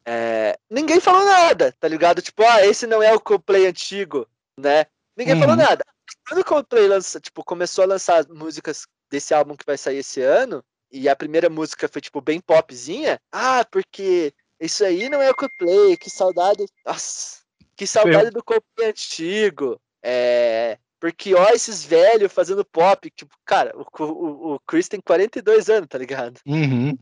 é, 0.05 0.59
ninguém 0.69 1.01
falou 1.01 1.25
nada, 1.25 1.75
tá 1.79 1.87
ligado? 1.89 2.21
Tipo, 2.23 2.43
ah, 2.45 2.65
esse 2.67 2.87
não 2.87 3.03
é 3.03 3.13
o 3.15 3.21
Coldplay 3.21 3.67
antigo, 3.67 4.27
né? 4.59 4.87
Ninguém 5.17 5.39
falou 5.39 5.55
Uhum. 5.57 5.63
nada. 5.63 5.85
Quando 6.27 6.41
o 6.41 6.45
Coldplay 6.45 6.87
lança, 6.89 7.21
tipo, 7.21 7.45
começou 7.45 7.85
a 7.85 7.87
lançar 7.89 8.17
as 8.19 8.27
músicas 8.27 8.87
desse 9.11 9.35
álbum 9.35 9.57
que 9.57 9.67
vai 9.67 9.77
sair 9.77 9.99
esse 9.99 10.21
ano, 10.23 10.63
e 10.91 11.09
a 11.09 11.15
primeira 11.17 11.49
música 11.51 11.89
foi, 11.89 12.01
tipo, 12.01 12.21
bem 12.21 12.41
popzinha, 12.41 13.21
ah, 13.33 13.65
porque 13.71 14.33
isso 14.61 14.85
aí 14.85 15.09
não 15.09 15.21
é 15.23 15.31
o 15.31 15.35
Coldplay, 15.35 15.97
que 15.97 16.11
saudade. 16.11 16.65
Nossa, 16.87 17.41
Que 17.77 17.87
saudade 17.87 18.31
do 18.31 18.43
Coldplay 18.43 18.91
antigo. 18.91 19.81
É, 20.03 20.79
porque, 20.99 21.35
ó, 21.35 21.49
esses 21.51 21.85
velhos 21.85 22.33
fazendo 22.33 22.65
pop. 22.65 23.11
Tipo, 23.11 23.35
cara, 23.45 23.73
o, 23.77 23.85
o, 24.03 24.55
o 24.55 24.61
Chris 24.61 24.89
tem 24.89 25.01
42 25.01 25.69
anos, 25.71 25.89
tá 25.89 25.99
ligado? 25.99 26.41
Uhum. 26.47 26.97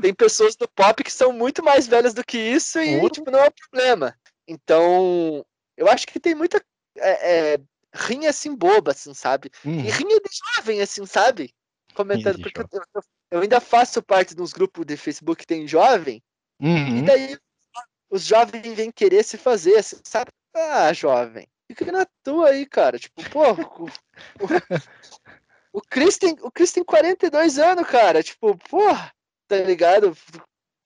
Tem 0.00 0.14
pessoas 0.14 0.54
do 0.54 0.68
pop 0.68 1.02
que 1.02 1.12
são 1.12 1.32
muito 1.32 1.62
mais 1.64 1.86
velhas 1.86 2.14
do 2.14 2.24
que 2.24 2.38
isso 2.38 2.78
e, 2.80 2.96
Ouro. 2.96 3.10
tipo, 3.10 3.30
não 3.30 3.40
é 3.40 3.48
um 3.48 3.70
problema. 3.70 4.16
Então, 4.46 5.44
eu 5.76 5.88
acho 5.88 6.06
que 6.06 6.20
tem 6.20 6.34
muita 6.34 6.62
é, 6.96 7.54
é, 7.54 7.60
rinha 7.92 8.30
assim 8.30 8.54
boba, 8.54 8.92
assim, 8.92 9.12
sabe? 9.14 9.50
Uhum. 9.64 9.80
E 9.80 9.90
rinha 9.90 10.20
de 10.20 10.30
jovem, 10.56 10.80
assim, 10.80 11.04
sabe? 11.06 11.52
Comentando, 11.94 12.38
porque 12.40 12.60
eu, 12.60 13.02
eu- 13.32 13.40
ainda 13.40 13.60
faço 13.60 14.02
parte 14.02 14.34
de 14.34 14.40
uns 14.40 14.52
grupos 14.52 14.86
de 14.86 14.96
Facebook 14.96 15.40
que 15.40 15.46
tem 15.46 15.66
jovem, 15.66 16.22
e 16.60 16.66
Uhum. 16.66 17.04
daí 17.04 17.38
os 18.10 18.22
jovens 18.24 18.62
vêm 18.74 18.90
querer 18.90 19.24
se 19.24 19.36
fazer, 19.36 19.76
assim, 19.76 19.96
sabe? 20.04 20.30
Ah, 20.54 20.92
jovem, 20.92 21.46
fica 21.74 21.92
na 21.92 22.06
tua 22.22 22.50
aí, 22.50 22.66
cara. 22.66 22.98
Tipo, 22.98 23.22
pô, 23.30 23.42
o, 23.52 23.84
o, 23.84 25.78
o, 25.78 25.82
Chris 25.82 26.18
tem, 26.18 26.36
o 26.40 26.50
Chris 26.50 26.72
tem 26.72 26.84
42 26.84 27.58
anos, 27.58 27.86
cara. 27.88 28.22
Tipo, 28.22 28.56
porra, 28.68 29.12
tá 29.46 29.56
ligado? 29.56 30.16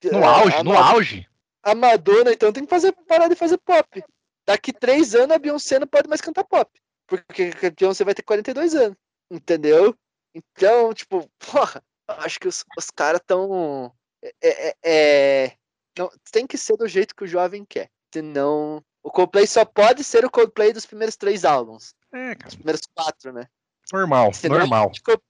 No 0.03 0.23
A- 0.23 0.39
auge, 0.39 0.55
a, 0.57 0.63
no 0.63 0.73
Ma- 0.73 0.91
auge. 0.91 1.29
a 1.63 1.73
Madonna, 1.75 2.31
então, 2.33 2.51
tem 2.51 2.63
que 2.65 2.69
fazer, 2.69 2.91
parar 3.07 3.27
de 3.27 3.35
fazer 3.35 3.57
pop. 3.59 4.03
Daqui 4.45 4.73
três 4.73 5.15
anos 5.15 5.35
a 5.35 5.39
Beyoncé 5.39 5.79
não 5.79 5.87
pode 5.87 6.09
mais 6.09 6.19
cantar 6.21 6.43
pop. 6.43 6.69
Porque 7.07 7.51
a 7.65 7.69
Beyoncé 7.69 8.03
vai 8.03 8.13
ter 8.13 8.23
42 8.23 8.75
anos. 8.75 8.97
Entendeu? 9.31 9.95
Então, 10.35 10.93
tipo, 10.93 11.29
porra, 11.39 11.81
acho 12.07 12.39
que 12.39 12.47
os, 12.47 12.63
os 12.77 12.89
caras 12.91 13.21
tão. 13.25 13.93
É, 14.21 14.33
é- 14.41 14.75
é- 14.83 15.57
não, 15.97 16.09
tem 16.31 16.45
que 16.47 16.57
ser 16.57 16.75
do 16.75 16.87
jeito 16.87 17.15
que 17.15 17.23
o 17.23 17.27
jovem 17.27 17.63
quer. 17.63 17.89
Senão. 18.13 18.83
O 19.03 19.11
Coldplay 19.11 19.45
só 19.45 19.65
pode 19.65 20.03
ser 20.03 20.23
o 20.23 20.31
Coldplay 20.31 20.71
dos 20.71 20.85
primeiros 20.85 21.15
três 21.15 21.43
álbuns. 21.43 21.93
É, 22.13 22.35
cara. 22.35 22.47
Os 22.47 22.55
primeiros 22.55 22.81
quatro, 22.95 23.33
né? 23.33 23.47
Normal, 23.91 24.33
Senão, 24.33 24.59
normal. 24.59 24.91
tipo, 24.91 25.21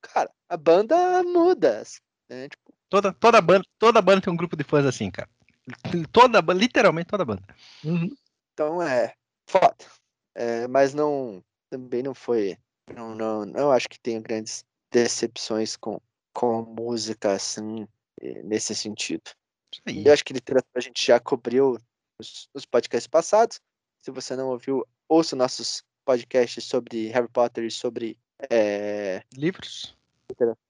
cara, 0.00 0.28
a 0.48 0.56
banda 0.56 1.22
muda. 1.22 1.82
Né? 2.28 2.48
Tipo, 2.48 2.74
Toda, 2.90 3.10
toda, 3.14 3.40
banda, 3.40 3.64
toda 3.78 4.02
banda 4.02 4.20
tem 4.20 4.30
um 4.30 4.36
grupo 4.36 4.54
de 4.54 4.64
fãs 4.64 4.84
assim, 4.84 5.10
cara. 5.10 5.26
Toda, 6.12 6.40
literalmente 6.52 7.06
toda 7.06 7.24
banda. 7.24 7.42
Então 8.52 8.82
é 8.82 9.14
foda. 9.48 9.76
É, 10.34 10.66
mas 10.68 10.92
não 10.92 11.42
também 11.70 12.02
não 12.02 12.14
foi. 12.14 12.58
Não, 12.94 13.14
não, 13.14 13.46
não 13.46 13.72
acho 13.72 13.88
que 13.88 13.98
tenho 13.98 14.20
grandes 14.20 14.62
decepções 14.90 15.74
com, 15.74 15.98
com 16.34 16.62
música 16.62 17.32
assim 17.32 17.88
eh, 18.20 18.42
nesse 18.42 18.74
sentido. 18.74 19.30
Isso 19.72 19.82
aí. 19.86 20.04
Eu 20.06 20.12
acho 20.12 20.22
que 20.22 20.34
literatura 20.34 20.72
a 20.76 20.80
gente 20.80 21.06
já 21.06 21.18
cobriu 21.18 21.78
nos, 22.22 22.48
nos 22.54 22.64
podcasts 22.64 23.08
passados. 23.08 23.60
Se 23.98 24.10
você 24.10 24.36
não 24.36 24.48
ouviu, 24.48 24.86
ouça 25.08 25.34
nossos 25.34 25.82
podcasts 26.04 26.64
sobre 26.64 27.08
Harry 27.08 27.28
Potter 27.28 27.64
e 27.64 27.70
sobre 27.70 28.16
eh, 28.50 29.22
Livros. 29.34 29.96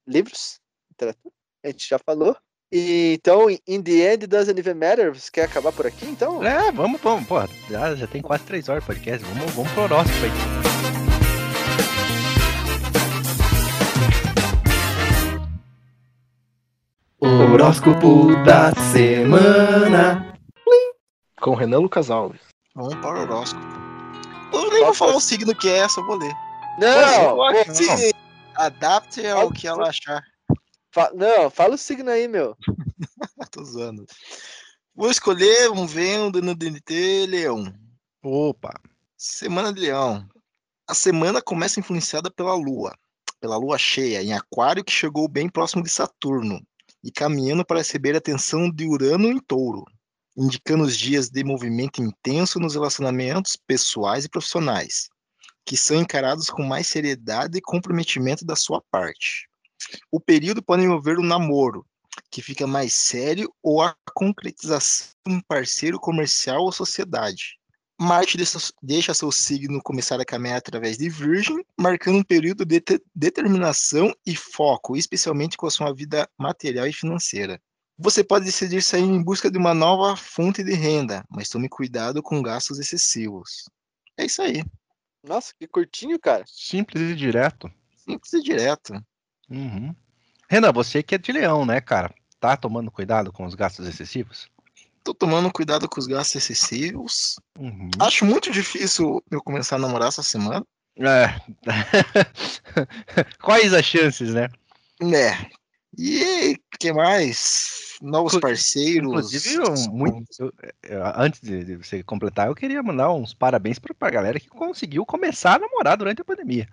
livros, 0.06 0.60
literatura. 0.90 1.34
A 1.62 1.68
gente 1.68 1.88
já 1.88 1.98
falou. 1.98 2.36
E, 2.70 3.14
então, 3.14 3.50
in 3.50 3.82
the 3.82 4.14
end 4.14 4.26
doesn't 4.26 4.58
even 4.58 4.74
matter. 4.74 5.12
Você 5.14 5.30
quer 5.30 5.44
acabar 5.44 5.72
por 5.72 5.86
aqui, 5.86 6.06
então? 6.06 6.42
É, 6.42 6.72
vamos, 6.72 7.00
vamos, 7.00 7.26
porra. 7.26 7.48
Já, 7.68 7.94
já 7.94 8.06
tem 8.06 8.22
quase 8.22 8.44
três 8.44 8.68
horas 8.68 8.82
de 8.82 8.86
podcast. 8.86 9.24
Vamos, 9.26 9.52
vamos 9.52 9.72
pro 9.72 9.82
horóscopo 9.82 10.24
aí. 10.24 10.62
Horóscopo 17.20 18.34
da 18.44 18.72
semana. 18.92 20.31
Com 21.43 21.55
Renan 21.55 21.78
Lucas 21.81 22.10
Alves. 22.10 22.40
Vamos 22.74 22.94
para 22.97 23.19
o 23.19 23.23
horóscopo. 23.23 23.64
Eu 24.52 24.70
nem 24.70 24.85
vou 24.85 24.94
falar 24.94 25.16
o 25.16 25.20
signo 25.20 25.55
que 25.55 25.69
é, 25.69 25.89
só 25.89 26.02
vou 26.05 26.16
ler. 26.16 26.32
Não, 26.78 27.36
pô, 27.36 27.74
se 27.74 28.14
adapte 28.55 29.27
ao 29.27 29.51
que 29.51 29.66
ela 29.66 29.89
achar. 29.89 30.23
fa- 30.90 31.10
não, 31.14 31.51
fala 31.51 31.74
o 31.74 31.78
signo 31.78 32.10
aí, 32.10 32.28
meu. 32.28 32.56
Tô 33.51 33.64
zoando. 33.64 34.06
Vou 34.94 35.10
escolher 35.10 35.70
um 35.70 35.86
vendo 35.86 36.40
no 36.40 36.55
DNT 36.55 37.27
Leão. 37.27 37.73
Opa. 38.23 38.73
Semana 39.16 39.73
de 39.73 39.81
Leão. 39.81 40.27
A 40.89 40.94
semana 40.94 41.40
começa 41.43 41.81
influenciada 41.81 42.31
pela 42.31 42.55
Lua, 42.55 42.94
pela 43.40 43.56
Lua 43.56 43.78
cheia 43.78 44.23
em 44.23 44.32
Aquário 44.32 44.85
que 44.85 44.93
chegou 44.93 45.28
bem 45.28 45.48
próximo 45.48 45.82
de 45.82 45.89
Saturno 45.90 46.60
e 47.02 47.10
caminhando 47.10 47.64
para 47.64 47.78
receber 47.78 48.14
a 48.14 48.19
atenção 48.19 48.70
de 48.70 48.86
Urano 48.86 49.28
em 49.31 49.39
Touro, 49.39 49.85
indicando 50.36 50.84
os 50.84 50.96
dias 50.96 51.28
de 51.28 51.44
movimento 51.44 52.02
intenso 52.02 52.59
nos 52.59 52.74
relacionamentos 52.74 53.56
pessoais 53.66 54.24
e 54.24 54.28
profissionais, 54.28 55.09
que 55.64 55.76
são 55.76 56.00
encarados 56.00 56.48
com 56.48 56.62
mais 56.62 56.86
seriedade 56.86 57.59
e 57.59 57.62
comprometimento 57.62 58.44
da 58.44 58.56
sua 58.56 58.82
parte. 58.90 59.48
O 60.10 60.20
período 60.20 60.62
pode 60.62 60.82
envolver 60.82 61.18
o 61.18 61.22
namoro, 61.22 61.86
que 62.30 62.42
fica 62.42 62.66
mais 62.66 62.94
sério, 62.94 63.52
ou 63.62 63.82
a 63.82 63.96
concretização 64.14 65.09
de 65.26 65.34
um 65.34 65.40
parceiro 65.40 65.98
comercial 65.98 66.62
ou 66.62 66.72
sociedade. 66.72 67.59
Marte 68.00 68.36
deixa, 68.82 69.14
seu 69.14 69.30
signo 69.30 69.80
começar 69.82 70.20
a 70.20 70.24
caminhar 70.24 70.56
através 70.56 70.98
de 70.98 71.09
Virgem, 71.09 71.64
marcando 71.78 72.18
um 72.18 72.24
período 72.24 72.64
de 72.64 72.80
te- 72.80 73.02
determinação 73.14 74.12
e 74.26 74.34
foco, 74.34 74.96
especialmente 74.96 75.56
com 75.56 75.66
a 75.66 75.70
sua 75.70 75.94
vida 75.94 76.28
material 76.36 76.86
e 76.86 76.92
financeira. 76.92 77.60
Você 78.02 78.24
pode 78.24 78.44
decidir 78.44 78.82
sair 78.82 79.02
em 79.02 79.22
busca 79.22 79.48
de 79.48 79.56
uma 79.56 79.72
nova 79.72 80.16
fonte 80.16 80.64
de 80.64 80.74
renda, 80.74 81.24
mas 81.30 81.48
tome 81.48 81.68
cuidado 81.68 82.20
com 82.20 82.42
gastos 82.42 82.80
excessivos. 82.80 83.68
É 84.16 84.24
isso 84.24 84.42
aí, 84.42 84.64
Nossa, 85.24 85.54
que 85.56 85.68
curtinho, 85.68 86.18
cara. 86.18 86.42
Simples 86.48 87.00
e 87.12 87.14
direto. 87.14 87.70
simples 87.96 88.32
e 88.32 88.42
direto. 88.42 88.92
Uhum. 89.48 89.94
Renan, 90.48 90.72
você 90.72 91.00
que 91.00 91.14
é 91.14 91.18
de 91.18 91.30
leão, 91.30 91.64
né, 91.64 91.80
cara? 91.80 92.12
Tá 92.40 92.56
tomando 92.56 92.90
cuidado 92.90 93.32
com 93.32 93.44
os 93.44 93.54
gastos 93.54 93.86
excessivos? 93.86 94.48
Tô 95.04 95.14
tomando 95.14 95.52
cuidado 95.52 95.88
com 95.88 96.00
os 96.00 96.08
gastos 96.08 96.34
excessivos. 96.34 97.36
Uhum. 97.56 97.88
Acho 98.00 98.24
muito 98.24 98.50
difícil 98.50 99.22
eu 99.30 99.40
começar 99.40 99.76
a 99.76 99.78
namorar 99.78 100.08
essa 100.08 100.24
semana. 100.24 100.66
É. 100.96 101.40
Quais 103.40 103.72
as 103.72 103.84
chances, 103.84 104.34
né? 104.34 104.48
Né? 105.00 105.50
E 105.98 106.56
que 106.78 106.93
mais? 106.93 107.98
Novos 108.01 108.36
parceiros. 108.39 109.09
Inclusive, 109.09 109.89
muito, 109.90 110.27
eu- 110.40 110.52
eu- 110.82 111.02
antes 111.14 111.40
de, 111.40 111.64
de 111.64 111.77
você 111.77 112.02
completar, 112.02 112.48
eu 112.48 112.55
queria 112.55 112.82
mandar 112.82 113.12
uns 113.12 113.32
parabéns 113.35 113.78
pra, 113.78 113.94
pra 113.94 114.10
galera 114.10 114.40
que 114.40 114.48
conseguiu 114.48 115.05
começar 115.06 115.55
a 115.56 115.59
namorar 115.59 115.97
durante 115.97 116.20
a 116.23 116.24
pandemia. 116.24 116.66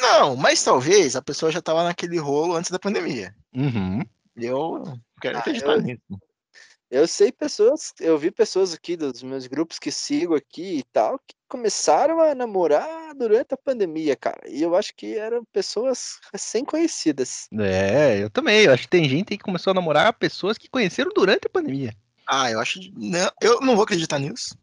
Não, 0.00 0.36
mas 0.36 0.62
talvez 0.62 1.16
a 1.16 1.22
pessoa 1.22 1.50
já 1.50 1.60
tava 1.60 1.84
naquele 1.84 2.18
rolo 2.18 2.54
antes 2.54 2.70
da 2.70 2.78
pandemia. 2.78 3.34
Uhum. 3.54 4.02
Eu 4.36 4.84
quero 5.20 5.36
Ah, 5.36 5.40
acreditar 5.40 5.72
eu- 5.72 5.82
nisso. 5.82 6.00
Eu 6.90 7.06
sei 7.06 7.30
pessoas, 7.30 7.92
eu 8.00 8.16
vi 8.16 8.30
pessoas 8.30 8.72
aqui 8.72 8.96
dos 8.96 9.22
meus 9.22 9.46
grupos 9.46 9.78
que 9.78 9.90
sigo 9.90 10.34
aqui 10.34 10.78
e 10.78 10.82
tal, 10.84 11.18
que 11.18 11.34
começaram 11.46 12.20
a 12.20 12.34
namorar 12.34 13.14
durante 13.14 13.52
a 13.52 13.58
pandemia, 13.58 14.16
cara. 14.16 14.40
E 14.48 14.62
eu 14.62 14.74
acho 14.74 14.94
que 14.96 15.14
eram 15.16 15.44
pessoas 15.52 16.18
recém-conhecidas. 16.32 17.46
É, 17.58 18.22
eu 18.22 18.30
também. 18.30 18.64
Eu 18.64 18.72
acho 18.72 18.84
que 18.84 18.88
tem 18.88 19.08
gente 19.08 19.32
aí 19.32 19.38
que 19.38 19.44
começou 19.44 19.70
a 19.72 19.74
namorar 19.74 20.12
pessoas 20.14 20.56
que 20.56 20.68
conheceram 20.68 21.10
durante 21.14 21.46
a 21.46 21.50
pandemia. 21.50 21.94
Ah, 22.26 22.50
eu 22.50 22.60
acho. 22.60 22.78
Não, 22.94 23.30
eu 23.42 23.60
não 23.60 23.74
vou 23.74 23.84
acreditar 23.84 24.18
nisso. 24.18 24.56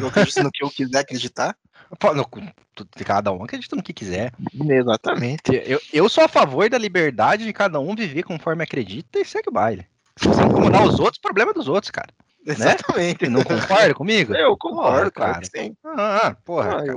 Eu 0.00 0.08
acredito 0.08 0.42
no 0.42 0.50
que 0.50 0.62
eu 0.62 0.70
quiser 0.70 0.98
acreditar. 0.98 1.56
Pô, 1.98 2.14
no- 2.14 2.26
tu- 2.74 2.86
Cada 3.04 3.32
um 3.32 3.42
acredita 3.44 3.76
no 3.76 3.82
que 3.82 3.92
quiser. 3.92 4.32
Exatamente. 4.54 5.52
Eu, 5.66 5.80
eu 5.92 6.08
sou 6.08 6.24
a 6.24 6.28
favor 6.28 6.68
da 6.68 6.76
liberdade 6.78 7.44
de 7.44 7.52
cada 7.52 7.80
um 7.80 7.94
viver 7.94 8.22
conforme 8.22 8.62
acredita 8.62 9.18
e 9.18 9.24
segue 9.24 9.48
o 9.48 9.52
baile. 9.52 9.86
Se 10.16 10.28
você 10.28 10.42
incomodar 10.44 10.84
os 10.84 10.98
outros, 10.98 11.20
problema 11.20 11.50
é 11.50 11.54
dos 11.54 11.68
outros, 11.68 11.90
cara. 11.90 12.12
Exatamente. 12.46 13.24
Você 13.24 13.30
não 13.30 13.42
concorda 13.42 13.94
comigo? 13.94 14.34
Eu 14.36 14.56
concordo, 14.56 15.10
Porra, 15.12 15.34
cara. 15.34 15.44
sim. 15.44 15.76
Ah, 15.84 16.36
porra, 16.44 16.70
Ah, 16.76 16.86
cara. 16.86 16.96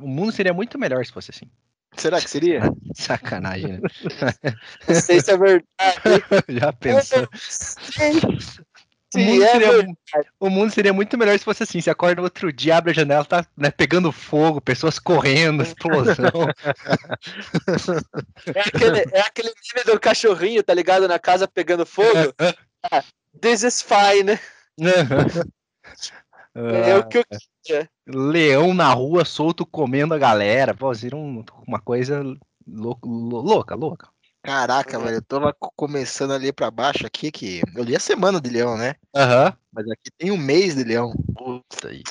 O 0.00 0.08
mundo 0.08 0.32
seria 0.32 0.52
muito 0.52 0.78
melhor 0.78 1.04
se 1.04 1.12
fosse 1.12 1.30
assim. 1.30 1.50
Será 1.96 2.20
que 2.20 2.30
seria? 2.30 2.72
Sacanagem, 2.94 3.72
né? 3.72 3.80
Não 4.88 4.94
sei 4.94 5.20
se 5.20 5.30
é 5.30 5.36
verdade. 5.36 5.64
Já 6.48 6.72
pensou? 6.72 7.28
Mundo, 9.18 9.42
é 9.42 9.48
seria, 9.50 9.86
o 10.38 10.48
mundo 10.48 10.72
seria 10.72 10.92
muito 10.92 11.18
melhor 11.18 11.36
se 11.38 11.44
fosse 11.44 11.64
assim. 11.64 11.80
Você 11.80 11.90
acorda 11.90 12.16
no 12.16 12.22
outro 12.22 12.52
dia, 12.52 12.76
abre 12.76 12.92
a 12.92 12.94
janela, 12.94 13.24
tá 13.24 13.44
né, 13.56 13.70
pegando 13.70 14.12
fogo, 14.12 14.60
pessoas 14.60 14.98
correndo, 14.98 15.62
explosão. 15.62 16.16
É 18.54 18.60
aquele, 18.60 18.98
é 19.12 19.20
aquele 19.20 19.52
meme 19.74 19.84
do 19.84 20.00
cachorrinho, 20.00 20.62
tá 20.62 20.74
ligado? 20.74 21.08
Na 21.08 21.18
casa 21.18 21.48
pegando 21.48 21.84
fogo. 21.84 22.32
Ah, 22.90 23.02
This 23.40 23.62
is 23.62 23.82
fine. 23.82 24.38
É 26.54 26.96
o 26.96 27.06
que 27.06 27.18
eu 27.18 27.24
Leão 28.08 28.74
na 28.74 28.92
rua, 28.92 29.24
solto, 29.24 29.64
comendo 29.64 30.14
a 30.14 30.18
galera. 30.18 30.74
Pô, 30.74 30.90
um- 31.14 31.44
uma 31.66 31.80
coisa 31.80 32.22
lou- 32.66 32.98
lou- 33.04 33.42
louca, 33.42 33.74
louca. 33.74 34.08
Caraca, 34.42 34.98
velho. 34.98 35.16
Eu 35.16 35.22
tava 35.22 35.52
co- 35.52 35.72
começando 35.76 36.32
a 36.32 36.36
ler 36.36 36.52
pra 36.52 36.70
baixo 36.70 37.06
aqui 37.06 37.30
que. 37.30 37.60
Eu 37.74 37.84
li 37.84 37.94
a 37.94 38.00
semana 38.00 38.40
de 38.40 38.48
leão, 38.50 38.76
né? 38.76 38.94
Aham. 39.14 39.54
Mas 39.72 39.88
aqui 39.90 40.10
tem 40.16 40.30
um 40.30 40.36
mês 40.38 40.74
de 40.74 40.84
leão. 40.84 41.12
Puta 41.36 41.88
aí. 41.88 42.02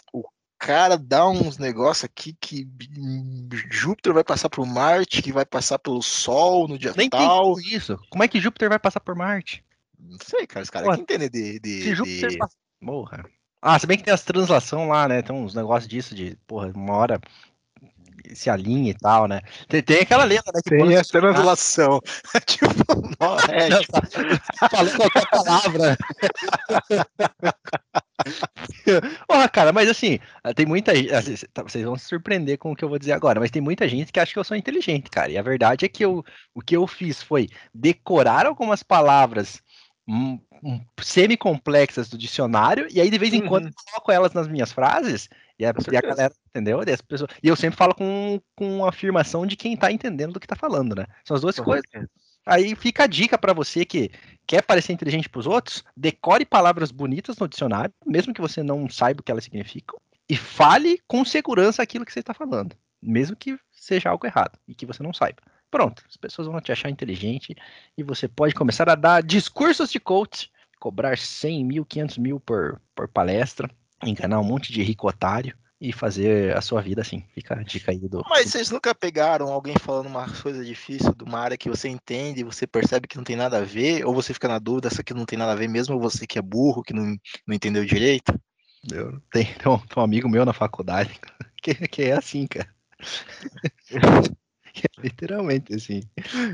cara 0.59 0.97
dá 0.97 1.27
uns 1.27 1.57
negócios 1.57 2.03
aqui 2.03 2.35
que 2.39 2.67
Júpiter 3.71 4.13
vai 4.13 4.23
passar 4.23 4.49
por 4.49 4.65
Marte, 4.65 5.21
que 5.21 5.31
vai 5.31 5.45
passar 5.45 5.79
pelo 5.79 6.01
Sol 6.01 6.67
no 6.67 6.77
dia 6.77 6.93
Nem 6.95 7.09
tem 7.09 7.19
tal. 7.19 7.55
tudo 7.55 7.61
isso. 7.67 7.97
Como 8.09 8.23
é 8.23 8.27
que 8.27 8.39
Júpiter 8.39 8.69
vai 8.69 8.79
passar 8.79 8.99
por 8.99 9.15
Marte? 9.15 9.63
Não 9.97 10.17
sei, 10.23 10.45
cara, 10.45 10.63
os 10.63 10.69
caras 10.69 10.95
que 10.95 11.01
entendem 11.01 11.29
de. 11.29 11.59
de, 11.59 11.81
Se 11.83 11.95
Júpiter 11.95 12.29
de- 12.29 12.37
passa... 12.37 12.55
Morra. 12.81 13.25
Ah, 13.61 13.77
se 13.77 13.85
bem 13.85 13.97
que 13.97 14.03
tem 14.05 14.13
as 14.13 14.23
translação 14.23 14.87
lá, 14.87 15.05
né? 15.07 15.21
Tem 15.21 15.35
uns 15.35 15.53
negócios 15.53 15.89
disso 15.89 16.15
de, 16.15 16.37
porra, 16.47 16.71
uma 16.73 16.93
hora 16.95 17.19
se 18.33 18.49
alinha 18.49 18.91
e 18.91 18.93
tal, 18.93 19.27
né? 19.27 19.41
Tem, 19.67 19.81
tem 19.81 19.99
aquela 20.01 20.23
lenda, 20.23 20.43
né? 20.53 20.61
que 20.63 20.69
quando 20.77 20.89
Tem 20.89 20.97
essa 20.97 21.19
translação. 21.19 21.99
tipo, 22.45 22.65
não, 23.19 23.37
é, 23.49 23.69
tipo, 23.79 23.99
Falou 24.71 24.95
qualquer 24.95 25.27
palavra. 25.29 25.97
Porra, 29.27 29.49
cara, 29.49 29.71
mas 29.71 29.89
assim, 29.89 30.19
tem 30.55 30.65
muita 30.65 30.95
gente. 30.95 31.13
assim, 31.13 31.35
tá, 31.53 31.63
Vocês 31.63 31.83
vão 31.85 31.97
se 31.97 32.05
surpreender 32.05 32.57
com 32.57 32.71
o 32.71 32.75
que 32.75 32.83
eu 32.83 32.89
vou 32.89 32.99
dizer 32.99 33.13
agora, 33.13 33.39
mas 33.39 33.51
tem 33.51 33.61
muita 33.61 33.87
gente 33.87 34.11
que 34.11 34.19
acha 34.19 34.33
que 34.33 34.39
eu 34.39 34.43
sou 34.43 34.57
inteligente, 34.57 35.09
cara. 35.09 35.31
E 35.31 35.37
a 35.37 35.41
verdade 35.41 35.85
é 35.85 35.89
que 35.89 36.03
eu, 36.03 36.23
o 36.53 36.61
que 36.61 36.75
eu 36.75 36.85
fiz 36.87 37.21
foi 37.23 37.47
decorar 37.73 38.45
algumas 38.45 38.83
palavras 38.83 39.61
hum, 40.07 40.39
hum, 40.63 40.81
semi-complexas 41.01 42.09
do 42.09 42.17
dicionário, 42.17 42.87
e 42.91 42.99
aí 42.99 43.09
de 43.09 43.17
vez 43.17 43.33
em 43.33 43.41
quando 43.41 43.65
Uhum. 43.65 43.69
eu 43.69 43.83
coloco 43.91 44.11
elas 44.11 44.33
nas 44.33 44.47
minhas 44.47 44.71
frases, 44.71 45.29
e 45.59 45.65
a, 45.65 45.73
Com 45.73 45.81
e 45.81 45.81
a 45.81 45.83
certeza. 45.83 46.15
galera, 46.15 46.33
entendeu? 46.47 46.81
E, 46.87 46.91
as 46.91 47.01
pessoas, 47.01 47.29
e 47.43 47.47
eu 47.47 47.55
sempre 47.55 47.77
falo 47.77 47.93
com, 47.93 48.41
com 48.55 48.85
a 48.85 48.89
afirmação 48.89 49.45
de 49.45 49.57
quem 49.57 49.75
tá 49.75 49.91
entendendo 49.91 50.33
do 50.33 50.39
que 50.39 50.47
tá 50.47 50.55
falando, 50.55 50.95
né? 50.95 51.05
São 51.25 51.35
as 51.35 51.41
duas 51.41 51.59
coisas. 51.59 51.85
Aí 52.45 52.73
fica 52.75 53.03
a 53.03 53.07
dica 53.07 53.37
pra 53.37 53.53
você 53.53 53.83
que 53.85 54.09
quer 54.47 54.63
parecer 54.63 54.93
inteligente 54.93 55.29
pros 55.29 55.45
outros, 55.45 55.83
decore 55.95 56.45
palavras 56.45 56.89
bonitas 56.91 57.37
no 57.37 57.47
dicionário, 57.47 57.93
mesmo 58.05 58.33
que 58.33 58.41
você 58.41 58.63
não 58.63 58.89
saiba 58.89 59.19
o 59.19 59.23
que 59.23 59.31
elas 59.31 59.43
significam, 59.43 59.99
e 60.27 60.35
fale 60.35 60.99
com 61.07 61.25
segurança 61.25 61.83
aquilo 61.83 62.05
que 62.05 62.13
você 62.13 62.21
está 62.21 62.33
falando, 62.33 62.75
mesmo 63.01 63.35
que 63.35 63.59
seja 63.71 64.09
algo 64.09 64.25
errado 64.25 64.57
e 64.67 64.73
que 64.73 64.85
você 64.85 65.03
não 65.03 65.13
saiba. 65.13 65.41
Pronto, 65.69 66.03
as 66.07 66.17
pessoas 66.17 66.47
vão 66.47 66.59
te 66.59 66.71
achar 66.71 66.89
inteligente 66.89 67.55
e 67.97 68.01
você 68.01 68.27
pode 68.27 68.55
começar 68.55 68.89
a 68.89 68.95
dar 68.95 69.21
discursos 69.21 69.91
de 69.91 69.99
coach, 69.99 70.49
cobrar 70.79 71.17
100 71.17 71.65
mil, 71.65 71.85
500 71.85 72.17
mil 72.17 72.39
por, 72.39 72.81
por 72.95 73.07
palestra, 73.07 73.69
enganar 74.03 74.39
um 74.39 74.43
monte 74.43 74.71
de 74.71 74.81
rico 74.81 75.07
otário 75.07 75.57
e 75.79 75.93
fazer 75.93 76.55
a 76.55 76.61
sua 76.61 76.81
vida 76.81 77.01
assim. 77.01 77.25
Fica 77.33 77.55
a 77.57 77.63
dica 77.63 77.91
aí 77.91 77.99
do. 78.07 78.23
Mas 78.29 78.49
vocês 78.49 78.69
nunca 78.69 78.93
pegaram 78.93 79.47
alguém 79.47 79.75
falando 79.77 80.07
uma 80.07 80.27
coisa 80.41 80.63
difícil 80.63 81.13
de 81.13 81.23
uma 81.23 81.39
área 81.39 81.57
que 81.57 81.69
você 81.69 81.87
entende 81.87 82.41
e 82.41 82.43
você 82.43 82.67
percebe 82.67 83.07
que 83.07 83.15
não 83.17 83.23
tem 83.23 83.35
nada 83.35 83.57
a 83.59 83.63
ver, 83.63 84.05
ou 84.05 84.13
você 84.13 84.33
fica 84.33 84.47
na 84.47 84.59
dúvida 84.59 84.89
se 84.89 84.99
aquilo 84.99 85.19
não 85.19 85.25
tem 85.25 85.39
nada 85.39 85.53
a 85.53 85.55
ver, 85.55 85.69
mesmo 85.69 85.99
você 85.99 86.27
que 86.27 86.37
é 86.37 86.41
burro, 86.41 86.83
que 86.83 86.93
não, 86.93 87.15
não 87.47 87.55
entendeu 87.55 87.85
direito? 87.85 88.33
Eu- 88.91 89.21
Tem, 89.31 89.45
tem 89.55 89.71
um, 89.71 89.77
tem 89.77 89.97
um 89.97 90.01
amigo 90.01 90.29
meu 90.29 90.45
na 90.45 90.53
faculdade 90.53 91.19
que, 91.61 91.73
que 91.87 92.03
é 92.03 92.13
assim, 92.13 92.45
cara. 92.47 92.69
É 94.85 95.01
Literalmente 95.01 95.73
assim. 95.73 96.01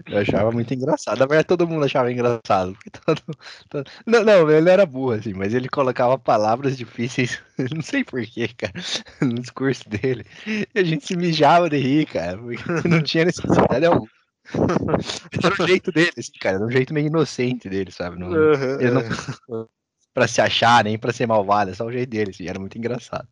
Eu 0.10 0.20
achava 0.20 0.52
muito 0.52 0.74
engraçado. 0.74 1.20
Na 1.20 1.26
verdade, 1.26 1.48
todo 1.48 1.68
mundo 1.68 1.86
achava 1.86 2.12
engraçado. 2.12 2.76
todo- 3.06 3.22
todo- 3.70 3.90
Não, 4.06 4.24
não, 4.24 4.50
ele 4.50 4.70
era 4.70 4.86
burro, 4.86 5.12
assim, 5.14 5.34
mas 5.34 5.54
ele 5.54 5.68
colocava 5.70 6.18
palavras 6.18 6.78
difíceis, 6.78 7.42
não 7.74 7.82
sei 7.82 8.04
porquê, 8.04 8.48
cara, 8.50 8.74
no 9.22 9.34
discurso 9.36 9.88
dele. 9.90 10.26
E 10.46 10.68
a 10.80 10.84
gente 10.84 11.06
se 11.06 11.16
mijava 11.16 11.70
de 11.70 11.78
rir, 11.78 12.06
cara, 12.06 12.38
porque 12.38 12.88
não 12.88 13.02
tinha 13.02 13.26
necessidade 13.26 13.86
alguma. 13.86 14.10
Era 15.44 15.64
o 15.64 15.68
jeito 15.68 15.92
dele, 15.92 16.12
assim, 16.18 16.32
cara, 16.40 16.58
era 16.58 16.66
um 16.66 16.70
jeito 16.72 16.94
meio 16.94 17.08
inocente 17.08 17.68
dele, 17.68 17.92
sabe? 17.92 18.18
Não, 18.20 18.30
ele 18.80 18.92
não 18.92 19.02
pra 20.14 20.28
se 20.28 20.40
achar, 20.40 20.84
nem 20.84 20.98
pra 20.98 21.12
ser 21.12 21.28
malvado, 21.28 21.72
é 21.72 21.74
só 21.74 21.86
o 21.86 21.92
jeito 21.92 22.10
dele, 22.10 22.30
assim, 22.30 22.48
era 22.48 22.60
muito 22.60 22.78
engraçado. 22.78 23.28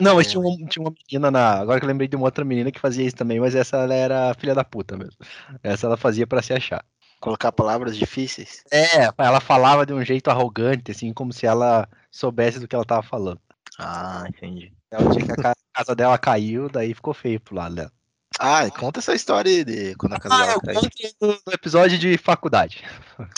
Não, 0.00 0.16
mas 0.16 0.26
tinha, 0.26 0.40
um- 0.40 0.66
tinha 0.66 0.82
uma 0.84 0.92
menina 1.10 1.30
na. 1.30 1.52
Agora 1.60 1.78
que 1.80 1.84
eu 1.84 1.88
lembrei 1.88 2.06
de 2.08 2.16
uma 2.16 2.26
outra 2.26 2.44
menina 2.44 2.70
que 2.70 2.78
fazia 2.80 3.06
isso 3.06 3.16
também, 3.16 3.40
mas 3.40 3.54
essa 3.54 3.78
ela 3.78 3.94
era 3.94 4.34
filha 4.34 4.54
da 4.54 4.64
puta 4.64 4.96
mesmo. 4.96 5.16
Essa 5.62 5.86
ela 5.86 5.96
fazia 5.96 6.26
pra 6.26 6.42
se 6.42 6.52
achar. 6.52 6.84
Colocar 7.20 7.50
palavras 7.50 7.96
difíceis. 7.96 8.62
É, 8.70 9.08
ela 9.16 9.40
falava 9.40 9.86
de 9.86 9.92
um 9.94 10.04
jeito 10.04 10.28
arrogante, 10.30 10.90
assim, 10.90 11.12
como 11.14 11.32
se 11.32 11.46
ela 11.46 11.88
soubesse 12.10 12.60
do 12.60 12.68
que 12.68 12.74
ela 12.74 12.84
tava 12.84 13.02
falando. 13.02 13.40
Ah, 13.78 14.24
entendi. 14.28 14.72
Ela 14.90 15.10
tinha 15.10 15.24
que 15.24 15.32
a 15.32 15.36
ca- 15.36 15.56
casa 15.72 15.94
dela 15.94 16.18
caiu, 16.18 16.68
daí 16.68 16.92
ficou 16.94 17.14
feio 17.14 17.40
pro 17.40 17.54
lado 17.56 17.74
dela. 17.74 17.92
Ah, 18.38 18.68
conta 18.70 19.00
essa 19.00 19.14
história 19.14 19.50
aí 19.50 19.64
de 19.64 19.94
quando 19.96 20.12
a 20.12 20.18
casa 20.20 20.34
Ah, 20.34 20.38
dela 20.38 20.52
eu 20.52 20.60
caiu. 20.60 20.80
conto 20.80 21.42
no, 21.46 21.52
episódio 21.54 21.98
de 21.98 22.18
faculdade. 22.18 22.84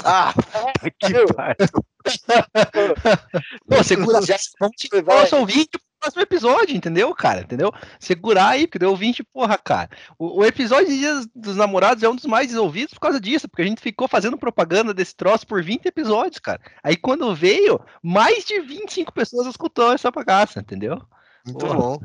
Ah, 0.05 0.33
que 0.99 1.33
pariu. 1.35 1.69
Pô, 3.69 3.85
segura 3.85 4.23
já. 4.23 4.37
Vamos 4.61 4.77
te 4.77 4.89
Vai. 5.03 5.21
nosso 5.21 5.37
ouvinte 5.37 5.71
próximo 5.99 6.23
episódio, 6.23 6.77
entendeu, 6.77 7.15
cara? 7.15 7.41
Entendeu? 7.41 7.73
Segurar 7.99 8.51
aí, 8.51 8.67
porque 8.67 8.79
deu 8.79 8.91
ouvinte, 8.91 9.23
porra, 9.23 9.59
cara. 9.59 9.91
O, 10.19 10.41
o 10.41 10.45
episódio 10.45 10.89
de 10.89 10.99
Dias 10.99 11.27
dos 11.35 11.57
Namorados 11.57 12.03
é 12.03 12.09
um 12.09 12.17
dos 12.17 12.27
mais 12.27 12.55
ouvidos 12.55 12.95
por 12.95 13.01
causa 13.01 13.21
disso, 13.21 13.49
porque 13.49 13.63
a 13.63 13.67
gente 13.67 13.81
ficou 13.81 14.09
fazendo 14.09 14.39
propaganda 14.39 14.95
desse 14.95 15.15
troço 15.15 15.47
por 15.47 15.63
20 15.63 15.87
episódios, 15.87 16.39
cara. 16.39 16.61
Aí 16.83 16.97
quando 16.97 17.35
veio, 17.35 17.81
mais 18.03 18.45
de 18.45 18.61
25 18.61 19.13
pessoas 19.13 19.47
escutou 19.47 19.93
essa 19.93 20.11
bagaça, 20.11 20.61
entendeu? 20.61 21.03
Muito 21.45 21.59
Porra. 21.59 21.77
bom. 21.77 21.99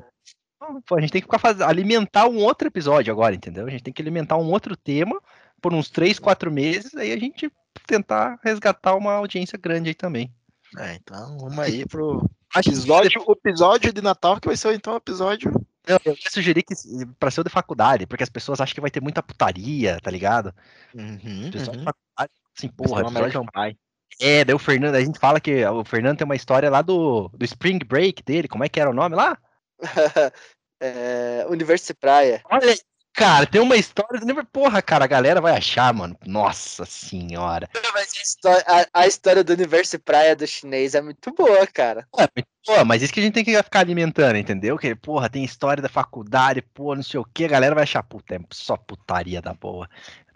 Então, 0.56 0.82
pô, 0.82 0.96
a 0.96 1.02
gente 1.02 1.12
tem 1.12 1.22
que 1.22 1.28
ficar 1.28 1.40
faz... 1.40 1.62
alimentar 1.62 2.28
um 2.28 2.38
outro 2.38 2.68
episódio 2.68 3.12
agora, 3.12 3.36
entendeu? 3.36 3.66
A 3.66 3.70
gente 3.70 3.84
tem 3.84 3.94
que 3.94 4.02
alimentar 4.02 4.38
um 4.38 4.50
outro 4.50 4.76
tema 4.76 5.22
por 5.62 5.74
uns 5.74 5.90
3, 5.90 6.20
4 6.20 6.52
meses, 6.52 6.96
aí 6.96 7.12
a 7.12 7.18
gente 7.18 7.52
tentar 7.88 8.40
resgatar 8.44 8.96
uma 8.96 9.14
audiência 9.14 9.58
grande 9.58 9.90
aí 9.90 9.96
também. 9.96 10.34
É, 10.78 10.96
então 10.96 11.38
vamos 11.38 11.60
aí 11.60 11.86
pro 11.86 12.30
Acho 12.54 12.70
que 12.70 12.76
episódio, 12.76 13.24
o 13.26 13.32
episódio 13.32 13.94
de 13.94 14.02
Natal, 14.02 14.40
que 14.40 14.48
vai 14.48 14.56
ser 14.56 14.74
então 14.76 14.94
o 14.94 14.98
episódio. 14.98 15.52
Eu, 15.86 16.00
eu 16.06 16.14
ia 16.14 16.30
sugerir 16.30 16.64
que 16.64 16.76
pra 17.20 17.30
ser 17.30 17.42
o 17.42 17.44
de 17.44 17.50
faculdade, 17.50 18.06
porque 18.06 18.24
as 18.24 18.30
pessoas 18.30 18.62
acham 18.62 18.74
que 18.74 18.82
vai 18.82 18.92
ter 18.92 19.02
muita 19.02 19.24
putaria, 19.24 20.00
tá 20.02 20.10
ligado? 20.10 20.54
Uhum, 20.94 21.52
Pessoal 21.52 21.76
de 21.76 21.80
uhum. 21.80 21.86
faculdade, 21.86 22.32
assim, 22.58 22.70
porra, 22.70 23.04
um 23.04 23.08
episódio... 23.08 23.20
American 23.20 23.46
Pie. 23.46 23.78
É, 24.20 24.46
daí 24.46 24.56
o 24.56 24.60
Fernando, 24.60 24.96
a 24.96 25.02
gente 25.02 25.20
fala 25.20 25.40
que 25.40 25.66
o 25.66 25.84
Fernando 25.84 26.20
tem 26.20 26.26
uma 26.26 26.36
história 26.36 26.70
lá 26.70 26.82
do, 26.82 27.30
do 27.30 27.44
Spring 27.44 27.80
Break 27.80 28.24
dele, 28.24 28.48
como 28.48 28.64
é 28.64 28.70
que 28.70 28.80
era 28.80 28.90
o 28.90 28.94
nome 28.94 29.16
lá? 29.16 29.38
é, 30.80 31.46
Universo 31.50 31.96
Praia. 31.96 32.42
Olha, 32.46 32.76
cara, 33.14 33.46
tem 33.46 33.62
uma 33.62 33.76
história 33.76 34.20
do 34.20 34.46
Porra, 34.46 34.82
cara, 34.82 35.06
a 35.06 35.08
galera 35.08 35.40
vai 35.40 35.56
achar, 35.56 35.94
mano. 35.94 36.18
Nossa 36.26 36.86
senhora. 36.86 37.70
Mas 37.94 38.12
a, 38.18 38.22
histó- 38.22 38.64
a- 38.68 38.88
a 38.94 39.08
história 39.08 39.44
do 39.44 39.54
Universo 39.54 40.00
Praia 40.00 40.36
do 40.36 40.46
chinês 40.46 40.96
é 40.96 41.02
muito 41.02 41.32
boa, 41.34 41.66
cara. 41.68 42.08
É, 42.18 42.28
mas, 42.36 42.46
pô, 42.66 42.86
mas 42.86 43.02
isso 43.02 43.14
que 43.14 43.20
a 43.20 43.24
gente 43.24 43.34
tem 43.34 43.44
que 43.44 43.64
ficar 43.64 43.80
alimentando, 43.80 44.38
entendeu? 44.38 44.78
Que, 44.78 44.96
porra, 44.96 45.30
tem 45.30 45.44
história 45.44 45.82
da 45.82 45.90
faculdade, 45.90 46.62
pô, 46.62 46.96
não 46.96 47.04
sei 47.04 47.20
o 47.20 47.26
que, 47.26 47.46
a 47.46 47.50
galera 47.50 47.76
vai 47.76 47.84
achar, 47.84 48.04
puta, 48.04 48.36
é 48.36 48.40
só 48.52 48.76
putaria 48.76 49.42
da 49.42 49.54
boa. 49.54 49.90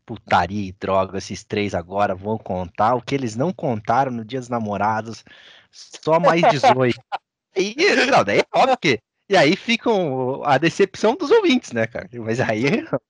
Putaria 0.06 0.70
e 0.70 0.72
droga, 0.72 1.18
esses 1.18 1.44
três 1.44 1.76
agora 1.76 2.16
vão 2.16 2.38
contar 2.38 2.96
o 2.96 3.02
que 3.02 3.14
eles 3.14 3.36
não 3.36 3.52
contaram 3.52 4.12
no 4.12 4.24
Dia 4.24 4.40
dos 4.40 4.48
Namorados, 4.48 5.24
só 5.70 6.20
mais 6.20 6.42
18. 6.50 6.98
e, 7.58 7.76
não, 8.10 8.24
daí 8.24 8.40
é 8.40 8.44
óbvio 8.58 8.78
que. 8.78 9.00
E 9.30 9.36
aí 9.36 9.56
ficam 9.56 10.42
a 10.44 10.58
decepção 10.58 11.16
dos 11.16 11.32
ouvintes, 11.32 11.72
né, 11.72 11.86
cara? 11.86 12.08
Mas 12.14 12.40
aí. 12.40 12.64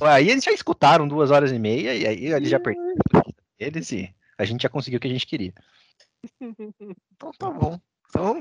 Aí 0.00 0.30
eles 0.30 0.42
já 0.42 0.50
escutaram 0.50 1.06
duas 1.06 1.30
horas 1.30 1.52
e 1.52 1.58
meia, 1.58 1.94
e 1.94 2.06
aí 2.06 2.24
eles 2.24 2.48
já 2.48 2.58
perderam. 2.58 2.96
Eles 3.58 3.92
e 3.92 4.12
a 4.38 4.46
gente 4.46 4.62
já 4.62 4.68
conseguiu 4.70 4.96
o 4.96 5.00
que 5.00 5.06
a 5.06 5.10
gente 5.10 5.26
queria. 5.26 5.52
Então 7.12 7.30
tá 7.38 7.50
bom. 7.50 7.78
Então 8.08 8.40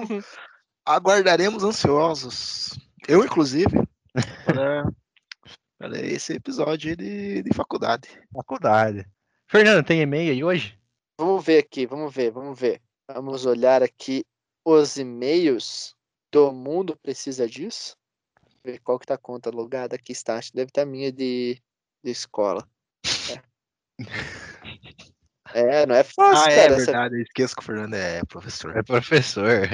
aguardaremos 0.85 1.63
ansiosos. 1.63 2.79
Eu, 3.07 3.23
inclusive, 3.25 3.83
para, 4.45 4.89
para 5.77 5.99
esse 5.99 6.33
episódio 6.33 6.91
aí 6.91 6.95
de, 6.95 7.43
de 7.43 7.53
faculdade. 7.53 8.07
Faculdade. 8.33 9.05
Fernando, 9.47 9.85
tem 9.85 10.01
e-mail 10.01 10.31
aí 10.31 10.43
hoje? 10.43 10.79
Vamos 11.19 11.43
ver 11.43 11.59
aqui, 11.59 11.85
vamos 11.85 12.13
ver, 12.13 12.31
vamos 12.31 12.59
ver. 12.59 12.81
Vamos 13.13 13.45
olhar 13.45 13.83
aqui 13.83 14.25
os 14.65 14.97
e-mails 14.97 15.95
do 16.31 16.51
mundo 16.51 16.97
precisa 17.01 17.47
disso. 17.47 17.95
Ver 18.63 18.79
qual 18.79 18.99
que 18.99 19.05
tá 19.07 19.15
a 19.15 19.17
conta 19.17 19.49
logada 19.49 19.95
aqui 19.95 20.11
está. 20.11 20.37
Acho 20.37 20.51
que 20.51 20.55
deve 20.57 20.69
estar 20.69 20.83
a 20.83 20.85
minha 20.85 21.11
de, 21.11 21.59
de 22.03 22.11
escola. 22.11 22.67
É. 23.29 23.41
É, 25.53 25.85
não 25.85 25.93
é 25.95 26.03
fácil, 26.03 26.45
Ah, 26.47 26.51
é 26.51 26.55
cara. 26.55 26.73
essa- 26.75 26.85
verdade. 26.85 27.15
Eu 27.15 27.21
esqueço 27.23 27.55
que 27.55 27.61
o 27.61 27.65
Fernando 27.65 27.93
é 27.95 28.21
professor. 28.23 28.77
É 28.77 28.83
professor, 28.83 29.49
é. 29.49 29.65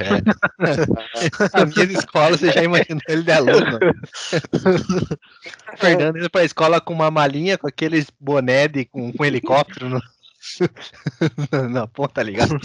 A 1.54 1.64
minha 1.66 1.84
escola, 1.98 2.36
você 2.36 2.50
já 2.50 2.64
imaginou 2.64 3.00
ele 3.08 3.22
de 3.22 3.30
aluno. 3.32 3.78
O 5.72 5.76
Fernando 5.76 6.18
indo 6.18 6.30
pra 6.30 6.44
escola 6.44 6.80
com 6.80 6.92
uma 6.92 7.10
malinha, 7.10 7.56
com 7.56 7.68
aqueles 7.68 8.06
boné 8.18 8.66
de, 8.66 8.84
com, 8.86 9.12
com 9.12 9.24
helicóptero 9.24 9.88
no, 9.88 10.00
na 11.70 11.86
ponta, 11.86 12.14
tá 12.14 12.22
ligado? 12.22 12.58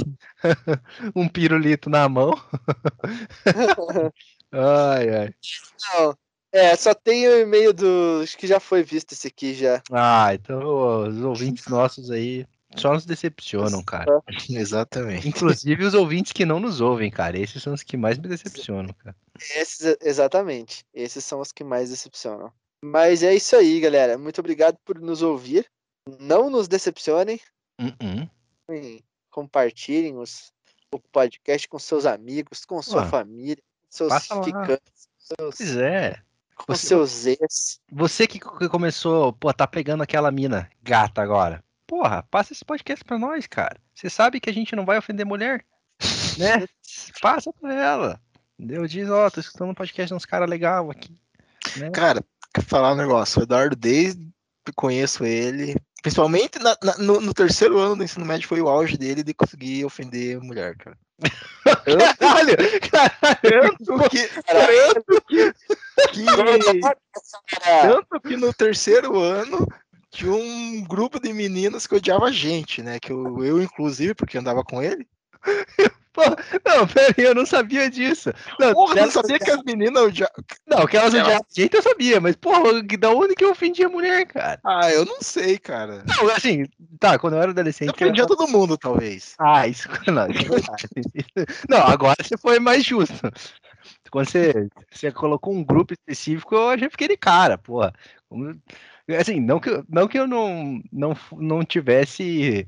Um 1.16 1.28
pirulito 1.28 1.90
na 1.90 2.08
mão. 2.08 2.32
Ai, 4.56 5.10
ai. 5.10 5.34
Não, 5.96 6.16
é, 6.52 6.76
só 6.76 6.94
tem 6.94 7.28
o 7.28 7.40
e-mail 7.40 7.74
do. 7.74 8.22
Acho 8.22 8.38
que 8.38 8.46
já 8.46 8.60
foi 8.60 8.84
visto 8.84 9.14
esse 9.14 9.28
aqui 9.28 9.56
já. 9.56 9.82
Ah, 9.92 10.32
então 10.36 11.08
os 11.08 11.20
ouvintes 11.22 11.66
nossos 11.66 12.12
aí 12.12 12.46
só 12.78 12.94
nos 12.94 13.06
decepcionam, 13.06 13.84
cara. 13.84 14.22
Exatamente. 14.48 15.28
Inclusive 15.28 15.84
os 15.84 15.96
ouvintes 15.96 16.32
que 16.32 16.46
não 16.46 16.60
nos 16.60 16.82
ouvem, 16.82 17.10
cara. 17.10 17.40
Esses 17.40 17.64
são 17.64 17.74
os 17.74 17.82
que 17.82 17.98
mais 17.98 18.20
me 18.20 18.28
decepcionam, 18.28 18.94
cara. 18.94 19.16
Esses, 19.56 19.98
exatamente. 20.02 20.86
Esses 20.94 21.26
são 21.26 21.40
os 21.40 21.52
que 21.52 21.64
mais 21.64 21.90
decepcionam. 21.90 22.52
Mas 22.84 23.24
é 23.24 23.34
isso 23.34 23.56
aí, 23.56 23.80
galera. 23.80 24.18
Muito 24.18 24.40
obrigado 24.40 24.78
por 24.86 25.00
nos 25.00 25.24
ouvir. 25.24 25.66
Não 26.20 26.50
nos 26.50 26.68
decepcionem. 26.68 27.40
Uh-uh. 27.80 28.30
e 28.76 29.04
Compartilhem 29.30 30.18
os, 30.18 30.54
o 30.94 31.00
podcast 31.00 31.68
com 31.68 31.80
seus 31.80 32.06
amigos, 32.06 32.66
com 32.66 32.82
sua 32.82 33.02
Ué, 33.04 33.10
família, 33.10 33.58
com 33.58 33.88
seus 33.90 34.14
ficantes, 34.46 35.08
seus, 35.18 35.56
Pois 35.58 35.78
é. 35.78 36.22
com 36.56 36.66
você- 36.74 36.88
seus 36.88 37.26
ex. 37.26 37.80
Você 37.92 38.28
que 38.28 38.40
começou, 38.40 39.34
pô, 39.34 39.52
tá 39.52 39.66
pegando 39.66 40.04
aquela 40.04 40.32
mina 40.32 40.70
gata 40.84 41.22
agora. 41.22 41.64
Porra, 41.88 42.24
passa 42.30 42.54
esse 42.54 42.64
podcast 42.64 43.04
pra 43.04 43.18
nós, 43.18 43.48
cara. 43.48 43.80
Você 43.94 44.10
sabe 44.10 44.40
que 44.40 44.50
a 44.50 44.54
gente 44.54 44.76
não 44.76 44.86
vai 44.86 44.98
ofender 45.00 45.26
mulher, 45.26 45.66
né? 46.38 46.68
Passa 47.22 47.52
pra 47.54 47.74
ela. 47.74 48.22
Entendeu? 48.58 48.86
Diz, 48.88 49.10
ó, 49.10 49.30
tô 49.32 49.40
escutando 49.40 49.72
um 49.72 49.76
podcast 49.76 50.10
de 50.10 50.14
uns 50.14 50.26
caras 50.26 50.50
legal 50.50 50.92
aqui. 50.92 51.18
Né? 51.78 51.90
Cara, 51.90 52.24
quer 52.54 52.64
falar 52.64 52.94
um 52.94 52.98
negócio? 52.98 53.40
O 53.40 53.44
Eduardo, 53.44 53.76
desde 53.76 54.24
que 54.64 54.72
conheço 54.74 55.26
ele, 55.26 55.76
principalmente 56.04 56.60
na- 56.60 56.78
na- 56.84 56.98
no, 57.00 57.20
no 57.20 57.34
terceiro 57.34 57.80
ano 57.80 57.96
do 57.96 58.04
ensino 58.04 58.26
médio, 58.26 58.48
foi 58.48 58.62
o 58.62 58.68
auge 58.70 58.98
dele 58.98 59.24
de 59.24 59.34
conseguir 59.34 59.84
ofender 59.86 60.40
mulher, 60.40 60.76
cara. 60.78 60.96
Caralho, 62.20 62.58
caralho. 62.92 63.78
Tanto 63.78 64.10
que, 64.10 64.28
tanto 64.28 65.22
que, 65.28 65.54
que- 66.12 66.82
tanto 67.82 68.20
que 68.22 68.36
no 68.36 68.54
terceiro 68.54 69.18
ano 69.20 69.66
tinha 70.12 70.32
um 70.34 70.84
grupo 70.84 71.20
de 71.20 71.32
meninas 71.34 71.88
que 71.88 71.96
odiava 71.96 72.26
a 72.26 72.32
gente, 72.32 72.84
né? 72.84 73.00
Que 73.00 73.12
eu, 73.12 73.44
eu 73.44 73.62
inclusive, 73.62 74.14
porque 74.14 74.38
andava 74.38 74.64
com 74.64 74.82
ele. 74.84 75.08
Não, 76.66 76.88
pera 76.88 77.14
aí, 77.18 77.24
eu 77.26 77.34
não 77.36 77.46
sabia 77.46 77.90
disso. 77.90 78.32
Não, 78.60 78.74
Porra, 78.74 79.00
eu 79.00 79.04
não 79.06 79.12
sabia 79.12 79.40
que 79.40 79.50
as 79.50 79.64
meninas 79.64 80.04
odiavam. 80.04 80.36
não 80.68 80.86
que 80.86 80.96
elas 80.98 81.14
odiavam 81.14 81.46
a 81.50 81.60
gente, 81.62 81.74
eu 81.76 81.82
sabia, 81.82 82.20
mas 82.22 82.36
porra, 82.36 82.84
da 83.00 83.10
onde 83.10 83.36
que 83.36 83.44
eu 83.44 83.52
ofendia 83.52 83.90
mulher, 83.90 84.26
cara? 84.28 84.60
Ah, 84.64 84.92
eu 84.92 85.06
não 85.06 85.22
sei, 85.22 85.58
cara. 85.58 86.04
Não, 86.08 86.30
assim, 86.30 86.66
tá, 87.00 87.18
quando 87.18 87.34
eu 87.36 87.42
era 87.42 87.52
adolescente. 87.52 87.88
Eu 87.90 87.94
ofendia 87.94 88.26
todo 88.28 88.48
mundo, 88.48 88.78
talvez. 88.78 89.34
Ah, 89.40 89.68
isso, 89.68 89.88
não. 90.08 90.28
Não, 91.70 91.78
agora 91.88 92.16
você 92.22 92.38
foi 92.38 92.60
mais 92.60 92.84
justo. 92.84 93.14
Quando 94.12 94.30
você, 94.30 94.68
você 94.92 95.12
colocou 95.12 95.54
um 95.54 95.64
grupo 95.64 95.94
específico, 95.94 96.56
eu 96.56 96.78
já 96.78 96.90
fiquei 96.90 97.08
de 97.08 97.18
cara, 97.18 97.58
porra. 97.58 97.94
Assim, 99.20 99.40
não 99.40 99.60
que, 99.60 99.70
eu- 99.70 99.84
não 99.90 100.08
que 100.08 100.18
eu 100.18 100.28
não, 100.28 100.82
não, 100.92 101.18
não 101.38 101.64
tivesse 101.64 102.66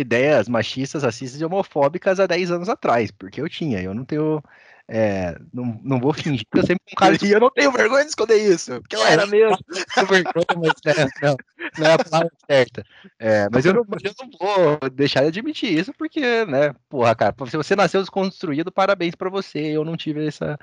ideias 0.00 0.48
machistas, 0.48 1.02
racistas 1.02 1.40
e 1.40 1.44
homofóbicas 1.44 2.20
há 2.20 2.26
10 2.26 2.50
anos 2.50 2.68
atrás, 2.68 3.10
porque 3.10 3.40
eu 3.40 3.48
tinha, 3.48 3.80
eu 3.82 3.94
não 3.94 4.04
tenho. 4.04 4.42
é, 4.88 5.38
não, 5.52 5.80
não 5.82 6.00
vou 6.00 6.12
fingir 6.12 6.44
que 6.50 6.58
eu 6.58 6.62
sempre 6.62 6.82
um 6.92 6.96
cara 6.96 7.16
eu 7.22 7.40
não 7.40 7.50
tenho 7.50 7.70
vergonha 7.72 8.02
de 8.02 8.10
esconder 8.10 8.36
isso, 8.36 8.80
porque 8.80 8.96
eu 8.96 9.04
era 9.06 9.26
mesmo. 9.26 9.56
vergonha, 10.08 10.46
mas 10.56 10.72
né, 10.84 11.08
não, 11.22 11.36
não 11.78 11.86
é 11.86 11.92
a 11.92 11.98
palavra 11.98 12.32
certa. 12.50 12.84
É, 13.18 13.48
mas 13.50 13.64
eu 13.64 13.74
não, 13.74 13.82
eu 14.02 14.14
não 14.20 14.30
vou 14.38 14.90
deixar 14.90 15.22
de 15.22 15.28
admitir 15.28 15.78
isso, 15.78 15.92
porque, 15.94 16.44
né, 16.46 16.74
porra, 16.88 17.14
cara, 17.14 17.34
se 17.48 17.56
você 17.56 17.76
nasceu 17.76 18.00
desconstruído, 18.00 18.72
parabéns 18.72 19.14
pra 19.14 19.30
você. 19.30 19.58
Eu 19.58 19.84
não 19.84 19.96
tive 19.96 20.26
essa, 20.26 20.58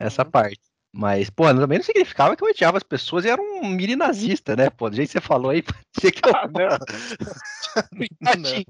essa 0.00 0.24
parte. 0.24 0.67
Mas, 0.92 1.28
pô, 1.30 1.44
também 1.44 1.78
não 1.78 1.84
significava 1.84 2.34
que 2.34 2.42
eu 2.42 2.48
odiava 2.48 2.78
as 2.78 2.82
pessoas 2.82 3.24
e 3.24 3.28
era 3.28 3.40
um 3.40 3.68
mini 3.68 3.94
nazista, 3.94 4.56
né? 4.56 4.70
Pô, 4.70 4.88
do 4.88 4.96
jeito 4.96 5.08
que 5.08 5.12
você 5.12 5.20
falou 5.20 5.50
aí, 5.50 5.62
parecia 6.02 6.12
que 6.12 6.26
eu 6.26 6.34
Ah, 6.34 6.46
não. 6.48 6.78
Tadinha. 8.24 8.64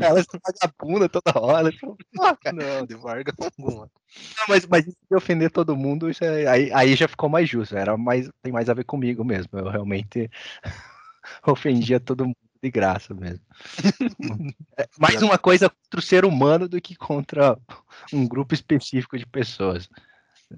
Elas 0.00 0.26
vagabunda 0.44 1.08
toda 1.08 1.38
hora. 1.38 1.70
Cara, 2.42 2.52
Não, 2.52 2.86
de 2.86 2.94
Varga 2.94 3.32
alguma. 3.38 3.90
não, 4.38 4.44
mas, 4.48 4.66
mas 4.66 4.86
isso 4.86 4.96
de 5.10 5.16
ofender 5.16 5.50
todo 5.50 5.76
mundo, 5.76 6.08
isso 6.10 6.24
é- 6.24 6.46
aí, 6.46 6.72
aí 6.72 6.96
já 6.96 7.08
ficou 7.08 7.28
mais 7.28 7.48
justo. 7.48 7.76
Era 7.76 7.96
mais, 7.96 8.30
tem 8.42 8.52
mais 8.52 8.68
a 8.68 8.74
ver 8.74 8.84
comigo 8.84 9.24
mesmo. 9.24 9.58
Eu 9.58 9.68
realmente 9.68 10.30
ofendia 11.46 11.98
todo 12.00 12.24
mundo 12.24 12.36
de 12.62 12.70
graça 12.70 13.14
mesmo. 13.14 13.44
É 14.78 14.88
mais 14.98 15.20
uma 15.22 15.38
coisa 15.38 15.68
contra 15.68 16.00
o 16.00 16.02
ser 16.02 16.24
humano 16.24 16.68
do 16.68 16.80
que 16.80 16.94
contra 16.94 17.58
um 18.12 18.26
grupo 18.26 18.54
específico 18.54 19.18
de 19.18 19.26
pessoas. 19.26 19.88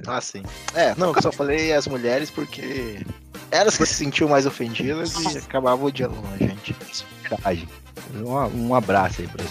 Ah, 0.06 0.20
sim. 0.20 0.42
É, 0.74 0.94
não, 0.96 1.14
eu 1.14 1.22
só 1.22 1.32
falei 1.32 1.72
as 1.72 1.86
mulheres 1.86 2.30
porque 2.30 3.04
elas 3.50 3.76
que 3.76 3.86
se 3.86 3.94
sentiam 3.94 4.28
mais 4.28 4.46
ofendidas 4.46 5.14
e 5.16 5.38
acabavam 5.38 5.86
odiando 5.86 6.16
a 6.34 6.36
gente. 6.36 6.76
Verdade. 7.22 7.68
Um, 8.14 8.68
um 8.68 8.74
abraço 8.74 9.22
aí 9.22 9.28
para 9.28 9.44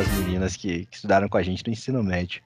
as 0.00 0.08
meninas 0.18 0.56
que, 0.56 0.86
que 0.86 0.96
estudaram 0.96 1.28
com 1.28 1.36
a 1.36 1.42
gente 1.42 1.64
no 1.66 1.72
ensino 1.72 2.02
médio. 2.02 2.42